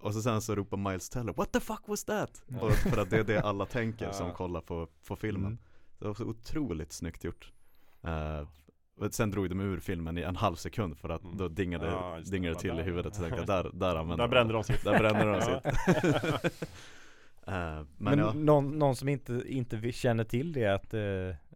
Och 0.00 0.14
så 0.14 0.22
sen 0.22 0.42
så 0.42 0.54
ropar 0.54 0.76
Miles 0.76 1.08
Teller 1.10 1.32
What 1.32 1.52
the 1.52 1.60
fuck 1.60 1.82
was 1.88 2.04
that? 2.04 2.42
Ja. 2.46 2.60
Och 2.60 2.72
för 2.72 3.02
att 3.02 3.10
det 3.10 3.18
är 3.18 3.24
det 3.24 3.40
alla 3.40 3.66
tänker 3.66 4.04
Ja. 4.06 4.12
som 4.12 4.32
kollar 4.32 4.60
på, 4.60 4.88
på 5.06 5.16
filmen 5.16 5.46
Mm. 5.46 5.58
Det 5.98 6.06
var 6.06 6.14
så 6.14 6.24
otroligt 6.24 6.92
snyggt 6.92 7.24
gjort 7.24 7.52
och 8.00 8.67
Sen 9.10 9.30
drog 9.30 9.48
de 9.48 9.60
ur 9.60 9.80
filmen 9.80 10.18
i 10.18 10.22
en 10.22 10.36
halv 10.36 10.54
sekund 10.54 10.98
för 10.98 11.08
att 11.08 11.24
Mm. 11.24 11.36
då 11.36 11.48
dingade, 11.48 11.86
Ja, 11.86 12.18
det. 12.24 12.30
dingade 12.30 12.54
Ja, 12.54 12.60
till 12.60 12.70
i 12.70 12.76
där. 12.76 12.82
huvudet 12.82 13.14
Så 13.14 13.20
tänkte 13.22 13.38
jag, 13.40 13.46
där, 13.46 13.70
där 13.72 13.96
använde 13.96 14.22
Där 14.22 14.28
brände 14.28 14.52
de 14.52 14.64
sitt. 14.64 14.84
Där 14.84 14.98
brände 14.98 15.24
de 15.24 15.40
sitt 15.40 16.62
Eh, 17.46 17.54
Men, 17.54 17.86
Men 17.96 18.18
ja, 18.18 18.32
någon, 18.32 18.78
någon 18.78 18.96
som 18.96 19.08
inte, 19.08 19.42
inte 19.46 19.92
känner 19.92 20.24
till 20.24 20.52
det 20.52 20.66
att, 20.66 20.94
eh, 20.94 21.00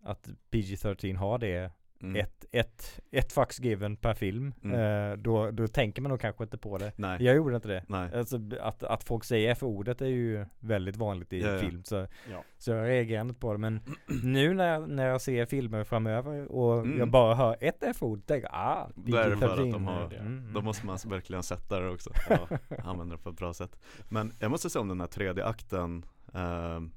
att 0.02 0.28
PG-13 0.50 1.16
har 1.16 1.38
det 1.38 1.70
mm, 2.02 2.16
ett, 2.16 2.44
ett, 2.52 3.00
ett 3.10 3.32
fax 3.32 3.60
given 3.60 3.96
per 3.96 4.14
film 4.14 4.54
Mm. 4.64 5.10
eh, 5.12 5.16
då, 5.16 5.50
då 5.50 5.66
tänker 5.68 6.02
man 6.02 6.10
nog 6.10 6.20
kanske 6.20 6.44
inte 6.44 6.58
på 6.58 6.78
det 6.78 6.92
Nej, 6.96 7.22
Jag 7.24 7.36
gjorde 7.36 7.56
inte 7.56 7.68
det 7.68 8.10
Alltså 8.18 8.40
att, 8.60 8.82
att 8.82 9.04
folk 9.04 9.24
säger 9.24 9.50
F-ordet 9.52 10.00
är 10.02 10.06
ju 10.06 10.46
väldigt 10.60 10.96
vanligt 10.96 11.32
i 11.32 11.40
Ja, 11.42 11.48
ja. 11.50 11.58
film 11.58 11.84
så, 11.84 11.96
Ja. 12.30 12.44
så 12.58 12.70
jag 12.70 12.88
reagerar 12.88 13.20
inte 13.20 13.34
på 13.34 13.52
det 13.52 13.58
men 13.58 13.80
nu 14.22 14.54
när 14.54 14.72
jag, 14.72 14.88
när 14.90 15.06
jag 15.06 15.20
ser 15.20 15.46
filmer 15.46 15.84
framöver 15.84 16.52
och 16.52 16.78
Mm. 16.78 16.98
jag 16.98 17.10
bara 17.10 17.34
hör 17.34 17.56
ett 17.60 17.82
F-ord 17.82 18.26
tänker 18.26 18.48
jag 18.48 18.54
ah 18.54 18.88
Då 18.94 19.16
är 19.16 19.30
det 19.30 19.36
för 19.36 19.46
att 19.48 19.58
PG-13. 19.58 19.72
de 19.72 19.86
har. 19.86 20.04
Mm, 20.04 20.42
då 20.44 20.50
mm. 20.50 20.64
måste 20.64 20.86
man 20.86 20.98
verkligen 21.06 21.42
sätta 21.42 21.80
det 21.80 21.88
också 21.90 22.10
Ja. 22.28 22.48
Använda 22.84 23.16
det 23.16 23.22
på 23.22 23.30
ett 23.30 23.36
bra 23.36 23.54
sätt 23.54 23.76
Men 24.08 24.32
jag 24.40 24.50
måste 24.50 24.70
säga 24.70 24.80
om 24.80 24.88
den 24.88 25.00
här 25.00 25.06
tredje 25.08 25.44
akten 25.44 26.04
ehm, 26.34 26.92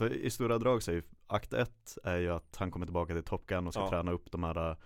För 0.00 0.12
i 0.12 0.30
stora 0.30 0.58
drag 0.58 0.82
så 0.82 0.90
är 0.90 0.94
ju 0.94 1.02
akt 1.26 1.52
ett 1.52 1.98
är 2.04 2.16
ju 2.16 2.30
att 2.30 2.56
han 2.56 2.70
kommer 2.70 2.86
tillbaka 2.86 3.14
till 3.14 3.22
Top 3.22 3.46
Gun 3.46 3.66
och 3.66 3.72
ska 3.74 3.82
Ja. 3.82 3.88
träna 3.90 4.12
upp 4.12 4.30
de 4.30 4.44
här 4.44 4.70
uh, 4.70 4.76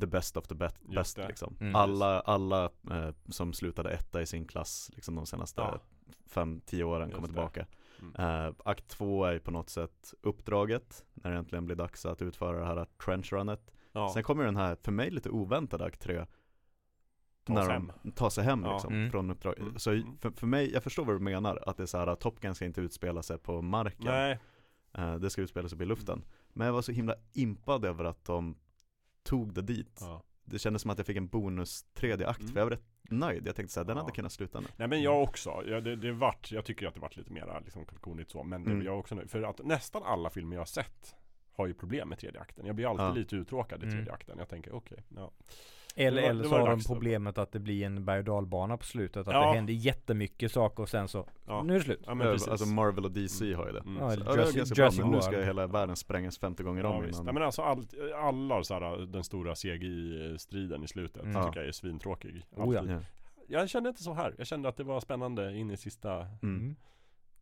The 0.00 0.06
best 0.06 0.36
of 0.36 0.46
the 0.48 0.54
best, 0.54 0.76
best 0.94 1.18
liksom 1.18 1.56
Mm. 1.60 1.74
Alla, 1.76 2.20
alla 2.20 2.64
eh, 2.90 3.10
som 3.28 3.52
slutade 3.52 3.90
etta 3.90 4.22
i 4.22 4.26
sin 4.26 4.44
klass 4.46 4.90
liksom 4.94 5.14
de 5.14 5.26
senaste 5.26 5.60
Ja. 5.60 5.78
fem, 6.26 6.60
tio 6.66 6.84
åren 6.84 7.10
kommer 7.10 7.26
tillbaka 7.28 7.66
Mm. 8.00 8.46
Eh, 8.46 8.54
Akt 8.64 8.88
två 8.88 9.24
är 9.24 9.32
ju 9.32 9.40
på 9.40 9.50
något 9.50 9.70
sätt 9.70 10.14
uppdraget 10.22 11.04
När 11.14 11.30
det 11.30 11.36
äntligen 11.36 11.64
blir 11.64 11.76
dags 11.76 12.06
att 12.06 12.22
utföra 12.22 12.58
det 12.60 12.66
här 12.66 12.86
trenchrunet 13.04 13.70
Ja. 13.92 14.10
Sen 14.14 14.22
kommer 14.22 14.44
den 14.44 14.56
här, 14.56 14.76
för 14.82 14.92
mig 14.92 15.10
lite 15.10 15.30
oväntade 15.30 15.84
akt 15.84 16.00
tre 16.00 16.26
Ta 17.44 17.52
när 17.52 17.60
oss 17.60 17.66
de 17.68 17.72
hem. 18.02 18.12
tar 18.12 18.30
sig 18.30 18.44
hem 18.44 18.64
Ja. 18.64 18.72
liksom 18.72 18.94
Mm. 18.94 19.10
från 19.10 19.30
uppdrag. 19.30 19.58
Mm. 19.58 19.78
Så 19.78 19.90
Mm. 19.90 20.16
för, 20.18 20.30
för 20.30 20.46
mig, 20.46 20.72
jag 20.72 20.82
förstår 20.82 21.04
vad 21.04 21.14
du 21.16 21.20
menar, 21.20 21.58
att 21.66 21.76
det 21.76 21.82
är 21.82 21.86
så 21.86 21.98
här 21.98 22.06
att 22.06 22.20
Top 22.20 22.40
Gun 22.40 22.54
ska 22.54 22.64
inte 22.64 22.80
utspela 22.80 23.22
sig 23.22 23.38
på 23.38 23.62
marken 23.62 24.04
Nej. 24.04 24.38
Eh, 24.94 25.14
Det 25.14 25.30
ska 25.30 25.42
utspela 25.42 25.68
sig 25.68 25.76
uppe 25.76 25.84
i 25.84 25.86
luften 25.86 26.24
Men 26.52 26.66
jag 26.66 26.74
var 26.74 26.82
så 26.82 26.92
himla 26.92 27.14
impad 27.32 27.84
över 27.84 28.04
att 28.04 28.24
de 28.24 28.56
tog 29.22 29.54
det 29.54 29.62
dit 29.62 29.98
Ja. 30.00 30.22
Det 30.44 30.58
kändes 30.58 30.82
som 30.82 30.90
att 30.90 30.98
jag 30.98 31.06
fick 31.06 31.16
en 31.16 31.28
bonus 31.28 31.84
tredje 31.94 32.28
akt, 32.28 32.40
Mm. 32.40 32.52
för 32.52 32.60
jag 32.60 32.66
var 32.66 32.70
rätt 32.70 32.84
nöjd 33.10 33.46
Jag 33.46 33.56
tänkte 33.56 33.72
såhär, 33.74 33.84
den 33.84 33.96
Ja. 33.96 34.02
hade 34.02 34.14
kunnat 34.14 34.32
sluta 34.32 34.60
nu 34.60 34.66
Nej 34.76 34.88
men 34.88 35.02
jag 35.02 35.22
också. 35.22 35.62
Ja, 35.66 35.80
det, 35.80 35.96
det 35.96 36.12
vart, 36.12 36.52
jag 36.52 36.64
tycker 36.64 36.86
att 36.86 36.94
det 36.94 37.00
vart 37.00 37.16
lite 37.16 37.32
mer 37.32 37.60
liksom 37.64 37.84
kalkonigt 37.84 38.30
så. 38.30 38.42
Men 38.42 38.64
det, 38.64 38.70
Mm. 38.70 38.86
jag 38.86 38.98
också 38.98 39.14
nöjd. 39.14 39.30
För 39.30 39.42
att 39.42 39.58
nästan 39.64 40.02
alla 40.02 40.30
filmer 40.30 40.56
jag 40.56 40.60
har 40.60 40.66
sett 40.66 41.14
har 41.52 41.66
ju 41.66 41.74
problem 41.74 42.08
med 42.08 42.18
tredje 42.18 42.40
akten. 42.40 42.66
Jag 42.66 42.74
blir 42.76 42.86
alltid 42.90 43.04
Ja. 43.06 43.12
lite 43.12 43.36
uttråkad 43.36 43.78
i 43.78 43.82
tredje 43.82 44.00
Mm. 44.00 44.14
akten. 44.14 44.38
Jag 44.38 44.48
tänker 44.48 44.74
okej, 44.74 44.98
ja. 45.16 45.30
Eller, 45.96 46.22
eller 46.22 46.44
så 46.44 46.50
har 46.58 46.68
de 46.70 46.80
problemet 46.86 47.38
att 47.38 47.52
det 47.52 47.58
blir 47.58 47.86
en 47.86 48.04
berg 48.04 48.22
dalbana 48.24 48.76
på 48.76 48.84
slutet 48.84 49.28
Att 49.28 49.34
Ja. 49.34 49.48
det 49.50 49.54
händer 49.56 49.72
jättemycket 49.74 50.52
saker 50.52 50.82
och 50.82 50.88
sen 50.88 51.08
så 51.08 51.28
Ja. 51.46 51.62
Nu 51.62 51.74
är 51.74 51.78
det 51.78 51.84
slut 51.84 52.00
Ja 52.06 52.14
men 52.14 52.26
Ja, 52.26 52.32
precis. 52.32 52.48
Alltså 52.48 52.66
Marvel 52.66 53.04
och 53.04 53.10
DC 53.12 53.54
har 53.54 53.66
ju 53.66 53.72
det 53.72 53.78
Mm. 53.80 53.96
Ja, 53.96 54.00
Så, 54.08 54.12
eller 54.14 54.26
ja, 54.26 54.32
det 54.32 54.42
Jurassic- 54.42 54.56
ganska 54.56 54.74
Jurassic 54.82 54.98
bra, 55.00 55.06
men 55.06 55.16
nu 55.16 55.22
ska 55.22 55.30
World. 55.30 55.44
hela 55.46 55.66
världen 55.66 55.96
sprängas 55.96 56.38
50 56.38 56.62
gånger 56.62 56.82
Ja, 56.82 56.88
om 56.88 57.02
visst. 57.02 57.14
innan 57.14 57.24
Nej, 57.24 57.34
men 57.34 57.42
alltså 57.42 57.62
allt, 57.62 57.94
alla 58.16 58.64
så 58.64 58.74
här, 58.74 59.06
den 59.06 59.24
stora 59.24 59.54
CGI-striden 59.54 60.84
i 60.84 60.88
slutet 60.88 61.22
Mm. 61.24 61.44
tycker 61.46 61.58
jag 61.60 61.68
är 61.68 61.72
svintråkig. 61.72 62.46
Oh, 62.50 62.74
ja. 62.74 62.84
Ja. 62.88 63.00
Jag 63.48 63.68
kände 63.68 63.88
inte 63.88 64.02
så 64.02 64.12
här. 64.14 64.34
Jag 64.38 64.46
kände 64.46 64.68
att 64.68 64.76
det 64.76 64.84
var 64.84 65.00
spännande 65.00 65.56
in 65.56 65.70
i 65.70 65.76
sista, 65.76 66.26
Mm. 66.42 66.76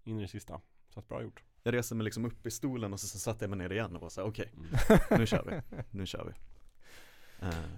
In 0.05 0.19
i 0.19 0.23
det 0.23 0.29
sista. 0.29 0.61
Så 0.95 1.01
att 1.01 1.09
bra 1.09 1.23
gjort. 1.23 1.43
Jag 1.63 1.75
reste 1.75 1.95
mig 1.95 2.05
liksom 2.05 2.25
upp 2.25 2.47
i 2.47 2.51
stolen 2.51 2.93
och 2.93 3.01
så, 3.01 3.07
så 3.07 3.19
satte 3.19 3.45
jag 3.45 3.51
mig 3.51 3.59
ner 3.59 3.73
igen 3.73 3.97
och 3.97 4.03
var 4.03 4.09
såhär, 4.09 4.29
okej, 4.29 4.53
Mm. 4.57 4.67
nu 5.21 5.27
kör 5.27 5.45
vi, 5.71 5.77
nu 5.99 6.07
kör 6.07 6.25
vi 6.25 6.33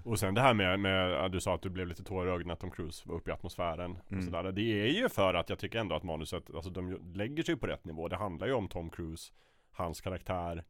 Och 0.03 0.19
sen 0.19 0.33
det 0.33 0.41
här 0.41 0.53
med, 0.53 0.79
med, 0.79 1.31
du 1.31 1.41
sa 1.41 1.55
att 1.55 1.61
du 1.61 1.69
blev 1.69 1.87
lite 1.87 2.03
tårögd 2.03 2.47
när 2.47 2.55
Tom 2.55 2.71
Cruise 2.71 3.09
var 3.09 3.15
uppe 3.15 3.29
i 3.31 3.33
atmosfären 3.33 3.91
och 4.05 4.11
Mm. 4.11 4.25
sådär. 4.25 4.51
Det 4.51 4.61
är 4.61 4.87
ju 4.87 5.09
för 5.09 5.33
att 5.33 5.49
jag 5.49 5.59
tycker 5.59 5.79
ändå 5.79 5.95
att 5.95 6.03
manuset, 6.03 6.55
alltså 6.55 6.69
de 6.71 7.13
lägger 7.15 7.43
sig 7.43 7.55
på 7.55 7.67
rätt 7.67 7.85
nivå. 7.85 8.07
Det 8.07 8.15
handlar 8.15 8.47
ju 8.47 8.53
om 8.53 8.67
Tom 8.67 8.89
Cruise, 8.89 9.33
hans 9.71 10.01
karaktär, 10.01 10.63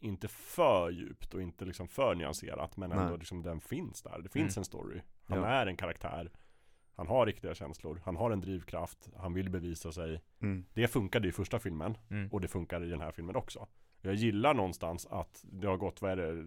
inte 0.00 0.28
för 0.28 0.90
djupt 0.90 1.34
och 1.34 1.42
inte 1.42 1.64
liksom 1.64 1.88
för 1.88 2.14
nyanserat, 2.14 2.76
men 2.76 2.92
ändå 2.92 3.04
Nej. 3.04 3.18
liksom 3.18 3.42
den 3.42 3.60
finns 3.60 4.02
där. 4.02 4.18
Det 4.22 4.28
finns 4.28 4.56
Mm. 4.56 4.60
en 4.60 4.64
story. 4.64 5.00
Han 5.28 5.38
Ja. 5.38 5.46
är 5.46 5.66
en 5.66 5.76
karaktär. 5.76 6.30
Han 6.94 7.06
har 7.06 7.26
riktiga 7.26 7.54
känslor, 7.54 8.00
han 8.04 8.16
har 8.16 8.30
en 8.30 8.40
drivkraft, 8.40 9.08
han 9.16 9.34
vill 9.34 9.50
bevisa 9.50 9.92
sig. 9.92 10.20
mm, 10.40 10.64
Det 10.74 10.88
funkade 10.88 11.28
i 11.28 11.32
första 11.32 11.58
filmen 11.58 11.96
Mm. 12.10 12.28
och 12.32 12.40
det 12.40 12.48
funkar 12.48 12.84
i 12.84 12.90
den 12.90 13.00
här 13.00 13.10
filmen 13.12 13.36
också. 13.36 13.66
Jag 14.00 14.14
gillar 14.14 14.54
någonstans 14.54 15.06
att 15.06 15.44
det 15.52 15.66
har 15.66 15.76
gått, 15.76 16.02
vad 16.02 16.10
är 16.10 16.16
det, 16.16 16.28
eh, 16.28 16.46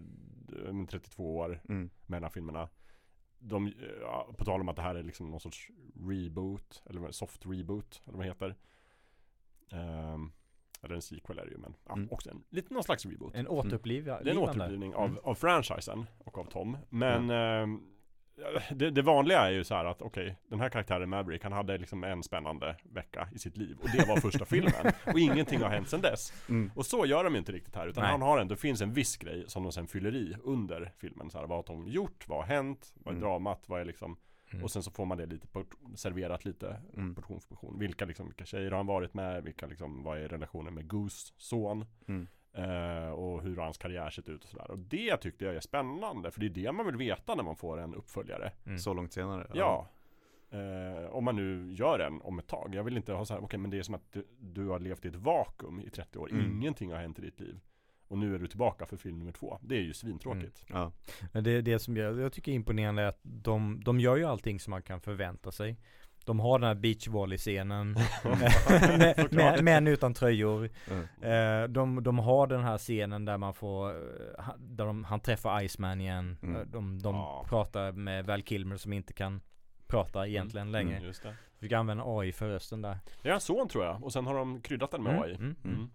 32 0.86 1.36
år 1.36 1.60
mm, 1.68 1.90
mellan 2.06 2.30
filmerna. 2.30 2.68
De, 3.38 3.72
ja, 4.00 4.34
på 4.38 4.44
tal 4.44 4.60
om 4.60 4.68
att 4.68 4.76
det 4.76 4.82
här 4.82 4.94
är 4.94 5.02
liksom 5.02 5.30
någon 5.30 5.40
sorts 5.40 5.70
reboot, 6.08 6.82
eller 6.86 7.10
soft 7.10 7.46
reboot, 7.46 8.02
eller 8.06 8.16
vad 8.16 8.26
det 8.26 8.30
heter. 8.30 8.56
Ehm, 9.70 10.32
eller 10.82 10.94
en 10.94 11.02
sequel 11.02 11.38
är 11.38 11.44
det 11.44 11.50
ju, 11.50 11.58
men 11.58 11.74
ja, 11.86 11.92
Mm. 11.92 12.08
också 12.10 12.30
en, 12.30 12.44
lite 12.50 12.74
någon 12.74 12.82
slags 12.84 13.06
reboot. 13.06 13.34
En 13.34 13.48
återupplivning 13.48 14.04
det 14.24 14.30
är 14.30 14.34
en 14.34 14.38
återupplivning 14.38 14.94
av, 14.94 15.04
Mm. 15.10 15.18
av 15.24 15.34
franchisen 15.34 16.06
och 16.18 16.38
av 16.38 16.44
Tom. 16.44 16.76
Men 16.88 17.30
ehm, 17.30 17.82
det, 18.74 18.90
det 18.90 19.02
vanliga 19.02 19.40
är 19.40 19.50
ju 19.50 19.64
så 19.64 19.74
här 19.74 19.84
att 19.84 20.02
okej, 20.02 20.36
den 20.48 20.60
här 20.60 20.68
karaktären 20.68 21.08
Maverick, 21.08 21.42
han 21.42 21.52
hade 21.52 21.78
liksom 21.78 22.04
en 22.04 22.22
spännande 22.22 22.76
vecka 22.82 23.28
i 23.34 23.38
sitt 23.38 23.56
liv. 23.56 23.76
Och 23.82 23.88
det 23.96 24.08
var 24.08 24.16
första 24.16 24.44
filmen. 24.54 24.92
Och 25.06 25.18
ingenting 25.18 25.60
har 25.60 25.68
hänt 25.70 25.88
sedan 25.88 26.00
dess. 26.00 26.32
mm, 26.48 26.70
Och 26.74 26.86
så 26.86 27.06
gör 27.06 27.24
de 27.24 27.32
ju 27.32 27.38
inte 27.38 27.52
riktigt 27.52 27.74
här, 27.76 27.86
utan 27.86 28.02
Nej. 28.02 28.10
han 28.10 28.22
har 28.22 28.38
ändå, 28.38 28.54
det 28.54 28.60
finns 28.60 28.80
en 28.80 28.92
viss 28.92 29.16
grej 29.16 29.44
som 29.48 29.62
de 29.62 29.72
sen 29.72 29.86
fyller 29.86 30.14
i 30.14 30.36
under 30.44 30.92
filmen. 30.98 31.30
Så 31.30 31.38
här, 31.38 31.46
vad 31.46 31.56
har 31.68 31.76
de 31.76 31.88
gjort? 31.88 32.28
Vad 32.28 32.38
har 32.38 32.46
hänt? 32.46 32.92
Vad 32.94 33.14
är 33.14 33.16
Mm. 33.18 33.28
dramat? 33.28 33.62
Vad 33.66 33.80
är 33.80 33.84
liksom 33.84 34.16
Mm. 34.52 34.64
Och 34.64 34.70
sen 34.70 34.82
så 34.82 34.90
får 34.90 35.06
man 35.06 35.18
det 35.18 35.26
lite 35.26 35.46
serverat 35.94 36.44
lite 36.44 36.76
Mm. 36.96 37.14
portion 37.14 37.40
för 37.40 37.48
portion. 37.48 37.78
Vilka 37.78 38.04
liksom, 38.04 38.26
vilka 38.26 38.44
tjejer 38.44 38.70
har 38.70 38.76
han 38.76 38.86
varit 38.86 39.14
med? 39.14 39.44
Vilka 39.44 39.66
liksom, 39.66 40.02
vad 40.02 40.18
är 40.18 40.28
relationen 40.28 40.74
med 40.74 40.88
Goose 40.88 41.32
son? 41.36 41.84
mm, 42.08 42.28
Eh, 42.56 43.10
och 43.10 43.42
hur 43.42 43.56
hans 43.56 43.78
karriär 43.78 44.10
sett 44.10 44.28
ut 44.28 44.44
och 44.44 44.50
sådär. 44.50 44.70
Och 44.70 44.78
det 44.78 45.16
tyckte 45.16 45.44
jag 45.44 45.56
är 45.56 45.60
spännande, 45.60 46.30
för 46.30 46.40
det 46.40 46.46
är 46.46 46.50
det 46.50 46.72
man 46.72 46.86
vill 46.86 46.96
veta 46.96 47.34
när 47.34 47.42
man 47.42 47.56
får 47.56 47.80
en 47.80 47.94
uppföljare. 47.94 48.52
Mm. 48.66 48.78
Så 48.78 48.94
långt 48.94 49.12
senare 49.12 49.46
Ja. 49.54 49.88
Eh, 50.50 51.10
om 51.10 51.24
man 51.24 51.36
nu 51.36 51.72
gör 51.72 51.98
en 51.98 52.20
om 52.22 52.38
ett 52.38 52.46
tag. 52.46 52.74
Jag 52.74 52.84
vill 52.84 52.96
inte 52.96 53.12
ha 53.12 53.24
så 53.24 53.34
här, 53.34 53.44
okej 53.44 53.58
men 53.58 53.70
det 53.70 53.78
är 53.78 53.82
som 53.82 53.94
att 53.94 54.12
du, 54.12 54.26
du 54.38 54.66
har 54.66 54.80
levt 54.80 55.04
i 55.04 55.08
ett 55.08 55.14
vakuum 55.14 55.80
i 55.80 55.90
30 55.90 56.18
år. 56.18 56.30
Mm. 56.30 56.46
Ingenting 56.46 56.92
har 56.92 56.98
hänt 56.98 57.18
i 57.18 57.22
ditt 57.22 57.40
liv. 57.40 57.60
Och 58.08 58.18
nu 58.18 58.34
är 58.34 58.38
du 58.38 58.46
tillbaka 58.46 58.86
för 58.86 58.96
film 58.96 59.18
nummer 59.18 59.32
två. 59.32 59.58
Det 59.62 59.76
är 59.76 59.82
ju 59.82 59.92
svintråkigt. 59.94 60.64
Ja, 60.68 60.92
Men 61.32 61.44
det, 61.44 61.60
det 61.60 61.78
som 61.78 61.96
jag, 61.96 62.20
jag 62.20 62.32
tycker 62.32 62.52
är 62.52 62.56
imponerande 62.56 63.02
är 63.02 63.06
att 63.06 63.20
de, 63.22 63.80
de 63.84 64.00
gör 64.00 64.16
ju 64.16 64.24
allting 64.24 64.60
som 64.60 64.70
man 64.70 64.82
kan 64.82 65.00
förvänta 65.00 65.52
sig 65.52 65.76
de 66.26 66.40
har 66.40 66.58
den 66.58 66.68
här 66.68 66.74
beachvolley-scenen 66.74 67.92
med, 69.30 69.64
Män 69.64 69.86
utan 69.86 70.14
tröjor 70.14 70.70
Mm. 70.90 71.62
Eh, 71.62 71.68
de, 71.68 72.02
de 72.02 72.18
har 72.18 72.46
den 72.46 72.60
här 72.64 72.78
scenen 72.78 73.24
där 73.24 73.38
man 73.38 73.54
får, 73.54 73.90
eh, 73.90 74.44
där 74.58 74.86
de, 74.86 75.04
han 75.04 75.20
träffar 75.20 75.62
Iceman 75.62 76.00
igen. 76.00 76.38
Mm. 76.42 76.56
Eh, 76.56 76.62
De, 76.66 76.98
de 77.02 77.14
Ja. 77.14 77.44
pratar 77.48 77.92
med 77.92 78.26
Val 78.26 78.42
Kilmer 78.42 78.76
som 78.76 78.92
inte 78.92 79.12
kan 79.12 79.40
prata 79.86 80.26
egentligen 80.26 80.72
längre. 80.72 80.92
Mm, 80.96 81.04
Just 81.04 81.22
det. 81.22 81.34
Fick 81.60 81.72
använda 81.72 82.04
AI 82.06 82.32
för 82.32 82.48
rösten 82.48 82.82
där. 82.82 82.98
Det 83.22 83.28
är 83.28 83.32
hans 83.32 83.44
son 83.44 83.68
tror 83.68 83.84
jag, 83.84 84.04
och 84.04 84.12
sen 84.12 84.26
har 84.26 84.34
de 84.34 84.60
kryddat 84.60 84.90
den 84.90 85.02
med 85.02 85.12
Mm, 85.12 85.22
AI. 85.22 85.34
mm, 85.34 85.56
Mm. 85.64 85.90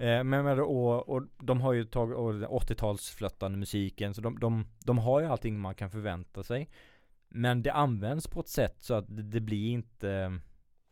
Eh, 0.00 0.24
men 0.24 0.44
med, 0.44 0.60
och, 0.60 1.08
och 1.08 1.22
de 1.38 1.60
har 1.60 1.72
ju 1.72 1.84
tagit 1.84 2.16
och 2.16 2.34
den 2.34 2.48
80-talsflöttande 2.48 3.56
musiken 3.56 4.14
så 4.14 4.20
de, 4.20 4.38
de, 4.40 4.66
de 4.84 4.98
har 4.98 5.20
ju 5.20 5.26
allting 5.26 5.58
man 5.60 5.74
kan 5.74 5.90
förvänta 5.90 6.42
sig. 6.42 6.68
Men 7.28 7.62
det 7.62 7.72
används 7.72 8.26
på 8.28 8.40
ett 8.40 8.48
sätt 8.48 8.76
så 8.80 8.94
att 8.94 9.04
det, 9.08 9.40
blir 9.40 9.70
inte 9.72 10.38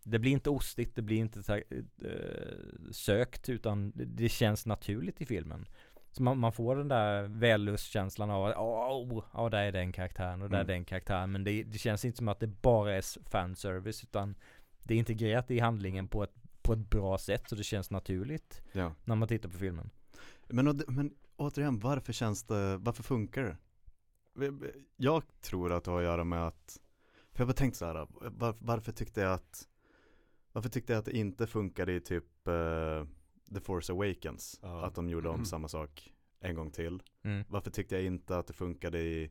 Det 0.05 0.19
blir 0.19 0.33
inte 0.33 0.51
ostigt, 0.51 0.97
det 0.97 1.03
blir 1.03 1.17
inte 1.19 1.43
så 1.43 1.53
här, 1.53 1.63
eh, 2.05 2.91
sökt 2.93 3.49
utan 3.49 3.93
det, 3.95 4.29
känns 4.29 4.67
naturligt 4.67 5.21
i 5.21 5.27
filmen. 5.27 5.67
Så 6.11 6.23
man, 6.23 6.39
man 6.39 6.53
får 6.53 6.77
den 6.77 6.89
där 6.89 7.23
vällustkänslan 7.23 8.31
av 8.31 8.45
att 8.45 8.57
åh, 8.57 9.25
ja 9.35 9.49
där 9.49 9.59
är 9.63 9.73
den 9.73 9.93
karaktären 9.93 10.43
och 10.43 10.51
där 10.51 10.57
Mm. 10.61 10.71
är 10.71 10.75
den 10.75 10.85
karaktären. 10.85 11.33
Men 11.33 11.45
det, 11.45 11.63
det 11.63 11.79
känns 11.79 12.05
inte 12.05 12.17
som 12.19 12.29
att 12.29 12.41
det 12.41 12.47
bara 12.47 12.95
är 12.95 13.29
fanservice 13.31 14.03
utan 14.03 14.35
det 14.83 14.95
är 14.95 14.99
integrerat 14.99 15.51
i 15.51 15.59
handlingen 15.59 16.09
på 16.09 16.23
ett, 16.25 16.35
på 16.63 16.73
ett 16.73 16.91
bra 16.91 17.19
sätt 17.19 17.49
så 17.49 17.55
det 17.55 17.65
känns 17.65 17.91
naturligt 17.91 18.63
Ja. 18.73 18.95
när 19.05 19.15
man 19.15 19.29
tittar 19.29 19.49
på 19.49 19.59
filmen. 19.59 19.91
Men, 20.49 20.81
men 20.89 21.15
återigen, 21.37 21.79
varför 21.79 22.13
känns 22.13 22.43
det, 22.43 22.77
varför 22.77 23.03
funkar 23.03 23.43
det? 23.43 23.57
Jag 24.97 25.23
tror 25.41 25.73
att 25.73 25.85
det 25.85 25.91
har 25.91 25.99
att 25.99 26.05
göra 26.05 26.25
med 26.25 26.47
att, 26.47 26.81
för 27.33 27.43
jag 27.43 27.47
har 27.47 27.53
tänkt 27.53 27.77
så 27.77 27.87
här, 27.87 28.07
var, 28.11 28.57
varför 28.59 28.93
tyckte 28.93 29.21
jag 29.21 29.33
att, 29.33 29.69
varför 30.53 30.69
tyckte 30.69 30.93
jag 30.93 30.99
att 31.01 31.05
det 31.05 31.17
inte 31.17 31.47
funkade 31.47 31.93
i 31.93 32.01
typ 32.01 32.49
eh, 32.49 33.05
The 33.55 33.61
Force 33.61 33.93
Awakens? 33.93 34.59
Ja. 34.63 34.85
Att 34.85 34.95
de 34.95 35.09
gjorde 35.09 35.29
om 35.29 35.35
Mm. 35.35 35.45
samma 35.45 35.69
sak 35.69 36.13
en 36.41 36.55
gång 36.55 36.71
till. 36.71 37.03
Mm. 37.25 37.45
Varför 37.49 37.71
tyckte 37.71 37.95
jag 37.95 38.05
inte 38.05 38.39
att 38.39 38.47
det 38.47 38.53
funkade 38.53 39.01
i 39.01 39.31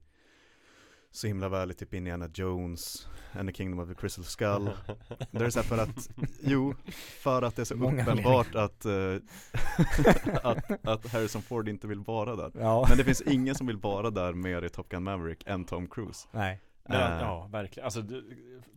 så 1.15 1.27
himla 1.27 1.49
väl 1.49 1.71
i 1.71 1.73
typ 1.73 1.93
Indiana 1.93 2.29
Jones 2.33 3.07
and 3.33 3.49
the 3.49 3.55
Kingdom 3.55 3.79
of 3.79 3.89
the 3.89 3.95
Crystal 3.95 4.25
Skull? 4.25 4.69
Det 5.31 5.45
är 5.45 5.49
så 5.49 5.59
här 5.59 5.67
för 5.67 5.77
att, 5.77 6.09
jo, 6.41 6.75
för 6.95 7.41
att 7.41 7.55
det 7.55 7.61
är 7.61 7.65
så 7.65 7.75
Många 7.75 8.03
uppenbart 8.03 8.55
att, 8.55 8.85
eh, 8.85 9.15
att, 10.43 10.87
att 10.87 11.07
Harrison 11.07 11.41
Ford 11.41 11.69
inte 11.69 11.87
vill 11.87 11.99
vara 11.99 12.35
där. 12.35 12.51
Ja. 12.53 12.85
Men 12.89 12.97
det 12.97 13.03
finns 13.03 13.21
ingen 13.21 13.55
som 13.55 13.67
vill 13.67 13.77
vara 13.77 14.09
där 14.09 14.33
mer 14.33 14.65
i 14.65 14.69
Top 14.69 14.89
Gun 14.89 15.03
Maverick 15.03 15.43
än 15.47 15.65
Tom 15.65 15.87
Cruise. 15.87 16.27
Nej. 16.31 16.61
Eh. 16.89 16.95
ja, 16.95 17.49
verkligen. 17.51 17.85
Alltså, 17.85 18.03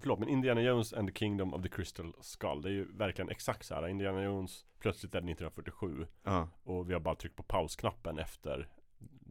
förlåt, 0.00 0.18
men 0.18 0.28
Indiana 0.28 0.60
Jones 0.60 0.92
and 0.92 1.08
the 1.08 1.14
Kingdom 1.18 1.54
of 1.54 1.62
the 1.62 1.68
Crystal 1.68 2.12
Skull 2.20 2.62
Det 2.62 2.68
är 2.68 2.72
ju 2.72 2.96
verkligen 2.96 3.30
exakt 3.30 3.66
så 3.66 3.74
här. 3.74 3.88
Indiana 3.88 4.22
Jones 4.22 4.64
Plötsligt 4.78 5.14
är 5.14 5.20
det 5.20 5.32
1947 5.32 6.06
Ja, 6.24 6.48
Och 6.64 6.90
vi 6.90 6.92
har 6.92 7.00
bara 7.00 7.14
tryckt 7.14 7.36
på 7.36 7.42
pausknappen 7.42 8.18
efter 8.18 8.68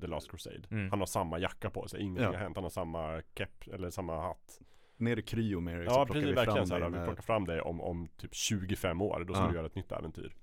The 0.02 0.08
Last 0.08 0.32
Crusade 0.32 0.62
Mm. 0.72 0.90
Han 0.90 1.00
har 1.00 1.06
samma 1.06 1.40
jacka 1.40 1.70
på 1.70 1.88
sig, 1.88 2.02
ingenting 2.02 2.24
Ja. 2.24 2.32
har 2.32 2.38
hänt 2.38 2.58
Han 2.58 2.64
har 2.64 2.70
samma 2.72 3.22
kepp, 3.38 3.68
eller 3.74 3.90
samma 3.90 4.22
hatt 4.22 4.60
ner 4.98 5.18
i 5.18 5.22
kryo 5.22 5.60
med 5.60 5.78
dig 5.80 5.88
så 5.90 5.94
Ja 6.00 6.06
precis, 6.06 6.38
verkligen 6.38 6.68
så 6.68 6.74
här, 6.74 6.82
dig 6.82 6.90
Vi 6.90 6.98
med, 6.98 7.06
plockar 7.08 7.24
fram 7.24 7.46
det 7.46 7.62
om, 7.62 7.82
om 7.82 8.08
typ 8.18 8.36
25 8.36 9.02
år 9.02 9.24
Då 9.28 9.34
ska 9.34 9.44
Ja. 9.44 9.50
du 9.50 9.56
göra 9.56 9.66
ett 9.66 9.76
nytt 9.76 9.92
äventyr 9.92 10.36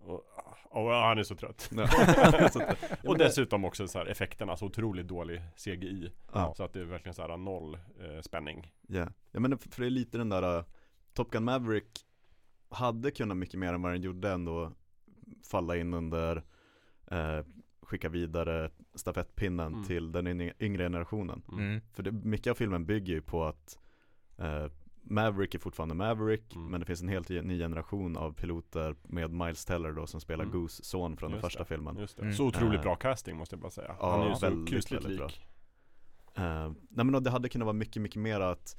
och, 0.00 0.24
och 0.70 0.90
han 0.92 1.18
är 1.18 1.22
så 1.22 1.34
trött 1.34 1.70
Ja. 1.72 1.86
Och 3.04 3.18
dessutom 3.18 3.64
också 3.64 3.88
så 3.88 3.98
här 3.98 4.06
effekterna, 4.06 4.56
så 4.56 4.66
otroligt 4.66 5.08
dålig 5.08 5.42
CGI 5.56 6.12
Ja. 6.32 6.54
Så 6.56 6.64
att 6.64 6.72
det 6.72 6.80
är 6.80 6.84
verkligen 6.84 7.14
så 7.14 7.22
här 7.22 7.36
noll 7.36 7.74
eh, 7.74 8.20
spänning 8.20 8.72
Ja, 8.88 9.06
ja 9.30 9.40
men 9.40 9.58
för 9.58 9.80
det 9.80 9.86
är 9.86 9.90
lite 9.90 10.18
den 10.18 10.28
där 10.28 10.58
uh, 10.58 10.64
Top 11.14 11.30
Gun 11.30 11.44
Maverick 11.44 12.00
hade 12.70 13.10
kunnat 13.10 13.36
mycket 13.36 13.60
mer 13.60 13.72
än 13.72 13.82
vad 13.82 13.92
den 13.92 14.02
gjorde 14.02 14.30
ändå 14.30 14.72
falla 15.50 15.76
in 15.76 15.94
under 15.94 16.36
eh, 17.10 17.40
skicka 17.90 18.08
vidare 18.08 18.70
stafettpinnen 18.94 19.72
Mm. 19.74 19.84
till 19.86 20.12
den 20.12 20.26
yng- 20.28 20.52
yngre 20.60 20.84
generationen. 20.84 21.42
Mm. 21.52 21.64
Mm. 21.64 21.80
För 21.92 22.02
det, 22.02 22.12
mycket 22.12 22.50
av 22.50 22.54
filmen 22.54 22.86
bygger 22.86 23.14
ju 23.14 23.20
på 23.22 23.44
att 23.44 23.78
eh, 24.38 24.66
Maverick 25.02 25.54
är 25.54 25.58
fortfarande 25.58 25.94
Maverick 25.94 26.54
Mm. 26.54 26.70
men 26.70 26.80
det 26.80 26.86
finns 26.86 27.02
en 27.02 27.08
helt 27.08 27.28
ny 27.28 27.58
generation 27.58 28.16
av 28.16 28.32
piloter 28.32 28.94
med 29.02 29.30
Miles 29.30 29.64
Teller 29.64 29.92
då 29.92 30.06
som 30.06 30.20
spelar 30.20 30.44
Mm. 30.44 30.60
Goose 30.60 30.84
son 30.84 31.16
från 31.16 31.30
den 31.30 31.36
Just 31.36 31.46
första 31.46 31.58
det. 31.58 31.64
filmen. 31.64 31.96
Just 31.98 32.16
det. 32.16 32.22
Mm. 32.22 32.34
Så 32.34 32.46
otroligt 32.46 32.78
Eh. 32.78 32.82
bra 32.82 32.96
casting 32.96 33.36
måste 33.36 33.54
jag 33.54 33.60
bara 33.60 33.70
säga 33.70 33.94
Ja, 33.98 34.10
Han 34.10 34.20
är 34.26 34.28
ju 34.28 34.34
så 34.34 34.46
väldigt, 34.50 34.74
kusligt 34.74 35.04
väldigt 35.04 35.18
bra. 35.18 35.26
lik 35.26 35.46
Eh, 36.34 36.72
nej 36.88 37.04
men 37.04 37.22
det 37.24 37.30
hade 37.30 37.48
kunnat 37.48 37.66
vara 37.66 37.72
mycket, 37.76 38.02
mycket 38.02 38.20
mer 38.22 38.40
att 38.40 38.76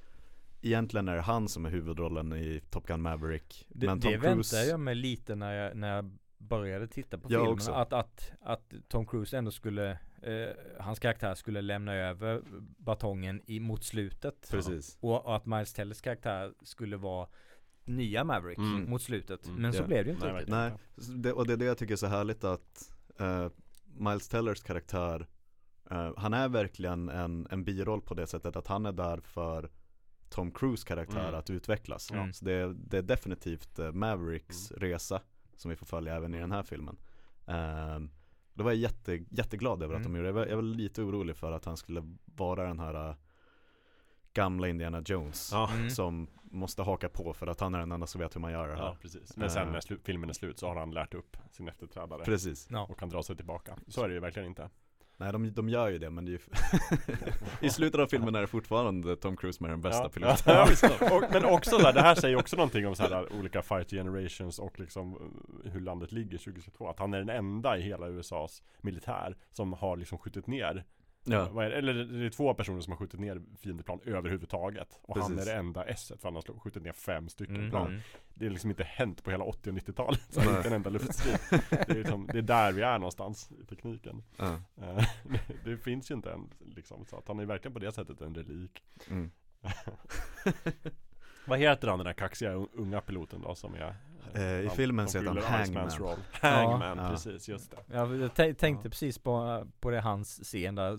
Egentligen 0.64 1.08
är 1.08 1.16
det 1.16 1.22
han 1.22 1.48
som 1.48 1.66
är 1.66 1.70
huvudrollen 1.70 2.34
i 2.34 2.62
Top 2.70 2.88
Gun 2.88 3.02
Maverick 3.02 3.66
Det, 3.70 3.86
Men 3.86 4.00
Tom 4.00 4.12
det 4.12 4.18
Cruise 4.18 4.56
väntade 4.56 4.72
jag 4.72 4.80
mig 4.80 4.96
lite 4.96 5.36
när 5.36 5.54
jag, 5.54 5.78
när 5.78 5.96
jag 5.96 6.18
började 6.42 6.88
titta 6.88 7.18
på 7.18 7.24
Jag 7.24 7.40
filmen. 7.42 7.54
också. 7.54 7.72
Att, 7.72 7.94
att, 7.94 8.32
att 8.42 8.74
Tom 8.88 9.06
Cruise 9.06 9.38
ändå 9.38 9.52
skulle, 9.52 9.92
eh, 10.22 10.50
hans 10.80 11.00
karaktär 11.00 11.36
skulle 11.36 11.62
lämna 11.62 11.94
över 11.94 12.42
batongen 12.78 13.42
i, 13.46 13.60
mot 13.60 13.84
slutet. 13.84 14.48
Precis 14.52 14.98
Och, 15.02 15.26
och 15.26 15.36
att 15.36 15.46
Miles 15.46 15.74
Tellers 15.74 16.02
karaktär 16.02 16.54
skulle 16.64 16.98
vara 16.98 17.28
nya 17.86 18.24
Maverick 18.24 18.58
Mm. 18.58 18.90
mot 18.90 19.02
slutet. 19.02 19.46
Mm. 19.48 19.62
Men 19.62 19.74
så 19.74 19.82
Ja. 19.82 19.88
blev 19.88 20.04
det 20.06 20.10
ju 20.10 20.16
inte 20.16 20.34
Nej. 20.34 20.46
Nej, 20.48 20.72
det, 21.16 21.34
och 21.34 21.48
det 21.48 21.54
är 21.54 21.58
det 21.58 21.66
jag 21.66 21.78
tycker 21.78 21.94
är 21.94 21.98
så 21.98 22.08
härligt 22.08 22.44
att 22.44 22.94
eh, 23.20 23.50
Miles 23.98 24.28
Tellers 24.28 24.64
karaktär 24.64 25.28
eh, 25.92 26.12
Han 26.18 26.34
är 26.34 26.50
verkligen 26.50 27.10
en, 27.10 27.48
en 27.52 27.64
biroll 27.64 28.02
på 28.02 28.14
det 28.14 28.28
sättet 28.28 28.56
att 28.56 28.68
han 28.68 28.86
är 28.86 28.92
där 28.92 29.18
för 29.18 29.70
Tom 30.30 30.52
Cruise 30.52 30.88
karaktär 30.88 31.20
Mm. 31.28 31.36
att 31.40 31.50
utvecklas 31.50 32.12
Mm. 32.12 32.34
Så 32.34 32.46
det, 32.46 32.52
är- 32.54 32.74
det 32.78 32.98
är 32.98 33.02
definitivt 33.02 33.80
eh, 33.80 33.92
Mavericks 33.92 34.72
Mm. 34.72 34.82
resa 34.82 35.22
Som 35.62 35.70
vi 35.70 35.76
får 35.76 35.86
följa 35.86 36.16
även 36.16 36.34
i 36.36 36.40
den 36.40 36.52
här 36.52 36.64
filmen. 36.64 36.98
Ehm, 37.48 38.10
Då 38.54 38.64
var 38.64 38.72
jag 38.72 38.78
jätte, 38.80 39.14
jätteglad 39.30 39.84
över 39.84 39.96
att 39.96 40.00
Mm. 40.06 40.12
de 40.14 40.18
gjorde 40.18 40.28
det. 40.28 40.40
Jag 40.40 40.46
var, 40.46 40.46
jag 40.46 40.56
var 40.56 40.64
lite 40.64 41.02
orolig 41.02 41.36
för 41.36 41.52
att 41.52 41.66
han 41.66 41.78
skulle 41.78 42.16
vara 42.26 42.68
den 42.68 42.80
här 42.80 43.10
eh, 43.10 43.16
Gamla 44.34 44.68
Indiana 44.68 45.02
Jones 45.06 45.50
Ja, 45.52 45.70
Mm. 45.74 45.90
Som 45.90 46.28
måste 46.44 46.84
haka 46.84 47.10
på 47.10 47.34
för 47.34 47.48
att 47.48 47.60
han 47.60 47.76
är 47.76 47.80
den 47.80 47.92
enda 47.92 48.08
som 48.08 48.22
vet 48.22 48.36
hur 48.36 48.42
man 48.42 48.52
gör 48.52 48.68
det 48.68 48.74
här. 48.76 48.82
Ja 48.82 48.98
precis. 49.02 49.38
Men 49.38 49.50
sen 49.50 49.72
när 49.72 49.80
slu- 49.80 50.00
filmen 50.04 50.30
är 50.30 50.34
slut 50.34 50.60
så 50.60 50.68
har 50.68 50.76
han 50.76 50.92
lärt 50.92 51.14
upp 51.14 51.38
sin 51.52 51.68
efterträdare 51.68 52.24
Precis. 52.24 52.68
Ja. 52.72 52.88
Och 52.90 53.00
kan 53.00 53.10
dra 53.10 53.24
sig 53.24 53.36
tillbaka. 53.36 53.78
Så 53.88 54.04
är 54.04 54.08
det 54.08 54.14
ju 54.14 54.20
verkligen 54.20 54.48
inte 54.50 54.70
Nej 55.22 55.32
de, 55.32 55.52
de 55.54 55.70
gör 55.70 55.90
ju 55.90 55.98
det 55.98 56.10
men 56.10 56.26
det 56.26 56.32
är 56.32 56.34
ju 56.34 56.40
I 57.68 57.70
slutet 57.70 58.00
av 58.00 58.08
filmen 58.08 58.36
är 58.36 58.42
det 58.42 58.48
fortfarande 58.48 59.16
Tom 59.16 59.38
Cruise 59.38 59.64
med 59.64 59.72
den 59.72 59.82
bästa 59.82 60.04
ja. 60.04 60.10
piloten. 60.10 60.92
Ja, 61.00 61.16
och, 61.18 61.24
Men 61.32 61.46
också 61.46 61.70
så 61.70 61.86
här, 61.86 61.94
det 61.94 62.02
här 62.02 62.16
säger 62.16 62.36
också 62.36 62.56
någonting 62.56 62.88
om 62.88 62.96
så 62.96 63.04
här 63.04 63.34
olika 63.34 63.62
fight 63.62 63.90
generations 63.90 64.60
och 64.60 64.80
liksom 64.80 65.14
eh, 65.66 65.72
hur 65.72 65.82
landet 65.82 66.12
ligger 66.12 66.38
2022 66.38 66.90
Att 66.90 67.00
han 67.00 67.14
är 67.14 67.20
den 67.20 67.30
enda 67.30 67.78
i 67.78 67.82
hela 67.82 68.08
USAs 68.08 68.64
militär 68.82 69.38
som 69.52 69.74
har 69.74 69.98
liksom 69.98 70.18
skjutit 70.18 70.48
ner 70.48 70.86
Ja? 71.24 71.64
Eller 71.64 71.94
det 71.94 72.26
är 72.26 72.30
två 72.30 72.54
personer 72.54 72.82
som 72.82 72.92
har 72.92 72.98
skjutit 72.98 73.20
ner 73.20 73.42
fiendeplan 73.60 74.00
överhuvudtaget 74.06 75.00
Och 75.02 75.18
han 75.18 75.32
är 75.32 75.36
Precis. 75.36 75.52
det 75.54 75.58
enda 75.60 75.86
S 75.86 76.12
för 76.20 76.24
han 76.28 76.36
har 76.36 76.60
skjutit 76.60 76.84
ner 76.84 76.92
fem 76.92 77.30
stycken 77.30 77.56
Mm. 77.56 77.70
plan 77.70 77.88
Mm. 77.88 78.02
Det 78.34 78.46
är 78.46 78.50
liksom 78.50 78.70
inte 78.70 78.84
hänt 78.84 79.24
på 79.24 79.32
hela 79.32 79.44
80 79.44 79.70
och 79.70 79.76
90-talet 79.76 80.22
Så 80.30 80.42
inte 80.58 80.68
en 80.68 80.74
enda 80.74 80.90
luftstrid 80.90 81.38
det, 81.70 81.90
är 81.90 81.96
liksom, 81.96 82.28
det 82.28 82.38
är 82.38 82.42
där 82.42 82.72
vi 82.72 82.82
är 82.82 82.98
någonstans 83.00 83.52
i 83.62 83.66
tekniken 83.66 84.24
ja. 84.38 84.54
Eh, 84.82 85.06
det, 85.66 85.78
finns 85.78 86.12
ju 86.12 86.16
inte 86.16 86.32
än 86.32 86.50
liksom, 86.60 87.06
så 87.06 87.18
att 87.18 87.28
han 87.28 87.40
är 87.40 87.46
verkligen 87.46 87.74
på 87.74 87.80
det 87.80 87.92
sättet 87.92 88.22
en 88.22 88.36
relik 88.36 88.84
Mm. 89.10 89.32
Vad 91.48 91.60
heter 91.60 91.88
han 91.88 92.00
den 92.00 92.06
där 92.06 92.14
kaxiga 92.14 92.54
un- 92.56 92.70
unga 92.74 93.02
piloten 93.02 93.42
då 93.42 93.56
som 93.56 93.74
är 93.76 93.96
i 94.36 94.66
han- 94.68 94.76
filmen 94.76 95.08
så 95.08 95.18
heter 95.20 95.42
han 95.42 95.60
Hangman. 95.60 95.90
roll. 95.90 96.18
Hangman, 96.32 96.98
Ja. 96.98 97.10
precis, 97.10 97.50
just 97.50 97.72
det 97.72 97.78
Ja, 97.88 97.98
jag 98.16 98.32
tän- 98.32 98.54
tänkte 98.54 98.90
precis 98.90 99.18
på, 99.20 99.68
på 99.80 99.90
det 99.90 100.02
hans 100.02 100.40
scen 100.44 100.76
där, 100.76 100.98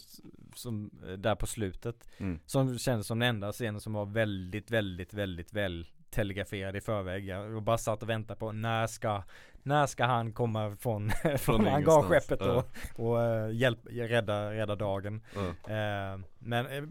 som, 0.54 0.90
eh, 1.08 1.12
där 1.12 1.34
på 1.34 1.46
slutet. 1.46 2.08
Mm. 2.18 2.40
Som 2.46 2.78
kändes 2.78 3.06
som 3.06 3.18
den 3.18 3.28
enda 3.28 3.52
scenen 3.52 3.80
som 3.80 3.92
var 3.92 4.06
väldigt, 4.06 4.70
väldigt, 4.70 5.14
väldigt 5.14 5.52
väl 5.52 5.86
telegraferad 6.10 6.76
i 6.76 6.80
förväg. 6.80 7.26
Jag 7.26 7.62
bara 7.62 7.78
satt 7.78 8.02
och 8.02 8.08
väntade 8.08 8.40
på 8.40 8.52
när 8.52 8.86
ska, 8.86 9.22
när 9.62 9.86
ska 9.86 10.04
han 10.04 10.32
komma 10.32 10.76
från, 10.80 11.10
från 11.38 11.66
hangarskeppet 11.66 12.40
Ja. 12.40 12.64
och, 12.96 13.06
och 13.06 13.22
eh, 13.22 13.50
hjälp, 13.56 13.78
rädda, 13.90 14.52
rädda 14.52 14.74
dagen. 14.76 15.20
Ja. 15.34 15.74
Eh, 15.74 16.20
men 16.38 16.66
eh, 16.66 16.82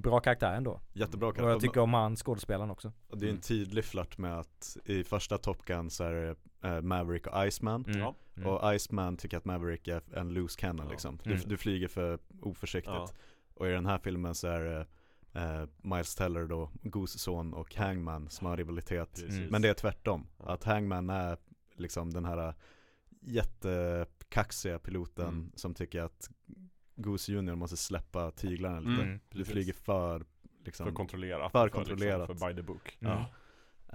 bra 0.00 0.20
karaktär 0.20 0.52
ändå. 0.54 0.80
Jättebra 0.92 1.28
Och 1.28 1.36
jag 1.38 1.44
karaktär. 1.44 1.68
tycker 1.68 1.80
om 1.80 1.94
han 1.94 2.16
skådespelaren 2.16 2.70
också. 2.70 2.92
Och 3.08 3.18
det 3.18 3.26
är 3.26 3.30
en 3.30 3.40
tydlig 3.40 3.84
flört 3.84 4.18
med 4.18 4.38
att 4.38 4.76
i 4.84 5.04
första 5.04 5.38
Top 5.38 5.64
Gun 5.64 5.90
så 5.90 6.04
är 6.04 6.12
det 6.12 6.36
eh, 6.68 6.80
Maverick 6.82 7.26
och 7.26 7.46
Iceman 7.46 7.84
Mm. 7.88 8.12
Mm. 8.36 8.48
Och 8.48 8.74
Iceman 8.74 9.16
tycker 9.16 9.36
att 9.36 9.44
Maverick 9.44 9.88
är 9.88 10.02
en 10.16 10.28
loose 10.28 10.60
cannon 10.60 10.86
Ja. 10.86 10.90
liksom 10.92 11.18
du, 11.24 11.30
Mm. 11.34 11.48
du 11.48 11.56
flyger 11.56 11.88
för 11.88 12.18
oförsiktigt 12.42 12.92
Ja. 12.94 13.08
Och 13.54 13.66
i 13.68 13.70
den 13.70 13.86
här 13.86 13.98
filmen 13.98 14.34
så 14.34 14.46
är 14.48 14.60
det 14.60 14.86
eh, 15.40 15.66
Miles 15.82 16.14
Teller 16.14 16.46
då, 16.46 16.70
Goose 16.82 17.18
son 17.18 17.54
och 17.54 17.74
Hangman 17.74 18.28
som 18.30 18.46
har 18.46 18.56
rivalitet 18.56 19.10
Precis. 19.14 19.30
Mm. 19.38 19.48
Men 19.50 19.62
det 19.62 19.68
är 19.68 19.74
tvärtom, 19.74 20.26
att 20.38 20.64
Hangman 20.64 21.10
är 21.10 21.38
liksom 21.76 22.12
den 22.12 22.24
här 22.24 22.54
jättekaxiga 23.20 24.78
piloten 24.78 25.26
Mm. 25.28 25.52
som 25.54 25.74
tycker 25.74 26.02
att 26.02 26.30
Goose 26.96 27.32
Junior 27.32 27.54
måste 27.56 27.76
släppa 27.76 28.30
tyglarna 28.30 28.80
lite 28.80 29.02
Mm. 29.02 29.20
Du 29.28 29.38
Precis. 29.38 29.52
flyger 29.52 29.72
för 29.72 30.24
liksom, 30.64 30.86
För 30.86 30.92
kontrollerat. 30.92 31.52
För 31.52 31.64
Liksom, 31.64 31.84
kontrollerat. 31.84 32.26
för 32.26 32.48
by 32.48 32.54
the 32.56 32.62
book. 32.62 32.98
Mm. 33.00 33.12
ja. 33.12 33.26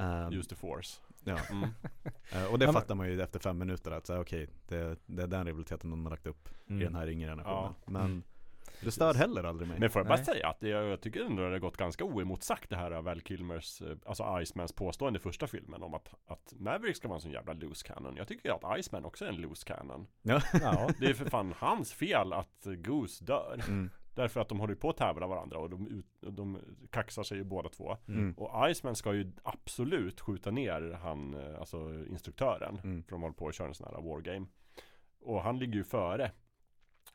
Eh, 0.03 0.31
Use 0.37 0.49
the 0.49 0.55
force. 0.55 0.99
ja. 1.23 1.37
Mm. 1.51 1.69
Eh, 2.33 2.45
och 2.51 2.59
det 2.59 2.65
Ja, 2.65 2.73
fattar 2.73 2.95
man 2.95 3.07
ju 3.11 3.21
efter 3.21 3.39
fem 3.39 3.57
minuter 3.57 3.91
att 3.91 4.07
säga 4.07 4.19
okej, 4.21 4.47
det, 4.67 4.99
det 5.05 5.23
är 5.23 5.27
den 5.27 5.45
rivaliteten 5.45 5.89
de 5.89 6.03
har 6.05 6.09
lagt 6.09 6.27
upp 6.27 6.49
i 6.67 6.73
den 6.73 6.95
här 6.95 7.07
yngre 7.09 7.27
generationen. 7.29 7.73
Men 7.85 8.01
Mm. 8.05 8.23
Det 8.81 8.91
stör 8.91 9.13
heller 9.13 9.43
aldrig 9.43 9.69
mig. 9.69 9.79
Men 9.79 9.89
får 9.89 9.99
jag 9.99 10.07
bara 10.07 10.15
Nej. 10.15 10.25
säga 10.25 10.47
att 10.47 10.59
det, 10.59 10.67
jag 10.67 11.01
tycker 11.01 11.25
ändå 11.25 11.43
det 11.43 11.49
har 11.49 11.59
gått 11.59 11.77
ganska 11.77 12.03
oemotsagt 12.03 12.69
det 12.69 12.75
här 12.75 12.91
av 12.91 13.03
Val 13.03 13.21
Kilmers, 13.21 13.81
eh, 13.81 13.97
alltså 14.05 14.39
Icemans 14.41 14.71
påstående 14.71 15.19
i 15.19 15.21
första 15.21 15.47
filmen 15.47 15.83
om 15.83 15.93
att, 15.93 16.13
att 16.25 16.53
Maverick 16.57 16.95
ska 16.95 17.07
vara 17.07 17.15
en 17.15 17.21
sån 17.21 17.31
jävla 17.31 17.53
loose 17.53 17.87
cannon. 17.87 18.15
Jag 18.17 18.27
tycker 18.27 18.51
att 18.51 18.79
Iceman 18.79 19.05
också 19.05 19.25
är 19.25 19.29
en 19.29 19.35
loose 19.35 19.65
cannon. 19.65 20.07
Ja. 20.21 20.41
Ja. 20.53 20.89
Det 20.99 21.05
är 21.05 21.13
för 21.13 21.25
fan 21.25 21.53
hans 21.57 21.93
fel 21.93 22.33
att 22.33 22.65
eh, 22.65 22.73
Goose 22.73 23.25
dör. 23.25 23.63
Mm. 23.67 23.89
Därför 24.15 24.39
att 24.39 24.49
de 24.49 24.59
håller 24.59 24.73
ju 24.73 24.79
på 24.79 24.89
att 24.89 24.97
tävla 24.97 25.27
varandra 25.27 25.57
och 25.57 25.69
de, 25.69 25.87
ut, 25.87 26.05
de 26.19 26.59
kaxar 26.89 27.23
sig 27.23 27.37
ju 27.37 27.43
båda 27.43 27.69
två. 27.69 27.97
Mm. 28.07 28.33
Och 28.37 28.69
Iceman 28.71 28.95
ska 28.95 29.13
ju 29.13 29.31
absolut 29.43 30.21
skjuta 30.21 30.51
ner 30.51 30.99
han, 31.03 31.33
eh, 31.33 31.59
alltså 31.59 32.05
instruktören. 32.09 32.79
Mm. 32.83 33.03
För 33.03 33.11
de 33.11 33.21
håller 33.21 33.33
på 33.33 33.47
att 33.47 33.55
köra 33.55 33.67
en 33.67 33.73
sån 33.73 33.87
här 33.95 34.01
wargame. 34.01 34.45
Och 35.21 35.41
han 35.41 35.59
ligger 35.59 35.73
ju 35.73 35.83
före. 35.83 36.31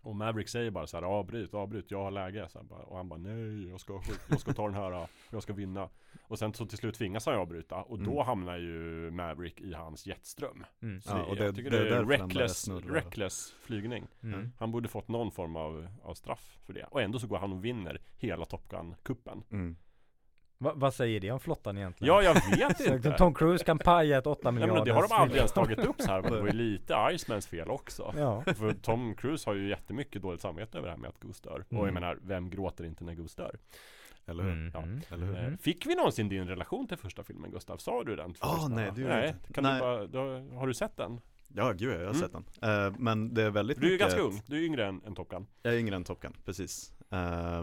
Och 0.07 0.17
Maverick 0.17 0.49
säger 0.49 0.71
bara 0.71 0.87
så 0.87 0.97
här 0.97 1.05
avbryt, 1.05 1.55
avbryt, 1.55 1.91
jag 1.91 2.03
har 2.05 2.11
läge. 2.11 2.49
Så 2.49 2.59
här, 2.59 2.65
bara, 2.67 2.83
och 2.83 2.97
han 2.97 3.09
bara 3.09 3.19
nej, 3.21 3.69
jag 3.69 3.81
ska, 3.81 4.01
jag 4.29 4.41
ska 4.41 4.53
ta 4.53 4.65
den 4.65 4.75
här, 4.75 5.09
jag 5.31 5.43
ska 5.43 5.53
vinna. 5.53 5.89
Och 6.29 6.39
sen 6.39 6.55
så 6.55 6.67
till 6.67 6.79
slut 6.79 6.95
tvingas 6.95 7.27
han 7.27 7.35
avbryta. 7.35 7.77
Och 7.83 7.99
då 7.99 8.13
Mm. 8.13 8.27
hamnar 8.27 8.57
ju 8.57 9.11
Maverick 9.11 9.61
i 9.61 9.73
hans 9.75 10.07
jetström. 10.07 10.65
Mm. 10.83 11.01
Så 11.01 11.11
Ja, 11.11 11.17
det, 11.17 11.23
och 11.25 11.37
det- 11.37 11.45
jag 11.45 11.55
tycker 11.57 11.71
det 11.71 11.79
är 11.79 11.85
det 11.85 11.97
är, 11.97 12.05
reckless, 12.05 12.69
reckless 12.69 13.55
flygning. 13.61 14.07
Mm. 14.23 14.53
Han 14.59 14.73
borde 14.73 14.89
fått 14.89 15.09
någon 15.09 15.31
form 15.33 15.57
av, 15.57 15.89
av 16.03 16.15
straff 16.15 16.59
för 16.67 16.73
det. 16.73 16.85
Och 16.91 17.03
ändå 17.03 17.19
så 17.19 17.27
går 17.27 17.39
han 17.39 17.53
och 17.53 17.65
vinner 17.65 18.01
hela 18.19 18.45
Top 18.45 18.69
Gun-kuppen. 18.69 19.43
Mm. 20.61 20.71
Va, 20.71 20.73
vad 20.77 20.95
säger 20.95 21.21
det 21.21 21.31
om 21.31 21.41
flottan 21.41 21.77
egentligen? 21.79 22.15
Ja, 22.15 22.23
jag 22.23 22.35
vet 22.57 22.81
inte. 22.87 23.11
Tom 23.13 23.35
Cruise 23.35 23.65
kan 23.65 23.79
paja 23.79 24.19
ett 24.19 24.27
8 24.27 24.41
Nej, 24.45 24.53
miljarder 24.53 24.75
men 24.75 24.85
det 24.85 24.93
har 24.93 25.03
de 25.09 25.13
aldrig 25.15 25.37
ens 25.37 25.53
tagit 25.53 25.79
upp 25.79 26.01
så 26.03 26.11
här. 26.11 26.23
Det 26.23 26.31
var 26.41 26.47
ju 26.47 26.53
lite 26.73 27.09
Icemans 27.13 27.47
fel 27.47 27.71
också. 27.71 28.15
Ja. 28.17 28.43
För 28.55 28.73
Tom 28.73 29.15
Cruise 29.15 29.51
har 29.51 29.55
ju 29.55 29.69
jättemycket 29.69 30.23
dåligt 30.23 30.41
samvete 30.41 30.79
över 30.79 30.89
det 30.89 30.93
här 30.93 30.99
med 31.01 31.09
att 31.09 31.21
Goose 31.21 31.43
dör. 31.45 31.59
Och 31.69 31.77
jag 31.77 31.83
Mm. 31.83 31.95
menar, 31.95 32.19
vem 32.23 32.51
gråter 32.51 32.85
inte 32.85 33.05
när 33.05 33.15
Goose 33.15 33.43
dör? 33.43 33.59
Eller 34.27 34.43
hur? 34.45 34.53
Mm. 34.53 34.71
Ja. 34.75 34.83
Mm. 34.83 35.01
Eller 35.11 35.27
hur? 35.27 35.53
Eh, 35.53 35.57
Fick 35.61 35.87
vi 35.87 35.95
någonsin 35.95 36.29
din 36.29 36.49
relation 36.49 36.89
till 36.89 36.97
första 36.97 37.23
filmen 37.23 37.51
Gustav? 37.51 37.77
Sa 37.77 38.05
du 38.05 38.17
den? 38.17 38.33
till 38.33 38.43
Ah, 38.45 38.53
lyssnarna? 38.55 38.75
nej, 38.77 38.91
det 38.95 39.01
gjorde 39.01 39.15
nej. 39.15 39.25
jag 39.25 39.35
inte. 39.35 39.53
Kan 39.53 39.65
Nej. 39.65 39.75
Du 39.75 39.81
bara, 39.81 40.07
då, 40.07 40.21
har 40.59 40.67
du 40.67 40.75
sett 40.75 40.97
den? 40.97 41.21
Ja, 41.49 41.73
gud 41.73 41.91
jag 41.93 41.99
har 41.99 42.03
Mm. 42.05 42.15
sett 42.15 42.33
den. 42.33 42.45
Eh, 42.87 42.95
men 42.99 43.35
det 43.35 43.43
är 43.43 43.51
väldigt 43.51 43.81
Du 43.81 43.87
är 43.87 43.91
ju 43.91 43.95
mycket 43.95 44.07
ganska 44.09 44.21
ung, 44.29 44.43
du 44.47 44.57
är 44.57 44.65
yngre 44.67 44.87
än, 44.87 45.03
än 45.07 45.15
Top 45.15 45.29
Gun. 45.29 45.47
Jag 45.63 45.75
är 45.75 45.79
yngre 45.79 45.97
än 45.97 46.05
Top 46.05 46.21
Gun, 46.21 46.33
precis. 46.45 46.93
Uh, 47.13 47.63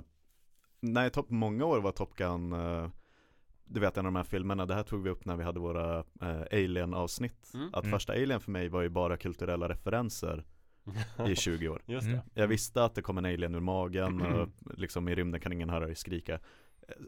nej, 0.84 1.10
top, 1.10 1.30
många 1.30 1.66
år 1.66 1.82
var 1.82 1.92
Top 1.92 2.16
Gun, 2.16 2.54
eh, 2.54 2.90
du 3.66 3.80
vet 3.80 3.98
en 3.98 4.06
av 4.06 4.12
de 4.12 4.16
här 4.18 4.24
filmerna, 4.24 4.66
det 4.66 4.74
här 4.74 4.84
tog 4.84 5.04
vi 5.04 5.10
upp 5.10 5.26
när 5.26 5.36
vi 5.36 5.44
hade 5.44 5.60
våra 5.60 6.00
eh, 6.22 6.42
Alien-avsnitt. 6.52 7.52
Mm. 7.54 7.70
Att 7.74 7.84
Mm. 7.84 7.92
första 7.92 8.14
Alien 8.14 8.40
för 8.40 8.52
mig 8.52 8.70
var 8.70 8.82
ju 8.82 8.90
bara 8.90 9.18
kulturella 9.18 9.70
referenser 9.70 10.44
i 11.28 11.36
20 11.36 11.68
år. 11.70 11.82
Just 11.86 12.08
Mm. 12.08 12.20
det. 12.34 12.42
Jag 12.42 12.48
visste 12.48 12.84
att 12.84 12.96
det 12.96 13.02
kom 13.02 13.18
en 13.18 13.26
alien 13.26 13.56
ur 13.56 13.60
magen 13.60 14.22
och 14.22 14.50
liksom 14.78 15.08
i 15.10 15.16
rymden 15.16 15.42
kan 15.42 15.54
ingen 15.54 15.70
höra 15.70 15.86
dig 15.86 15.96
skrika. 15.96 16.40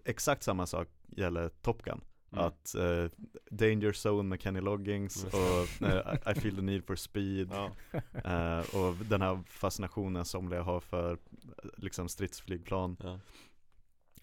Exakt 0.06 0.44
samma 0.44 0.66
sak 0.66 0.88
gäller 1.08 1.50
Top 1.50 1.84
Gun. 1.84 2.02
Mm. 2.32 2.46
Att 2.46 2.76
eh, 2.76 3.06
Danger 3.52 4.08
Zone 4.08 4.24
med 4.30 4.42
Kenny 4.42 4.62
Loggins 4.62 5.24
Just 5.24 5.36
och 5.36 5.88
eh, 5.88 6.32
I- 6.32 6.40
feel 6.40 6.56
the 6.56 6.62
need 6.62 6.86
for 6.86 6.96
speed 6.96 7.52
Ja. 7.54 7.70
eh, 8.60 8.76
och 8.76 8.96
den 9.06 9.22
här 9.22 9.40
fascinationen 9.48 10.26
somliga 10.26 10.62
har 10.62 10.80
för 10.80 11.18
liksom 11.78 12.10
stridsflygplan. 12.10 12.98
Ja. 13.04 13.20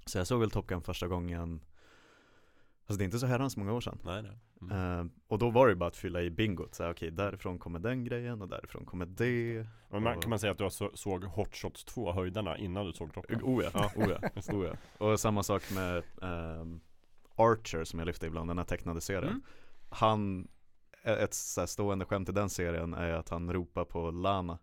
Så 0.06 0.18
jag 0.18 0.26
såg 0.26 0.40
väl 0.40 0.50
Top 0.50 0.66
Gun 0.66 0.82
första 0.82 1.08
gången 1.08 1.60
Alltså 2.86 2.98
det 2.98 3.02
är 3.02 3.04
inte 3.04 3.18
så 3.18 3.26
herrans 3.26 3.56
många 3.56 3.72
år 3.72 3.80
sedan 3.80 3.98
Nej, 4.02 4.22
nej. 4.22 4.38
Mm. 4.60 5.00
eh, 5.00 5.06
Och 5.28 5.38
då 5.38 5.50
var 5.50 5.68
det 5.68 5.74
bara 5.74 5.88
att 5.88 5.96
fylla 5.96 6.22
i 6.22 6.30
bingot, 6.30 6.74
så 6.74 6.82
här, 6.82 6.90
okej 6.90 7.10
därifrån 7.10 7.58
kommer 7.58 7.78
den 7.78 8.04
grejen 8.04 8.42
och 8.42 8.48
därifrån 8.48 8.84
kommer 8.84 9.06
det 9.06 9.66
Men 9.90 10.02
man, 10.02 10.20
kan 10.20 10.30
man 10.30 10.38
säga 10.38 10.52
att 10.52 10.58
du 10.58 10.70
så, 10.70 10.90
såg 10.94 11.24
Hot 11.24 11.56
Shots 11.56 11.84
2 11.84 12.12
höjderna 12.12 12.58
innan 12.58 12.86
du 12.86 12.92
såg 12.92 13.14
Top 13.14 13.26
Gun? 13.26 13.40
Oh 13.42 13.64
ja, 13.64 13.90
oh 13.96 14.10
ja, 14.10 14.28
oh 14.52 14.66
ja. 14.66 15.06
Och 15.06 15.20
samma 15.20 15.42
sak 15.42 15.62
med 15.74 16.02
ehm, 16.22 16.80
Archer 17.36 17.84
som 17.84 17.98
jag 17.98 18.06
lyfte 18.06 18.26
ibland, 18.26 18.50
den 18.50 18.58
här 18.58 18.64
tecknade 18.64 19.00
serien 19.00 19.28
Mm. 19.32 19.42
Han, 19.94 20.48
ett 21.02 21.34
så 21.34 21.60
här 21.60 21.66
stående 21.66 22.04
skämt 22.04 22.28
i 22.28 22.32
den 22.32 22.50
serien 22.50 22.94
är 22.94 23.12
att 23.12 23.28
han 23.28 23.52
ropar 23.52 23.84
på 23.84 24.10
Lana 24.10 24.58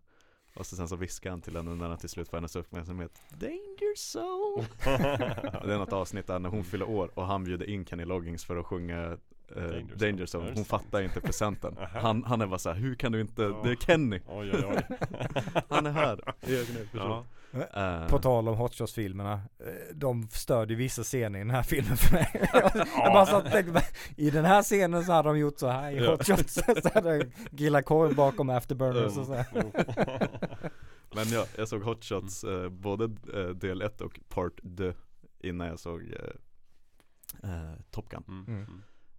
Och 0.60 0.66
så 0.66 0.76
sen 0.76 0.88
så 0.88 0.96
viskar 0.96 1.30
han 1.30 1.40
till 1.40 1.56
henne 1.56 1.74
när 1.74 1.88
han 1.88 1.98
till 1.98 2.08
slut 2.08 2.28
får 2.28 2.36
hennes 2.36 2.56
uppmärksamhet. 2.56 3.22
Danger 3.30 3.94
zone 3.96 4.66
Det 5.64 5.74
är 5.74 5.78
något 5.78 5.92
avsnitt 5.92 6.26
där 6.26 6.38
när 6.38 6.48
hon 6.50 6.64
fyller 6.64 6.88
år 6.88 7.10
och 7.14 7.26
han 7.26 7.44
bjuder 7.44 7.70
in 7.70 7.86
Kenny 7.86 8.04
Loggins 8.04 8.44
för 8.44 8.56
att 8.56 8.66
sjunga 8.66 9.18
eh, 9.56 9.62
Danger 9.62 9.96
Danger, 9.96 10.26
Zone. 10.36 10.52
Hon 10.54 10.64
fattar 10.64 11.02
inte 11.02 11.20
presenten. 11.20 11.76
Han, 11.94 12.24
han 12.24 12.40
är 12.40 12.46
bara 12.46 12.58
såhär, 12.58 12.76
hur 12.76 12.94
kan 12.94 13.12
du 13.12 13.20
inte, 13.20 13.42
det 13.42 13.70
är 13.70 13.76
Kenny. 13.76 14.20
Oj, 14.26 14.50
oj, 14.52 14.64
oj. 14.66 14.96
Han 15.68 15.86
är 15.86 15.90
här. 15.90 16.34
I 16.40 16.64
person 16.64 16.86
Ja. 16.92 17.24
Eh, 17.52 18.08
På 18.08 18.18
tal 18.18 18.48
om 18.48 18.56
Hot 18.56 18.74
Shots-filmerna, 18.74 19.32
eh, 19.32 19.94
de 19.94 20.28
störde 20.28 20.74
vissa 20.74 21.02
scener 21.02 21.38
i 21.38 21.42
den 21.42 21.50
här 21.50 21.62
filmen 21.62 21.96
för 21.96 22.12
mig. 22.12 22.30
jag, 22.52 23.12
bara 23.12 23.26
satt 23.26 23.44
och 23.44 23.50
tänkte, 23.52 23.82
i 24.16 24.30
den 24.30 24.44
här 24.44 24.62
scenen 24.62 25.04
så 25.04 25.12
hade 25.12 25.28
de 25.28 25.38
gjort 25.38 25.58
så 25.58 25.68
här 25.68 25.90
i. 25.92 26.06
Hot 26.06 26.26
Shots. 26.26 26.54
så 26.54 26.90
hade 26.94 27.18
de 27.18 27.30
grillat 27.50 27.84
korv 27.84 28.14
bakom 28.14 28.50
Afterburners 28.50 29.16
och 29.18 29.26
så 29.26 29.34
här. 29.34 29.46
Men 31.14 31.28
ja, 31.28 31.44
jag 31.56 31.68
såg 31.68 31.82
Hot 31.82 32.04
Shots 32.04 32.44
eh, 32.44 32.68
både 32.68 33.04
eh, 33.34 33.48
del 33.48 33.82
1 33.82 34.00
och 34.00 34.20
part 34.28 34.60
2 34.76 34.92
innan 35.40 35.66
jag 35.66 35.78
såg 35.78 36.00
eh, 36.02 37.50
eh, 37.50 37.72
Top 37.90 38.08
Gun 38.08 38.24
Mm. 38.28 38.44
Mm. 38.46 38.66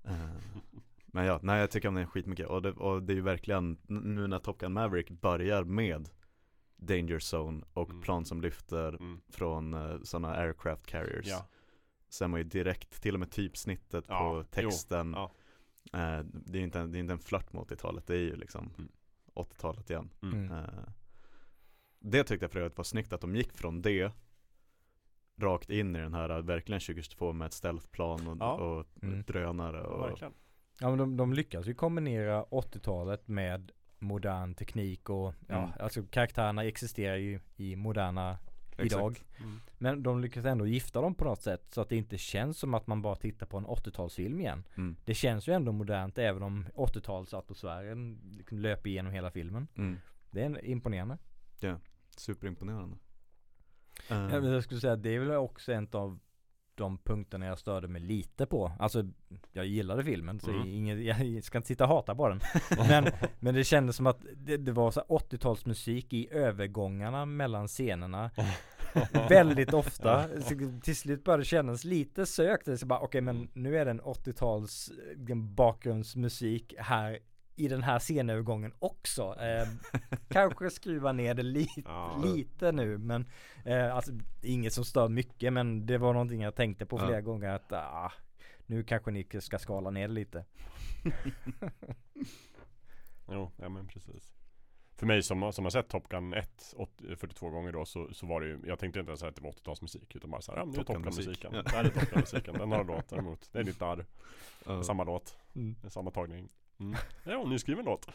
Mm. 0.05 0.21
eh, 0.21 0.35
Men 1.05 1.25
ja, 1.25 1.39
nej 1.43 1.59
jag 1.59 1.71
tycker 1.71 1.87
om 1.87 1.95
den 1.95 2.07
skitmycket 2.07 2.47
och 2.47 2.61
det, 2.61 2.71
och 2.71 3.03
det 3.03 3.13
är 3.13 3.15
ju 3.15 3.21
verkligen 3.21 3.77
nu 3.87 4.27
när 4.27 4.39
Top 4.39 4.57
Gun 4.59 4.73
Maverick 4.73 5.09
börjar 5.09 5.63
med 5.63 6.09
Danger 6.81 7.19
Zone 7.35 7.63
och 7.73 7.89
Mm. 7.89 8.01
plan 8.01 8.25
som 8.25 8.41
lyfter 8.41 8.87
Mm. 8.93 9.21
från 9.29 9.73
eh, 9.73 9.97
sådana 10.03 10.35
aircraft 10.35 10.87
carriers 10.87 11.27
Ja. 11.27 11.45
Så 12.09 12.23
är 12.23 12.27
man 12.27 12.39
ju 12.39 12.43
direkt, 12.43 13.01
till 13.01 13.13
och 13.13 13.19
med 13.19 13.31
typsnittet 13.31 14.05
Ja, 14.07 14.19
på 14.19 14.43
texten 14.43 15.15
jo, 15.17 15.23
eh, 15.99 16.19
Det 16.23 16.57
är 16.59 16.61
inte 16.63 16.79
en, 16.79 16.91
det 16.91 16.97
är 16.97 16.99
inte 16.99 17.13
en 17.13 17.19
flört 17.19 17.53
mot 17.53 17.71
80-talet, 17.71 18.07
det 18.07 18.13
är 18.13 18.19
ju 18.19 18.35
liksom 18.35 18.73
Mm. 18.77 18.91
80-talet 19.33 19.89
igen 19.89 20.09
Mm. 20.23 20.51
Eh, 20.51 20.63
Det 21.99 22.23
tyckte 22.23 22.43
jag 22.43 22.51
för 22.51 22.59
övrigt 22.59 22.77
var 22.77 22.83
snyggt 22.83 23.13
att 23.13 23.21
de 23.21 23.35
gick 23.35 23.51
från 23.53 23.81
det 23.81 24.11
Rakt 25.37 25.69
in 25.69 25.95
i 25.95 25.99
den 25.99 26.13
här 26.13 26.41
verkligen 26.41 26.79
2022 26.81 27.33
med 27.33 27.45
ett 27.45 27.53
stealthplan 27.53 28.27
och, 28.27 28.37
Ja. 28.39 28.53
och 28.53 28.85
Mm. 29.03 29.23
drönare 29.23 29.77
Ja, 29.77 29.83
och. 30.11 30.19
Ja 30.79 30.89
men 30.89 30.97
de, 30.97 31.17
de 31.17 31.33
lyckas 31.33 31.65
ju 31.67 31.73
kombinera 31.73 32.43
80-talet 32.43 33.27
med 33.27 33.71
modern 34.01 34.53
teknik 34.55 35.09
och 35.09 35.33
ja, 35.47 35.57
Mm. 35.57 35.69
alltså 35.79 36.03
karaktärerna 36.03 36.63
existerar 36.63 37.15
ju 37.15 37.39
i 37.57 37.75
moderna 37.75 38.37
idag. 38.77 39.23
Mm. 39.39 39.59
Men 39.77 40.03
de 40.03 40.21
lyckas 40.21 40.45
ändå 40.45 40.67
gifta 40.67 41.01
dem 41.01 41.15
på 41.15 41.23
något 41.25 41.41
sätt 41.41 41.65
så 41.73 41.81
att 41.81 41.89
det 41.89 41.95
inte 41.95 42.17
känns 42.17 42.57
som 42.59 42.73
att 42.73 42.87
man 42.87 43.01
bara 43.01 43.15
tittar 43.15 43.45
på 43.45 43.57
en 43.57 43.65
80-talsfilm 43.65 44.39
igen. 44.39 44.63
Mm. 44.77 44.95
Det 45.05 45.13
känns 45.13 45.47
ju 45.47 45.53
ändå 45.53 45.71
modernt 45.71 46.17
även 46.17 46.43
om 46.43 46.65
80-talsatmosfären 46.75 48.17
liksom 48.37 48.59
löper 48.59 48.89
igenom 48.89 49.13
hela 49.13 49.31
filmen. 49.31 49.67
Mm. 49.77 49.97
Det 50.31 50.43
är 50.43 50.65
imponerande. 50.65 51.17
Superimponerande 52.17 52.97
Ja, 54.09 54.15
Eh, 54.15 54.41
men 54.41 54.45
jag 54.51 54.63
skulle 54.63 54.79
säga 54.79 54.93
att 54.93 55.03
det 55.03 55.09
är 55.15 55.19
väl 55.19 55.31
också 55.31 55.73
en 55.73 55.87
av 55.91 56.19
de 56.75 56.97
punkterna 56.97 57.45
jag 57.45 57.59
störde 57.59 57.87
mig 57.87 58.01
lite 58.01 58.45
på. 58.45 58.71
Alltså 58.79 59.03
jag 59.51 59.65
gillade 59.65 60.03
filmen 60.03 60.39
så 60.39 60.51
Mm. 60.51 60.67
inget, 60.67 60.99
jag 61.35 61.43
ska 61.43 61.57
inte 61.57 61.67
sitta 61.67 61.83
och 61.83 61.89
hata 61.89 62.15
på 62.15 62.29
den. 62.29 62.41
Men, 62.89 63.07
men 63.39 63.55
det 63.55 63.63
kändes 63.63 63.95
som 63.95 64.07
att 64.07 64.19
det, 64.35 64.57
det 64.57 64.71
var 64.71 64.91
så 64.91 64.99
här 64.99 65.07
80-talsmusik 65.07 66.13
i 66.13 66.27
övergångarna 66.31 67.25
mellan 67.25 67.67
scenerna. 67.67 68.31
Väldigt 69.29 69.73
ofta. 69.73 70.27
Så 70.41 70.79
till 70.83 70.95
slut 70.95 71.23
började 71.23 71.41
det 71.41 71.45
kännas 71.47 71.83
lite 71.83 72.25
sökt. 72.25 72.79
Så 72.79 72.85
bara 72.85 72.99
okej 72.99 73.21
men 73.21 73.49
nu 73.53 73.77
är 73.77 73.85
det 73.85 73.91
en 73.91 74.01
80-tals 74.01 74.91
eh, 75.29 75.35
bakgrundsmusik 75.35 76.73
här 76.77 77.19
i 77.55 77.67
den 77.67 77.83
här 77.83 77.99
scenövergången 77.99 78.73
också. 78.79 79.35
Eh, 79.39 79.67
kanske 80.29 80.69
skruva 80.69 81.11
ner 81.11 81.33
det 81.33 81.43
lite, 81.43 81.81
Ja. 81.85 82.21
lite 82.25 82.71
nu 82.71 82.97
men 82.97 83.25
eh, 83.65 83.95
alltså 83.95 84.11
inget 84.41 84.73
som 84.73 84.85
stör 84.85 85.09
mycket 85.09 85.53
men 85.53 85.85
det 85.85 85.97
var 85.97 86.13
någonting 86.13 86.41
jag 86.41 86.55
tänkte 86.55 86.85
på 86.85 86.97
Ja. 86.99 87.05
flera 87.07 87.21
gånger 87.21 87.49
att 87.49 87.71
ah, 87.71 88.11
nu 88.65 88.83
kanske 88.83 89.11
ni 89.11 89.27
ska 89.41 89.59
skala 89.59 89.89
ner 89.91 90.07
det 90.07 90.13
lite. 90.13 90.45
Jo, 93.31 93.51
ja 93.57 93.69
men 93.69 93.87
precis. 93.87 94.33
För 94.95 95.05
mig 95.05 95.23
som, 95.23 95.53
som 95.53 95.65
har 95.65 95.69
sett 95.69 95.89
Top 95.89 96.09
Gun 96.09 96.33
1 96.33 96.73
80, 96.77 97.15
42 97.15 97.49
gånger 97.49 97.71
då 97.71 97.85
så, 97.85 98.13
så 98.13 98.25
var 98.25 98.41
det 98.41 98.47
ju 98.47 98.59
Jag 98.65 98.79
tänkte 98.79 98.99
inte 98.99 99.09
ens 99.09 99.23
att 99.23 99.35
det 99.35 99.41
var 99.41 99.51
80-talsmusik 99.51 100.15
utan 100.17 100.29
bara 100.31 100.41
såhär, 100.41 100.59
ja 100.59 100.65
nu 100.65 100.71
är 100.71 100.75
Top 100.75 100.87
Top 100.87 100.95
Gun-musik. 100.95 101.25
Gun-musiken 101.25 101.51
Ja. 101.53 101.61
Det 101.61 101.69
här 101.69 101.83
är 101.83 101.89
Top 101.89 102.09
Gun-musiken, 102.09 102.53
den 102.57 102.71
har 102.71 102.83
låt 102.83 103.09
däremot 103.09 103.49
Det 103.51 103.59
är 103.59 103.63
nytt 103.63 103.81
arr, 103.81 104.05
ja. 104.65 104.83
samma 104.83 105.03
låt, 105.03 105.37
Mm. 105.55 105.75
samma 105.89 106.11
tagning 106.11 106.49
Mm. 106.81 106.95
Ja, 107.23 107.43
nyskriven 107.43 107.85
låt. 107.85 108.07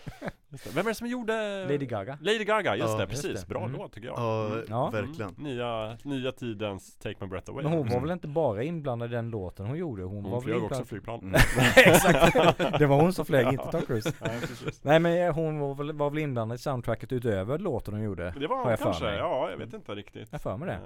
Just 0.48 0.64
det. 0.64 0.70
Vem 0.74 0.86
är 0.86 0.90
det 0.90 0.94
som 0.94 1.06
gjorde 1.06 1.62
Lady 1.64 1.86
Gaga. 1.86 2.18
Lady 2.20 2.44
Gaga, 2.44 2.76
just 2.76 2.88
Ja, 2.88 2.96
det, 2.96 3.02
just 3.12 3.22
precis. 3.22 3.40
det. 3.40 3.46
Bra 3.48 3.60
Mm. 3.64 3.72
låt 3.78 3.92
tycker 3.92 4.08
jag. 4.08 4.18
Ja, 4.18 4.46
Mm. 4.46 4.64
Ja. 4.68 4.90
verkligen. 4.90 5.34
Nya, 5.38 5.98
nya 6.04 6.32
tidens 6.32 6.96
Take 6.96 7.16
My 7.20 7.26
Breath 7.26 7.50
Away. 7.50 7.62
Men 7.64 7.72
hon 7.72 7.82
var 7.82 7.90
Mm. 7.92 8.02
väl 8.02 8.10
inte 8.10 8.28
bara 8.28 8.62
inblandad 8.62 9.12
i 9.12 9.14
den 9.14 9.30
låten 9.30 9.66
hon 9.66 9.78
gjorde? 9.78 10.02
Hon, 10.02 10.22
var 10.22 10.30
Hon 10.30 10.32
väl 10.32 10.42
flög 10.42 10.56
också 10.56 10.64
inblandad... 10.66 10.88
flygplan. 10.88 11.18
Mm. 11.20 11.34
Exakt! 11.76 12.78
Det 12.78 12.86
var 12.86 13.00
hon 13.00 13.12
som 13.12 13.24
flög, 13.24 13.46
inte 13.52 13.64
Tom 13.70 13.82
Cruise. 13.82 14.12
Nej. 14.20 14.40
Nej 14.82 15.00
men 15.00 15.34
hon 15.34 15.58
var 15.58 15.74
väl, 15.74 15.92
var 15.92 16.10
väl 16.10 16.18
inblandad 16.18 16.54
i 16.54 16.58
soundtracket 16.58 17.12
utöver 17.12 17.58
låten 17.58 17.94
hon 17.94 18.02
gjorde? 18.02 18.34
Det 18.40 18.46
var 18.46 18.56
hon 18.64 18.76
kanske, 18.76 19.04
ja 19.14 19.50
jag 19.50 19.56
vet 19.56 19.74
inte 19.74 19.94
riktigt. 19.94 20.28
Jag 20.32 20.40
för 20.42 20.56
mig 20.56 20.68
det. 20.68 20.78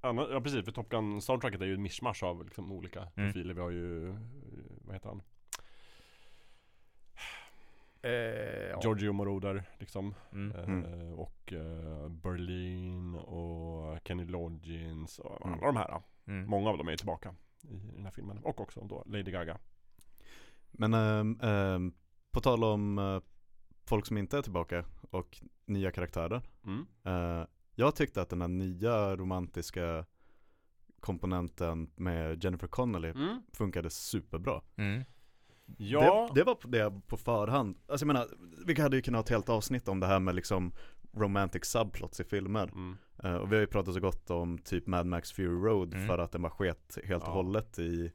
Anna- 0.00 0.28
ja 0.32 0.40
precis, 0.40 0.64
för 0.64 0.72
Top 0.72 0.88
Gun 0.88 1.22
soundtracket 1.22 1.60
är 1.60 1.66
ju 1.66 1.74
en 1.74 1.82
mischmasch 1.82 2.22
av 2.22 2.44
liksom 2.44 2.72
olika 2.72 2.98
Mm. 3.00 3.32
profiler. 3.32 3.54
Vi 3.54 3.60
har 3.60 3.70
ju, 3.70 4.08
eh, 4.10 4.14
vad 4.84 4.94
heter 4.94 5.08
han? 5.08 5.22
Eh, 8.06 8.70
ja. 8.70 8.80
Giorgio 8.82 9.12
Moroder 9.12 9.64
liksom. 9.78 10.14
Mm. 10.32 10.56
Eh, 10.56 10.64
Mm. 10.68 11.12
Och 11.14 11.52
eh, 11.52 12.08
Berlin 12.08 13.14
och 13.14 13.98
Kenny 14.04 14.24
Loggins 14.24 15.18
och 15.18 15.46
Mm. 15.46 15.58
alla 15.58 15.66
de 15.66 15.76
här. 15.76 16.02
Mm. 16.26 16.50
Många 16.50 16.70
av 16.70 16.78
dem 16.78 16.86
är 16.86 16.90
ju 16.90 16.96
tillbaka 16.96 17.34
i 17.62 17.92
den 17.94 18.04
här 18.04 18.10
filmen. 18.12 18.38
Och 18.38 18.60
också 18.60 18.80
då 18.84 19.02
Lady 19.06 19.30
Gaga. 19.30 19.58
Men 20.70 20.94
ehm, 20.94 21.40
ehm, 21.42 21.94
på 22.32 22.40
tal 22.40 22.64
om 22.64 22.98
eh, 22.98 23.20
folk 23.86 24.06
som 24.06 24.18
inte 24.18 24.38
är 24.38 24.42
tillbaka 24.42 24.84
och 25.10 25.38
nya 25.66 25.90
karaktärer. 25.90 26.42
Mm. 26.64 26.86
Eh, 27.04 27.46
jag 27.74 27.96
tyckte 27.96 28.22
att 28.22 28.28
den 28.28 28.40
här 28.40 28.48
nya 28.48 29.16
romantiska 29.16 30.04
komponenten 31.00 31.90
med 31.96 32.44
Jennifer 32.44 32.66
Connelly 32.66 33.08
Mm. 33.10 33.42
funkade 33.52 33.90
superbra. 33.90 34.62
Mm. 34.76 35.04
Ja, 35.78 36.30
Det, 36.34 36.40
det 36.40 36.44
var 36.44 36.58
det 36.68 37.00
på 37.06 37.16
förhand. 37.16 37.76
Alltså 37.88 38.04
jag 38.04 38.06
menar, 38.06 38.26
vi 38.66 38.80
hade 38.80 38.96
ju 38.96 39.02
kunnat 39.02 39.18
ha 39.18 39.22
ett 39.22 39.28
helt 39.30 39.48
avsnitt 39.48 39.88
om 39.88 40.00
det 40.00 40.06
här 40.06 40.20
med 40.20 40.34
liksom 40.34 40.72
romantic 41.12 41.64
subplots 41.64 42.20
i 42.20 42.24
filmer. 42.24 42.62
mm. 42.68 42.96
Eh, 43.22 43.34
och 43.34 43.52
vi 43.52 43.56
har 43.56 43.60
ju 43.60 43.66
pratat 43.66 43.94
så 43.94 44.00
gott 44.00 44.30
om 44.30 44.58
typ 44.58 44.86
Mad 44.86 45.06
Max 45.06 45.32
Fury 45.32 45.46
Road 45.68 45.94
Mm. 45.94 46.06
för 46.06 46.18
att 46.18 46.32
den 46.32 46.42
var 46.42 46.50
sket 46.50 46.98
helt 47.04 47.22
och 47.22 47.28
Ja. 47.28 47.32
hållet 47.32 47.78
i 47.78 48.12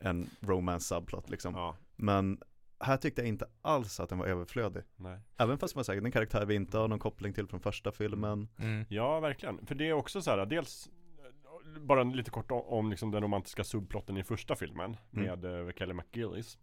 en 0.00 0.30
romance 0.40 0.86
subplot 0.94 1.30
liksom. 1.30 1.54
ja, 1.54 1.76
Men 1.96 2.40
här 2.80 2.96
tyckte 2.96 3.20
jag 3.20 3.28
inte 3.28 3.46
alls 3.62 4.00
att 4.00 4.08
den 4.08 4.18
var 4.18 4.26
överflödig. 4.26 4.82
nej. 4.96 5.18
Även 5.38 5.58
fast 5.58 5.76
var 5.76 5.82
säkert 5.82 6.04
en 6.04 6.12
karaktär 6.12 6.46
vi 6.46 6.54
inte 6.54 6.78
har 6.78 6.88
någon 6.88 6.98
koppling 6.98 7.32
till 7.32 7.48
från 7.48 7.60
första 7.60 7.92
filmen. 7.92 8.48
Mm. 8.58 8.84
Ja, 8.88 9.20
verkligen. 9.20 9.66
För 9.66 9.74
det 9.74 9.88
är 9.88 9.92
också 9.92 10.22
så 10.22 10.30
här, 10.30 10.46
dels 10.46 10.88
bara 11.80 12.02
lite 12.02 12.30
kort 12.30 12.50
om, 12.50 12.60
om 12.60 12.90
liksom 12.90 13.10
den 13.10 13.22
romantiska 13.22 13.64
subplotten 13.64 14.16
i 14.16 14.24
första 14.24 14.56
filmen 14.56 14.96
Mm. 15.12 15.40
med 15.40 15.66
eh, 15.68 15.72
Kelly 15.72 15.94
McGillis. 15.94 16.58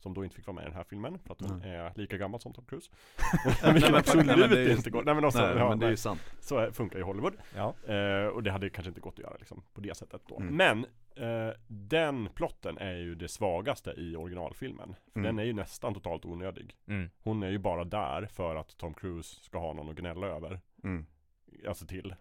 Som 0.00 0.14
då 0.14 0.24
inte 0.24 0.36
fick 0.36 0.46
vara 0.46 0.54
med 0.54 0.62
i 0.62 0.64
den 0.64 0.74
här 0.74 0.84
filmen 0.84 1.18
för 1.18 1.32
att 1.32 1.40
hon 1.40 1.58
Nej. 1.58 1.70
är 1.70 1.92
lika 1.96 2.16
gammal 2.16 2.40
som 2.40 2.52
Tom 2.52 2.64
Cruise. 2.64 2.90
Nej, 3.62 3.72
Vilket 3.72 3.90
men- 3.90 3.98
absolut 4.00 4.26
nej, 4.26 4.36
men 4.38 4.50
det 4.50 4.60
är 4.60 4.70
inte 4.76 4.90
går. 4.90 5.02
Nej 5.04 5.14
men, 5.14 5.24
också, 5.24 5.38
Nej, 5.38 5.56
ja, 5.56 5.68
men 5.68 5.78
det 5.78 5.86
är 5.86 5.90
ju 5.90 5.96
sant. 5.96 6.20
Så 6.40 6.72
funkar 6.72 6.98
ju 6.98 7.04
Hollywood. 7.04 7.34
Ja. 7.56 7.74
Eh, 7.94 8.26
och 8.26 8.42
det 8.42 8.50
hade 8.50 8.70
kanske 8.70 8.88
inte 8.88 9.00
gått 9.00 9.14
att 9.14 9.18
göra 9.18 9.36
liksom, 9.38 9.62
på 9.74 9.80
det 9.80 9.96
sättet 9.96 10.22
då. 10.28 10.36
Mm. 10.40 10.56
Men 10.56 10.86
eh, 11.16 11.54
den 11.66 12.28
plotten 12.34 12.78
är 12.78 12.94
ju 12.96 13.14
det 13.14 13.28
svagaste 13.28 13.90
i 13.96 14.16
originalfilmen. 14.16 14.94
För 15.12 15.20
Mm. 15.20 15.36
den 15.36 15.38
är 15.42 15.46
ju 15.46 15.52
nästan 15.52 15.94
totalt 15.94 16.24
onödig. 16.24 16.76
Mm. 16.88 17.10
Hon 17.22 17.42
är 17.42 17.50
ju 17.50 17.58
bara 17.58 17.84
där 17.84 18.26
för 18.26 18.56
att 18.56 18.76
Tom 18.76 18.94
Cruise 18.94 19.40
ska 19.42 19.58
ha 19.58 19.72
någon 19.72 19.88
att 19.90 19.96
gnälla 19.96 20.26
över. 20.26 20.60
Mm. 20.84 21.06
Alltså 21.68 21.86
till. 21.86 22.14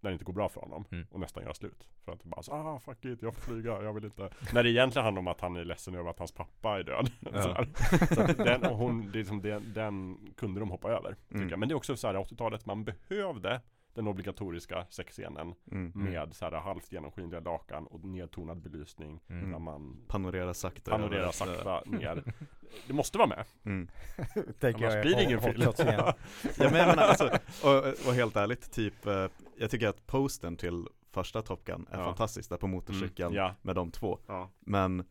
När 0.00 0.10
det 0.10 0.12
inte 0.12 0.24
går 0.24 0.32
bra 0.32 0.48
för 0.48 0.60
honom. 0.60 0.84
Mm. 0.90 1.06
Och 1.10 1.20
nästan 1.20 1.42
göra 1.42 1.54
slut. 1.54 1.88
För 2.04 2.12
att 2.12 2.24
bara 2.24 2.42
så, 2.42 2.52
ah 2.52 2.80
fuck 2.80 3.04
it, 3.04 3.22
jag 3.22 3.34
får 3.34 3.52
flyga, 3.52 3.82
jag 3.82 3.92
vill 3.92 4.04
inte. 4.04 4.30
När 4.52 4.62
det 4.62 4.70
egentligen 4.70 5.04
handlar 5.04 5.20
om 5.20 5.28
att 5.28 5.40
han 5.40 5.56
är 5.56 5.64
ledsen 5.64 5.94
över 5.94 6.10
att 6.10 6.18
hans 6.18 6.32
pappa 6.32 6.78
är 6.78 6.82
död. 6.82 7.10
Ja. 7.32 7.42
så 7.42 7.52
här. 7.52 7.68
så 8.14 8.22
att 8.22 8.36
den, 8.36 8.62
och 8.64 8.76
hon, 8.76 9.10
det 9.12 9.18
är 9.18 9.20
liksom 9.20 9.42
den, 9.42 9.72
den 9.74 10.18
kunde 10.36 10.60
de 10.60 10.70
hoppa 10.70 10.90
över. 10.90 11.16
Mm. 11.34 11.60
Men 11.60 11.68
det 11.68 11.72
är 11.72 11.76
också 11.76 11.96
så 11.96 12.06
här 12.06 12.14
80-talet, 12.14 12.66
man 12.66 12.84
behövde 12.84 13.60
den 13.98 14.06
obligatoriska 14.08 14.86
sexscenen 14.90 15.54
Mm. 15.70 15.92
med 15.94 16.34
så 16.34 16.44
här 16.44 16.52
halvt 16.52 16.92
genomskinliga 16.92 17.40
lakan 17.40 17.86
och 17.86 18.04
nedtonad 18.04 18.60
belysning. 18.62 19.20
Mm. 19.28 19.50
Där 19.50 19.58
man 19.58 19.96
Panorera 20.08 20.54
sakta. 20.54 20.90
panorerar 20.90 21.30
sakta 21.32 21.82
ner. 21.86 22.22
Det 22.86 22.92
måste 22.92 23.18
vara 23.18 23.28
med. 23.28 23.44
Mm. 23.64 23.88
Tänker 24.60 24.84
Annars 24.84 24.94
jag 24.94 25.02
blir 25.02 25.16
det 25.16 25.22
ingen 25.24 25.40
film. 25.40 25.62
Ja 25.78 26.14
men 26.58 26.72
menar 26.72 26.96
alltså, 27.02 27.38
och, 27.64 28.08
och 28.08 28.14
helt 28.14 28.36
ärligt, 28.36 28.72
typ, 28.72 29.06
eh, 29.06 29.26
jag 29.56 29.70
tycker 29.70 29.88
att 29.88 30.06
posten 30.06 30.56
till 30.56 30.86
första 31.12 31.42
Top 31.42 31.64
Gun 31.64 31.86
är 31.90 31.98
Ja. 31.98 32.04
fantastisk 32.04 32.48
där 32.50 32.56
på 32.56 32.66
motorcykeln 32.66 33.26
Mm, 33.32 33.36
ja, 33.36 33.54
med 33.62 33.74
de 33.74 33.90
två. 33.90 34.18
ja. 34.26 34.50
Men 34.60 35.04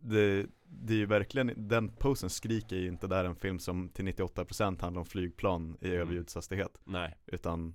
det, 0.00 0.46
det 0.66 0.92
är 0.92 0.96
ju 0.98 1.06
verkligen, 1.06 1.52
den 1.56 1.88
posen 1.88 2.30
skriker 2.30 2.76
ju 2.76 2.88
inte 2.88 3.06
där 3.06 3.24
en 3.24 3.36
film 3.36 3.58
som 3.58 3.88
till 3.88 4.04
98% 4.04 4.80
handlar 4.82 5.00
om 5.00 5.06
flygplan 5.06 5.76
i 5.80 5.86
Mm. 5.88 6.00
överljudshastighet. 6.00 6.80
Nej. 6.84 7.16
Utan 7.26 7.74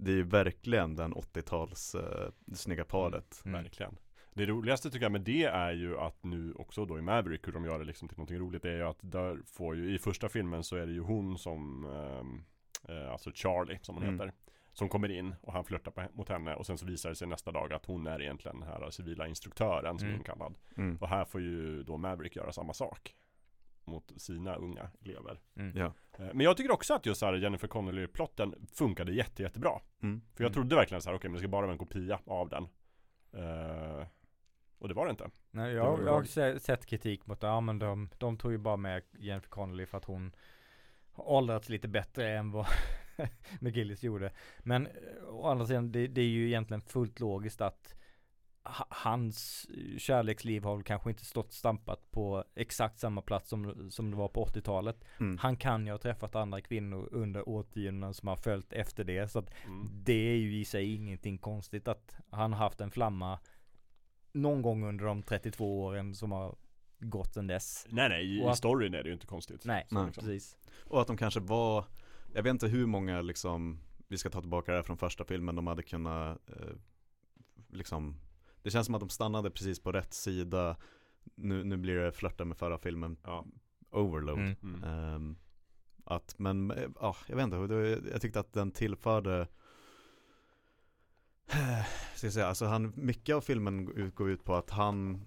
det 0.00 0.10
är 0.10 0.16
ju 0.16 0.22
verkligen 0.22 0.96
den 0.96 1.14
80-tals 1.14 1.94
eh, 1.94 2.30
snygga 2.54 2.84
paret. 2.84 3.42
Mm. 3.44 3.62
Verkligen. 3.62 3.96
Det 4.34 4.46
roligaste 4.46 4.90
tycker 4.90 5.04
jag 5.04 5.12
med 5.12 5.20
det 5.20 5.44
är 5.44 5.72
ju 5.72 5.98
att 5.98 6.24
nu 6.24 6.52
också 6.52 6.84
då 6.86 6.98
i 6.98 7.02
Maverick 7.02 7.48
hur 7.48 7.52
de 7.52 7.64
gör 7.64 7.78
det 7.78 7.84
liksom 7.84 8.08
till 8.08 8.18
någonting 8.18 8.38
roligt 8.38 8.64
är 8.64 8.76
ju 8.76 8.82
att 8.82 8.98
där 9.00 9.38
får 9.46 9.76
ju 9.76 9.94
i 9.94 9.98
första 9.98 10.28
filmen 10.28 10.64
så 10.64 10.76
är 10.76 10.86
det 10.86 10.92
ju 10.92 11.00
hon 11.00 11.38
som 11.38 11.84
ehm, 11.84 12.42
eh, 12.88 13.10
Alltså 13.12 13.30
Charlie 13.34 13.78
som 13.82 13.94
hon 13.94 14.04
Mm. 14.04 14.14
heter 14.14 14.32
Som 14.72 14.88
kommer 14.88 15.08
in 15.10 15.34
och 15.42 15.52
han 15.52 15.64
flörtar 15.64 15.90
på, 15.90 16.02
mot 16.12 16.28
henne 16.28 16.54
och 16.54 16.66
sen 16.66 16.78
så 16.78 16.86
visar 16.86 17.08
det 17.10 17.16
sig 17.16 17.28
nästa 17.28 17.52
dag 17.52 17.72
att 17.72 17.86
hon 17.86 18.06
är 18.06 18.22
egentligen 18.22 18.60
den 18.60 18.68
här 18.68 18.90
civila 18.90 19.26
instruktören 19.26 19.98
som 19.98 20.08
är 20.08 20.12
Mm. 20.12 20.20
inkallad 20.20 20.54
Mm. 20.76 20.96
Och 20.96 21.08
här 21.08 21.24
får 21.24 21.40
ju 21.40 21.82
då 21.82 21.96
Maverick 21.96 22.36
göra 22.36 22.52
samma 22.52 22.72
sak 22.72 23.14
Mot 23.84 24.12
sina 24.16 24.54
unga 24.54 24.90
elever. 25.04 25.40
Ja. 25.74 25.92
Eh, 26.20 26.26
Men 26.34 26.40
jag 26.40 26.56
tycker 26.56 26.70
också 26.72 26.94
att 26.94 27.06
just 27.06 27.22
här 27.22 27.34
Jennifer 27.34 27.68
Connelly-plotten 27.68 28.54
funkade 28.74 29.12
jätte, 29.12 29.42
jättebra 29.42 29.80
Mm. 30.02 30.20
För 30.34 30.44
jag 30.44 30.52
trodde 30.52 30.76
verkligen 30.76 31.02
så 31.02 31.10
här, 31.10 31.16
okej 31.16 31.30
men 31.30 31.34
det 31.34 31.38
ska 31.38 31.48
bara 31.48 31.62
vara 31.66 31.72
en 31.72 31.78
kopia 31.78 32.18
av 32.26 32.48
den 32.48 32.68
Eh, 33.32 34.06
Och 34.78 34.88
det 34.88 34.94
var 34.94 35.04
det 35.06 35.10
inte 35.10 35.30
Nej, 35.50 35.70
Det 35.70 35.76
jag, 35.76 35.90
var 35.90 35.98
ju 35.98 36.04
jag 36.04 36.12
har 36.12 36.58
sett 36.58 36.86
kritik 36.86 37.26
mot 37.26 37.40
det, 37.40 37.46
ja 37.46 37.60
men 37.60 37.78
de, 37.78 38.08
de 38.18 38.36
tog 38.38 38.52
ju 38.52 38.58
bara 38.58 38.76
med 38.76 39.02
Jennifer 39.18 39.48
Connelly 39.48 39.86
för 39.86 39.98
att 39.98 40.04
hon 40.04 40.32
har 41.12 41.28
åldrats 41.28 41.68
lite 41.68 41.88
bättre 41.88 42.30
än 42.38 42.50
vad 42.52 42.66
McGillis 43.60 44.02
gjorde. 44.02 44.32
Men 44.58 44.86
eh, 44.86 44.92
å 45.28 45.46
andra 45.46 45.66
sidan, 45.66 45.92
det, 45.92 46.06
det 46.06 46.20
är 46.20 46.26
ju 46.28 46.46
egentligen 46.46 46.80
fullt 46.80 47.20
logiskt 47.20 47.60
att 47.60 47.94
hans 48.62 49.66
kärleksliv 49.98 50.64
har 50.64 50.76
väl 50.76 50.84
kanske 50.84 51.10
inte 51.10 51.24
stått 51.24 51.52
stampat 51.52 52.10
på 52.10 52.44
exakt 52.54 52.98
samma 52.98 53.22
plats 53.22 53.48
som, 53.48 53.90
som 53.90 54.10
det 54.10 54.16
var 54.16 54.28
på 54.28 54.44
80-talet. 54.44 55.04
Mm. 55.20 55.38
Han 55.38 55.56
kan 55.56 55.86
ju 55.86 55.92
ha 55.92 55.98
träffat 55.98 56.34
andra 56.34 56.60
kvinnor 56.60 57.08
under 57.12 57.48
årtionden 57.48 58.14
som 58.14 58.28
har 58.28 58.36
följt 58.36 58.72
efter 58.72 59.04
det. 59.04 59.28
Så 59.28 59.38
att 59.38 59.50
mm. 59.66 59.88
det 59.92 60.30
är 60.32 60.36
ju 60.36 60.60
i 60.60 60.64
sig 60.64 60.94
ingenting 60.94 61.38
konstigt 61.38 61.88
att 61.88 62.14
han 62.30 62.52
har 62.52 62.58
haft 62.58 62.80
en 62.80 62.90
flamma 62.90 63.38
någon 64.32 64.62
gång 64.62 64.84
under 64.84 65.04
de 65.04 65.22
32 65.22 65.82
åren 65.82 66.14
som 66.14 66.32
har 66.32 66.56
gått 66.98 67.34
sedan 67.34 67.46
dess. 67.46 67.86
Nej 67.90 68.08
nej, 68.08 68.38
i, 68.38 68.44
att- 68.44 68.58
storyn 68.58 68.94
är 68.94 69.02
det 69.02 69.08
ju 69.08 69.14
inte 69.14 69.26
konstigt 69.26 69.64
Nej, 69.64 69.86
Nej. 69.90 70.06
liksom. 70.06 70.24
precis. 70.24 70.56
Och 70.84 71.00
att 71.00 71.06
de 71.06 71.16
kanske 71.16 71.40
var, 71.40 71.84
jag 72.34 72.42
vet 72.42 72.50
inte 72.50 72.68
hur 72.68 72.86
många 72.86 73.20
liksom, 73.22 73.80
vi 74.08 74.18
ska 74.18 74.30
ta 74.30 74.40
tillbaka 74.40 74.72
det 74.72 74.78
här 74.78 74.82
från 74.82 74.98
första 74.98 75.24
filmen, 75.24 75.56
de 75.56 75.66
hade 75.66 75.82
kunnat 75.82 76.50
eh, 76.50 76.76
liksom, 77.68 78.16
det 78.62 78.70
känns 78.70 78.86
som 78.86 78.94
att 78.94 79.00
de 79.00 79.08
stannade 79.08 79.50
precis 79.50 79.80
på 79.80 79.92
rätt 79.92 80.14
sida. 80.14 80.76
Nu, 81.34 81.64
nu 81.64 81.76
blir 81.76 81.94
det 81.94 82.12
flörta 82.12 82.44
med 82.44 82.56
förra 82.56 82.78
filmen, 82.78 83.16
Ja. 83.24 83.44
overload. 83.90 84.38
Mm. 84.38 84.56
Mm. 84.62 84.84
Ehm, 84.84 85.36
att, 86.04 86.38
men, 86.38 86.70
eh, 86.70 86.88
ja, 87.00 87.16
jag 87.26 87.36
vet 87.36 87.44
inte, 87.44 87.56
jag 88.12 88.20
tyckte 88.20 88.40
att 88.40 88.52
den 88.52 88.70
tillförde 88.70 89.48
Ska 92.14 92.26
jag 92.26 92.32
säga, 92.32 92.46
alltså 92.46 92.64
han, 92.66 92.92
mycket 92.96 93.34
av 93.36 93.40
filmen 93.40 94.10
går 94.14 94.30
ut 94.30 94.44
på 94.44 94.54
att 94.54 94.70
han 94.70 95.20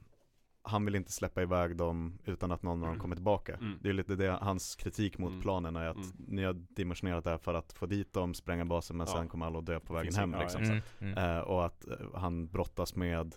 Han 0.66 0.86
vill 0.86 0.96
inte 0.96 1.12
släppa 1.12 1.42
iväg 1.42 1.78
dem 1.78 2.20
utan 2.26 2.52
att 2.52 2.64
någon 2.64 2.82
av 2.84 2.88
dem 2.90 3.00
kommer 3.00 3.16
tillbaka 3.16 3.56
Mm. 3.56 3.78
Det 3.82 3.90
är 3.90 3.94
lite 3.94 4.16
det, 4.16 4.38
hans 4.42 4.76
kritik 4.76 5.18
mot 5.18 5.30
Mm. 5.30 5.42
planen 5.42 5.76
är 5.76 5.86
att 5.88 5.96
Mm. 5.96 6.10
ni 6.28 6.44
har 6.44 6.54
dimensionerat 6.54 7.24
det 7.24 7.30
här 7.30 7.38
för 7.38 7.54
att 7.54 7.74
få 7.74 7.86
dit 7.86 8.14
dem, 8.14 8.34
spränga 8.34 8.66
basen 8.66 8.98
men 8.98 9.08
Ja. 9.08 9.14
sen 9.14 9.28
kommer 9.28 9.46
alla 9.46 9.60
att 9.60 9.66
dö 9.66 9.80
på 9.80 9.94
vägen 9.94 10.16
hem 10.16 10.32
liksom. 10.40 10.64
Ja, 10.64 10.70
Mm. 10.72 10.82
Mm. 11.00 11.18
Eh, 11.38 11.42
och 11.42 11.66
att 11.66 11.88
eh, 11.88 11.98
han 12.16 12.48
brottas 12.48 12.96
med 12.96 13.36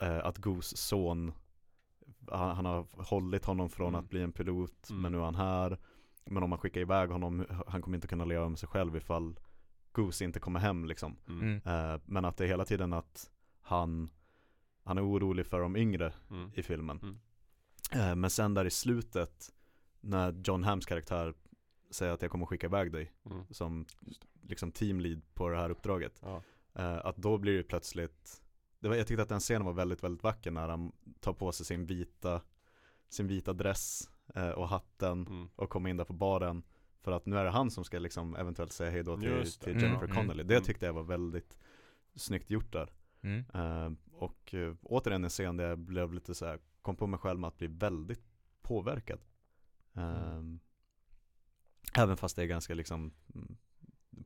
eh, 0.00 0.18
att 0.26 0.38
Goos 0.38 0.76
son 0.76 1.32
han, 2.30 2.56
han 2.56 2.64
har 2.64 2.86
hållit 3.04 3.44
honom 3.44 3.68
från 3.70 3.88
Mm. 3.88 4.00
att 4.00 4.10
bli 4.10 4.22
en 4.22 4.32
pilot 4.32 4.90
Mm. 4.90 5.02
men 5.02 5.12
nu 5.12 5.18
är 5.18 5.22
han 5.24 5.34
här 5.34 5.78
Men 6.30 6.42
om 6.42 6.50
man 6.50 6.58
skickar 6.58 6.80
iväg 6.80 7.10
honom, 7.10 7.46
han 7.66 7.82
kommer 7.82 7.96
inte 7.96 8.08
kunna 8.08 8.24
leva 8.24 8.48
med 8.48 8.58
sig 8.58 8.68
själv 8.68 8.96
ifall 8.96 9.38
Goose 9.92 10.24
inte 10.24 10.40
kommer 10.40 10.60
hem 10.60 10.84
liksom 10.84 11.16
Mm. 11.28 11.60
Mm. 11.64 12.00
Men 12.06 12.24
att 12.24 12.36
det 12.36 12.44
är 12.44 12.48
hela 12.48 12.64
tiden 12.64 12.92
att 12.92 13.30
han 13.60 14.10
Han 14.86 14.98
är 14.98 15.04
orolig 15.08 15.46
för 15.46 15.60
de 15.60 15.76
yngre 15.76 16.12
Mm. 16.30 16.50
i 16.54 16.62
filmen 16.62 16.98
Mm. 17.02 17.18
eh, 18.10 18.16
Men 18.16 18.30
sen 18.30 18.54
där 18.54 18.64
i 18.64 18.70
slutet 18.70 19.52
När 20.00 20.42
John 20.44 20.64
Hams 20.64 20.86
karaktär 20.86 21.34
säger 21.90 22.12
att 22.12 22.22
jag 22.22 22.30
kommer 22.30 22.46
skicka 22.46 22.66
iväg 22.66 22.92
dig 22.92 23.12
Mm. 23.30 23.44
som 23.50 23.86
det. 24.00 24.14
liksom 24.48 24.72
teamlead 24.72 25.22
på 25.34 25.48
det 25.48 25.56
här 25.56 25.70
uppdraget 25.70 26.20
Ja. 26.22 26.42
Eh, 26.74 27.06
att 27.06 27.16
då 27.16 27.38
blir 27.38 27.56
det 27.56 27.62
plötsligt 27.62 28.42
det 28.78 28.88
var, 28.88 28.96
Jag 28.96 29.06
tyckte 29.06 29.22
att 29.22 29.28
den 29.28 29.40
scenen 29.40 29.64
var 29.64 29.72
väldigt, 29.72 30.04
väldigt 30.04 30.22
vacker 30.24 30.50
när 30.50 30.68
han 30.68 30.92
tar 31.20 31.32
på 31.32 31.52
sig 31.52 31.66
sin 31.66 31.86
vita 31.86 32.40
sin 33.08 33.26
vita 33.26 33.52
dress 33.52 34.10
eh, 34.34 34.48
och 34.50 34.68
hatten 34.68 35.26
Mm. 35.26 35.48
och 35.56 35.70
komma 35.70 35.90
in 35.90 35.96
där 35.96 36.04
på 36.04 36.12
baren 36.12 36.62
för 37.00 37.12
att 37.12 37.26
nu 37.26 37.36
är 37.38 37.44
det 37.44 37.50
han 37.50 37.70
som 37.70 37.84
ska 37.84 37.98
liksom 37.98 38.36
eventuellt 38.36 38.72
säga 38.72 38.90
hej 38.90 39.02
då 39.02 39.16
till, 39.16 39.30
det. 39.30 39.44
till. 39.44 39.82
Jennifer 39.82 40.04
Mm. 40.04 40.16
Connelly. 40.16 40.42
Det 40.42 40.54
Mm. 40.54 40.64
tyckte 40.64 40.86
jag 40.86 40.92
var 40.92 41.02
väldigt 41.02 41.56
snyggt 42.14 42.50
gjort 42.50 42.72
där. 42.72 42.90
Mm. 43.22 43.44
Eh, 43.54 43.90
och 44.18 44.54
uh, 44.54 44.74
återigen 44.82 45.24
en 45.24 45.30
scen 45.30 45.56
där 45.56 45.68
jag 45.68 45.78
blev 45.78 46.12
lite 46.12 46.34
så 46.34 46.46
här, 46.46 46.58
kom 46.82 46.96
på 46.96 47.06
mig 47.06 47.18
själv 47.20 47.38
med 47.40 47.48
att 47.48 47.58
bli 47.58 47.66
väldigt 47.66 48.22
påverkad. 48.62 49.20
Eh, 49.94 50.42
Även 51.98 52.16
fast 52.16 52.36
det 52.36 52.42
är 52.42 52.46
ganska 52.46 52.74
liksom 52.74 53.12
mm, 53.34 53.56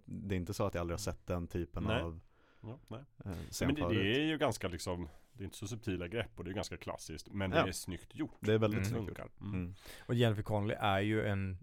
Det 0.04 0.34
är 0.34 0.36
inte 0.36 0.54
så 0.54 0.66
att 0.66 0.74
jag 0.74 0.80
aldrig 0.80 0.94
har 0.94 1.02
sett 1.02 1.26
den 1.26 1.46
typen 1.48 1.84
Nej. 1.84 2.02
av 2.02 2.20
Ja, 2.62 2.78
nej. 2.88 3.00
uh, 3.26 3.36
Men 3.66 3.74
det, 3.74 3.88
det 3.88 4.16
är 4.20 4.26
ju 4.26 4.38
ganska 4.38 4.68
liksom 4.68 5.08
Det 5.32 5.42
är 5.42 5.44
inte 5.44 5.56
så 5.56 5.66
subtila 5.66 6.08
grepp 6.08 6.30
och 6.38 6.44
det 6.44 6.50
är 6.50 6.54
ganska 6.54 6.76
klassiskt 6.76 7.28
Men 7.32 7.52
Ja. 7.52 7.62
det 7.62 7.68
är 7.68 7.72
snyggt 7.72 8.14
gjort 8.14 8.36
Det 8.40 8.52
är 8.52 8.58
väldigt 8.58 8.86
Mm. 8.86 8.90
Snyggt 8.90 9.18
gjort. 9.18 9.40
mm. 9.40 9.54
Mm. 9.54 9.74
Och 10.06 10.14
Jennifer 10.14 10.42
Connelly 10.42 10.74
är 10.78 11.00
ju 11.00 11.26
en 11.26 11.58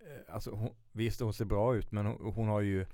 eh, 0.00 0.34
Alltså 0.34 0.50
hon, 0.50 0.74
visst 0.92 1.20
hon 1.20 1.34
ser 1.34 1.44
bra 1.44 1.76
ut 1.76 1.92
men 1.92 2.06
hon, 2.06 2.32
hon 2.34 2.48
har 2.48 2.60
ju 2.60 2.86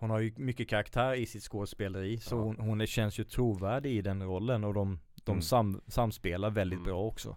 Hon 0.00 0.10
har 0.10 0.18
ju 0.20 0.32
mycket 0.36 0.68
karaktär 0.68 1.14
i 1.14 1.26
sitt 1.26 1.42
skådespeleri 1.42 2.18
så 2.18 2.36
Ja. 2.36 2.40
hon, 2.40 2.56
hon 2.58 2.80
är, 2.80 2.86
känns 2.86 3.18
ju 3.20 3.24
trovärdig 3.24 3.90
i 3.92 4.02
den 4.02 4.22
rollen 4.22 4.64
och 4.64 4.74
de, 4.74 4.98
de 5.24 5.30
Mm. 5.32 5.42
sam, 5.42 5.80
samspelar 5.86 6.50
väldigt 6.50 6.76
Mm. 6.78 6.86
bra 6.90 7.00
också 7.02 7.36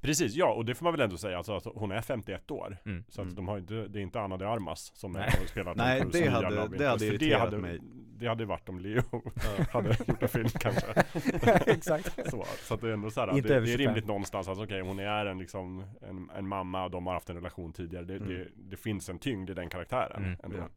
Precis, 0.00 0.34
ja 0.34 0.52
och 0.52 0.64
det 0.64 0.74
får 0.74 0.84
man 0.84 0.92
väl 0.92 1.00
ändå 1.00 1.16
säga 1.16 1.36
alltså, 1.36 1.56
att 1.56 1.64
hon 1.64 1.92
är 1.92 2.00
51 2.00 2.50
år 2.50 2.76
mm. 2.84 3.04
Så 3.08 3.20
att 3.20 3.24
Mm. 3.24 3.34
de 3.34 3.48
har 3.48 3.58
inte, 3.58 3.74
det 3.88 3.98
är 3.98 4.02
inte 4.02 4.20
Anna 4.20 4.36
de 4.36 4.44
Armas 4.44 4.92
som 4.94 5.12
Nej. 5.12 5.30
spelar 5.46 5.74
Tom 5.74 5.84
Nej, 5.86 6.02
det 6.12 6.28
hade- 6.30 6.48
det 6.50 6.60
hade 6.60 6.64
Interest. 6.76 6.98
För 6.98 7.06
irriterat 7.06 7.40
hade, 7.40 7.58
mig. 7.58 7.78
Det 8.18 8.26
hade 8.26 8.44
varit 8.44 8.68
om 8.68 8.78
Leo 8.80 9.02
hade 9.72 9.88
gjort 9.88 10.22
en 10.22 10.28
film 10.28 10.48
kanske 10.48 10.86
Exakt 11.66 12.30
så, 12.30 12.44
så 12.62 12.74
att 12.74 12.80
det 12.80 12.88
är 12.88 12.92
ändå 12.92 13.10
så 13.10 13.20
här, 13.20 13.26
det, 13.26 13.40
det 13.40 13.54
är 13.56 13.66
25. 13.66 13.78
rimligt 13.86 14.06
någonstans 14.06 14.48
Alltså 14.48 14.64
okej, 14.64 14.80
hon 14.80 14.98
är 14.98 15.26
en 15.26 15.38
liksom 15.38 15.84
en, 16.02 16.30
en 16.36 16.48
mamma 16.48 16.84
och 16.84 16.90
de 16.90 17.06
har 17.06 17.14
haft 17.14 17.30
en 17.30 17.36
relation 17.36 17.72
tidigare 17.72 18.04
det, 18.04 18.18
det, 18.18 18.34
Mm. 18.34 18.48
det 18.56 18.76
finns 18.76 19.08
en 19.08 19.18
tyngd 19.18 19.50
i 19.50 19.54
den 19.54 19.68
karaktären 19.70 20.24
Mm. 20.24 20.38
ändå 20.44 20.56
Ja. 20.56 20.68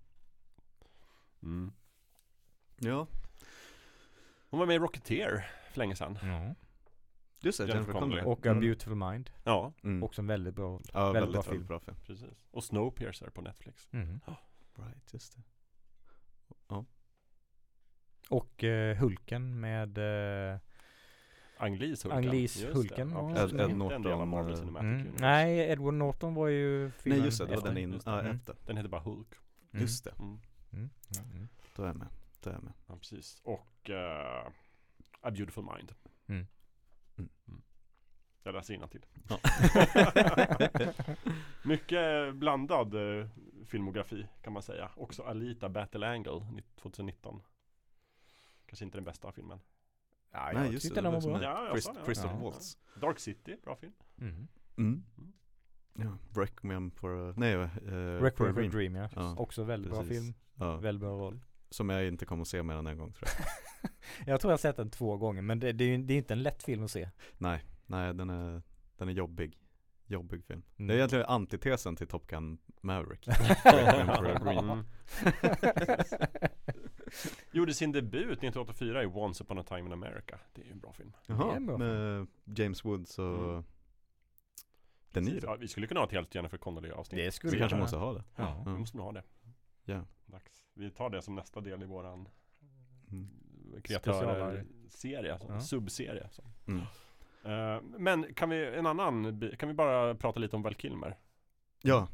Mm. 1.43 1.73
Ja, 2.79 3.07
Hon 4.49 4.59
var 4.59 4.67
med 4.67 4.75
i 4.75 4.79
Rocketeer 4.79 5.47
för 5.71 5.77
länge 5.79 5.95
sedan 5.95 6.19
ja. 6.21 6.55
just 7.41 7.57
det, 7.57 7.63
Jennifer 7.63 7.75
Jennifer 7.75 7.93
Connelly. 7.99 8.21
Och 8.21 8.45
A 8.45 8.49
Mm. 8.49 8.59
Beautiful 8.59 8.95
Mind 8.95 9.29
Ja, 9.43 9.73
mm. 9.83 10.03
Också 10.03 10.21
en 10.21 10.27
väldigt 10.27 10.55
bra 10.55 10.81
Ja, 10.93 11.11
väldigt 11.11 11.21
väldigt, 11.23 11.33
bra 11.45 11.51
film. 11.53 11.65
bra 11.65 11.79
film 11.79 11.97
precis 12.05 12.45
Och 12.51 12.63
Snowpiercer 12.63 13.29
på 13.29 13.41
Netflix 13.41 13.89
mm. 13.93 14.19
Right, 14.75 15.13
just 15.13 15.35
det 15.35 15.41
Och 18.29 18.63
eh, 18.63 18.97
Hulken 18.97 19.59
med 19.59 19.97
eh, 19.97 20.59
Anglis 21.57 22.05
Hulken 22.05 22.17
Ang 22.17 22.25
Lees 22.31 22.61
Just 22.61 22.75
Hulken 22.75 23.09
det. 23.09 23.15
ja. 23.15 23.29
Ed- 23.29 23.51
Ed 23.53 23.57
del 23.57 23.61
av 23.71 23.77
Norton, 23.77 24.29
Marvel 24.29 24.53
eh, 24.53 24.59
Cinematic 24.59 24.83
mm. 24.85 24.99
Universe 25.01 25.21
Nej, 25.23 25.59
Edward 25.71 25.93
Norton 25.93 26.33
var 26.33 26.47
ju 26.47 26.91
filmen 26.91 27.17
Nej 27.19 27.25
just 27.25 27.37
det, 27.39 27.45
det 27.45 27.49
var 27.49 27.57
efter. 27.57 27.69
den 27.69 27.77
in, 27.77 27.99
ja, 28.05 28.19
Mm. 28.19 28.35
efter 28.35 28.55
Den 28.65 28.77
heter 28.77 28.89
bara 28.89 29.01
Hulk 29.01 29.27
Mm. 29.73 29.81
Just 29.81 30.03
det, 30.03 30.13
mm. 30.73 30.89
Mm. 31.17 31.25
Mm. 31.25 31.37
Mm. 31.37 31.47
då 31.75 31.83
är 31.83 31.87
jag 31.87 31.95
med, 31.95 32.07
då 32.41 32.49
är 32.49 32.53
jag 32.53 32.63
med 32.63 32.73
Ja, 32.87 32.95
precis. 32.97 33.41
Och 33.43 33.89
eh, 33.89 34.47
A 35.21 35.31
Beautiful 35.31 35.63
Mind. 35.63 35.93
Mm. 36.27 36.47
Mm. 37.17 37.61
Jag 38.43 38.53
läser 38.55 38.87
till. 38.87 39.05
Ja. 39.29 39.39
Mycket 41.63 42.35
blandad 42.35 42.93
eh, 43.19 43.27
filmografi 43.65 44.27
kan 44.41 44.53
man 44.53 44.63
säga. 44.63 44.91
Också 44.95 45.23
Alita 45.23 45.69
Battle 45.69 46.07
Angle 46.07 46.45
2019. 46.75 47.41
Kanske 48.65 48.85
inte 48.85 48.97
den 48.97 49.05
bästa 49.05 49.31
filmen. 49.31 49.59
Ja, 50.31 50.51
Nej, 50.53 50.63
jag 50.63 50.73
just 50.73 50.83
tyckte 50.83 51.01
det, 51.01 51.11
den 51.11 51.13
var 51.13 51.21
bra 51.21 51.43
Ja, 51.43 51.65
jag 51.65 51.71
Christ- 51.77 51.81
sa 51.85 51.93
det. 51.93 52.05
Christopher 52.05 52.35
Ja. 52.37 52.43
Waltz 52.43 52.77
Dark 53.01 53.19
City, 53.19 53.57
bra 53.63 53.75
film. 53.75 53.93
mm. 54.17 54.47
mm. 54.77 55.03
Ja, 55.93 56.17
Requiem 56.41 56.91
for 56.91 57.29
a, 57.29 57.33
nej, 57.37 57.55
uh, 57.55 57.67
Requiem 58.21 58.53
for 58.53 58.63
a 58.63 58.67
Dream 58.67 58.95
ja. 58.95 59.09
Ja, 59.15 59.35
Också 59.37 59.63
väldigt 59.63 59.91
bra 59.91 59.99
precis. 60.01 60.17
film, 60.23 60.33
Ja, 60.55 60.77
väldigt 60.77 61.01
bra 61.01 61.09
roll 61.11 61.39
som 61.69 61.89
jag 61.89 62.07
inte 62.07 62.25
kommer 62.25 62.41
att 62.41 62.47
se 62.47 62.63
mer 62.63 62.75
än 62.75 62.87
en 62.87 62.97
gång 62.97 63.11
tror 63.13 63.29
jag 63.37 63.45
Jag 64.33 64.41
tror 64.41 64.51
jag 64.51 64.57
har 64.57 64.61
sett 64.61 64.75
den 64.77 64.89
två 64.89 65.17
gånger 65.17 65.41
men 65.41 65.59
det, 65.59 65.71
det, 65.71 65.83
är, 65.83 65.87
ju- 65.97 66.03
det 66.03 66.13
är 66.13 66.17
inte 66.17 66.33
en 66.33 66.43
lätt 66.43 66.63
film 66.63 66.83
att 66.83 66.91
se 66.91 67.09
Nej, 67.37 67.63
nej 67.85 68.13
den 68.13 68.29
är, 68.29 68.61
den 68.97 69.09
är 69.09 69.13
jobbig 69.13 69.59
Jobbig 70.07 70.43
film 70.45 70.63
Mm. 70.77 70.87
Det 70.87 70.93
är 70.93 70.97
egentligen 70.97 71.25
antitesen 71.25 71.95
till 71.95 72.07
Top 72.07 72.27
Gun 72.27 72.57
Maverick 72.81 73.25
for 73.63 74.29
a 74.29 74.39
Dream 74.43 74.69
Mm. 74.69 74.85
Gjorde 77.51 77.73
sin 77.73 77.91
debut 77.91 78.23
1984 78.43 79.03
i 79.03 79.05
Once 79.05 79.43
upon 79.43 79.59
a 79.59 79.63
time 79.63 79.79
in 79.79 79.91
America. 79.93 80.39
Det 80.53 80.61
är 80.61 80.65
ju 80.65 80.71
en 80.71 80.79
bra 80.79 80.93
film. 80.93 81.13
Jaha, 81.25 81.59
bra 81.59 81.77
med 81.77 82.27
James 82.45 82.85
Woods 82.85 83.19
och 83.19 83.49
Mm. 83.49 83.63
De 85.13 85.19
Precis. 85.19 85.33
Niro 85.33 85.47
Ja, 85.47 85.55
vi 85.55 85.67
skulle 85.67 85.87
kunna 85.87 85.99
ha 85.99 86.05
ett 86.07 86.11
helt 86.11 86.35
Jennifer 86.35 86.57
Connelly 86.57 86.91
avsnitt. 86.91 87.19
Det 87.25 87.31
skulle 87.31 87.51
Vi 87.53 87.59
kanske 87.59 87.77
måste 87.77 87.97
ha 87.97 88.13
det 88.13 88.23
Ja, 88.35 88.63
Ja. 88.65 88.71
vi 88.73 88.79
måste 88.79 88.97
nog 88.97 89.05
ha 89.05 89.11
det. 89.13 89.23
Ja. 89.85 90.05
Dags. 90.25 90.65
Vi 90.73 90.91
tar 90.91 91.09
det 91.09 91.21
som 91.21 91.35
nästa 91.35 91.61
del 91.61 91.83
i 91.83 91.85
våran 91.85 92.27
Mm. 93.11 93.29
kreatörer-serie, 93.83 95.33
alltså, 95.33 95.47
Ja. 95.51 95.59
subserie. 95.59 96.29
Mm. 96.67 96.81
Eh, 97.43 97.81
men 97.99 98.33
kan 98.33 98.49
vi, 98.49 98.75
en 98.75 98.85
annan, 98.85 99.41
kan 99.59 99.69
vi 99.69 99.75
bara 99.75 100.15
prata 100.15 100.39
lite 100.39 100.55
om 100.55 100.61
Val 100.61 100.75
Kilmer? 100.75 101.17
Ja, 101.81 102.07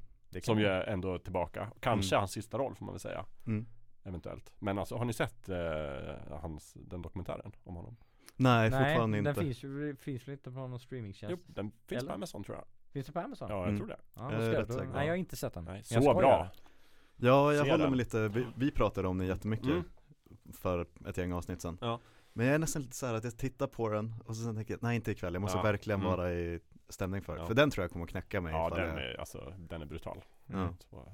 Som 0.43 0.59
ju 0.59 0.65
är 0.65 0.81
ändå 0.87 1.17
tillbaka. 1.19 1.71
Kanske 1.79 2.15
Mm. 2.15 2.19
hans 2.21 2.31
sista 2.31 2.57
roll 2.57 2.75
får 2.75 2.85
man 2.85 2.93
väl 2.93 2.99
säga. 2.99 3.25
mm. 3.47 3.65
Eventuellt. 4.03 4.53
Men 4.59 4.77
alltså, 4.77 4.95
har 4.95 5.05
ni 5.05 5.13
sett 5.13 5.49
eh, 5.49 6.37
hans, 6.41 6.73
den 6.73 7.01
dokumentären 7.01 7.51
om 7.63 7.75
honom? 7.75 7.95
Nej, 8.35 8.69
Nej, 8.69 8.79
fortfarande 8.85 9.17
den 9.17 9.27
inte 9.27 9.41
finns 9.41 9.63
ju 9.63 9.95
finns 9.95 10.27
väl 10.27 10.31
inte 10.33 10.51
på 10.51 10.67
någon 10.67 10.79
streamingtjänst? 10.79 11.43
Jo, 11.47 11.53
den 11.53 11.71
finns 11.71 11.99
Eller? 12.01 12.09
på 12.09 12.15
Amazon 12.15 12.43
tror 12.43 12.57
jag. 12.57 12.65
Finns 12.93 13.07
det 13.07 13.13
på 13.13 13.19
Amazon? 13.19 13.47
Ja, 13.49 13.55
jag 13.57 13.63
Mm. 13.67 13.77
tror 13.77 13.87
det. 13.87 13.97
Ja, 14.13 14.33
jag, 14.33 14.53
rätt 14.57 14.67
då, 14.67 14.73
säker. 14.73 14.87
nej 14.93 15.05
jag 15.07 15.11
har 15.13 15.17
inte 15.17 15.35
sett 15.35 15.53
den 15.53 15.63
Nej, 15.65 15.83
så 15.83 15.99
bra. 16.13 16.49
Ja, 17.17 17.53
jag 17.53 17.65
Se 17.65 17.71
håller 17.71 17.83
den. 17.83 17.89
mig 17.89 17.97
lite, 17.97 18.27
vi, 18.27 18.45
vi 18.55 18.71
pratade 18.71 19.07
om 19.07 19.17
den 19.17 19.27
jättemycket 19.27 19.67
Mm. 19.67 19.83
för 20.53 20.85
ett 21.07 21.17
gäng 21.17 21.33
avsnitt 21.33 21.61
sedan 21.61 21.77
Ja. 21.81 21.99
Men 22.33 22.45
jag 22.45 22.55
är 22.55 22.59
nästan 22.59 22.81
lite 22.81 22.95
så 22.95 23.05
här 23.05 23.13
att 23.13 23.23
jag 23.23 23.37
tittar 23.37 23.67
på 23.67 23.89
den 23.89 24.13
och 24.25 24.35
så 24.35 24.43
sen 24.43 24.55
tänker 24.55 24.73
jag, 24.73 24.83
nej 24.83 24.95
inte 24.95 25.11
ikväll, 25.11 25.33
jag 25.33 25.41
måste 25.41 25.57
Ja. 25.57 25.61
verkligen 25.63 25.99
Mm. 25.99 26.11
vara 26.11 26.31
i 26.33 26.59
stämning 26.89 27.21
för 27.21 27.35
det 27.35 27.41
Ja. 27.41 27.47
För 27.47 27.53
den 27.53 27.69
tror 27.69 27.83
jag 27.83 27.91
kommer 27.91 28.05
att 28.05 28.11
knäcka 28.11 28.41
mig 28.41 28.53
Ja, 28.53 28.67
ifall 28.67 28.79
den 28.79 28.89
jag, 28.89 29.05
är, 29.05 29.19
alltså, 29.19 29.53
den 29.57 29.81
är 29.81 29.85
brutal. 29.85 30.23
ja. 30.45 30.73
Så, 30.89 31.11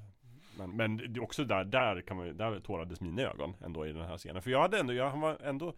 men, 0.58 0.76
men 0.76 0.96
det 0.96 1.18
är 1.18 1.22
också 1.22 1.44
där, 1.44 1.64
där 1.64 2.00
kan 2.00 2.16
man 2.16 2.26
ju- 2.26 2.32
där 2.32 2.60
tårades 2.60 3.00
mina 3.00 3.22
ögon 3.22 3.54
ändå 3.64 3.86
i 3.86 3.92
den 3.92 4.02
här 4.06 4.18
scenen. 4.18 4.42
För 4.42 4.50
jag 4.50 4.60
hade 4.62 4.78
ändå, 4.80 4.92
jag 4.92 5.16
var 5.16 5.36
ändå 5.42 5.74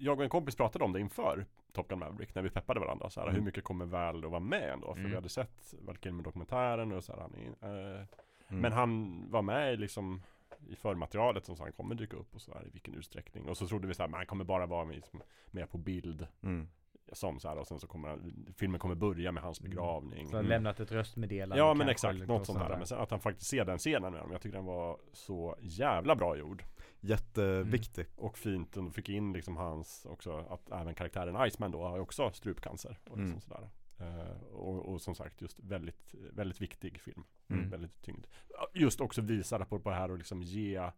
Jag 0.00 0.18
och 0.18 0.24
en 0.24 0.30
kompis 0.30 0.56
pratade 0.56 0.84
om 0.84 0.92
det 0.92 1.00
inför 1.00 1.46
Top 1.72 1.88
Gun 1.88 1.98
Maverick 1.98 2.34
när 2.34 2.42
vi 2.42 2.50
peppade 2.50 2.80
varandra 2.80 3.10
så 3.10 3.20
här, 3.20 3.26
Mm. 3.26 3.34
Hur 3.36 3.44
mycket 3.44 3.64
kommer 3.64 3.84
Val 3.84 4.24
att 4.24 4.30
vara 4.30 4.40
med 4.40 4.72
ändå? 4.72 4.86
För 4.86 4.98
Mm. 4.98 5.10
vi 5.10 5.14
hade 5.16 5.28
sett 5.28 5.74
Val 5.80 5.96
Kilmer 5.96 6.22
dokumentären 6.22 6.92
och 6.92 7.04
så 7.04 7.12
här, 7.12 7.20
han 7.20 7.34
är, 7.60 7.94
eh, 8.00 8.04
Mm. 8.50 8.60
Men 8.62 8.72
han 8.72 9.22
var 9.30 9.42
med 9.42 9.74
i 9.74 9.76
liksom 9.76 10.22
i 10.68 10.76
förmaterialet 10.76 11.44
som 11.46 11.56
sa 11.56 11.62
han 11.64 11.72
kommer 11.72 11.94
dyka 11.94 12.16
upp 12.16 12.34
och 12.34 12.40
så 12.40 12.54
här, 12.54 12.66
i 12.66 12.70
vilken 12.70 12.94
utsträckning. 12.94 13.48
Och 13.48 13.56
så 13.56 13.66
trodde 13.66 13.86
vi 13.88 13.94
så 13.94 14.02
här, 14.02 14.08
men 14.08 14.16
han 14.16 14.26
kommer 14.26 14.44
bara 14.44 14.66
vara 14.66 14.84
med, 14.84 14.96
liksom, 14.96 15.22
med 15.50 15.70
på 15.70 15.78
bild 15.78 16.26
mm. 16.42 16.68
som 17.12 17.40
så 17.40 17.48
här, 17.48 17.58
och 17.58 17.66
sen 17.66 17.78
så 17.80 17.86
kommer 17.86 18.08
han, 18.08 18.46
filmen 18.56 18.80
kommer 18.80 18.94
börja 18.94 19.32
med 19.32 19.42
hans 19.42 19.60
Mm. 19.60 19.70
begravning. 19.70 20.26
Så 20.28 20.32
har 20.34 20.40
Mm. 20.40 20.48
lämnat 20.50 20.80
ett 20.80 20.92
röstmeddelande 20.92 21.58
Ja 21.58 21.74
men 21.74 21.88
exakt, 21.88 22.14
eller 22.14 22.26
något 22.26 22.46
sånt 22.46 22.58
där. 22.58 22.76
Men 22.76 22.86
sen 22.86 22.98
att 22.98 23.10
han 23.10 23.20
faktiskt 23.20 23.50
ser 23.50 23.64
den 23.64 23.78
scenen 23.78 24.12
med 24.12 24.20
dem. 24.22 24.32
Jag 24.32 24.40
tycker 24.40 24.56
den 24.56 24.66
var 24.66 24.98
så 25.12 25.56
jävla 25.60 26.16
bra 26.16 26.36
gjord. 26.36 26.62
Jätteviktig 27.00 28.06
Och 28.16 28.38
fint, 28.38 28.76
och 28.76 28.94
fick 28.94 29.08
in 29.08 29.32
liksom 29.32 29.56
hans 29.56 30.06
också, 30.10 30.38
att 30.38 30.70
även 30.70 30.94
karaktären 30.94 31.46
Iceman 31.48 31.70
då 31.70 31.82
har 31.82 31.98
också 31.98 32.30
strupcancer. 32.32 32.98
Och, 33.10 33.18
liksom 33.18 33.30
Mm. 33.30 33.40
sådär. 33.40 33.68
Eh, 33.98 34.42
och, 34.52 34.88
och 34.92 35.00
som 35.02 35.14
sagt 35.14 35.40
just 35.42 35.60
väldigt, 35.60 36.14
väldigt 36.32 36.60
viktig 36.60 37.00
film. 37.00 37.24
Mm. 37.48 37.70
Väldigt 37.70 38.02
tyngd. 38.02 38.26
Just 38.74 39.00
också 39.00 39.20
visa 39.20 39.64
på 39.64 39.78
det 39.78 39.94
här 39.96 40.10
och 40.10 40.18
liksom 40.18 40.42
ge 40.42 40.90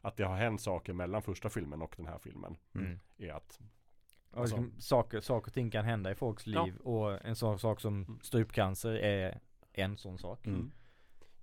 att 0.00 0.16
det 0.16 0.24
har 0.24 0.36
hänt 0.36 0.60
saker 0.60 0.92
mellan 0.92 1.22
första 1.22 1.48
filmen 1.48 1.82
och 1.82 1.94
den 1.96 2.06
här 2.06 2.18
filmen. 2.18 2.56
Mm. 2.74 2.98
Är 3.18 3.32
att 3.32 3.60
Och 4.30 4.40
liksom, 4.42 4.72
saker, 4.78 5.20
saker 5.20 5.46
och 5.50 5.54
ting 5.54 5.70
kan 5.70 5.84
hända 5.84 6.10
i 6.10 6.14
folks 6.14 6.46
Ja. 6.46 6.64
liv 6.64 6.76
och 6.76 7.24
en 7.26 7.36
sån 7.36 7.58
sak 7.58 7.80
som 7.80 7.94
Mm. 8.02 8.18
strupcancer 8.22 8.92
är 8.94 9.40
en 9.72 9.96
sån 9.96 10.18
sak. 10.18 10.46
Mm. 10.46 10.70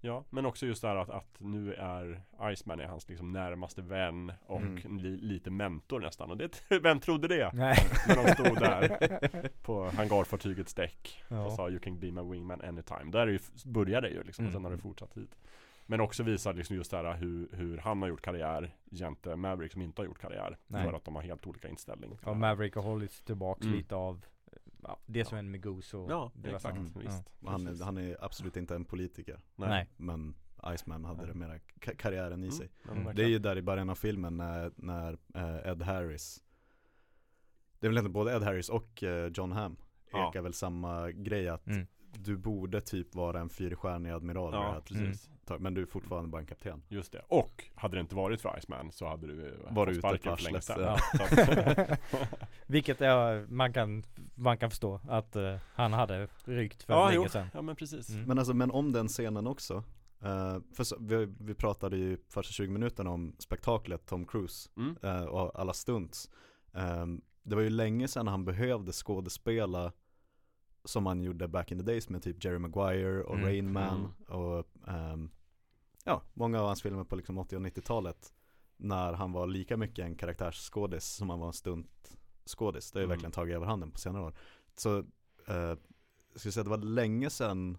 Ja, 0.05 0.23
men 0.29 0.45
också 0.45 0.65
just 0.65 0.81
det 0.81 0.87
här 0.87 0.95
att, 0.95 1.09
att 1.09 1.35
nu 1.39 1.73
är 1.73 2.21
Iceman 2.53 2.79
är 2.79 2.85
hans 2.87 3.09
liksom 3.09 3.31
närmaste 3.31 3.81
vän 3.81 4.31
och 4.45 4.61
Mm. 4.61 4.97
li, 4.97 5.17
lite 5.17 5.49
mentor 5.49 5.99
nästan. 5.99 6.31
Och 6.31 6.37
det, 6.37 6.61
vem 6.83 6.99
trodde 6.99 7.27
det? 7.27 7.51
Nej. 7.53 7.77
När 8.07 8.15
de 8.15 8.31
stod 8.33 8.59
där 8.59 9.49
på 9.63 9.89
hangarfartygets 9.89 10.73
däck 10.73 11.23
och 11.29 11.35
ja. 11.35 11.49
sa 11.49 11.69
You 11.69 11.79
can 11.79 11.99
be 11.99 12.11
my 12.11 12.21
wingman 12.21 12.61
anytime. 12.61 13.11
Där 13.11 13.19
är 13.27 13.31
ju, 13.31 13.39
började 13.65 14.07
det 14.09 14.13
ju 14.13 14.23
liksom 14.23 14.45
och 14.45 14.51
sen 14.51 14.59
Mm. 14.61 14.63
har 14.71 14.77
det 14.77 14.81
fortsatt 14.81 15.17
hit. 15.17 15.35
Men 15.87 16.01
också 16.01 16.23
visar 16.23 16.53
liksom 16.53 16.75
just 16.75 16.91
det 16.91 16.97
här 16.97 17.13
hur, 17.13 17.47
hur 17.51 17.77
han 17.77 18.01
har 18.01 18.09
gjort 18.09 18.21
karriär 18.21 18.75
jämte 18.85 19.35
Maverick 19.35 19.71
som 19.71 19.81
inte 19.81 20.01
har 20.01 20.05
gjort 20.05 20.19
karriär. 20.19 20.57
Nej. 20.67 20.83
För 20.85 20.93
att 20.93 21.05
de 21.05 21.15
har 21.15 21.21
helt 21.23 21.47
olika 21.47 21.67
inställning. 21.67 22.17
Och 22.23 22.37
Maverick 22.37 22.75
har 22.75 22.81
hållits 22.81 23.21
tillbaks 23.21 23.61
Mm. 23.65 23.77
lite 23.77 23.95
av 23.95 24.25
ja, 24.87 24.99
det 25.05 25.25
som 25.25 25.35
hände 25.35 25.51
med 25.51 25.63
Goose 25.63 25.97
och 25.97 26.11
Ja, 26.11 26.31
exakt. 26.43 26.77
annat. 26.77 26.95
Visst. 26.95 27.23
Och 27.39 27.51
han, 27.51 27.61
är, 27.61 27.65
Precis. 27.69 27.83
han 27.85 27.97
är 27.97 28.17
absolut 28.23 28.57
inte 28.57 28.75
en 28.75 28.85
politiker 28.85 29.39
Nej. 29.55 29.69
Nej. 29.69 29.87
Men 29.97 30.35
Iceman 30.75 31.05
hade 31.05 31.17
Nej. 31.21 31.27
det 31.27 31.33
mera 31.33 31.57
ka- 31.57 31.95
karriären 31.95 32.43
i 32.43 32.47
Mm. 32.47 32.51
sig 32.57 32.69
Ja, 32.85 32.91
Mm. 32.91 33.15
Det 33.15 33.23
är 33.23 33.27
ju 33.27 33.39
där 33.39 33.57
i 33.57 33.61
början 33.61 33.89
av 33.89 33.95
filmen 33.95 34.37
när, 34.37 34.71
när 34.75 35.17
eh, 35.35 35.71
Ed 35.71 35.81
Harris 35.81 36.43
Det 37.79 37.87
är 37.87 37.89
väl 37.89 37.97
inte 37.97 38.09
både 38.09 38.35
Ed 38.35 38.43
Harris 38.43 38.69
och 38.69 39.03
eh, 39.03 39.31
John 39.35 39.51
Hamm 39.51 39.75
Ja. 40.11 40.29
ekar 40.29 40.41
väl 40.41 40.53
samma 40.53 41.11
grej 41.11 41.49
att 41.49 41.67
Mm. 41.67 41.87
du 42.17 42.37
borde 42.37 42.81
typ 42.81 43.15
vara 43.15 43.39
en 43.39 43.49
fyrstjärnig 43.49 44.09
admiral 44.11 44.53
Ja, 44.53 44.81
precis. 44.85 45.29
Men 45.59 45.73
du 45.73 45.81
är 45.81 45.85
fortfarande 45.85 46.29
bara 46.29 46.41
en 46.41 46.47
kapten. 46.47 46.81
Just 46.89 47.11
det. 47.11 47.21
Och 47.27 47.63
hade 47.75 47.95
det 47.97 48.01
inte 48.01 48.15
varit 48.15 48.41
för 48.41 48.57
Iceman 48.59 48.91
så 48.91 49.07
hade 49.07 49.27
du 49.27 49.47
eh, 49.47 49.73
Var 49.75 49.85
fått 49.85 49.93
ute 50.15 50.29
på 50.29 50.35
för 50.35 50.43
länge 50.43 50.61
sedan. 50.61 50.81
ja. 50.81 51.95
Vilket 52.67 53.01
är, 53.01 53.45
man 53.49 53.73
kan, 53.73 54.03
man 54.35 54.57
kan 54.57 54.69
förstå 54.69 54.99
att 55.09 55.35
eh, 55.35 55.55
han 55.73 55.93
hade 55.93 56.27
rykt 56.45 56.83
för 56.83 56.93
Ja, 56.93 57.05
länge 57.09 57.15
jo. 57.23 57.29
sedan. 57.29 57.47
ja 57.53 57.61
men 57.61 57.75
precis. 57.75 58.09
Mm. 58.09 58.23
Men 58.25 58.37
alltså, 58.39 58.53
men 58.53 58.71
om 58.71 58.91
den 58.91 59.07
scenen 59.07 59.47
också 59.47 59.83
eh, 60.23 60.57
för 60.73 60.83
så, 60.83 60.97
vi, 60.99 61.25
vi 61.39 61.53
pratade 61.53 61.97
ju 61.97 62.17
första 62.29 62.51
20 62.53 62.71
minuterna 62.71 63.09
om 63.09 63.35
spektaklet 63.39 64.05
Tom 64.05 64.25
Cruise 64.25 64.69
Mm. 64.77 64.95
eh, 65.03 65.23
och 65.25 65.59
alla 65.59 65.73
stunts. 65.73 66.29
Ehm, 66.73 67.21
det 67.43 67.55
var 67.55 67.61
ju 67.61 67.69
länge 67.69 68.07
sedan 68.07 68.27
han 68.27 68.45
behövde 68.45 68.91
skådespela 68.91 69.91
som 70.85 71.05
han 71.05 71.23
gjorde 71.23 71.47
back 71.47 71.71
in 71.71 71.77
the 71.77 71.83
days 71.85 72.09
med 72.09 72.23
typ 72.23 72.43
Jerry 72.43 72.59
Maguire 72.59 73.23
och 73.23 73.33
Mm. 73.35 73.45
Rain 73.45 73.71
Man 73.71 73.99
Mm. 73.99 74.39
och 74.41 74.67
ehm, 74.87 75.31
ja, 76.03 76.21
många 76.33 76.59
av 76.61 76.67
hans 76.67 76.81
filmer 76.81 77.03
på 77.03 77.15
liksom 77.15 77.37
80 77.37 77.55
och 77.55 77.61
90-talet 77.61 78.33
när 78.77 79.13
han 79.13 79.31
var 79.31 79.47
lika 79.47 79.77
mycket 79.77 80.05
en 80.05 80.15
karaktärsskådis 80.15 81.05
som 81.05 81.29
han 81.29 81.39
var 81.39 81.47
en 81.47 81.53
stuntskådis. 81.53 82.91
Det 82.91 82.97
har 82.99 83.01
ju 83.01 83.05
Mm. 83.05 83.09
verkligen 83.09 83.31
tagit 83.31 83.55
över 83.55 83.65
handen 83.65 83.91
på 83.91 83.99
senare 83.99 84.23
år. 84.23 84.33
Så 84.75 84.97
eh, 85.47 85.55
jag 85.55 85.77
skulle 86.35 86.51
säga 86.51 86.61
att 86.61 86.65
det 86.65 86.69
var 86.69 86.77
länge 86.77 87.29
sedan 87.29 87.77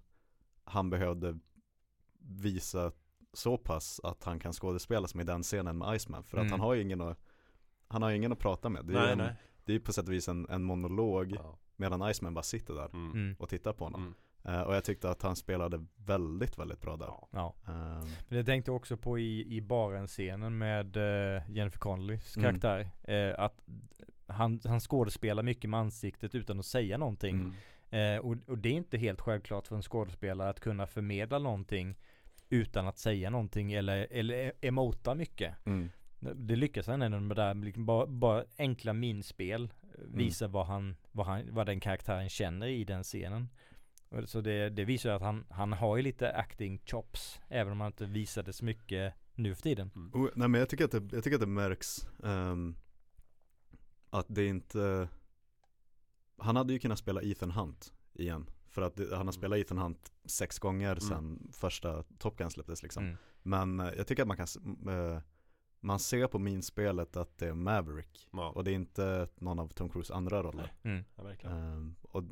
han 0.64 0.90
behövde 0.90 1.38
visa 2.18 2.92
så 3.32 3.58
pass 3.58 4.00
att 4.04 4.24
han 4.24 4.38
kan 4.38 4.52
skådespela 4.52 5.08
som 5.08 5.20
i 5.20 5.24
den 5.24 5.42
scenen 5.42 5.78
med 5.78 5.96
Iceman. 5.96 6.24
För 6.24 6.36
att 6.38 6.42
Mm. 6.42 6.50
han 6.52 6.60
har 6.60 6.74
ju 6.74 6.82
ingen 6.82 7.00
att, 7.00 7.18
han 7.88 8.02
har 8.02 8.10
ju 8.10 8.16
ingen 8.16 8.32
att 8.32 8.38
prata 8.38 8.68
med. 8.68 8.84
Det 8.86 8.92
är, 8.92 8.96
ju 8.96 9.02
Nej, 9.02 9.12
en, 9.12 9.18
nej. 9.18 9.34
det 9.64 9.72
är 9.72 9.74
ju 9.74 9.80
på 9.80 9.92
sätt 9.92 10.06
och 10.06 10.12
vis 10.12 10.28
en, 10.28 10.46
en 10.48 10.62
monolog 10.62 11.32
Ja. 11.32 11.58
Medan 11.76 12.10
Iceman 12.10 12.34
bara 12.34 12.42
sitter 12.42 12.74
där 12.74 12.88
Mm. 12.94 13.12
Mm. 13.12 13.36
och 13.38 13.48
tittar 13.48 13.72
på 13.72 13.84
honom. 13.84 14.00
Mm. 14.02 14.14
Eh, 14.60 14.62
och 14.62 14.74
jag 14.74 14.84
tyckte 14.84 15.10
att 15.10 15.22
han 15.22 15.36
spelade 15.36 15.84
väldigt, 15.96 16.58
väldigt 16.58 16.80
bra 16.80 16.96
där. 16.96 17.10
Ja. 17.30 17.54
Ehm, 17.68 18.08
Men 18.28 18.36
jag 18.36 18.46
tänkte 18.46 18.70
också 18.70 18.96
på 18.96 19.18
i, 19.18 19.56
i 19.56 19.60
baren-scenen 19.60 20.58
med 20.58 20.96
eh, 20.96 21.42
Jennifer 21.50 21.78
Connellys 21.78 22.36
Mm. 22.36 22.44
karaktär. 22.60 22.90
Eh, 23.14 23.44
att 23.44 23.60
han, 24.26 24.60
han 24.64 24.80
skådespelar 24.80 25.42
mycket 25.42 25.70
med 25.70 25.80
ansiktet 25.80 26.34
utan 26.34 26.58
att 26.58 26.66
säga 26.66 26.98
någonting. 26.98 27.34
mm. 27.90 28.20
Och, 28.20 28.36
och 28.46 28.58
det 28.58 28.68
är 28.68 28.72
inte 28.72 28.98
helt 28.98 29.20
självklart 29.20 29.66
för 29.66 29.76
en 29.76 29.82
skådespelare 29.82 30.48
att 30.50 30.60
kunna 30.60 30.86
förmedla 30.86 31.38
någonting 31.38 31.96
utan 32.48 32.86
att 32.86 32.98
säga 32.98 33.30
någonting 33.30 33.72
eller, 33.72 34.06
eller 34.10 34.52
emota 34.60 35.14
mycket. 35.14 35.54
Mm. 35.66 35.90
Det 36.20 36.56
lyckas 36.56 36.86
han 36.86 37.02
ändå 37.02 37.20
med 37.20 37.36
det 37.36 37.42
där, 37.42 37.54
liksom 37.54 37.86
bara, 37.86 38.06
bara 38.06 38.44
enkla 38.58 38.92
minspel 38.92 39.72
eh, 40.14 40.30
Mm. 40.40 40.52
vad, 40.52 40.66
han, 40.66 40.96
vad, 41.12 41.26
han, 41.26 41.54
vad 41.54 41.66
den 41.66 41.80
karaktären 41.80 42.28
känner 42.28 42.66
i 42.66 42.84
den 42.84 43.02
scenen. 43.02 43.48
Så 44.26 44.40
det, 44.40 44.70
det 44.70 44.84
visar 44.84 45.10
att 45.10 45.22
han, 45.22 45.44
han 45.50 45.72
har 45.72 45.96
ju 45.96 46.02
lite 46.02 46.32
acting 46.32 46.78
chops 46.86 47.40
även 47.48 47.72
om 47.72 47.80
han 47.80 47.86
inte 47.92 48.06
visar 48.06 48.42
det 48.42 48.52
så 48.52 48.64
mycket 48.64 49.14
nu 49.34 49.54
för 49.54 49.62
tiden. 49.62 49.90
Och, 50.12 50.30
nej 50.34 50.48
men 50.48 50.58
jag 50.58 50.68
tycker 50.68 50.84
att 50.84 50.90
det, 50.90 51.08
jag 51.12 51.24
tycker 51.24 51.34
att 51.34 51.40
det 51.40 51.46
märks 51.46 52.08
ehm, 52.24 52.76
att 54.10 54.26
det 54.28 54.46
inte 54.46 55.08
Han 56.38 56.56
hade 56.56 56.72
ju 56.72 56.78
kunnat 56.78 56.98
spela 56.98 57.22
Ethan 57.22 57.50
Hunt 57.50 57.92
igen 58.14 58.50
För 58.68 58.82
att 58.82 58.96
det, 58.96 59.16
han 59.16 59.26
har 59.26 59.32
spelat 59.32 59.58
Ethan 59.58 59.78
Hunt 59.78 60.12
sex 60.24 60.58
gånger 60.58 60.96
sedan 60.96 61.48
första 61.52 62.02
Top 62.18 62.36
Gun 62.38 62.50
släpptes 62.50 62.82
liksom 62.82 63.04
Mm. 63.04 63.16
Men 63.42 63.80
eh, 63.80 63.92
jag 63.96 64.06
tycker 64.06 64.22
att 64.22 64.28
man 64.28 64.36
kan 64.36 64.46
eh, 64.88 65.20
Man 65.80 65.98
ser 65.98 66.26
på 66.26 66.38
minspelet 66.38 67.16
att 67.16 67.38
det 67.38 67.48
är 67.48 67.54
Maverick 67.54 68.28
Ja. 68.32 68.50
Och 68.50 68.64
det 68.64 68.70
är 68.70 68.74
inte 68.74 69.28
någon 69.34 69.58
av 69.58 69.68
Tom 69.68 69.88
Cruise 69.88 70.14
andra 70.14 70.42
roller 70.42 70.72
Mm. 70.82 71.04
ja, 71.16 71.22
verkligen. 71.22 71.56
Ehm, 71.56 71.96
Och 72.02 72.22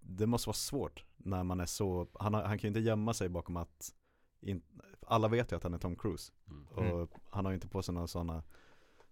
det 0.00 0.26
måste 0.26 0.48
vara 0.48 0.54
svårt 0.54 1.04
när 1.16 1.44
man 1.44 1.60
är 1.60 1.66
så 1.66 2.08
Han, 2.20 2.34
har, 2.34 2.42
han 2.42 2.58
kan 2.58 2.62
ju 2.62 2.68
inte 2.68 2.80
gömma 2.80 3.14
sig 3.14 3.28
bakom 3.28 3.56
att 3.56 3.94
in, 4.40 4.62
Alla 5.06 5.28
vet 5.28 5.52
ju 5.52 5.56
att 5.56 5.62
han 5.62 5.74
är 5.74 5.78
Tom 5.78 5.96
Cruise 5.96 6.32
Mm. 6.48 6.66
och 6.66 6.82
Mm. 6.82 7.08
han 7.30 7.44
har 7.44 7.52
ju 7.52 7.54
inte 7.54 7.68
på 7.68 7.82
sig 7.82 7.94
några 7.94 8.06
sådana 8.06 8.42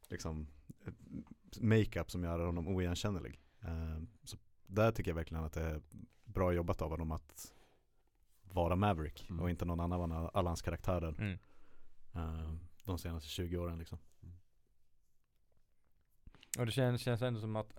liksom 0.09 0.47
makeup 1.61 2.11
som 2.11 2.25
gör 2.25 2.39
honom 2.47 2.69
oigenkännlig. 2.69 3.41
Eh, 3.63 4.03
så 4.25 4.37
där 4.67 4.93
tycker 4.93 5.11
jag 5.11 5.17
verkligen 5.17 5.45
att 5.45 5.53
det 5.53 5.63
är 5.63 5.81
bra 6.25 6.53
jobbat 6.53 6.83
av 6.83 6.91
honom 6.91 7.11
att 7.13 7.55
vara 8.43 8.77
Maverick 8.77 9.27
Mm. 9.31 9.43
och 9.43 9.51
inte 9.51 9.65
någon 9.65 9.81
annan 9.81 10.13
av 10.13 10.31
alla 10.35 10.51
hans 10.51 10.63
karaktärer 10.63 11.15
Mm. 11.19 12.59
De 12.91 12.99
senaste 12.99 13.29
20 13.29 13.57
åren 13.57 13.79
liksom. 13.79 13.99
Och 16.59 16.67
det 16.67 16.73
känns, 16.73 17.03
känns 17.03 17.23
ändå 17.23 17.41
som 17.41 17.57
att 17.57 17.73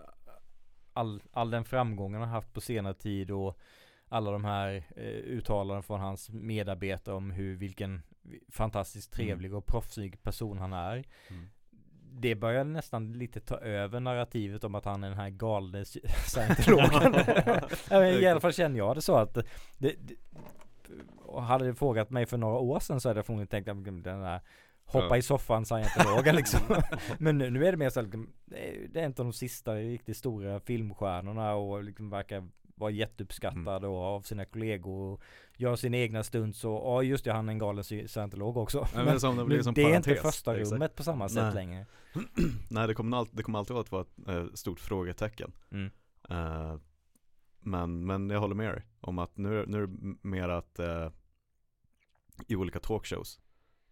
all, 0.93 1.23
all 1.31 1.49
den 1.49 1.65
framgången 1.65 2.19
han 2.19 2.29
har 2.29 2.35
haft 2.35 2.53
på 2.53 2.61
senare 2.61 2.93
tid 2.93 3.31
och 3.31 3.59
alla 4.07 4.31
de 4.31 4.45
här 4.45 4.83
eh, 4.95 5.05
uttalanden 5.05 5.83
från 5.83 5.99
hans 5.99 6.29
medarbetare 6.29 7.15
om 7.15 7.31
hur 7.31 7.55
vilken 7.55 8.01
fantastiskt 8.49 9.13
trevlig 9.13 9.53
och 9.53 9.65
proffsig 9.65 10.23
person 10.23 10.57
han 10.57 10.73
är. 10.73 11.03
Mm. 11.27 11.49
Det 12.13 12.35
börjar 12.35 12.63
nästan 12.63 13.13
lite 13.13 13.39
ta 13.39 13.57
över 13.57 13.99
narrativet 13.99 14.63
om 14.63 14.75
att 14.75 14.85
han 14.85 15.03
är 15.03 15.09
den 15.09 15.17
här 15.17 15.29
galne 15.29 15.85
scientologen. 16.25 17.15
I 18.21 18.27
alla 18.27 18.39
fall 18.39 18.53
känner 18.53 18.77
jag 18.77 18.95
det 18.95 19.01
så 19.01 19.15
att 19.15 19.33
det, 19.33 19.43
det, 19.77 20.15
och 21.17 21.43
hade 21.43 21.65
du 21.65 21.75
frågat 21.75 22.09
mig 22.09 22.25
för 22.25 22.37
några 22.37 22.57
år 22.57 22.79
sedan 22.79 23.01
så 23.01 23.09
hade 23.09 23.17
jag 23.17 23.25
förmodligen 23.25 23.47
tänkt 23.47 23.69
att 23.69 23.85
den 23.85 24.03
där 24.03 24.41
hoppa 24.93 25.17
i 25.17 25.21
soffan 25.21 25.65
scientologen 25.65 26.35
liksom. 26.35 26.59
Men 27.19 27.37
nu, 27.37 27.49
nu 27.49 27.65
är 27.65 27.71
det 27.71 27.77
mer 27.77 27.89
så 27.89 28.01
liksom, 28.01 28.29
det 28.45 28.69
är- 28.69 28.97
en 28.97 29.11
av 29.11 29.15
de 29.15 29.33
sista 29.33 29.75
riktigt 29.75 30.17
stora 30.17 30.59
filmstjärnorna 30.59 31.53
och 31.55 31.83
liksom 31.83 32.09
verkar 32.09 32.47
vara 32.75 32.91
jätteuppskattad 32.91 33.85
och 33.85 33.97
av 33.97 34.21
sina 34.21 34.45
kollegor 34.45 35.13
och 35.13 35.21
gör 35.57 35.75
sina 35.75 35.97
egna 35.97 36.23
stunts 36.23 36.63
och 36.65 36.71
ja 36.71 37.03
just 37.03 37.25
det 37.25 37.31
han 37.33 37.49
är 37.49 37.53
en 37.53 37.59
galen 37.59 37.83
sci- 37.83 38.07
scientolog 38.07 38.57
också. 38.57 38.87
men 38.95 39.05
det 39.05 39.11
är 39.11 39.17
som- 39.17 39.37
det 39.37 39.45
blir 39.45 39.61
som 39.61 39.73
det 39.73 39.81
är 39.83 39.95
inte 39.95 40.15
första 40.15 40.55
exakt. 40.57 40.71
rummet 40.73 40.95
på 40.95 41.03
samma 41.03 41.29
sätt 41.29 41.43
Nej. 41.43 41.53
längre. 41.53 41.85
Nej 42.69 42.87
det 42.87 42.93
kommer, 42.93 43.17
alltid, 43.17 43.37
det 43.37 43.43
kommer 43.43 43.59
alltid 43.59 43.77
att 43.77 43.91
vara 43.91 44.01
ett 44.01 44.27
eh, 44.27 44.45
stort 44.53 44.79
frågetecken. 44.79 45.51
Mm. 45.71 45.91
Eh, 46.29 46.75
men, 47.59 48.05
men 48.05 48.29
jag 48.29 48.39
håller 48.39 48.55
med 48.55 48.73
dig 48.73 48.83
om 49.01 49.19
att 49.19 49.37
nu, 49.37 49.65
nu 49.67 49.83
är 49.83 49.87
det 49.87 50.15
mer 50.21 50.49
att 50.49 50.79
eh, 50.79 51.09
i 52.47 52.55
olika 52.55 52.79
talkshows 52.79 53.39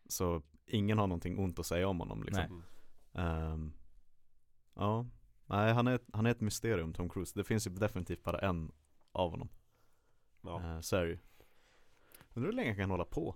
så 0.10 0.42
ingen 0.70 0.98
har 0.98 1.08
någonting 1.08 1.40
ont 1.40 1.60
att 1.60 1.66
säga 1.66 1.88
om 1.88 2.00
honom 2.00 2.24
liksom. 2.24 2.64
Nej. 3.12 3.26
Ehm, 3.26 3.74
ja, 4.76 5.06
nej 5.46 5.74
han 5.74 5.88
är, 5.88 6.00
han 6.14 6.26
är 6.26 6.32
ett 6.32 6.42
mysterium 6.42 6.94
Tom 6.94 7.10
Cruise. 7.10 7.40
Det 7.40 7.44
finns 7.44 7.68
ju 7.68 7.72
definitivt 7.72 8.24
bara 8.24 8.40
en 8.40 8.72
av 9.12 9.32
honom. 9.32 9.50
Ja, 10.42 10.62
Uh, 10.64 10.80
så 10.82 10.96
är 10.96 11.02
det 11.06 11.10
ju. 11.10 11.18
Undrar 12.34 12.52
hur 12.52 12.56
länge 12.56 12.70
han 12.70 12.78
kan 12.78 12.90
hålla 12.90 13.06
på? 13.06 13.36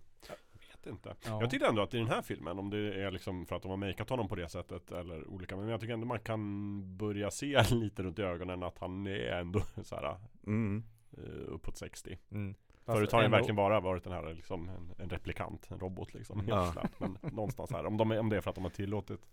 vet 0.84 0.94
inte. 0.94 1.16
Ja. 1.26 1.42
Jag 1.42 1.50
tyckte 1.50 1.68
ändå 1.68 1.82
att 1.82 1.94
i 1.94 1.98
den 1.98 2.08
här 2.08 2.22
filmen, 2.22 2.60
om 2.60 2.70
det 2.70 3.04
är 3.04 3.12
liksom 3.12 3.46
för 3.46 3.56
att 3.56 3.62
de 3.62 3.70
har 3.70 3.78
makeat 3.78 4.10
honom 4.10 4.28
på 4.28 4.36
det 4.36 4.50
sättet 4.50 4.92
eller 4.92 5.28
olika, 5.28 5.58
men 5.58 5.68
jag 5.68 5.82
tycker 5.82 5.94
ändå 5.94 6.06
man 6.08 6.20
kan 6.20 6.98
börja 6.98 7.32
se 7.32 7.64
lite 7.72 8.04
runt 8.04 8.20
i 8.20 8.22
ögonen 8.22 8.64
att 8.64 8.78
han 8.78 9.08
är 9.08 9.32
ändå 9.32 9.60
så 9.84 9.96
här 9.96 10.18
Mm. 10.48 10.84
eh, 11.18 11.48
uppåt 11.48 11.78
60. 11.78 12.18
Mm. 12.32 12.56
Fast 12.86 12.98
Förut 12.98 13.12
har 13.12 13.24
ändå- 13.24 13.38
verkligen 13.38 13.56
bara 13.56 13.80
varit 13.80 14.04
den 14.04 14.14
här 14.14 14.34
liksom 14.34 14.70
en, 14.70 14.94
en 14.98 15.10
replikant, 15.10 15.72
en 15.72 15.80
robot 15.80 16.14
liksom. 16.14 16.40
Helt 16.40 16.50
Ja. 16.50 16.84
Men 17.00 17.18
någonstans 17.34 17.72
här, 17.72 17.86
om, 17.86 17.98
de, 17.98 18.12
om 18.12 18.30
det 18.30 18.38
är 18.38 18.42
för 18.42 18.50
att 18.50 18.56
de 18.56 18.64
har 18.64 18.72
tillåtit 18.72 19.30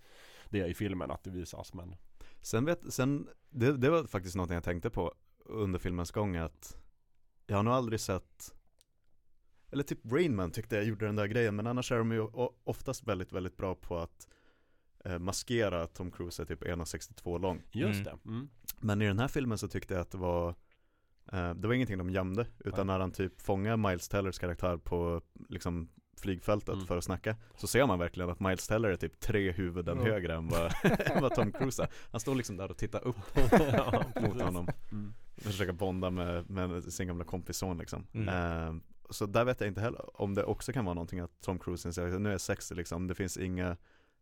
det 0.48 0.66
i 0.66 0.74
filmen 0.74 1.10
att 1.10 1.24
det 1.24 1.31
visas 1.31 1.74
men 1.74 1.94
Sen 2.43 2.64
vet, 2.64 2.93
sen, 2.93 3.28
det, 3.51 3.77
det 3.77 3.90
var 3.90 4.05
faktiskt 4.05 4.36
något 4.36 4.51
jag 4.51 4.64
tänkte 4.64 4.90
på 4.90 5.14
under 5.44 5.78
filmens 5.78 6.10
gång 6.10 6.36
att 6.36 6.77
jag 7.47 7.56
har 7.56 7.62
nog 7.62 7.74
aldrig 7.74 8.01
sett 8.01 8.55
eller 9.72 9.82
typ 9.82 9.98
Rainman 10.12 10.51
tyckte 10.51 10.77
jag 10.77 10.85
gjorde 10.85 11.06
den 11.06 11.16
där 11.16 11.27
grejen 11.27 11.56
men 11.56 11.66
annars 11.66 11.93
är 11.93 11.98
de 11.98 12.12
ju 12.12 12.20
oftast 12.64 13.02
väldigt, 13.09 13.32
väldigt 13.32 13.56
bra 13.56 13.74
på 13.74 13.98
att 13.98 14.28
eh, 15.05 15.18
maskera 15.18 15.82
att 15.82 15.94
Tom 15.94 16.10
Cruise 16.10 16.43
är 16.43 16.47
typ 16.47 16.62
1,62 16.62 17.39
lång. 17.39 17.62
just 17.72 18.01
Mm. 18.01 18.05
det. 18.05 18.28
Mm. 18.31 18.48
Men 18.81 19.02
i 19.02 19.06
den 19.06 19.18
här 19.18 19.28
filmen 19.28 19.59
så 19.59 19.68
tyckte 19.68 19.94
jag 19.94 20.01
att 20.01 20.10
det 20.10 20.18
var 20.18 20.55
Det 21.31 21.66
var 21.69 21.73
ingenting 21.74 21.98
de 21.98 22.11
gömde 22.11 22.47
Utan 22.59 22.86
när 22.86 23.01
han 23.01 23.12
typ 23.12 23.40
fångar 23.40 23.77
Miles 23.77 24.09
Tellers 24.09 24.39
karaktär 24.39 24.77
på 24.77 25.20
liksom 25.48 25.89
flygfältet 26.16 26.74
Mm. 26.74 26.86
för 26.86 26.97
att 26.98 27.05
snacka 27.05 27.36
Så 27.57 27.66
ser 27.66 27.86
man 27.86 27.98
verkligen 27.98 28.31
att 28.31 28.40
Miles 28.40 28.66
Teller 28.69 28.89
är 28.89 28.97
typ 28.97 29.20
tre 29.20 29.52
huvuden 29.52 29.98
Ja. 29.98 30.05
högre 30.05 30.35
än 30.35 30.48
vad, 30.48 30.73
än 30.82 31.23
vad 31.23 31.35
Tom 31.35 31.52
Cruise 31.52 31.82
är 31.82 31.89
Han 32.11 32.20
står 32.20 32.35
liksom 32.35 32.57
där 32.57 32.70
och 32.70 32.77
tittar 32.77 33.07
upp 33.07 33.16
Ja, 33.73 34.05
mot 34.20 34.40
honom 34.43 34.69
Mm. 34.93 35.15
Försöka 35.36 35.73
bonda 35.73 36.11
med, 36.11 36.51
med 36.51 36.85
sin 36.93 37.07
gamla 37.07 37.24
kompisson 37.24 37.78
liksom 37.78 38.07
Mm. 38.15 38.28
eh, 38.28 38.82
Så 39.11 39.27
där 39.27 39.44
vet 39.44 39.61
jag 39.61 39.69
inte 39.69 39.81
heller 39.81 40.20
om 40.20 40.35
det 40.35 40.44
också 40.44 40.73
kan 40.73 40.85
vara 40.85 40.94
någonting 40.94 41.20
att 41.20 41.40
Tom 41.40 41.59
Cruise 41.59 41.93
säger 41.93 42.19
nu 42.19 42.28
är 42.28 42.32
jag 42.32 42.40
60 42.40 42.74
liksom 42.74 43.07
Det 43.07 43.15
finns 43.15 43.36
inga 43.36 43.77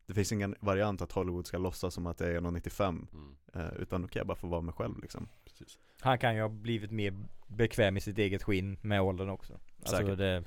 det 0.06 0.14
finns 0.14 0.32
ingen 0.32 0.54
variant 0.60 1.02
att 1.02 1.12
Hollywood 1.12 1.46
ska 1.46 1.58
låtsas 1.58 1.94
som 1.94 2.06
att 2.06 2.18
det 2.18 2.26
är 2.26 2.40
1,95 2.40 3.06
Mm. 3.12 3.36
eh, 3.54 3.72
Utan 3.82 4.02
då 4.02 4.08
kan 4.08 4.20
jag 4.20 4.26
bara 4.26 4.36
få 4.36 4.46
vara 4.46 4.60
mig 4.60 4.74
själv 4.74 4.98
liksom 5.02 5.28
Precis. 5.58 5.78
Han 6.00 6.18
kan 6.18 6.34
ju 6.34 6.40
ha 6.40 6.48
blivit 6.48 6.90
mer 6.90 7.14
bekväm 7.46 7.96
i 7.96 8.00
sitt 8.00 8.18
eget 8.18 8.42
skinn 8.42 8.78
med 8.82 9.02
åldern 9.02 9.28
också. 9.28 9.52
Alltså 9.78 9.96
Säkert. 9.96 10.18
det, 10.18 10.44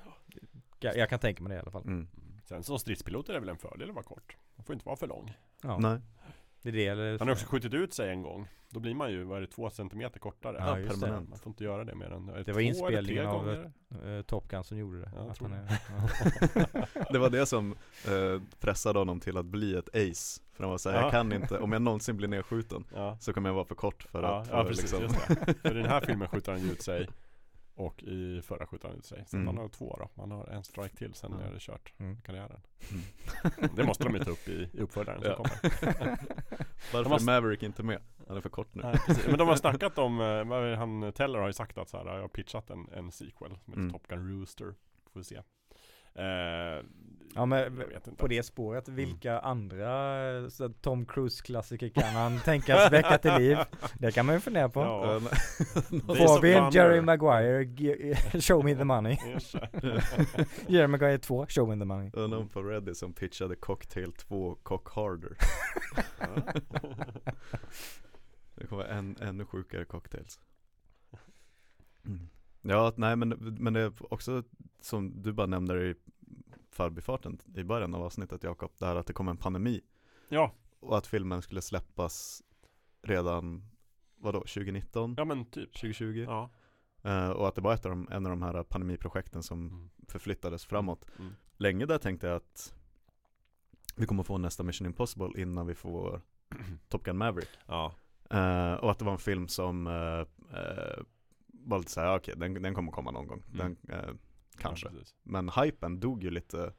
jag, 0.79 0.97
jag 0.97 1.09
kan 1.09 1.19
tänka 1.19 1.43
mig 1.43 1.49
det 1.49 1.55
i 1.55 1.59
alla 1.59 1.71
fall. 1.71 1.83
mm. 1.83 2.07
Sen 2.45 2.63
som 2.63 2.79
stridspilot 2.79 3.29
är 3.29 3.33
det 3.33 3.39
väl 3.39 3.49
en 3.49 3.57
fördel 3.57 3.89
att 3.89 3.95
vara 3.95 4.05
kort. 4.05 4.38
Man 4.55 4.65
får 4.65 4.73
inte 4.73 4.85
vara 4.85 4.95
för 4.95 5.07
lång. 5.07 5.33
Ja. 5.61 5.77
Nej 5.77 5.99
Det 6.61 6.69
är 6.69 6.73
det 6.73 6.88
eller? 6.88 7.19
Han 7.19 7.27
har 7.27 7.35
också 7.35 7.45
skjutit 7.47 7.73
ut 7.73 7.93
sig 7.93 8.09
en 8.09 8.21
gång. 8.21 8.47
Då 8.69 8.79
blir 8.79 8.93
man 8.93 9.11
ju, 9.11 9.23
vad 9.23 9.38
är 9.38 9.41
det, 9.41 9.47
två 9.47 9.69
centimeter 9.69 10.19
kortare. 10.19 10.55
Ja, 10.59 10.79
just 10.79 10.93
det. 10.93 10.99
permanent. 10.99 11.29
Man 11.29 11.39
får 11.39 11.49
inte 11.49 11.63
göra 11.63 11.83
det 11.83 11.95
mer 11.95 12.11
än, 12.11 12.25
Det 12.25 12.43
två 12.43 12.53
var 12.53 12.59
inspelningen 12.61 13.25
av 13.27 13.49
eh, 14.05 14.21
Top 14.21 14.47
Gun 14.47 14.63
som 14.63 14.77
gjorde 14.77 14.99
det. 14.99 15.11
Ja, 15.15 15.33
det. 15.39 15.55
är, 15.55 15.79
ja. 16.73 16.85
Det 17.11 17.19
var 17.19 17.29
det 17.29 17.45
som 17.45 17.75
eh, 18.07 18.41
pressade 18.59 18.99
honom 18.99 19.19
till 19.19 19.38
att 19.38 19.45
bli 19.45 19.75
ett 19.75 19.89
ace. 19.95 20.41
För 20.53 20.63
han 20.63 20.71
var 20.71 20.77
såhär, 20.77 20.97
Ja. 20.97 21.03
jag 21.03 21.11
kan 21.11 21.33
inte, 21.33 21.59
om 21.59 21.71
jag 21.71 21.81
någonsin 21.81 22.17
blir 22.17 22.27
nedskjuten 22.27 22.83
Ja, 22.95 23.17
så 23.19 23.33
kommer 23.33 23.49
jag 23.49 23.53
vara 23.53 23.65
för 23.65 23.75
kort 23.75 24.03
för 24.03 24.23
ja, 24.23 24.41
att 24.41 24.47
ja 24.47 24.61
för 24.63 24.69
precis, 24.69 24.83
liksom, 24.99 25.01
just 25.03 25.45
det. 25.45 25.53
För 25.61 25.71
i 25.71 25.81
den 25.81 25.89
här 25.89 26.01
filmen 26.01 26.27
skjuter 26.27 26.51
han 26.51 26.61
ut 26.71 26.81
sig 26.81 27.07
Och 27.85 28.03
i 28.03 28.41
förra 28.41 28.67
skjuter 28.67 28.87
han 28.87 28.97
ut 28.97 29.05
sig. 29.05 29.23
Så 29.27 29.35
Mm. 29.37 29.45
man 29.45 29.57
har 29.57 29.69
två 29.69 29.95
då. 29.99 30.09
Man 30.13 30.31
har 30.31 30.47
en 30.47 30.63
strike 30.63 30.95
till, 30.95 31.13
sen 31.13 31.35
Ja. 31.39 31.45
är 31.47 31.53
det 31.53 31.59
kört. 31.59 31.93
Mm. 31.97 32.21
Karriären. 32.21 32.61
Mm. 32.91 33.03
Det 33.75 33.83
måste 33.83 34.03
de 34.03 34.13
ju 34.13 34.19
ta 34.23 34.31
upp 34.31 34.47
i, 34.47 34.69
i 34.73 34.79
uppföljaren 34.81 35.21
som 35.21 35.29
Ja. 35.29 35.35
kommer. 35.35 35.51
Varför 36.93 37.09
måste- 37.09 37.31
är 37.31 37.41
Maverick 37.41 37.63
inte 37.63 37.83
med? 37.83 38.01
Han 38.27 38.37
är 38.37 38.41
för 38.41 38.49
kort 38.49 38.75
nu 38.75 38.81
Nej. 38.83 38.97
Men 39.29 39.37
de 39.37 39.47
har 39.47 39.55
snackat 39.65 39.97
om, 39.97 40.21
eh, 40.21 40.77
han 40.77 41.13
Teller 41.13 41.39
har 41.39 41.47
ju 41.47 41.53
sagt 41.53 41.77
att 41.77 41.89
så 41.89 41.97
här, 41.97 42.05
jag 42.05 42.21
har 42.21 42.27
pitchat 42.27 42.69
en, 42.69 42.89
en 42.93 43.11
sequel 43.11 43.49
som 43.49 43.73
heter 43.73 43.79
Mm. 43.81 43.91
Top 43.91 44.07
Gun 44.07 44.39
Rooster. 44.39 44.75
Får 45.13 45.19
vi 45.19 45.23
se. 45.23 45.41
Eh, 46.15 46.85
Ja 47.35 47.45
men 47.45 47.83
på 48.17 48.27
det 48.27 48.43
spåret, 48.43 48.88
Mm. 48.88 48.95
vilka 48.95 49.39
andra 49.39 50.49
så 50.49 50.69
Tom 50.69 51.05
Cruise-klassiker 51.05 51.89
kan 51.89 52.03
han 52.03 52.39
tänkas 52.39 52.91
väcka 52.91 53.17
till 53.17 53.33
liv? 53.33 53.57
Det 53.99 54.11
kan 54.11 54.25
man 54.25 54.35
ju 54.35 54.41
fundera 54.41 54.69
på. 54.69 54.79
Ja. 54.79 55.21
Jerry 56.73 57.01
Maguire, 57.01 58.41
show 58.41 58.65
me 58.65 58.75
the 58.75 58.83
money. 58.83 59.17
Det. 59.81 60.45
Jerry 60.67 60.88
Maguire 60.88 61.17
2, 61.17 61.45
show 61.47 61.69
me 61.69 61.75
the 61.79 61.85
money. 61.85 62.09
Undrar 62.13 62.39
om 62.39 62.49
på 62.49 62.63
Reddit 62.63 62.97
som 62.97 63.13
pitchade 63.13 63.55
Cocktail 63.55 64.11
2 64.13 64.55
Cock 64.63 64.89
Harder 64.89 65.38
Det 68.55 68.67
kommer 68.67 68.83
vara 68.83 68.93
en, 68.93 69.15
ännu 69.21 69.45
sjukare 69.45 69.85
cocktails 69.85 70.39
mm. 72.05 72.29
Ja, 72.61 72.93
nej 72.95 73.15
men, 73.15 73.29
men 73.59 73.73
det 73.73 73.79
är 73.79 74.13
också 74.13 74.43
som 74.81 75.21
du 75.21 75.33
bara 75.33 75.47
nämnde 75.47 75.83
i 75.89 75.95
förbifarten 76.69 77.39
i 77.55 77.63
början 77.63 77.95
av 77.95 78.03
avsnittet 78.03 78.43
Jakob, 78.43 78.71
det 78.77 78.85
här 78.85 78.95
att 78.95 79.07
det 79.07 79.13
kom 79.13 79.27
en 79.27 79.38
pandemi 79.38 79.81
Ja, 80.29 80.53
och 80.79 80.97
att 80.97 81.07
filmen 81.07 81.41
skulle 81.41 81.61
släppas 81.61 82.43
redan, 83.01 83.65
vadå, 84.15 84.39
2019? 84.39 85.13
ja 85.17 85.25
men 85.25 85.45
typ. 85.45 85.73
2020? 85.73 86.25
Ja. 86.27 86.49
Eh, 87.03 87.29
och 87.29 87.47
att 87.47 87.55
det 87.55 87.61
var 87.61 87.73
ett 87.73 87.85
av 87.85 87.89
de, 87.91 88.07
en 88.11 88.25
av 88.25 88.29
de 88.29 88.41
här 88.41 88.63
pandemiprojekten 88.63 89.43
som 89.43 89.67
Mm. 89.67 89.89
förflyttades 90.07 90.65
framåt. 90.65 91.05
Mm. 91.19 91.31
Länge 91.57 91.85
där 91.85 91.97
tänkte 91.97 92.27
jag 92.27 92.35
att 92.35 92.73
vi 93.95 94.05
kommer 94.05 94.23
få 94.23 94.38
nästa 94.38 94.63
Mission 94.63 94.88
Impossible 94.88 95.41
innan 95.41 95.67
vi 95.67 95.75
får 95.75 96.21
Top 96.89 97.03
Gun 97.03 97.17
Maverick. 97.17 97.49
Ja. 97.67 97.93
Eh, 98.29 98.73
och 98.73 98.91
att 98.91 98.99
det 98.99 99.05
var 99.05 99.11
en 99.11 99.17
film 99.19 99.47
som 99.47 99.88
uh, 99.88 100.25
uh, 100.53 101.03
var 101.63 101.77
lite 101.77 101.91
såhär, 101.91 102.17
okej 102.17 102.33
den, 102.38 102.53
den 102.53 102.75
kommer 102.75 102.91
komma 102.91 103.11
någon 103.11 103.27
gång. 103.27 103.43
Mm. 103.53 103.77
Den, 103.81 103.99
eh, 103.99 104.15
kanske. 104.57 104.88
Ja. 104.88 105.03
Men 105.23 105.49
hypen 105.49 105.99
dog 105.99 106.23
ju 106.23 106.29
lite 106.29 106.73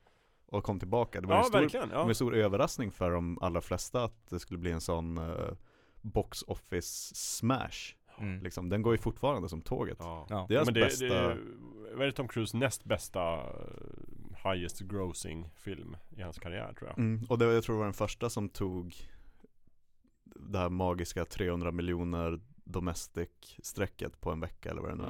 och 0.46 0.64
kom 0.64 0.78
tillbaka. 0.78 1.20
Det 1.20 1.26
var, 1.26 1.34
ja 1.34 1.58
en, 1.62 1.70
stor, 1.70 1.88
Ja. 1.92 2.08
en 2.08 2.14
stor 2.14 2.34
överraskning 2.34 2.92
för 2.92 3.10
de 3.10 3.38
allra 3.38 3.60
flesta 3.60 4.04
att 4.04 4.30
det 4.30 4.40
skulle 4.40 4.58
bli 4.58 4.70
en 4.70 4.80
sån 4.80 5.18
eh, 5.18 5.54
box 6.00 6.42
office 6.42 7.14
smash. 7.14 7.94
Mm. 8.18 8.42
Liksom. 8.42 8.68
Den 8.68 8.82
går 8.82 8.94
ju 8.94 8.98
fortfarande 8.98 9.48
som 9.48 9.62
tåget. 9.62 9.96
Ja. 10.00 10.26
Ja. 10.28 10.46
Deras 10.48 10.66
men 10.66 10.74
det, 10.74 10.80
bästa, 10.80 11.04
det, 11.04 11.38
vad 11.92 12.02
är 12.02 12.06
det 12.06 12.12
Tom 12.12 12.28
Cruise 12.28 12.56
näst 12.56 12.84
bästa 12.84 13.34
eh, 13.34 14.52
highest 14.52 14.80
grossing 14.80 15.50
film 15.56 15.96
i 16.16 16.22
hans 16.22 16.38
karriär 16.38 16.72
tror 16.78 16.90
jag. 16.90 16.98
Mm, 16.98 17.26
och 17.28 17.38
det, 17.38 17.44
jag 17.44 17.64
tror 17.64 17.74
det 17.74 17.78
var 17.78 17.86
den 17.86 17.94
första 17.94 18.30
som 18.30 18.48
tog 18.48 18.94
det 20.24 20.58
här 20.58 20.68
magiska 20.68 21.24
300 21.24 21.72
miljoner 21.72 22.40
domestic-strecket 22.72 24.20
på 24.20 24.30
en 24.30 24.40
vecka 24.40 24.70
eller 24.70 24.82
vad 24.82 24.90
det 24.90 24.96
nu 24.96 25.04
är. 25.04 25.08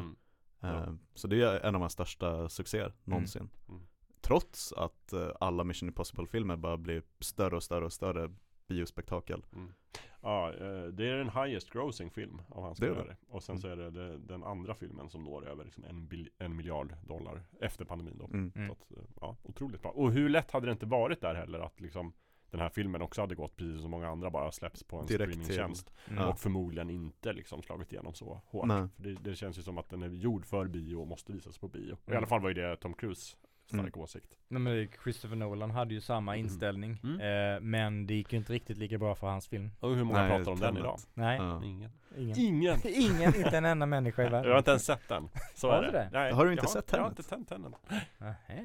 Mm. 0.75 0.83
Eh, 0.89 0.95
Så 1.15 1.29
det 1.29 1.43
är 1.43 1.61
en 1.61 1.75
av 1.75 1.81
hans 1.81 1.93
största 1.93 2.49
succéer 2.49 2.93
någonsin. 3.05 3.49
Mm. 3.69 3.83
Trots 4.21 4.73
att 4.73 5.13
eh, 5.13 5.29
alla 5.41 5.65
Mission 5.65 5.89
Impossible-filmer 5.89 6.57
bara 6.57 6.77
blir 6.77 7.03
större 7.21 7.57
och 7.57 7.63
större 7.63 7.85
och 7.85 7.93
större 7.93 8.31
biospektakel. 8.69 9.45
Mm. 9.53 9.73
Ja, 10.21 10.53
eh, 10.53 10.85
det 10.85 11.09
är 11.11 11.17
den 11.17 11.29
highest 11.31 11.71
grossing 11.71 12.11
film 12.11 12.43
av 12.49 12.63
hans 12.63 12.79
Det 12.79 12.87
är 12.87 12.91
det. 12.91 12.97
karriär. 12.97 13.17
Och 13.29 13.43
sen 13.43 13.53
Mm. 13.53 13.61
så 13.63 13.69
är 13.69 13.77
det, 13.77 13.91
det 13.91 14.19
den 14.19 14.45
andra 14.45 14.75
filmen 14.75 15.11
som 15.11 15.25
når 15.25 15.49
över 15.49 15.65
liksom 15.65 15.85
en, 15.85 16.07
bil, 16.09 16.31
en 16.39 16.57
miljard 16.57 16.95
dollar 17.07 17.43
efter 17.61 17.85
pandemin 17.85 18.19
då. 18.19 18.25
Mm. 18.25 18.53
Mm. 18.55 18.69
Så 18.69 18.73
att, 18.73 19.07
ja, 19.21 19.37
otroligt 19.43 19.83
bra. 19.83 19.91
Och 19.91 20.13
hur 20.13 20.29
lätt 20.29 20.51
hade 20.51 20.67
det 20.67 20.73
inte 20.73 20.87
varit 20.87 21.21
där 21.21 21.35
heller 21.35 21.59
att 21.61 21.81
liksom 21.81 22.13
den 22.53 22.61
här 22.61 22.69
filmen 22.69 23.03
också 23.03 23.21
hade 23.21 23.35
gått 23.35 23.57
precis 23.57 23.81
som 23.83 23.91
många 23.91 24.09
andra 24.09 24.31
bara 24.31 24.53
släpps 24.53 24.83
på 24.85 24.99
en 24.99 25.07
Direkt 25.07 25.33
streamingtjänst. 25.33 25.93
Mm. 26.11 26.29
Och 26.29 26.39
förmodligen 26.39 26.91
inte 26.91 27.33
liksom 27.33 27.63
slagit 27.63 27.93
igenom 27.93 28.15
så 28.15 28.41
hårt. 28.47 28.67
Det, 28.97 29.15
det 29.15 29.35
känns 29.35 29.59
ju 29.59 29.63
som 29.63 29.79
att 29.79 29.89
den 29.89 30.03
är 30.03 30.09
gjord 30.09 30.47
för 30.47 30.67
bio 30.69 30.97
och 30.97 31.07
måste 31.07 31.33
visas 31.33 31.59
på 31.59 31.69
bio. 31.69 31.93
I 31.93 31.97
Mm. 32.07 32.17
alla 32.19 32.27
fall 32.27 32.41
var 32.41 32.49
ju 32.49 32.55
det 32.55 32.77
Tom 32.77 32.95
Cruise 32.95 33.37
stark 33.67 33.97
åsikt. 33.97 34.33
Nej, 34.49 34.61
men 34.63 34.89
Christopher 35.03 35.37
Nolan 35.37 35.71
hade 35.71 35.95
ju 35.95 36.01
samma 36.01 36.35
Mm. 36.35 36.45
inställning. 36.47 37.01
Mm. 37.03 37.21
Eh, 37.55 37.61
men 37.61 38.07
det 38.07 38.15
gick 38.15 38.33
ju 38.33 38.39
inte 38.39 38.53
riktigt 38.53 38.79
lika 38.79 38.99
bra 38.99 39.15
för 39.15 39.27
hans 39.27 39.49
film. 39.49 39.71
Och 39.81 39.95
hur 39.97 40.05
många 40.05 40.23
Nej, 40.23 40.31
pratar 40.39 40.53
om 40.53 40.61
den 40.61 40.77
idag? 40.77 40.99
Nej, 41.15 41.39
Ja. 41.39 41.65
Ingen. 41.65 41.91
ingen. 42.17 42.39
Ingen! 42.39 42.79
Ingen, 42.85 43.35
inte 43.37 43.57
en 43.59 43.65
enda 43.65 43.87
människa 43.87 44.23
i 44.23 44.25
Jag 44.27 44.33
har 44.33 44.43
världen. 44.43 44.59
inte 44.59 44.71
ens 44.71 44.85
sett 44.85 45.09
den. 45.09 45.29
Så 45.55 45.71
Har 45.71 45.79
är 45.79 45.83
du 45.87 45.91
det. 45.93 45.99
det? 45.99 46.09
Nej, 46.13 46.33
Har 46.33 46.45
du 46.47 46.53
inte 46.53 46.63
jag 46.65 46.71
sett 46.71 46.93
Jag 46.93 46.99
har 47.01 47.09
inte 47.11 47.23
har 47.35 47.39
inte 47.39 47.55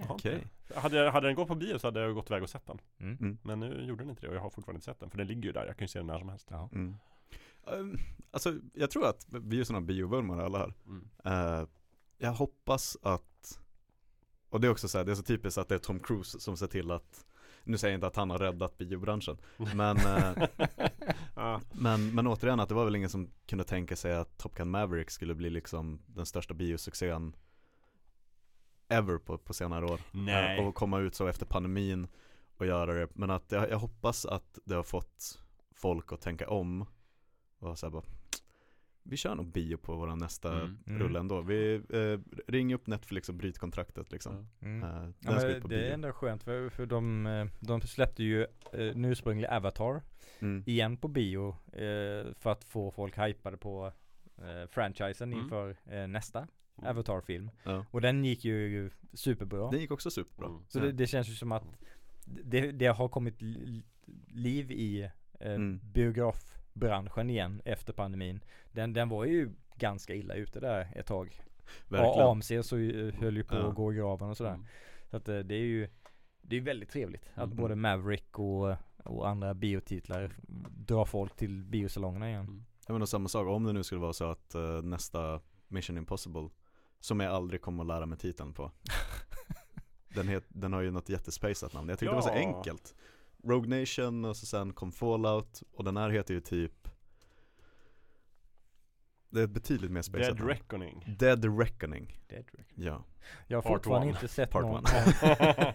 Okej. 0.10 0.48
det. 0.68 0.80
Hade, 0.80 1.10
hade 1.10 1.28
den 1.28 1.36
gått 1.36 1.48
på 1.48 1.56
bio 1.56 1.80
så 1.80 1.88
hade 1.88 2.00
jag 2.00 2.14
gått 2.14 2.30
iväg 2.30 2.44
och 2.44 2.50
sett 2.50 2.66
den. 2.68 2.80
Mm. 3.00 3.18
Mm. 3.22 3.38
Men 3.44 3.60
nu 3.60 3.86
gjorde 3.86 4.04
den 4.04 4.10
inte 4.10 4.22
det 4.22 4.28
och 4.30 4.36
jag 4.36 4.42
har 4.42 4.50
fortfarande 4.50 4.78
inte 4.78 4.86
sett 4.86 5.00
den. 5.00 5.10
För 5.10 5.18
den 5.18 5.28
ligger 5.28 5.42
ju 5.44 5.52
där, 5.52 5.66
jag 5.66 5.78
kan 5.78 5.84
ju 5.84 5.88
se 5.88 6.00
den 6.00 6.08
när 6.08 6.20
som 6.20 6.30
helst. 6.30 6.48
Ja. 6.52 6.70
Mm. 6.74 6.96
Um, 7.64 7.98
alltså 8.32 8.54
jag 8.74 8.92
tror 8.92 9.08
att 9.10 9.26
vi 9.30 9.60
är 9.60 9.64
sådana 9.64 9.86
biovurmare 9.86 10.46
alla 10.46 10.58
här. 10.58 10.74
Mm. 10.86 11.10
Eh, 11.26 11.68
jag 12.18 12.32
hoppas 12.32 12.98
att, 13.04 13.24
och 14.50 14.62
det 14.62 14.68
är 14.68 14.72
också 14.72 14.88
så 14.88 14.98
här, 14.98 15.06
det 15.06 15.12
är 15.12 15.16
så 15.16 15.24
typiskt 15.24 15.58
att 15.58 15.70
det 15.70 15.76
är 15.76 15.80
Tom 15.80 16.00
Cruise 16.00 16.40
som 16.40 16.58
ser 16.58 16.68
till 16.68 16.92
att, 16.92 17.26
nu 17.64 17.78
säger 17.78 17.92
jag 17.92 17.98
inte 17.98 18.08
att 18.08 18.16
han 18.16 18.30
har 18.30 18.38
räddat 18.38 18.78
biobranschen, 18.78 19.38
men, 19.76 19.98
eh, 19.98 20.48
Ja. 21.36 21.62
men, 21.72 22.16
men 22.16 22.28
återigen 22.28 22.60
att 22.60 22.70
det 22.70 22.76
var 22.76 22.86
väl 22.86 22.96
ingen 22.96 23.10
som 23.10 23.30
kunde 23.46 23.64
tänka 23.64 23.96
sig 23.96 24.16
att 24.16 24.38
Top 24.38 24.56
Gun 24.56 24.70
Maverick 24.70 25.10
skulle 25.12 25.36
bli 25.36 25.50
liksom 25.50 26.02
den 26.08 26.26
största 26.26 26.54
biosuccén 26.54 27.36
ever 28.88 29.18
på, 29.18 29.38
på 29.38 29.54
senare 29.54 29.86
år. 29.86 30.02
Nej. 30.12 30.60
Eh, 30.60 30.68
och 30.68 30.76
komma 30.76 31.00
ut 31.00 31.16
så 31.16 31.28
efter 31.28 31.46
pandemin 31.46 32.08
och 32.58 32.66
göra 32.66 32.94
det, 32.94 33.08
men 33.14 33.30
att 33.30 33.52
jag, 33.52 33.70
jag 33.70 33.80
hoppas 33.80 34.26
att 34.26 34.60
det 34.66 34.76
har 34.76 34.84
fått 34.84 35.40
folk 35.72 36.14
att 36.14 36.22
tänka 36.22 36.50
om 36.50 36.86
och 37.60 37.80
så 37.80 37.86
här 37.86 37.92
bara 37.92 38.04
vi 39.10 39.18
kör 39.18 39.36
nog 39.36 39.52
bio 39.52 39.78
på 39.78 39.96
vår 39.96 40.16
nästa 40.16 40.54
Mm. 40.62 40.78
Mm. 40.88 41.00
rulle 41.02 41.20
ändå. 41.20 41.42
Vi 41.42 41.76
eh, 41.90 42.20
ring 42.52 42.74
upp 42.74 42.88
Netflix 42.88 43.30
och 43.30 43.36
bryt 43.36 43.58
kontraktet 43.60 44.12
liksom. 44.12 44.48
Mm. 44.62 44.84
Eh, 44.84 45.10
Ja, 45.20 45.60
det 45.68 45.88
är 45.88 45.94
ändå 45.94 46.12
skönt 46.12 46.44
för, 46.44 46.70
för 46.70 46.86
de, 46.86 47.26
eh, 47.28 47.46
de 47.60 47.82
släppte 47.82 48.24
ju 48.24 48.42
eh, 48.74 48.88
en 48.88 49.06
ursprunglig 49.06 49.48
Avatar 49.48 50.02
Mm. 50.40 50.64
igen 50.66 50.98
på 50.98 51.08
bio 51.08 51.50
eh, 51.74 52.34
för 52.40 52.48
att 52.52 52.64
få 52.64 52.92
folk 52.92 53.18
hypade 53.18 53.58
på 53.58 53.92
eh, 54.38 54.68
franchisen 54.70 55.34
Mm. 55.34 55.44
inför 55.44 55.78
eh, 55.86 56.08
nästa 56.08 56.40
Mm. 56.40 56.90
Avatar-film. 56.90 57.52
Ja. 57.64 57.86
Och 57.92 58.02
den 58.02 58.26
gick 58.26 58.46
ju 58.46 58.90
superbra. 59.14 59.72
Den 59.72 59.80
gick 59.80 59.92
också 59.92 60.12
superbra. 60.12 60.48
Mm. 60.48 60.62
Så 60.68 60.80
det, 60.80 60.92
det 60.92 61.08
känns 61.08 61.30
ju 61.30 61.34
som 61.34 61.52
att 61.52 61.64
det, 62.26 62.72
det 62.72 62.88
har 62.88 63.10
kommit 63.10 63.42
li- 63.42 63.84
liv 64.28 64.72
i 64.72 65.10
eh, 65.40 65.58
Biografbranschen 66.80 67.30
igen 67.30 67.62
efter 67.66 67.94
pandemin. 67.94 68.40
Den, 68.72 68.94
den 68.94 69.10
var 69.10 69.26
ju 69.26 69.50
ganska 69.76 70.16
illa 70.16 70.34
ute 70.34 70.60
där 70.60 70.88
ett 70.96 71.06
tag. 71.06 71.42
Verkligen. 71.88 72.28
AMC 72.28 72.52
så 72.64 72.78
ju- 72.78 73.12
höll 73.12 73.38
ju 73.38 73.44
på 73.44 73.56
Ja. 73.56 73.68
att 73.70 73.76
gå 73.76 73.94
i 73.94 73.96
graven 73.96 74.30
och 74.30 74.38
sådär. 74.38 74.54
Mm. 74.54 74.66
Så 75.10 75.18
att 75.18 75.28
eh, 75.30 75.40
det 75.40 75.56
är 75.56 75.60
ju 75.66 75.90
Det 76.42 76.56
är 76.58 76.62
väldigt 76.62 76.90
trevligt 76.90 77.30
att 77.34 77.44
Mm. 77.46 77.58
både 77.58 77.76
Maverick 77.76 78.40
och, 78.40 78.76
och 79.04 79.28
andra 79.30 79.54
biotitlar 79.54 80.32
drar 80.88 81.06
folk 81.06 81.36
till 81.36 81.64
biosalongerna 81.64 82.30
igen. 82.30 82.46
Mm. 82.46 82.66
Jag 82.88 82.94
menar 82.94 83.06
samma 83.06 83.30
sak, 83.30 83.48
om 83.48 83.64
det 83.64 83.74
nu 83.74 83.84
skulle 83.84 84.02
vara 84.02 84.14
så 84.14 84.26
att 84.32 84.56
eh, 84.56 84.82
nästa 84.82 85.40
Mission 85.68 85.98
Impossible 85.98 86.50
Som 87.00 87.20
jag 87.20 87.34
aldrig 87.34 87.62
kommer 87.62 87.84
att 87.84 87.88
lära 87.88 88.06
mig 88.06 88.18
titeln 88.18 88.54
på 88.54 88.72
den, 90.16 90.28
het, 90.28 90.44
den 90.50 90.74
har 90.74 90.82
ju 90.82 90.92
något 90.92 91.10
jättespejsat 91.10 91.74
namn, 91.74 91.90
jag 91.90 92.00
tyckte 92.00 92.12
det 92.12 92.16
var 92.16 92.22
så 92.22 92.30
Ja. 92.30 92.34
enkelt 92.36 92.96
Rogue 93.50 93.80
Nation 93.80 94.26
och 94.26 94.38
så 94.38 94.46
sen 94.46 94.74
kom 94.74 94.92
Fallout 94.92 95.64
och 95.72 95.84
den 95.84 95.98
här 95.98 96.10
heter 96.10 96.34
ju 96.34 96.40
typ 96.42 96.88
Det 99.30 99.40
är 99.40 99.44
ett 99.44 99.50
betydligt 99.50 99.92
mer 99.92 100.02
spejsat 100.02 100.30
Dead 100.38 100.40
namn 100.40 100.50
Reckoning. 100.50 101.16
Dead 101.20 101.60
Reckoning, 101.60 102.20
Deadrick. 102.28 102.68
ja 102.76 103.04
Jag 103.48 103.58
har 103.58 103.62
Part 103.62 103.72
fortfarande 103.72 104.08
one. 104.08 104.16
inte 104.16 104.28
sett 104.28 104.52
Part 104.52 104.62
någon. 104.64 104.84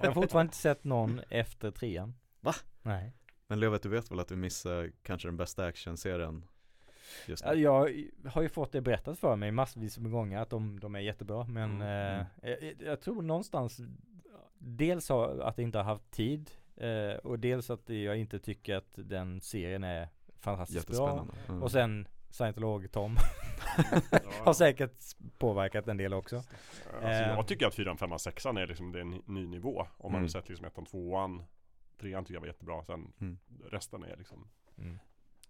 Jag 0.00 0.06
har 0.06 0.12
fortfarande 0.12 0.48
inte 0.48 0.56
sett 0.56 0.84
någon 0.84 1.20
efter 1.28 1.70
trean. 1.70 2.14
Va? 2.40 2.54
Nej. 2.82 3.12
Men 3.46 3.60
Lövet 3.60 3.82
du 3.82 3.88
vet 3.88 4.10
väl 4.10 4.20
att 4.20 4.28
du 4.28 4.36
missar 4.36 4.90
kanske 5.02 5.28
den 5.28 5.36
bästa 5.36 5.64
actionserien 5.66 6.44
just 7.26 7.44
nu? 7.44 7.52
Jag 7.54 7.92
har 8.26 8.42
ju 8.42 8.48
fått 8.48 8.72
det 8.72 8.80
berättat 8.80 9.18
för 9.18 9.36
mig 9.36 9.50
massvis 9.52 9.98
med 9.98 10.12
gånger 10.12 10.38
att 10.38 10.50
de, 10.50 10.80
de 10.80 10.94
är 10.94 11.00
jättebra 11.00 11.44
men 11.44 11.70
Mm, 11.82 12.26
eh, 12.42 12.50
jag, 12.50 12.74
jag 12.86 13.00
tror 13.00 13.22
någonstans 13.22 13.80
Dels 14.64 15.08
har, 15.08 15.38
att 15.38 15.58
jag 15.58 15.62
inte 15.64 15.78
har 15.78 15.84
haft 15.84 16.10
tid 16.10 16.50
eh, 16.76 17.14
och 17.24 17.38
dels 17.38 17.70
att 17.70 17.88
jag 17.88 18.16
inte 18.18 18.38
tycker 18.38 18.76
att 18.76 18.92
den 18.94 19.40
serien 19.40 19.84
är 19.84 20.08
fantastiskt 20.38 20.88
bra. 20.90 21.26
Mm. 21.48 21.62
Och 21.62 21.70
sen 21.70 22.08
scientolog 22.30 22.92
Tom 22.92 23.16
Ja. 24.10 24.18
har 24.44 24.52
säkert 24.52 24.92
påverkat 25.38 25.88
en 25.88 25.96
del 25.96 26.14
också. 26.14 26.36
Alltså, 26.36 27.08
Eh. 27.08 27.28
jag 27.28 27.46
tycker 27.46 27.66
att 27.66 27.74
4, 27.74 27.96
5, 27.96 28.18
6 28.18 28.46
är 28.46 28.66
liksom 28.66 28.92
det 28.92 28.98
är 28.98 29.02
en 29.02 29.22
ny 29.26 29.46
nivå. 29.46 29.86
Om 29.98 30.12
man 30.12 30.18
Mm. 30.18 30.22
har 30.22 30.28
sett 30.28 30.48
liksom 30.48 30.66
ettan, 30.66 30.86
tvåan, 30.86 31.42
trean 32.00 32.24
tycker 32.24 32.34
jag 32.34 32.40
var 32.40 32.46
jättebra. 32.48 32.84
Sen 32.84 33.12
Mm. 33.20 33.38
resten 33.70 34.02
är 34.04 34.16
liksom 34.16 34.48
Mm. 34.78 34.98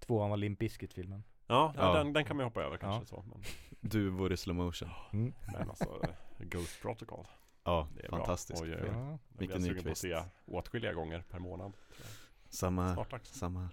Tvåan 0.06 0.30
var 0.30 0.36
Limp 0.36 0.58
Bizkit-filmen. 0.58 1.22
Ja, 1.46 1.74
Ja. 1.76 1.92
Den, 1.94 2.12
den 2.12 2.24
kan 2.24 2.36
man 2.36 2.44
hoppa 2.44 2.62
över 2.62 2.76
kanske 2.76 3.00
Ja. 3.02 3.06
så. 3.06 3.24
Men, 3.28 3.42
Duvor 3.80 4.32
i 4.32 4.36
slow 4.36 4.56
motion. 4.56 4.88
Mm. 5.12 5.34
men 5.52 5.68
alltså 5.68 6.00
Ghost 6.38 6.82
Protocol. 6.82 7.26
Ja, 7.64 7.88
Det 7.96 8.04
är 8.04 8.08
fantastiskt. 8.10 8.62
bra. 8.62 8.70
Oj, 8.72 8.78
oj, 8.82 8.88
oj. 8.90 8.96
Ja. 8.96 9.18
Vilken 9.28 9.56
jag 9.56 9.62
sugen 9.62 9.74
på 9.74 9.80
att 9.80 9.84
Nyqvist. 9.84 10.00
se 10.00 10.22
åtskilliga 10.46 10.92
gånger 10.92 11.22
per 11.30 11.38
månad. 11.38 11.72
tror 11.72 11.84
jag. 11.98 12.52
Samma, 12.54 13.06
samma 13.22 13.60
här. 13.60 13.70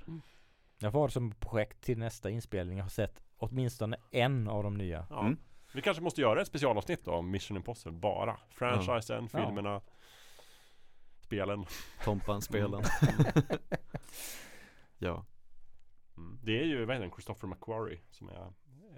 Jag 0.80 0.92
har 0.92 1.08
som 1.10 1.32
projekt 1.32 1.82
till 1.82 1.98
nästa 1.98 2.30
inspelning. 2.30 2.78
Jag 2.78 2.86
har 2.86 2.90
sett 2.90 3.24
åtminstone 3.38 3.98
en 4.12 4.48
av 4.48 4.64
de 4.64 4.78
nya. 4.78 5.08
Ja. 5.10 5.20
Mm. 5.22 5.38
Vi 5.74 5.82
kanske 5.82 6.04
måste 6.04 6.22
göra 6.22 6.42
ett 6.42 6.48
specialavsnitt 6.48 7.06
då 7.06 7.12
om 7.14 7.32
Mission 7.32 7.58
Impossible 7.58 8.00
bara. 8.00 8.38
Franchisen, 8.50 9.30
Ja. 9.34 9.46
filmerna, 9.46 9.82
spelen. 11.22 11.66
Tompan-spelen. 12.04 12.84
ja. 14.98 15.26
Mm. 16.18 16.40
Det 16.44 16.60
är 16.60 16.64
ju, 16.66 16.86
vad 16.86 16.96
heter 16.96 17.06
den, 17.08 17.12
Christopher 17.16 17.48
McQuarrie 17.48 18.00
som 18.12 18.30
är 18.30 18.54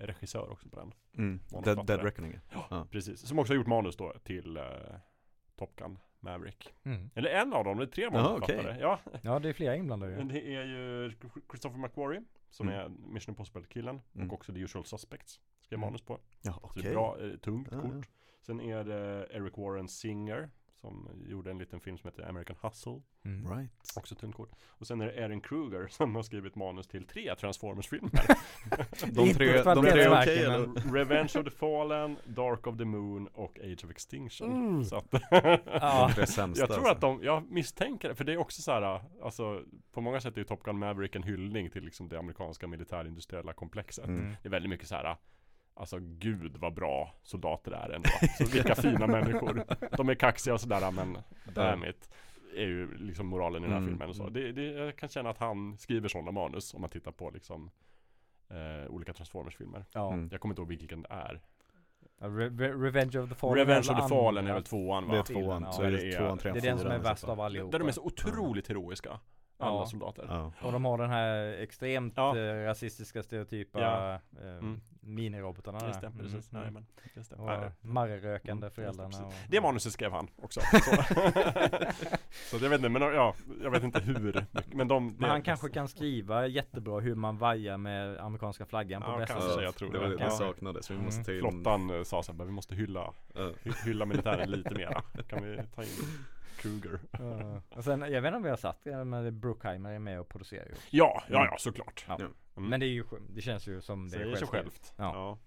regissör 0.08 0.52
också 0.52 0.70
på 0.70 0.76
den. 0.80 0.94
Mm. 1.18 1.40
Dead, 1.64 1.86
Dead 1.88 2.04
Reckoning. 2.04 2.40
Ja. 2.70 2.88
Precis, 2.92 3.20
som 3.28 3.40
också 3.40 3.54
har 3.54 3.56
gjort 3.58 3.68
manus 3.68 3.96
då 3.96 4.14
till 4.24 4.58
uh, 4.58 4.64
Top 5.56 5.76
Gun 5.76 6.00
Maverick. 6.20 6.74
Mm. 6.84 7.10
Eller 7.16 7.30
en 7.30 7.54
av 7.54 7.64
dem, 7.64 7.78
det 7.78 7.84
är 7.84 7.88
tre 7.88 8.10
manusförfattare. 8.10 8.60
okej. 8.70 8.78
Ja, 8.82 9.00
Ja, 9.22 9.40
det 9.40 9.50
är 9.50 9.54
flera 9.54 9.76
inblandade 9.76 10.12
ju. 10.18 10.24
det 10.24 10.56
är 10.56 10.66
ju 10.66 11.12
Christopher 11.50 11.78
McQuarrie 11.78 12.24
som 12.50 12.68
Mm. 12.70 12.80
är 12.80 12.90
Mission 13.14 13.32
Impossible-killen 13.34 14.02
Mm. 14.16 14.28
och 14.28 14.34
också 14.34 14.54
The 14.54 14.60
Usual 14.60 14.86
Suspects. 14.86 15.40
Skrev 15.62 15.78
Mm. 15.78 15.88
manus 15.88 16.02
på. 16.02 16.20
Ja, 16.42 16.54
Så 16.54 16.60
okej. 16.64 16.84
det 16.84 16.90
är 16.90 16.94
bra, 16.94 17.18
eh, 17.22 17.36
tungt 17.38 17.68
Ja, 17.72 17.82
kort. 17.82 18.10
Sen 18.42 18.62
är 18.62 18.84
det 18.84 19.28
Eric 19.32 19.58
Warren 19.58 19.88
Singer 19.88 20.50
som 20.82 21.10
gjorde 21.28 21.52
en 21.52 21.58
liten 21.58 21.80
film 21.80 21.98
som 21.98 22.10
heter 22.10 22.30
American 22.30 22.56
Hustle. 22.62 23.02
Mm. 23.26 23.58
Right. 23.58 23.72
Också 23.96 24.16
tunt 24.16 24.36
kort. 24.36 24.52
Och 24.68 24.88
sen 24.88 25.02
är 25.02 25.06
det 25.06 25.12
Erin 25.12 25.42
Kruger 25.42 25.88
som 25.92 26.16
har 26.16 26.24
skrivit 26.24 26.56
manus 26.56 26.88
till 26.88 27.08
tre 27.08 27.36
Transformers-filmer. 27.36 28.12
De 29.12 29.34
tre, 29.34 29.64
de 29.64 29.86
tre 29.86 30.02
är 30.02 30.22
okej 30.22 30.44
eller? 30.44 30.94
Revenge 30.94 31.32
of 31.36 31.44
the 31.44 31.52
Fallen, 31.52 32.18
Dark 32.26 32.68
of 32.68 32.78
the 32.78 32.86
Moon 32.86 33.28
och 33.28 33.60
Age 33.60 33.86
of 33.86 33.92
Extinction. 33.92 34.52
Mm. 34.52 34.84
Så 34.84 34.96
att 34.96 35.14
Ja. 35.66 36.12
Sämsta 36.26 36.62
jag 36.62 36.70
tror 36.70 36.78
alltså. 36.78 36.92
att 36.92 37.02
de, 37.02 37.24
jag 37.24 37.52
misstänker 37.52 38.10
det, 38.10 38.16
för 38.16 38.24
det 38.24 38.34
är 38.34 38.38
också 38.38 38.62
så 38.62 38.72
här, 38.72 39.02
alltså 39.22 39.64
på 39.92 40.02
många 40.02 40.22
sätt 40.22 40.34
är 40.34 40.38
ju 40.38 40.44
Top 40.46 40.64
Gun 40.64 40.80
Maverick 40.80 41.16
en 41.16 41.24
hyllning 41.24 41.70
till 41.70 41.84
liksom 41.84 42.10
det 42.10 42.20
amerikanska 42.20 42.68
militärindustriella 42.68 43.54
komplexet. 43.54 44.08
Mm. 44.08 44.36
Det 44.42 44.48
är 44.48 44.52
väldigt 44.52 44.70
mycket 44.70 44.88
så 44.88 44.96
här 44.96 45.16
Alltså 45.74 45.98
gud 46.00 46.58
vad 46.58 46.74
bra 46.74 47.14
soldater 47.24 47.72
är 47.72 47.90
ändå. 47.90 48.10
Så 48.38 48.46
vilka 48.46 48.76
fina 48.76 49.08
människor. 49.08 49.64
De 49.98 50.10
är 50.10 50.16
kaxiga 50.16 50.54
och 50.54 50.62
sådär 50.62 50.92
men 50.92 51.18
damn 51.54 51.86
it. 51.86 52.10
Är 52.56 52.66
ju 52.66 52.96
liksom 52.98 53.28
moralen 53.28 53.62
i 53.64 53.66
den 53.66 53.72
här 53.72 53.78
Mm. 53.78 53.90
filmen 53.90 54.10
och 54.10 54.16
så. 54.16 54.30
Det, 54.30 54.52
det, 54.52 54.64
jag 54.64 54.96
kan 54.96 55.10
känna 55.10 55.30
att 55.30 55.38
han 55.38 55.78
skriver 55.78 56.08
sådana 56.10 56.32
manus 56.32 56.74
om 56.74 56.82
man 56.82 56.90
tittar 56.90 57.12
på 57.12 57.30
liksom 57.30 57.72
eh, 58.50 58.90
olika 58.92 59.14
Transformers-filmer. 59.14 59.86
Ja. 59.94 60.14
Mm. 60.14 60.30
Jag 60.32 60.42
kommer 60.42 60.52
inte 60.54 60.62
ihåg 60.62 60.70
vilken 60.70 61.02
det 61.02 61.08
är. 61.12 61.42
Re 62.22 62.50
Re 62.50 62.74
Revenge 62.74 63.20
of 63.20 63.30
the 63.30 63.36
Fallen. 63.36 63.58
Revenge 63.68 63.88
of 63.92 64.02
the 64.02 64.08
Fallen 64.10 64.48
är 64.48 64.54
väl 64.54 64.64
tvåan 64.64 65.08
Det 65.08 65.14
är 65.14 65.18
va? 65.18 65.24
tvåan, 65.24 65.64
Ja, 65.64 65.72
så 65.72 65.82
är 65.82 65.92
det 65.92 65.98
det 65.98 66.08
är- 66.14 66.18
tvåan, 66.20 66.38
trean, 66.38 66.54
Det 66.54 66.68
är 66.68 66.70
den 66.72 66.80
som 66.80 66.92
är 66.92 67.00
värst 67.00 67.24
av 67.24 67.40
allihopa. 67.42 67.72
Där 67.72 67.80
de 67.80 67.88
är 67.88 67.92
så 67.92 68.04
otroligt 68.04 68.68
heroiska. 68.68 69.20
Alla 69.62 69.80
Ja. 69.80 69.86
soldater. 69.86 70.26
Ja. 70.30 70.52
Och 70.62 70.72
de 70.72 70.86
har 70.86 70.98
den 70.98 71.10
här 71.10 71.54
extremt 71.54 72.14
Ja. 72.18 72.38
eh, 72.38 72.66
rasistiska 72.66 73.24
stereotypa 73.24 73.80
Ja. 73.82 74.14
eh, 74.14 74.58
Mm. 74.58 74.82
minirobotarna. 75.04 75.88
Just 75.88 76.02
det, 76.02 76.12
precis. 76.20 76.52
Mm. 76.52 76.62
Jajamän. 76.62 76.86
Just 77.16 77.30
det. 77.30 77.36
Och 77.36 77.46
Nej, 77.46 77.72
marrrökande 77.82 78.66
Mm, 78.66 78.72
föräldrarna. 78.72 79.08
just 79.10 79.20
det, 79.20 79.26
och, 79.26 79.34
Det 79.48 79.62
manuset 79.62 79.94
skrev 79.94 80.12
han 80.12 80.28
också. 80.42 80.60
Så, 80.62 80.78
så 82.58 82.66
jag 82.66 82.70
vet 82.70 82.80
inte, 82.80 82.90
men 82.90 83.02
ja, 83.02 83.36
jag 83.64 83.72
vet 83.72 83.84
inte 83.84 84.00
hur. 84.00 84.46
Men 84.76 84.88
de... 84.88 85.16
Men 85.20 85.30
han 85.30 85.42
kanske 85.42 85.70
kan 85.70 85.88
skriva 85.88 86.48
jättebra 86.48 87.00
hur 87.00 87.16
man 87.16 87.38
vajar 87.38 87.78
med 87.78 88.18
amerikanska 88.20 88.66
flaggan 88.66 89.02
på 89.02 89.08
Ja, 89.12 89.18
bästa 89.18 89.42
sätt. 89.42 89.64
jag 89.64 89.76
tror 89.76 89.92
det 89.94 90.00
var 90.00 90.08
det 90.08 90.18
som 90.18 90.26
Ja. 90.26 90.30
saknades, 90.32 90.92
vi 90.92 90.98
måste 90.98 91.16
Mm. 91.18 91.26
ta 91.26 91.32
in 91.32 91.40
Flottan 91.64 91.90
eh, 91.90 92.04
sa 92.04 92.24
såhär, 92.24 92.46
vi 92.46 92.52
måste 92.52 92.76
hylla, 92.76 93.14
Ja. 93.34 93.50
hy- 93.64 93.86
hylla 93.86 94.06
militären 94.06 94.52
lite 94.52 94.74
mera. 94.74 95.02
Kan 95.30 95.44
vi 95.44 95.58
ta 95.76 95.84
in 95.84 95.90
Kruger? 96.62 97.00
Ja. 97.12 97.62
Och 97.70 97.84
sen, 97.84 98.02
jag 98.02 98.22
vet 98.22 98.30
inte 98.30 98.38
om 98.38 98.44
vi 98.44 98.50
har 98.50 98.58
satt 98.58 98.84
det, 98.84 99.04
men 99.06 99.40
Brookheimer 99.40 99.92
är 99.92 100.00
med 100.00 100.20
och 100.20 100.30
producerar 100.30 100.66
ju. 100.66 100.74
Ja, 100.90 101.24
ja, 101.30 101.46
ja, 101.52 101.58
såklart. 101.58 102.06
Ja. 102.08 102.16
Mm. 102.16 102.70
Men 102.70 102.80
det 102.80 102.86
är 102.86 102.88
ju, 102.88 103.04
det 103.30 103.42
känns 103.42 103.68
ju 103.68 103.82
som 103.82 104.04
det 104.10 104.18
Säger 104.18 104.42
är 104.42 104.46
självt. 104.46 104.94
Ja. 104.98 105.04
Ja. 105.16 105.38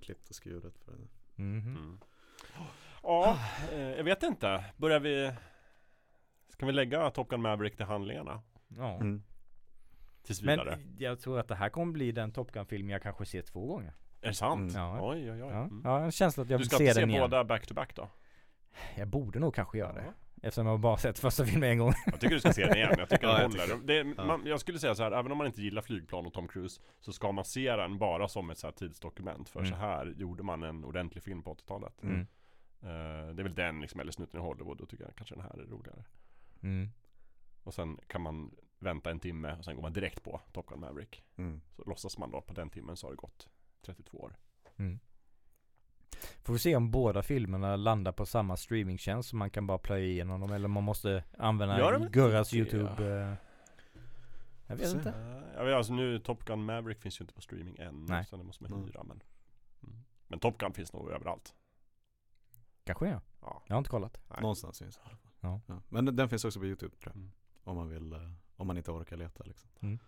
klippt 0.00 0.28
och 0.28 0.34
skuret 0.34 0.78
för 0.78 0.92
det. 0.92 1.42
Mhm. 1.42 1.76
Mm. 1.76 1.98
Ja, 3.02 3.38
eh, 3.72 3.78
jag 3.80 4.04
vet 4.04 4.22
inte. 4.22 4.64
Börjar 4.76 5.00
vi 5.00 5.32
Ska 6.48 6.66
vi 6.66 6.72
lägga 6.72 7.10
Top 7.10 7.28
Gun 7.28 7.42
Maverick 7.42 7.76
till 7.76 7.86
handlingarna? 7.86 8.42
Ja. 8.68 8.94
Mm. 8.94 9.22
Tills 10.22 10.42
Men 10.42 10.58
vidare? 10.58 10.78
jag 10.98 11.20
tror 11.20 11.38
att 11.40 11.48
det 11.48 11.54
här 11.54 11.68
kommer 11.68 11.92
bli 11.92 12.12
den 12.12 12.32
Top 12.32 12.52
Gun-film 12.52 12.90
jag 12.90 13.02
kanske 13.02 13.24
ser 13.26 13.42
två 13.42 13.66
gånger. 13.66 13.92
är 14.20 14.28
det 14.28 14.34
sant? 14.34 14.60
Mm. 14.74 14.82
Ja. 14.82 14.98
Oj, 15.10 15.30
oj, 15.32 15.42
oj. 15.42 15.48
Ja, 15.50 15.50
Mm. 15.62 15.80
jag 15.84 15.90
har 15.90 16.00
en 16.00 16.12
känsla 16.12 16.42
att 16.42 16.50
jag 16.50 16.58
Du 16.58 16.62
vill 16.62 16.68
ska 16.68 16.76
se 16.76 16.82
inte 16.84 16.94
se 16.94 17.00
den 17.00 17.10
igen. 17.10 17.20
båda 17.22 17.44
back 17.44 17.66
to 17.66 17.74
back 17.74 17.94
då? 17.96 18.08
Jag 18.96 19.08
borde 19.08 19.38
nog 19.38 19.54
kanske 19.54 19.78
göra 19.78 19.92
det. 19.92 20.02
Ja. 20.06 20.12
Eftersom 20.42 20.66
jag 20.66 20.80
bara 20.80 20.96
sett 20.96 21.18
första 21.18 21.44
filmen 21.46 21.70
en 21.70 21.78
gång. 21.78 21.92
Jag 22.06 22.20
tycker 22.20 22.34
du 22.34 22.40
ska 22.40 22.52
se 22.52 22.66
den 22.66 22.76
igen, 22.76 22.94
jag 22.98 23.08
tycker 23.08 23.26
Ja, 23.28 23.38
den 23.38 23.52
jag 23.52 23.60
håller 23.68 23.86
det, 23.86 24.14
Ja. 24.16 24.24
man, 24.24 24.46
Jag 24.46 24.60
skulle 24.60 24.78
säga 24.78 24.94
så 24.94 25.02
här, 25.02 25.12
även 25.12 25.32
om 25.32 25.38
man 25.38 25.46
inte 25.46 25.62
gillar 25.62 25.82
flygplan 25.82 26.26
och 26.26 26.32
Tom 26.32 26.48
Cruise 26.48 26.80
Så 27.00 27.12
ska 27.12 27.32
man 27.32 27.44
se 27.44 27.76
den 27.76 27.98
bara 27.98 28.28
som 28.28 28.50
ett 28.50 28.58
så 28.58 28.66
här 28.66 28.72
tidsdokument 28.72 29.48
För 29.48 29.60
Mm. 29.60 29.70
så 29.72 29.76
här 29.76 30.06
gjorde 30.16 30.42
man 30.42 30.62
en 30.62 30.84
ordentlig 30.84 31.22
film 31.22 31.42
på 31.42 31.54
80-talet 31.54 32.02
Mm. 32.02 32.20
Eh, 32.82 33.34
Det 33.34 33.42
är 33.42 33.42
väl 33.42 33.54
den 33.54 33.80
liksom, 33.80 34.00
eller 34.00 34.12
Snuten 34.12 34.40
i 34.40 34.42
Hollywood, 34.42 34.78
då 34.78 34.86
tycker 34.86 35.04
jag 35.04 35.14
kanske 35.16 35.34
den 35.34 35.42
här 35.44 35.50
är 35.60 35.66
roligare 35.66 36.04
Mm. 36.62 36.88
Och 37.62 37.74
sen 37.74 37.98
kan 38.06 38.20
man 38.20 38.50
vänta 38.78 39.10
en 39.10 39.20
timme 39.20 39.56
och 39.58 39.64
sen 39.64 39.74
går 39.74 39.82
man 39.82 39.92
direkt 39.92 40.22
på 40.22 40.40
Top 40.52 40.66
Gun 40.66 40.80
Maverick 40.80 41.24
Mm. 41.36 41.60
Så 41.76 41.82
låtsas 41.86 42.18
man 42.18 42.30
då 42.30 42.40
på 42.40 42.54
den 42.54 42.70
timmen 42.70 42.96
så 42.96 43.06
har 43.06 43.10
det 43.12 43.16
gått 43.16 43.48
32 43.86 44.18
år 44.18 44.36
Mm. 44.76 44.98
Får 46.42 46.52
vi 46.52 46.58
se 46.58 46.76
om 46.76 46.90
båda 46.90 47.22
filmerna 47.22 47.76
landar 47.76 48.12
på 48.12 48.26
samma 48.26 48.56
streamingtjänst 48.56 49.28
så 49.28 49.36
man 49.36 49.50
kan 49.50 49.66
bara 49.66 49.78
plöja 49.78 50.04
igenom 50.06 50.40
dem 50.40 50.52
eller 50.52 50.68
man 50.68 50.84
måste 50.84 51.24
använda 51.38 51.98
Gurras 52.08 52.50
det? 52.50 52.56
YouTube 52.56 53.20
eh, 53.20 53.34
Jag 54.66 54.76
vet 54.76 54.94
inte 54.94 55.14
Jag 55.56 55.64
vet 55.64 55.74
alltså 55.74 55.92
nu, 55.92 56.18
Top 56.18 56.44
Gun 56.44 56.64
Maverick 56.64 57.00
finns 57.00 57.20
ju 57.20 57.22
inte 57.22 57.34
på 57.34 57.40
streaming 57.40 57.76
än 57.78 58.04
Nej. 58.08 58.24
Så 58.24 58.36
det 58.36 58.44
måste 58.44 58.62
man 58.62 58.72
Nej. 58.72 58.86
hyra 58.86 59.02
men 59.02 59.22
mm. 59.82 59.96
Men 60.28 60.38
Top 60.38 60.58
Gun 60.58 60.72
finns 60.72 60.92
nog 60.92 61.10
överallt 61.10 61.54
Kanske 62.84 63.08
ja, 63.08 63.20
Ja, 63.40 63.62
jag 63.66 63.74
har 63.74 63.78
inte 63.78 63.90
kollat 63.90 64.20
nej. 64.30 64.38
Någonstans 64.40 64.78
finns 64.78 64.96
det 64.96 65.02
fall. 65.02 65.16
Ja. 65.40 65.60
Men 65.88 66.04
den- 66.04 66.16
den 66.16 66.28
finns 66.28 66.44
också 66.44 66.60
på 66.60 66.66
Youtube 66.66 66.96
tror 66.96 67.12
jag. 67.14 67.16
Mm. 67.16 67.30
Om 67.64 67.76
man 67.76 67.88
vill, 67.88 68.12
eh, 68.12 68.18
om 68.56 68.66
man 68.66 68.76
inte 68.76 68.90
orkar 68.90 69.16
leta 69.16 69.44
liksom. 69.44 69.70
Mm. 69.80 69.98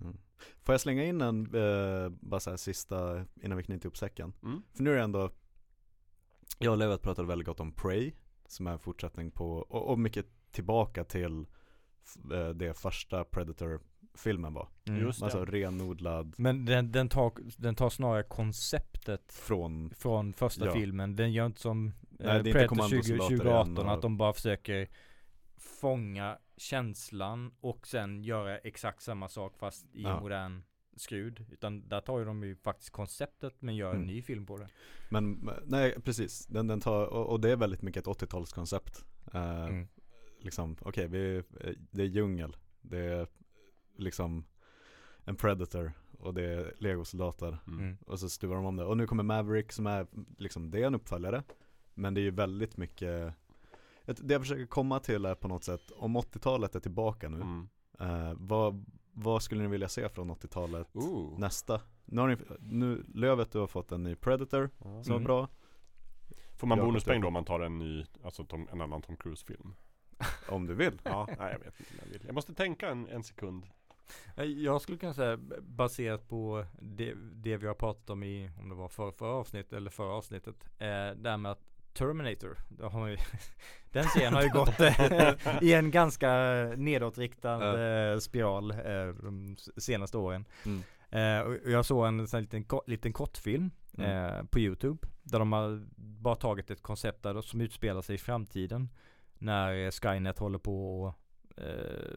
Mm. 0.00 0.18
Får 0.62 0.72
jag 0.72 0.80
slänga 0.80 1.04
in 1.04 1.20
en, 1.20 1.54
eh, 1.54 2.08
bara 2.08 2.40
så 2.40 2.50
här 2.50 2.56
sista, 2.56 3.24
innan 3.42 3.56
vi 3.58 3.64
knyter 3.64 3.86
ihop 3.86 3.96
säcken? 3.96 4.32
Mm. 4.42 4.62
För 4.74 4.82
nu 4.82 4.90
är 4.92 4.96
det 4.96 5.02
ändå, 5.02 5.30
jag 6.58 6.72
och 6.72 6.78
Levet 6.78 7.02
pratade 7.02 7.28
väldigt 7.28 7.46
gott 7.46 7.60
om 7.60 7.72
Prey, 7.72 8.12
som 8.46 8.66
är 8.66 8.72
en 8.72 8.78
fortsättning 8.78 9.30
på, 9.30 9.50
och, 9.58 9.90
och 9.90 9.98
mycket 9.98 10.26
tillbaka 10.50 11.04
till 11.04 11.46
eh, 12.32 12.48
det 12.48 12.74
första 12.78 13.24
Predator-filmen 13.24 14.54
var. 14.54 14.68
Mm. 14.88 15.00
Just 15.00 15.18
det 15.20 15.24
Alltså 15.24 15.44
renodlad 15.44 16.34
Men 16.38 16.64
den, 16.64 16.92
den, 16.92 17.08
tar, 17.08 17.32
den 17.56 17.74
tar 17.74 17.90
snarare 17.90 18.22
konceptet 18.22 19.32
från, 19.32 19.90
från 19.90 20.32
första 20.32 20.66
Ja. 20.66 20.72
filmen 20.72 21.16
Den 21.16 21.32
gör 21.32 21.46
inte 21.46 21.60
som 21.60 21.92
det 22.10 22.24
eh, 22.24 22.30
är 22.30 22.38
inte 22.38 22.52
Predator 22.52 22.74
20, 22.74 22.78
kommandosoldater 22.78 23.36
2018 23.36 23.72
igen 23.74 23.86
och- 23.88 23.94
att 23.94 24.02
de 24.02 24.16
bara 24.16 24.32
försöker 24.32 24.88
fånga 25.80 26.38
känslan 26.56 27.52
och 27.60 27.86
sen 27.86 28.22
göra 28.22 28.58
exakt 28.58 29.02
samma 29.02 29.28
sak 29.28 29.56
fast 29.58 29.84
i 29.94 30.02
Ja. 30.02 30.20
modern 30.20 30.62
skrud 31.00 31.44
Utan 31.52 31.88
där 31.88 32.00
tar 32.00 32.18
ju 32.18 32.24
de 32.24 32.42
ju 32.44 32.56
faktiskt 32.56 32.90
konceptet 32.90 33.54
men 33.62 33.76
gör 33.76 33.90
en 33.90 33.96
Mm. 33.96 34.06
ny 34.06 34.22
film 34.22 34.46
på 34.46 34.56
det 34.58 34.68
men 35.10 35.50
nej 35.66 36.00
precis, 36.00 36.46
den, 36.46 36.66
den 36.66 36.80
tar, 36.80 37.06
och, 37.06 37.26
och 37.26 37.40
det 37.40 37.50
är 37.50 37.56
väldigt 37.56 37.82
mycket 37.82 38.06
ett 38.06 38.22
80-talskoncept. 38.22 39.04
Eh, 39.34 39.64
mm. 39.66 39.88
liksom, 40.40 40.76
okej, 40.80 41.08
vi, 41.08 41.36
eh, 41.36 41.72
det 41.90 42.02
är 42.02 42.06
djungel, 42.06 42.56
det 42.80 42.98
är 42.98 43.26
liksom 43.96 44.44
en 45.24 45.36
predator 45.36 45.92
och 46.18 46.34
det 46.34 46.42
är 46.44 46.74
legosoldater 46.78 47.58
Mm. 47.66 47.80
Mm. 47.80 47.96
och 48.06 48.20
så 48.20 48.28
stuvar 48.28 48.56
de 48.56 48.64
om 48.64 48.76
det. 48.76 48.84
Och 48.84 48.96
nu 48.96 49.06
kommer 49.06 49.22
Maverick 49.22 49.72
som 49.72 49.86
är, 49.86 50.06
liksom, 50.38 50.70
det 50.70 50.82
är 50.82 50.86
en 50.86 50.94
uppföljare, 50.94 51.42
men 51.94 52.14
det 52.14 52.20
är 52.20 52.22
ju 52.22 52.30
väldigt 52.30 52.76
mycket 52.76 53.34
det 54.06 54.32
jag 54.32 54.40
försöker 54.42 54.66
komma 54.66 55.00
till 55.00 55.24
är 55.24 55.34
på 55.34 55.48
något 55.48 55.64
sätt, 55.64 55.90
om 55.96 56.16
80-talet 56.16 56.74
är 56.74 56.80
tillbaka 56.80 57.28
nu, 57.28 57.36
Mm. 57.40 57.68
eh, 58.00 58.34
vad, 58.36 58.84
vad 59.22 59.42
skulle 59.42 59.62
ni 59.62 59.68
vilja 59.68 59.88
se 59.88 60.08
från 60.08 60.30
80-talet 60.30 60.96
Ooh. 60.96 61.38
nästa? 61.38 61.80
Nu 62.04 62.20
har 62.20 62.28
ni, 62.28 62.36
nu, 62.60 63.04
Lövet 63.14 63.52
du 63.52 63.58
har 63.58 63.66
fått 63.66 63.92
en 63.92 64.02
ny 64.02 64.14
Predator, 64.14 64.70
Ja. 64.78 64.84
som 64.84 64.90
var 65.12 65.16
Mm. 65.16 65.24
bra, 65.24 65.48
Får 66.56 66.66
man 66.66 66.78
bonuspeng 66.78 67.20
då 67.20 67.26
om 67.26 67.32
man 67.32 67.44
tar 67.44 67.60
en 67.60 67.78
ny, 67.78 68.04
alltså 68.24 68.44
Tom, 68.44 68.68
en 68.72 68.80
annan 68.80 69.02
Tom 69.02 69.16
Cruise 69.16 69.46
film? 69.46 69.74
om 70.48 70.66
du 70.66 70.74
vill. 70.74 71.00
Ja, 71.02 71.26
nej 71.38 71.52
jag 71.52 71.58
vet 71.58 71.80
inte 71.80 71.92
om 71.92 71.98
jag 72.04 72.06
vill. 72.12 72.22
Jag 72.26 72.34
måste 72.34 72.54
tänka 72.54 72.88
en, 72.90 73.08
en 73.08 73.22
sekund. 73.24 73.66
Jag 74.56 74.80
skulle 74.82 74.98
kunna 74.98 75.14
säga 75.14 75.36
baserat 75.60 76.28
på 76.28 76.64
det, 76.80 77.14
det 77.32 77.56
vi 77.56 77.66
har 77.66 77.74
pratat 77.74 78.10
om 78.10 78.22
i, 78.22 78.50
om 78.58 78.68
det 78.68 78.74
var 78.74 78.88
för, 78.88 79.10
förra 79.10 79.30
avsnittet 79.32 79.72
eller 79.72 79.90
förra 79.90 80.12
avsnittet, 80.12 80.64
eh, 80.78 80.88
det 81.16 81.30
här 81.30 81.36
med 81.36 81.52
att 81.52 81.77
Terminator, 81.92 82.58
det 82.68 82.84
har 82.88 83.06
ju, 83.08 83.16
den 83.92 84.04
serien 84.04 84.34
har 84.34 84.42
ju 84.42 84.48
gått 84.48 84.80
eh, 84.80 85.34
i 85.62 85.72
en 85.74 85.90
ganska 85.90 86.30
nedåtriktad 86.76 87.80
eh, 88.12 88.18
spiral 88.18 88.70
eh, 88.70 89.06
de 89.22 89.56
senaste 89.76 90.18
åren. 90.18 90.44
Mm. 90.66 90.82
Eh, 91.10 91.40
och 91.46 91.70
jag 91.70 91.84
såg 91.86 92.06
en 92.06 92.28
sån 92.28 92.40
liten, 92.40 92.64
liten 92.86 93.12
kortfilm 93.12 93.70
Mm. 93.98 94.10
eh, 94.10 94.44
på 94.44 94.58
YouTube 94.58 95.08
där 95.22 95.38
de 95.38 95.52
har 95.52 95.86
bara 95.96 96.34
tagit 96.34 96.70
ett 96.70 96.82
koncept 96.82 97.22
där, 97.22 97.40
som 97.42 97.60
utspelar 97.60 98.02
sig 98.02 98.14
i 98.14 98.18
framtiden 98.18 98.88
när 99.38 99.74
eh, 99.84 99.90
Skynet 99.90 100.38
håller 100.38 100.58
på 100.58 101.06
att 101.08 101.58
eh, 101.64 102.16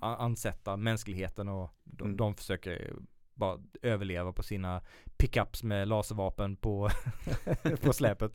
a- 0.00 0.16
ansätta 0.18 0.76
mänskligheten 0.76 1.48
och 1.48 1.70
de, 1.84 2.04
Mm. 2.04 2.16
de 2.16 2.34
försöker 2.34 2.94
bara 3.40 3.58
överleva 3.82 4.32
på 4.32 4.42
sina 4.42 4.82
pickups 5.16 5.62
med 5.62 5.88
laservapen 5.88 6.56
på, 6.56 6.90
på 7.82 7.92
släpet. 7.92 8.32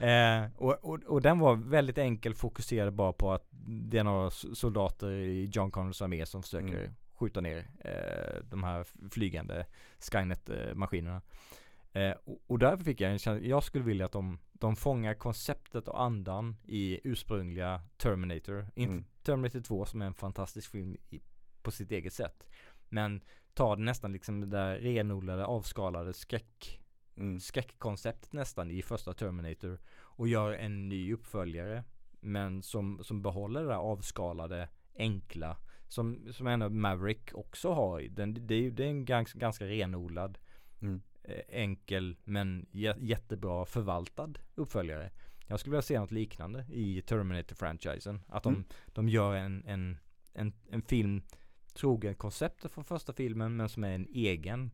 Eh, 0.00 0.44
och, 0.56 0.84
och, 0.84 1.02
och 1.04 1.22
den 1.22 1.38
var 1.38 1.54
väldigt 1.56 1.98
enkel, 1.98 2.34
fokuserad 2.34 2.94
bara 2.94 3.12
på 3.12 3.32
att 3.32 3.46
det 3.68 3.98
är 3.98 4.04
några 4.04 4.30
soldater 4.30 5.10
i 5.10 5.44
John 5.52 5.70
Connors 5.70 6.02
armé 6.02 6.26
som 6.26 6.42
försöker 6.42 6.78
Mm. 6.78 6.94
skjuta 7.14 7.40
ner 7.40 7.58
eh, 7.78 8.42
de 8.50 8.64
här 8.64 8.86
flygande 9.10 9.66
Skynet-maskinerna. 9.98 11.22
Eh, 11.92 12.14
och, 12.24 12.38
och 12.46 12.58
därför 12.58 12.84
fick 12.84 13.00
jag 13.00 13.12
en 13.12 13.18
känsla, 13.18 13.46
jag 13.48 13.64
skulle 13.64 13.84
vilja 13.84 14.04
att 14.06 14.12
de, 14.12 14.38
de 14.52 14.76
fångar 14.76 15.14
konceptet 15.14 15.88
och 15.88 16.02
andan 16.02 16.56
i 16.64 17.00
ursprungliga 17.04 17.82
Terminator. 17.96 18.66
Inte 18.74 18.92
Mm. 18.92 19.04
Terminator 19.22 19.60
2 19.60 19.84
som 19.84 20.02
är 20.02 20.06
en 20.06 20.14
fantastisk 20.14 20.70
film 20.70 20.96
i, 21.10 21.20
på 21.62 21.70
sitt 21.70 21.90
eget 21.92 22.12
sätt. 22.12 22.48
Men 22.88 23.20
ta 23.56 23.76
det 23.76 23.82
nästan 23.82 24.12
liksom 24.12 24.40
det 24.40 24.46
där 24.46 24.78
renodlade, 24.78 25.44
avskalade 25.46 26.12
skräck, 26.12 26.80
Mm. 27.18 27.40
skräckkonceptet 27.40 28.32
nästan 28.32 28.70
i 28.70 28.82
första 28.82 29.12
Terminator 29.12 29.78
och 29.98 30.28
gör 30.28 30.52
en 30.52 30.88
ny 30.88 31.12
uppföljare. 31.14 31.84
Men 32.20 32.62
som, 32.62 32.98
som 33.04 33.22
behåller 33.22 33.60
det 33.60 33.66
där 33.68 33.74
avskalade, 33.74 34.68
enkla 34.98 35.56
som, 35.88 36.28
som 36.32 36.46
ändå 36.46 36.68
Maverick 36.68 37.34
också 37.34 37.72
har. 37.72 38.00
Den, 38.00 38.46
det, 38.46 38.54
är 38.54 38.70
det 38.70 38.84
är 38.84 38.88
en 38.88 39.04
ganska, 39.04 39.38
ganska 39.38 39.64
renodlad 39.66 40.38
Mm. 40.80 41.00
eh, 41.22 41.40
enkel 41.48 42.16
men 42.24 42.66
jä- 42.72 42.96
jättebra 43.04 43.64
förvaltad 43.64 44.32
uppföljare. 44.54 45.10
Jag 45.46 45.60
skulle 45.60 45.70
vilja 45.72 45.82
se 45.82 45.98
något 46.00 46.10
liknande 46.10 46.66
i 46.72 47.00
Terminator-franchisen. 47.02 48.20
Att 48.28 48.42
de, 48.42 48.54
Mm. 48.54 48.64
de 48.86 49.08
gör 49.08 49.34
en, 49.34 49.62
en, 49.66 49.98
en, 50.32 50.52
en 50.70 50.82
film 50.82 51.22
trogen 51.76 52.14
konceptet 52.14 52.72
från 52.72 52.84
första 52.84 53.12
filmen 53.12 53.56
men 53.56 53.68
som 53.68 53.84
är 53.84 53.94
en 53.94 54.06
egen 54.10 54.70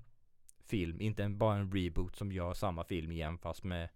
film. 0.67 1.01
Inte 1.01 1.25
en, 1.25 1.39
bara 1.39 1.57
en 1.57 1.73
reboot 1.73 2.17
som 2.17 2.33
gör 2.33 2.55
samma 2.55 2.85
film 2.85 3.13
igen 3.13 3.39
fast 3.39 3.65
med 3.65 3.89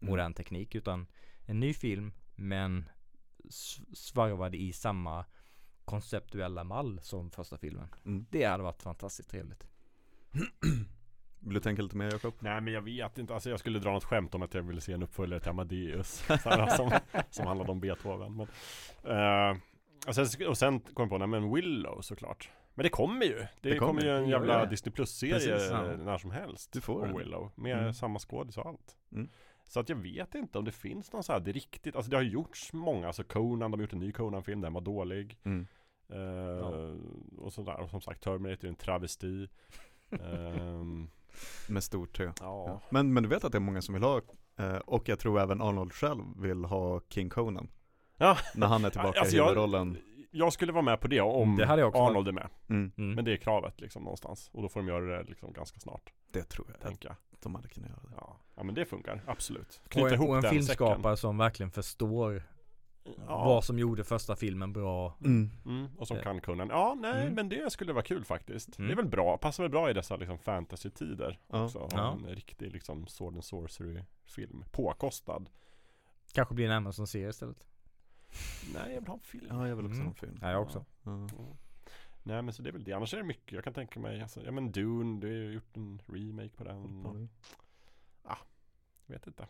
Mm. 0.00 0.10
modern 0.12 0.34
teknik 0.34 0.74
utan 0.74 1.06
en 1.46 1.60
ny 1.60 1.74
film 1.74 2.12
men 2.34 2.88
s- 3.48 3.80
svarvad 3.92 4.54
i 4.54 4.72
samma 4.72 5.24
konceptuella 5.84 6.64
mall 6.64 7.00
som 7.02 7.30
första 7.30 7.58
filmen. 7.58 7.88
Mm. 8.04 8.26
Det 8.30 8.44
hade 8.44 8.62
varit 8.62 8.82
fantastiskt 8.82 9.30
trevligt. 9.30 9.66
Vill 11.40 11.54
du 11.54 11.60
tänka 11.60 11.82
lite 11.82 11.96
mer 11.96 12.10
Jakob? 12.12 12.34
Nej 12.38 12.60
men 12.60 12.72
jag 12.72 12.82
vet 12.82 13.18
inte, 13.18 13.34
alltså 13.34 13.50
jag 13.50 13.60
skulle 13.60 13.78
dra 13.78 13.92
något 13.92 14.04
skämt 14.04 14.34
om 14.34 14.42
att 14.42 14.54
jag 14.54 14.62
ville 14.62 14.80
se 14.80 14.92
en 14.92 15.02
uppföljare 15.02 15.40
till 15.40 15.50
Amadeus 15.50 16.08
så 16.26 16.32
här, 16.50 16.76
som, 16.76 16.90
som 17.30 17.46
handlade 17.46 17.70
om 17.72 17.80
Beethoven 17.80 18.36
men, 18.36 18.46
eh, 19.16 19.56
och, 20.06 20.14
sen, 20.14 20.48
och 20.48 20.58
sen 20.58 20.80
kom 20.80 20.92
jag 21.02 21.08
på, 21.10 21.18
nej 21.18 21.28
men 21.28 21.54
Willow 21.54 22.00
såklart 22.00 22.50
Men 22.74 22.82
det 22.84 22.88
kommer 22.90 23.24
ju! 23.26 23.34
Det, 23.38 23.48
Det 23.60 23.78
kommer 23.78 23.86
kommer. 23.88 24.02
ju 24.02 24.10
en 24.10 24.22
Ja, 24.28 24.30
jävla 24.38 24.58
ja. 24.58 24.66
Disney 24.66 24.92
Plus-serie 24.92 25.58
ja. 25.70 25.96
när 25.96 26.18
som 26.18 26.30
helst 26.30 26.72
Du 26.72 26.80
får 26.80 27.00
om 27.02 27.08
den. 27.08 27.18
Willow 27.18 27.50
Med 27.54 27.78
Mm. 27.78 27.94
samma 27.94 28.18
skådis 28.18 28.58
och 28.58 28.66
allt 28.66 28.96
Mm. 29.12 29.28
Så 29.68 29.80
att 29.80 29.88
jag 29.88 29.96
vet 29.96 30.34
inte 30.34 30.58
om 30.58 30.64
det 30.64 30.72
finns 30.72 31.12
någon 31.12 31.22
så 31.22 31.32
här, 31.32 31.40
det 31.40 31.50
är 31.50 31.52
riktigt, 31.52 31.96
alltså 31.96 32.10
det 32.10 32.16
har 32.16 32.22
gjorts 32.22 32.72
många, 32.72 33.06
alltså 33.06 33.24
Conan, 33.24 33.70
de 33.70 33.80
har 33.80 33.82
gjort 33.84 33.92
en 33.92 33.98
ny 33.98 34.12
Conan-film, 34.12 34.60
den 34.60 34.72
var 34.72 34.80
dålig 34.80 35.38
Mm. 35.44 35.66
eh, 36.08 36.96
Och 37.38 37.52
sådär, 37.52 37.80
och 37.80 37.90
som 37.90 38.00
sagt 38.00 38.22
Terminator 38.24 38.64
är 38.64 38.68
en 38.68 38.74
travesti 38.76 39.48
Ehm, 40.10 41.08
Med 41.68 41.82
stort 41.84 42.16
T. 42.16 42.24
Ja, 42.24 42.32
Ja. 42.40 42.80
Men, 42.90 43.12
men 43.12 43.22
du 43.22 43.28
vet 43.28 43.44
att 43.44 43.52
det 43.52 43.58
är 43.58 43.60
många 43.60 43.82
som 43.82 43.94
vill 43.94 44.02
ha, 44.02 44.20
eh, 44.56 44.76
och 44.76 45.08
jag 45.08 45.18
tror 45.18 45.40
även 45.40 45.60
Arnold 45.60 45.92
själv 45.92 46.22
vill 46.36 46.64
ha 46.64 47.00
King 47.08 47.30
Conan. 47.30 47.68
Ja. 48.16 48.36
När 48.54 48.66
han 48.66 48.84
är 48.84 48.90
tillbaka 48.90 49.20
Alltså, 49.20 49.34
i 49.34 49.38
jag- 49.38 49.44
huvudrollen. 49.44 49.98
Jag 50.30 50.52
skulle 50.52 50.72
vara 50.72 50.82
med 50.82 51.00
på 51.00 51.08
det 51.08 51.20
om 51.20 51.56
Det 51.56 51.64
jag 51.64 51.88
också 51.88 52.02
Arnold 52.02 52.28
är 52.28 52.32
med 52.32 52.48
Mm. 52.68 52.92
Mm. 52.96 53.14
Men 53.14 53.24
det 53.24 53.32
är 53.32 53.36
kravet 53.36 53.80
liksom 53.80 54.02
någonstans 54.02 54.50
Och 54.52 54.62
då 54.62 54.68
får 54.68 54.80
de 54.80 54.88
göra 54.88 55.04
det 55.18 55.22
liksom 55.28 55.52
ganska 55.52 55.80
snart 55.80 56.12
Det 56.32 56.42
tror 56.42 56.66
jag 56.80 56.92
att 56.92 57.04
jag 57.04 57.14
de 57.42 57.54
hade 57.54 57.68
kunnat 57.68 57.90
göra 57.90 58.00
det. 58.02 58.14
Ja, 58.16 58.36
ja 58.54 58.62
men 58.62 58.74
det 58.74 58.84
funkar, 58.84 59.22
absolut 59.26 59.80
och 59.84 59.90
Knyta 59.90 60.08
en, 60.08 60.14
ihop 60.14 60.28
och 60.28 60.36
en 60.36 60.42
den 60.42 60.50
filmskapare 60.50 61.16
som 61.16 61.38
verkligen 61.38 61.70
förstår 61.70 62.32
säcken 63.04 63.24
ja. 63.28 63.44
vad 63.44 63.64
som 63.64 63.78
gjorde 63.78 64.04
första 64.04 64.36
filmen 64.36 64.72
bra. 64.72 65.14
Mm. 65.24 65.50
Mm, 65.66 65.88
och 65.98 66.08
som 66.08 66.16
Eh. 66.16 66.22
kan 66.22 66.40
kunna 66.40 66.66
Ja, 66.66 66.96
nej 67.00 67.22
Mm. 67.22 67.34
men 67.34 67.48
det 67.48 67.72
skulle 67.72 67.92
vara 67.92 68.04
kul 68.04 68.24
faktiskt 68.24 68.78
Mm. 68.78 68.88
Det 68.88 68.94
är 68.94 68.96
väl 68.96 69.06
bra, 69.08 69.36
passar 69.38 69.62
väl 69.64 69.70
bra 69.70 69.90
i 69.90 69.92
dessa 69.92 70.16
liksom 70.16 70.38
fantasy-tider 70.38 71.38
Ja. 71.48 71.64
också 71.64 71.88
Ja. 71.90 71.96
ha 72.00 72.12
En 72.12 72.34
riktig 72.34 72.72
liksom 72.72 73.06
sword 73.06 73.34
and 73.34 73.44
sorcery 73.44 74.02
film 74.26 74.64
Påkostad 74.70 75.44
Kanske 76.32 76.54
blir 76.54 76.66
en 76.66 76.72
Amazon-serie 76.72 77.28
istället. 77.28 77.66
Nej 78.74 78.94
jag 78.94 79.00
vill 79.00 79.08
ha 79.08 79.14
en 79.14 79.20
film 79.20 79.46
Ja, 79.50 79.68
jag 79.68 79.76
vill 79.76 79.86
också 79.86 79.94
Mm. 80.00 80.06
ha 80.06 80.10
en 80.10 80.14
film. 80.14 80.38
Ja, 80.42 80.50
jag 80.50 80.62
också. 80.62 80.84
Ja. 81.02 81.10
Mm. 81.12 81.28
Nej 82.22 82.42
men 82.42 82.52
så 82.54 82.62
det 82.62 82.68
är 82.70 82.72
väl 82.72 82.84
det, 82.84 82.92
annars 82.92 83.14
är 83.14 83.18
det 83.18 83.24
mycket 83.24 83.52
Jag 83.52 83.64
kan 83.64 83.72
tänka 83.74 84.00
mig, 84.00 84.22
alltså, 84.22 84.42
ja 84.44 84.50
men 84.50 84.72
Dune, 84.72 85.20
du 85.20 85.26
har 85.26 85.34
ju 85.34 85.52
gjort 85.52 85.76
en 85.76 86.02
remake 86.06 86.48
på 86.56 86.64
den 86.64 87.06
och, 87.06 87.16
Vet 89.06 89.26
inte 89.26 89.46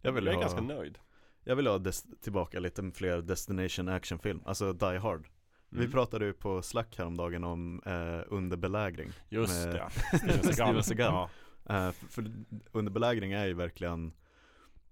Jag 0.00 0.12
vill 0.12 0.24
jag 0.26 0.32
är 0.32 0.36
ha- 0.36 0.42
ganska 0.42 0.60
nöjd 0.60 0.98
Jag 1.44 1.56
vill 1.56 1.66
ha 1.66 1.78
des- 1.78 2.06
tillbaka 2.20 2.60
lite 2.60 2.90
fler 2.94 3.22
Destination 3.22 3.88
actionfilm, 3.88 4.42
alltså 4.44 4.72
Die 4.72 4.98
Hard. 4.98 5.28
Vi 5.68 5.78
Mm. 5.78 5.90
pratade 5.90 6.24
ju 6.26 6.32
på 6.32 6.62
Slack 6.62 6.98
häromdagen 6.98 7.44
om 7.44 7.82
eh, 7.86 8.20
Under 8.26 8.56
belägring. 8.56 9.10
Just 9.28 9.64
med- 9.66 9.74
det, 9.74 9.90
Steven 10.52 10.82
Seagal. 10.82 11.28
Ja. 11.66 11.86
Eh, 11.86 11.92
för, 11.92 12.06
för 12.08 12.30
Under 12.72 12.92
belägring 12.92 13.32
är 13.32 13.46
ju 13.46 13.54
verkligen, 13.54 14.12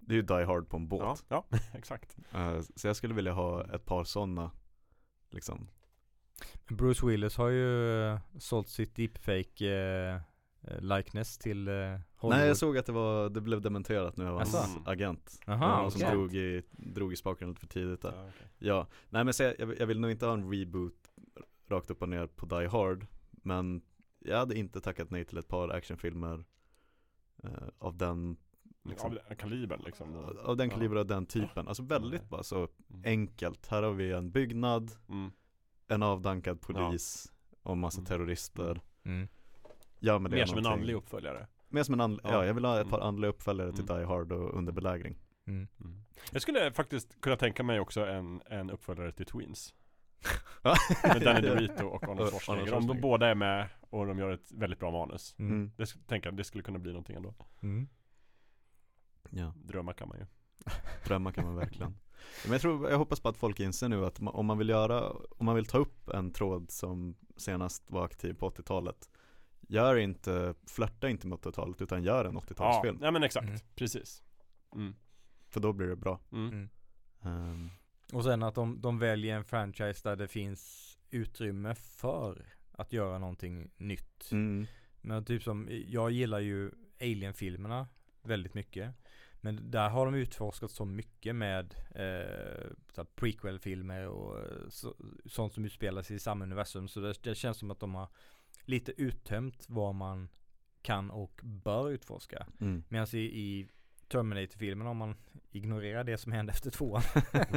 det 0.01 0.13
är 0.13 0.15
ju 0.15 0.21
Die 0.21 0.43
Hard 0.45 0.69
på 0.69 0.77
en 0.77 0.83
Ja, 0.83 0.87
båt. 0.89 1.25
ja, 1.27 1.45
exakt 1.73 2.17
Eh, 2.31 2.61
så 2.75 2.87
jag 2.87 2.95
skulle 2.95 3.13
vilja 3.13 3.33
ha 3.33 3.63
ett 3.75 3.85
par 3.85 4.03
sådana, 4.03 4.51
liksom. 5.29 5.67
Bruce 6.67 7.05
Willis 7.07 7.37
har 7.37 7.49
ju 7.49 7.65
uh, 7.65 8.19
sålt 8.39 8.67
sitt 8.69 8.95
deepfake 8.95 9.67
eh, 9.69 10.15
eh, 10.61 10.81
likeness 10.81 11.37
till 11.37 11.67
uh, 11.67 11.99
Hollywood. 12.15 12.39
Nej 12.39 12.47
jag 12.47 12.57
såg 12.57 12.77
att 12.77 12.85
det 12.85 12.91
var, 12.91 13.29
det 13.29 13.41
blev 13.41 13.61
dementerat 13.61 14.17
nu 14.17 14.27
av 14.27 14.37
hans 14.37 14.55
Asså? 14.55 14.79
agent. 14.85 15.39
Aha, 15.47 15.65
det 15.65 15.71
var 15.71 15.81
någon 15.81 15.91
som 15.91 16.01
drog 16.11 16.35
i, 16.35 16.63
drog 16.71 17.13
i 17.13 17.15
spaken 17.15 17.47
lite 17.49 17.59
för 17.59 17.67
tidigt 17.67 18.01
där. 18.01 18.13
Ja, 18.15 18.29
okej. 18.29 18.47
Ja, 18.57 18.87
nej 19.09 19.23
men 19.23 19.33
så 19.33 19.43
jag, 19.43 19.79
jag 19.79 19.87
vill- 19.87 19.99
nog 19.99 20.11
inte 20.11 20.25
ha 20.25 20.33
en 20.33 20.51
reboot 20.53 21.11
rakt 21.67 21.91
upp 21.91 22.01
och 22.01 22.09
ner 22.09 22.27
på 22.27 22.45
Die 22.45 22.67
Hard 22.67 23.07
Men 23.31 23.81
jag 24.19 24.37
hade 24.37 24.57
inte 24.57 24.81
tackat 24.81 25.09
nej 25.09 25.25
till 25.25 25.37
ett 25.37 25.47
par 25.47 25.69
actionfilmer 25.69 26.45
eh, 27.43 27.49
av 27.77 27.97
den 27.97 28.37
liksom, 28.83 29.11
Av 29.11 29.17
den 29.27 29.37
kalibern 29.37 29.81
liksom 29.85 30.15
av 30.45 30.57
den 30.57 30.69
Ja. 30.69 30.75
kaliber 30.75 30.95
och 30.95 31.07
den 31.07 31.25
typen 31.25 31.67
Alltså 31.67 31.83
väldigt 31.83 32.29
bara 32.29 32.43
så 32.43 32.57
Mm. 32.89 33.01
enkelt 33.05 33.67
Här 33.67 33.83
har 33.83 33.91
vi 33.93 34.11
en 34.11 34.31
byggnad, 34.31 34.91
Mm. 35.09 35.31
en 35.87 36.03
avdankad 36.03 36.61
polis 36.61 37.31
och 37.63 37.77
massa 37.77 37.97
Mm. 37.99 38.05
terrorister 38.05 38.81
Mm. 39.03 39.27
Ja 39.99 40.19
men 40.19 40.31
det 40.31 40.37
Mer 40.37 40.41
är 40.43 40.47
som 40.47 40.57
en 40.57 40.65
andlig 40.65 40.93
uppföljare 40.93 41.47
Mer 41.69 41.83
som 41.83 41.93
en 41.93 42.01
andlig, 42.01 42.21
ja. 42.25 42.31
Ja. 42.31 42.45
jag 42.45 42.53
vill 42.53 42.65
ha 42.65 42.79
ett 42.81 42.89
par 42.89 42.97
Mm. 42.97 43.07
andliga 43.07 43.29
uppföljare 43.29 43.71
till 43.71 43.83
Mm. 43.89 43.97
Die 43.97 44.05
Hard 44.05 44.31
och 44.31 44.53
Under 44.57 44.71
belägring 44.73 45.17
Mm. 45.47 45.67
Jag 46.31 46.41
skulle 46.41 46.71
faktiskt 46.71 47.21
kunna 47.21 47.35
tänka 47.35 47.63
mig 47.63 47.79
också 47.79 48.05
en, 48.05 48.41
en 48.45 48.69
uppföljare 48.69 49.11
till 49.11 49.25
Twins. 49.25 49.73
Med 51.03 51.21
Danny 51.21 51.41
DeVito 51.41 51.85
och 51.87 52.03
Arnold 52.09 52.29
Schwarzenegger 52.29 52.73
Om 52.73 52.87
de 52.87 53.01
båda 53.01 53.27
är 53.27 53.35
med 53.35 53.67
och 53.89 54.05
de 54.05 54.19
gör 54.19 54.31
ett 54.31 54.51
väldigt 54.51 54.79
bra 54.79 54.91
manus 54.91 55.35
Mm. 55.39 55.51
Mm. 55.51 55.71
Det 55.77 56.07
tänker 56.07 56.31
det 56.31 56.43
skulle 56.43 56.63
kunna 56.63 56.79
bli 56.79 56.91
någonting 56.91 57.15
ändå 57.15 57.33
Mm. 57.63 57.87
Ja, 59.31 59.53
Drömmar 59.63 59.93
kan 59.93 60.09
man 60.09 60.17
ju 60.19 60.25
drömmar 61.05 61.31
kan 61.31 61.45
man 61.45 61.55
verkligen 61.55 61.97
Men 62.43 62.51
jag 62.51 62.61
tror, 62.61 62.89
jag 62.89 62.97
hoppas 62.97 63.19
på 63.19 63.29
att 63.29 63.37
folk 63.37 63.59
inser 63.59 63.89
nu 63.89 64.05
att 64.05 64.19
om 64.21 64.45
man 64.45 64.57
vill 64.57 64.69
göra, 64.69 65.09
om 65.11 65.45
man 65.45 65.55
vill 65.55 65.65
ta 65.65 65.77
upp 65.77 66.09
en 66.09 66.31
tråd 66.33 66.71
som 66.71 67.15
senast 67.37 67.91
var 67.91 68.05
aktiv 68.05 68.33
på 68.33 68.49
80-talet 68.49 69.09
Gör 69.67 69.95
inte, 69.95 70.53
flörta 70.67 71.09
inte 71.09 71.27
med 71.27 71.37
80-talet 71.39 71.81
utan 71.81 72.03
gör 72.03 72.25
en 72.25 72.33
Ja, 72.33 72.39
80-talsfilm 72.41 72.97
ja 73.01 73.11
men 73.11 73.23
exakt, 73.23 73.47
Mm. 73.47 73.59
precis 73.75 74.23
mm. 74.75 74.95
För 75.47 75.59
då 75.59 75.73
blir 75.73 75.87
det 75.87 75.95
bra 75.95 76.19
Mm. 76.31 76.49
Mm. 76.49 76.69
Ehm, 77.23 77.69
Och 78.13 78.23
sen 78.23 78.43
att 78.43 78.55
de, 78.55 78.81
de 78.81 78.99
väljer 78.99 79.35
en 79.37 79.43
franchise 79.43 80.09
där 80.09 80.15
det 80.15 80.27
finns 80.27 80.87
utrymme 81.09 81.75
för 81.75 82.45
att 82.71 82.93
göra 82.93 83.17
någonting 83.19 83.71
nytt. 83.77 84.31
mm, 84.31 84.65
Men 85.01 85.25
typ 85.25 85.43
som, 85.43 85.67
jag 85.87 86.11
gillar 86.11 86.39
ju 86.39 86.71
Alien-filmerna 87.01 87.87
väldigt 88.23 88.53
mycket. 88.53 88.95
Men 89.41 89.71
där 89.71 89.89
har 89.89 90.05
de 90.05 90.15
utforskat 90.15 90.71
så 90.71 90.85
mycket 90.85 91.35
med 91.35 91.75
eh, 91.95 93.03
prequel-filmer 93.15 94.07
och 94.07 94.39
eh, 94.39 94.69
så, 94.69 94.95
sånt 95.25 95.53
som 95.53 95.65
utspelar 95.65 96.01
sig 96.01 96.15
i 96.15 96.19
samma 96.19 96.45
universum. 96.45 96.87
Så 96.87 96.99
det, 96.99 97.23
det 97.23 97.35
känns 97.35 97.57
som 97.57 97.71
att 97.71 97.79
de 97.79 97.95
har 97.95 98.07
lite 98.65 99.01
uttömt 99.01 99.65
vad 99.69 99.95
man 99.95 100.29
kan 100.81 101.11
och 101.11 101.41
bör 101.43 101.89
utforska. 101.89 102.47
Mm. 102.59 102.83
Medan 102.89 103.07
i, 103.13 103.19
i 103.19 103.67
Terminator-filmen 104.07 104.87
om 104.87 104.97
man 104.97 105.15
ignorerar 105.51 106.03
det 106.03 106.17
som 106.17 106.31
hände 106.31 106.51
efter 106.51 106.71
tvåan 106.71 107.01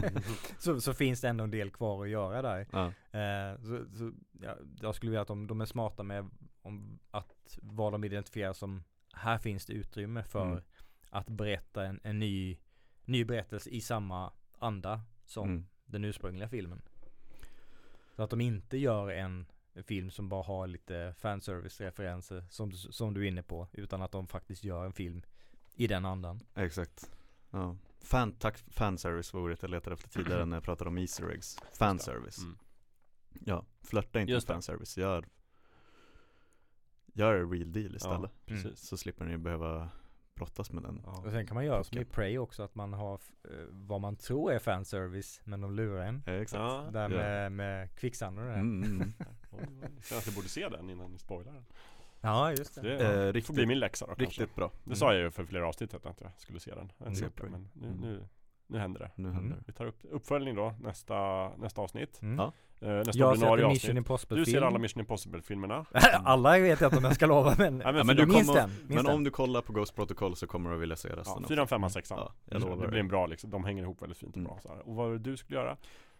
så, 0.59 0.81
så 0.81 0.95
finns 0.95 1.21
det 1.21 1.29
ändå 1.29 1.45
en 1.45 1.51
del 1.51 1.71
kvar 1.71 2.05
att 2.05 2.11
göra 2.11 2.43
där. 2.43 2.67
Ja. 2.73 2.87
Eh, 3.19 3.61
så, 3.61 3.97
så, 3.99 4.13
ja, 4.41 4.57
jag 4.83 4.95
skulle 4.95 5.11
vilja 5.11 5.23
att 5.23 5.29
de, 5.29 5.47
de 5.47 5.61
är 5.61 5.67
smarta 5.67 6.03
med 6.03 6.31
om 6.63 6.99
att 7.11 7.59
vad 7.63 7.93
de 7.93 8.05
identifierar 8.05 8.53
som 8.53 8.85
här 9.13 9.39
finns 9.39 9.67
det 9.67 9.73
utrymme 9.73 10.23
för 10.23 10.47
Mm. 10.47 10.63
Att 11.15 11.29
berätta 11.29 11.85
en, 11.85 12.01
en 12.03 12.19
ny, 12.19 12.59
ny 13.05 13.25
berättelse 13.25 13.71
i 13.71 13.81
samma 13.81 14.33
anda 14.59 15.01
som 15.25 15.49
Mm. 15.49 15.67
den 15.85 16.05
ursprungliga 16.05 16.49
filmen. 16.49 16.83
Så 18.17 18.23
att 18.23 18.31
de 18.31 18.41
inte 18.41 18.77
gör 18.77 19.11
en 19.11 19.47
film 19.87 20.11
som 20.11 20.29
bara 20.29 20.43
har 20.43 20.67
lite 20.67 21.15
fanservice-referenser 21.19 22.45
som, 22.51 22.73
som 22.73 23.15
du 23.15 23.25
är 23.25 23.29
inne 23.29 23.43
på 23.43 23.69
utan 23.73 24.03
att 24.03 24.13
de 24.13 24.27
faktiskt 24.27 24.65
gör 24.65 24.85
en 24.85 24.93
film 24.93 25.23
i 25.75 25.87
den 25.87 26.05
andan. 26.05 26.41
Exakt. 26.55 27.11
Ja. 27.51 27.77
Fan, 28.01 28.33
tack, 28.33 28.59
fanservice 28.59 29.33
var 29.35 29.41
ordet 29.41 29.63
jag 29.63 29.71
letade 29.71 29.95
efter 29.95 30.09
tidigare 30.09 30.45
när 30.47 30.57
jag 30.57 30.65
pratade 30.65 30.91
om 30.91 30.99
Easter 30.99 31.31
eggs. 31.31 31.59
Fanservice. 31.73 32.39
Mm. 32.39 32.59
Ja, 33.45 33.65
flörta 33.83 34.21
inte 34.21 34.33
Just 34.33 34.49
med 34.49 34.55
fanservice. 34.55 34.97
Gör, 34.97 35.25
gör 37.13 37.51
real 37.51 37.73
deal 37.73 37.97
istället. 37.97 38.31
Ja, 38.35 38.55
precis. 38.55 38.81
Så 38.81 38.97
slipper 38.97 39.25
ni 39.25 39.39
behöva 39.39 39.91
brottas 40.35 40.73
med 40.73 40.83
den. 40.83 40.99
Och 41.05 41.31
sen 41.33 41.47
kan 41.47 41.55
man 41.55 41.65
göra 41.65 41.85
som 41.85 41.99
i. 41.99 42.05
Prey 42.05 42.39
också 42.39 42.63
att 42.63 42.75
man 42.75 42.93
har 42.93 43.15
eh, 43.15 43.51
vad 43.71 44.01
man 44.01 44.17
tror 44.17 44.53
är 44.53 44.59
fanservice 44.59 45.41
men 45.45 45.61
de 45.61 45.73
lurar 45.75 46.07
en. 46.07 46.23
Ja, 46.27 46.33
exakt. 46.33 46.61
Ja. 46.61 46.89
Där 46.93 47.03
Ja. 47.03 47.09
med, 47.09 47.53
med 47.53 47.95
kvicksand 47.95 48.39
och. 48.39 48.45
Mm, 48.45 48.83
mm, 48.85 48.95
mm. 49.53 49.93
Kanske 50.09 50.31
borde 50.35 50.49
se 50.49 50.69
den 50.69 50.91
innan 50.91 51.13
ni 51.13 51.19
spoilar 51.19 51.53
den. 51.53 51.65
Ja 52.21 52.51
just 52.51 52.75
det. 52.75 52.81
det 52.83 52.95
Eh, 52.95 53.27
får 53.27 53.33
riktigt- 53.33 53.55
bli 53.55 53.67
min 53.67 53.79
läxa 53.79 54.07
då 54.07 54.15
kanske. 54.15 54.43
Riktigt 54.43 54.57
bra. 54.57 54.71
Det 54.85 54.97
sa 54.97 55.13
jag 55.15 55.23
ju 55.23 55.31
för 55.31 55.45
flera 55.45 55.69
avsnitt 55.69 55.95
att 55.95 56.05
jag 56.21 56.33
skulle 56.37 56.61
se 56.61 56.75
den. 56.75 56.93
En 56.99 57.07
Mm. 57.07 57.31
men 57.51 57.69
nu, 57.75 57.87
Mm. 57.89 58.01
nu, 58.01 58.27
nu 58.67 58.79
händer 58.79 59.01
det. 59.01 59.11
Nu 59.15 59.29
Mm. 59.29 59.41
händer 59.41 59.57
det. 59.57 59.63
Vi 59.67 59.73
tar 59.73 59.87
upp 59.87 59.99
uppföljning 60.11 60.55
då 60.55 60.75
nästa, 60.81 61.49
nästa 61.57 61.81
avsnitt. 61.83 62.23
Mm. 62.23 62.39
Ja. 62.39 62.53
Eh, 62.81 62.89
nästa 62.95 63.19
Jag 63.19 63.27
har 63.27 63.35
sett 63.37 63.43
Mission 63.51 63.65
avsnitt. 63.71 63.97
Impossible 63.97 64.37
Du 64.39 64.45
film. 64.45 64.55
ser 64.55 64.63
alla 64.67 64.79
Mission 64.79 65.01
Impossible-filmerna. 65.01 65.85
alla 66.25 66.59
vet 66.59 66.81
jag 66.81 66.89
inte 66.89 66.99
om 66.99 67.05
jag 67.05 67.15
ska 67.15 67.27
lova 67.27 67.55
men, 67.59 67.77
men, 67.77 67.87
Ja, 67.87 67.93
men 67.93 68.07
för 68.07 68.15
du 68.15 68.27
kommer- 68.27 68.55
den. 68.55 68.71
Minst 68.71 68.89
Men 68.89 69.05
den. 69.05 69.15
om 69.15 69.25
du 69.25 69.31
kollar 69.31 69.61
på 69.61 69.73
Ghost 69.73 69.95
Protocol 69.95 70.37
så 70.37 70.47
kommer 70.47 70.71
du 70.71 70.77
att 70.77 70.83
vilja 70.83 70.97
se 70.97 71.09
resten 71.09 71.25
Ja, 71.27 71.33
också. 71.35 71.49
fyran, 71.49 71.69
femman, 71.69 71.91
sexan. 71.91 72.19
Ja, 72.19 72.33
jag 72.45 72.61
lovar 72.63 72.83
det 72.85 72.89
blir 72.91 73.01
en 73.01 73.09
bra 73.09 73.27
liksom, 73.27 73.51
de 73.51 73.65
hänger 73.65 73.83
ihop 73.83 74.03
väldigt 74.03 74.19
fint 74.19 74.33
och 74.33 74.37
Mm. 74.37 74.45
bra 74.49 74.59
så 74.63 74.69
här. 74.69 74.89
Och 74.89 74.95
vad 74.95 75.07
var 75.07 75.13
det 75.13 75.19
du 75.19 75.37
skulle 75.37 75.59
göra? 75.59 75.77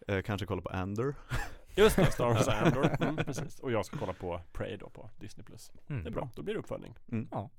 Eh, 0.07 0.21
kanske 0.21 0.45
kolla 0.47 0.61
på 0.61 0.69
Ander. 0.69 1.15
Just 1.77 1.95
det, 1.95 2.05
Star 2.11 2.25
Wars 2.27 2.47
Andor. 2.47 2.89
Mm, 3.03 3.15
precis. 3.15 3.59
Och 3.59 3.71
jag 3.71 3.85
ska 3.85 3.97
kolla 3.97 4.13
på 4.13 4.41
Prey 4.53 4.77
då 4.77 4.89
på 4.89 5.09
Disney+. 5.19 5.43
Plus. 5.45 5.71
Mm. 5.89 6.03
Det 6.03 6.09
är 6.09 6.11
bra, 6.13 6.29
då 6.35 6.41
blir 6.43 6.53
det 6.53 6.59
uppföljning. 6.59 6.93
Mm. 7.11 7.27
Ja. 7.31 7.49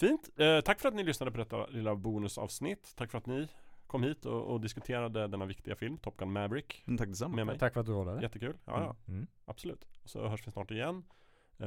Fint. 0.00 0.28
Eh, 0.36 0.60
tack 0.60 0.80
för 0.80 0.88
att 0.88 0.94
ni 0.94 1.04
lyssnade 1.04 1.30
på 1.32 1.38
detta 1.38 1.66
lilla 1.66 1.94
bonusavsnitt. 1.94 2.92
Tack 2.96 3.10
för 3.10 3.18
att 3.18 3.26
ni 3.26 3.48
kom 3.88 4.02
hit 4.02 4.24
och, 4.26 4.42
och 4.52 4.60
diskuterade 4.60 5.26
denna 5.26 5.44
viktiga 5.46 5.76
film, 5.76 5.98
Top 5.98 6.16
Gun 6.16 6.32
Maverick. 6.32 6.84
Mm, 6.86 6.98
tack 6.98 7.08
detsamma. 7.08 7.36
Med 7.36 7.46
mig. 7.46 7.58
Tack 7.58 7.72
för 7.74 7.80
att 7.80 7.86
du 7.86 7.92
rådade. 7.92 8.22
Jättekul. 8.22 8.56
Ja, 8.64 8.80
ja, 8.80 8.96
Mm. 9.12 9.26
absolut. 9.44 9.88
Och 10.02 10.10
så 10.10 10.28
hörs 10.28 10.46
vi 10.46 10.50
snart 10.52 10.70
igen. 10.70 11.04
Eh, 11.58 11.66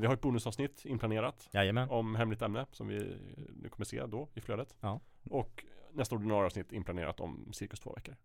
vi 0.00 0.06
har 0.06 0.14
ett 0.14 0.20
bonusavsnitt 0.20 0.84
inplanerat 0.84 1.48
Jajamän. 1.52 1.90
om 1.90 2.14
hemligt 2.14 2.42
ämne 2.42 2.66
som 2.72 2.88
vi 2.88 3.16
nu 3.62 3.68
kommer 3.68 3.84
se 3.84 4.06
då 4.06 4.28
i 4.34 4.40
flödet. 4.40 4.76
Ja. 4.80 5.00
Och 5.30 5.64
nästa 5.92 6.14
ordinarie 6.14 6.46
avsnitt 6.46 6.72
inplanerat 6.72 7.20
om 7.20 7.52
cirkus 7.52 7.80
två 7.80 7.92
veckor. 7.92 8.16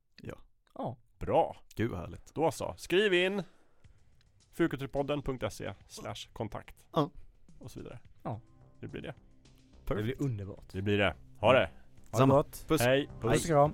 Ja. 0.75 0.97
Bra! 1.19 1.57
Gud 1.75 1.91
vad 1.91 1.99
härligt. 1.99 2.35
Då 2.35 2.51
så. 2.51 2.73
Skriv 2.77 3.13
in 3.13 3.43
fulkulturpodden.se 4.53 5.73
slash 5.87 6.29
kontakt. 6.33 6.85
Ja. 6.93 7.09
Och 7.59 7.71
så 7.71 7.79
vidare. 7.79 7.99
Ja. 8.23 8.41
Det 8.79 8.87
blir 8.87 9.01
det. 9.01 9.13
Det 9.87 10.03
blir 10.03 10.21
underbart. 10.21 10.65
Det 10.71 10.81
blir 10.81 10.97
det. 10.97 11.15
Ha 11.39 11.53
det! 11.53 11.69
Ha 12.11 12.17
det 12.17 12.21
Samma. 12.23 12.33
gott. 12.33 12.65
Puss. 12.67 12.81
Hej! 12.81 13.09
Puss 13.21 13.41
och 13.41 13.47
kram. 13.47 13.73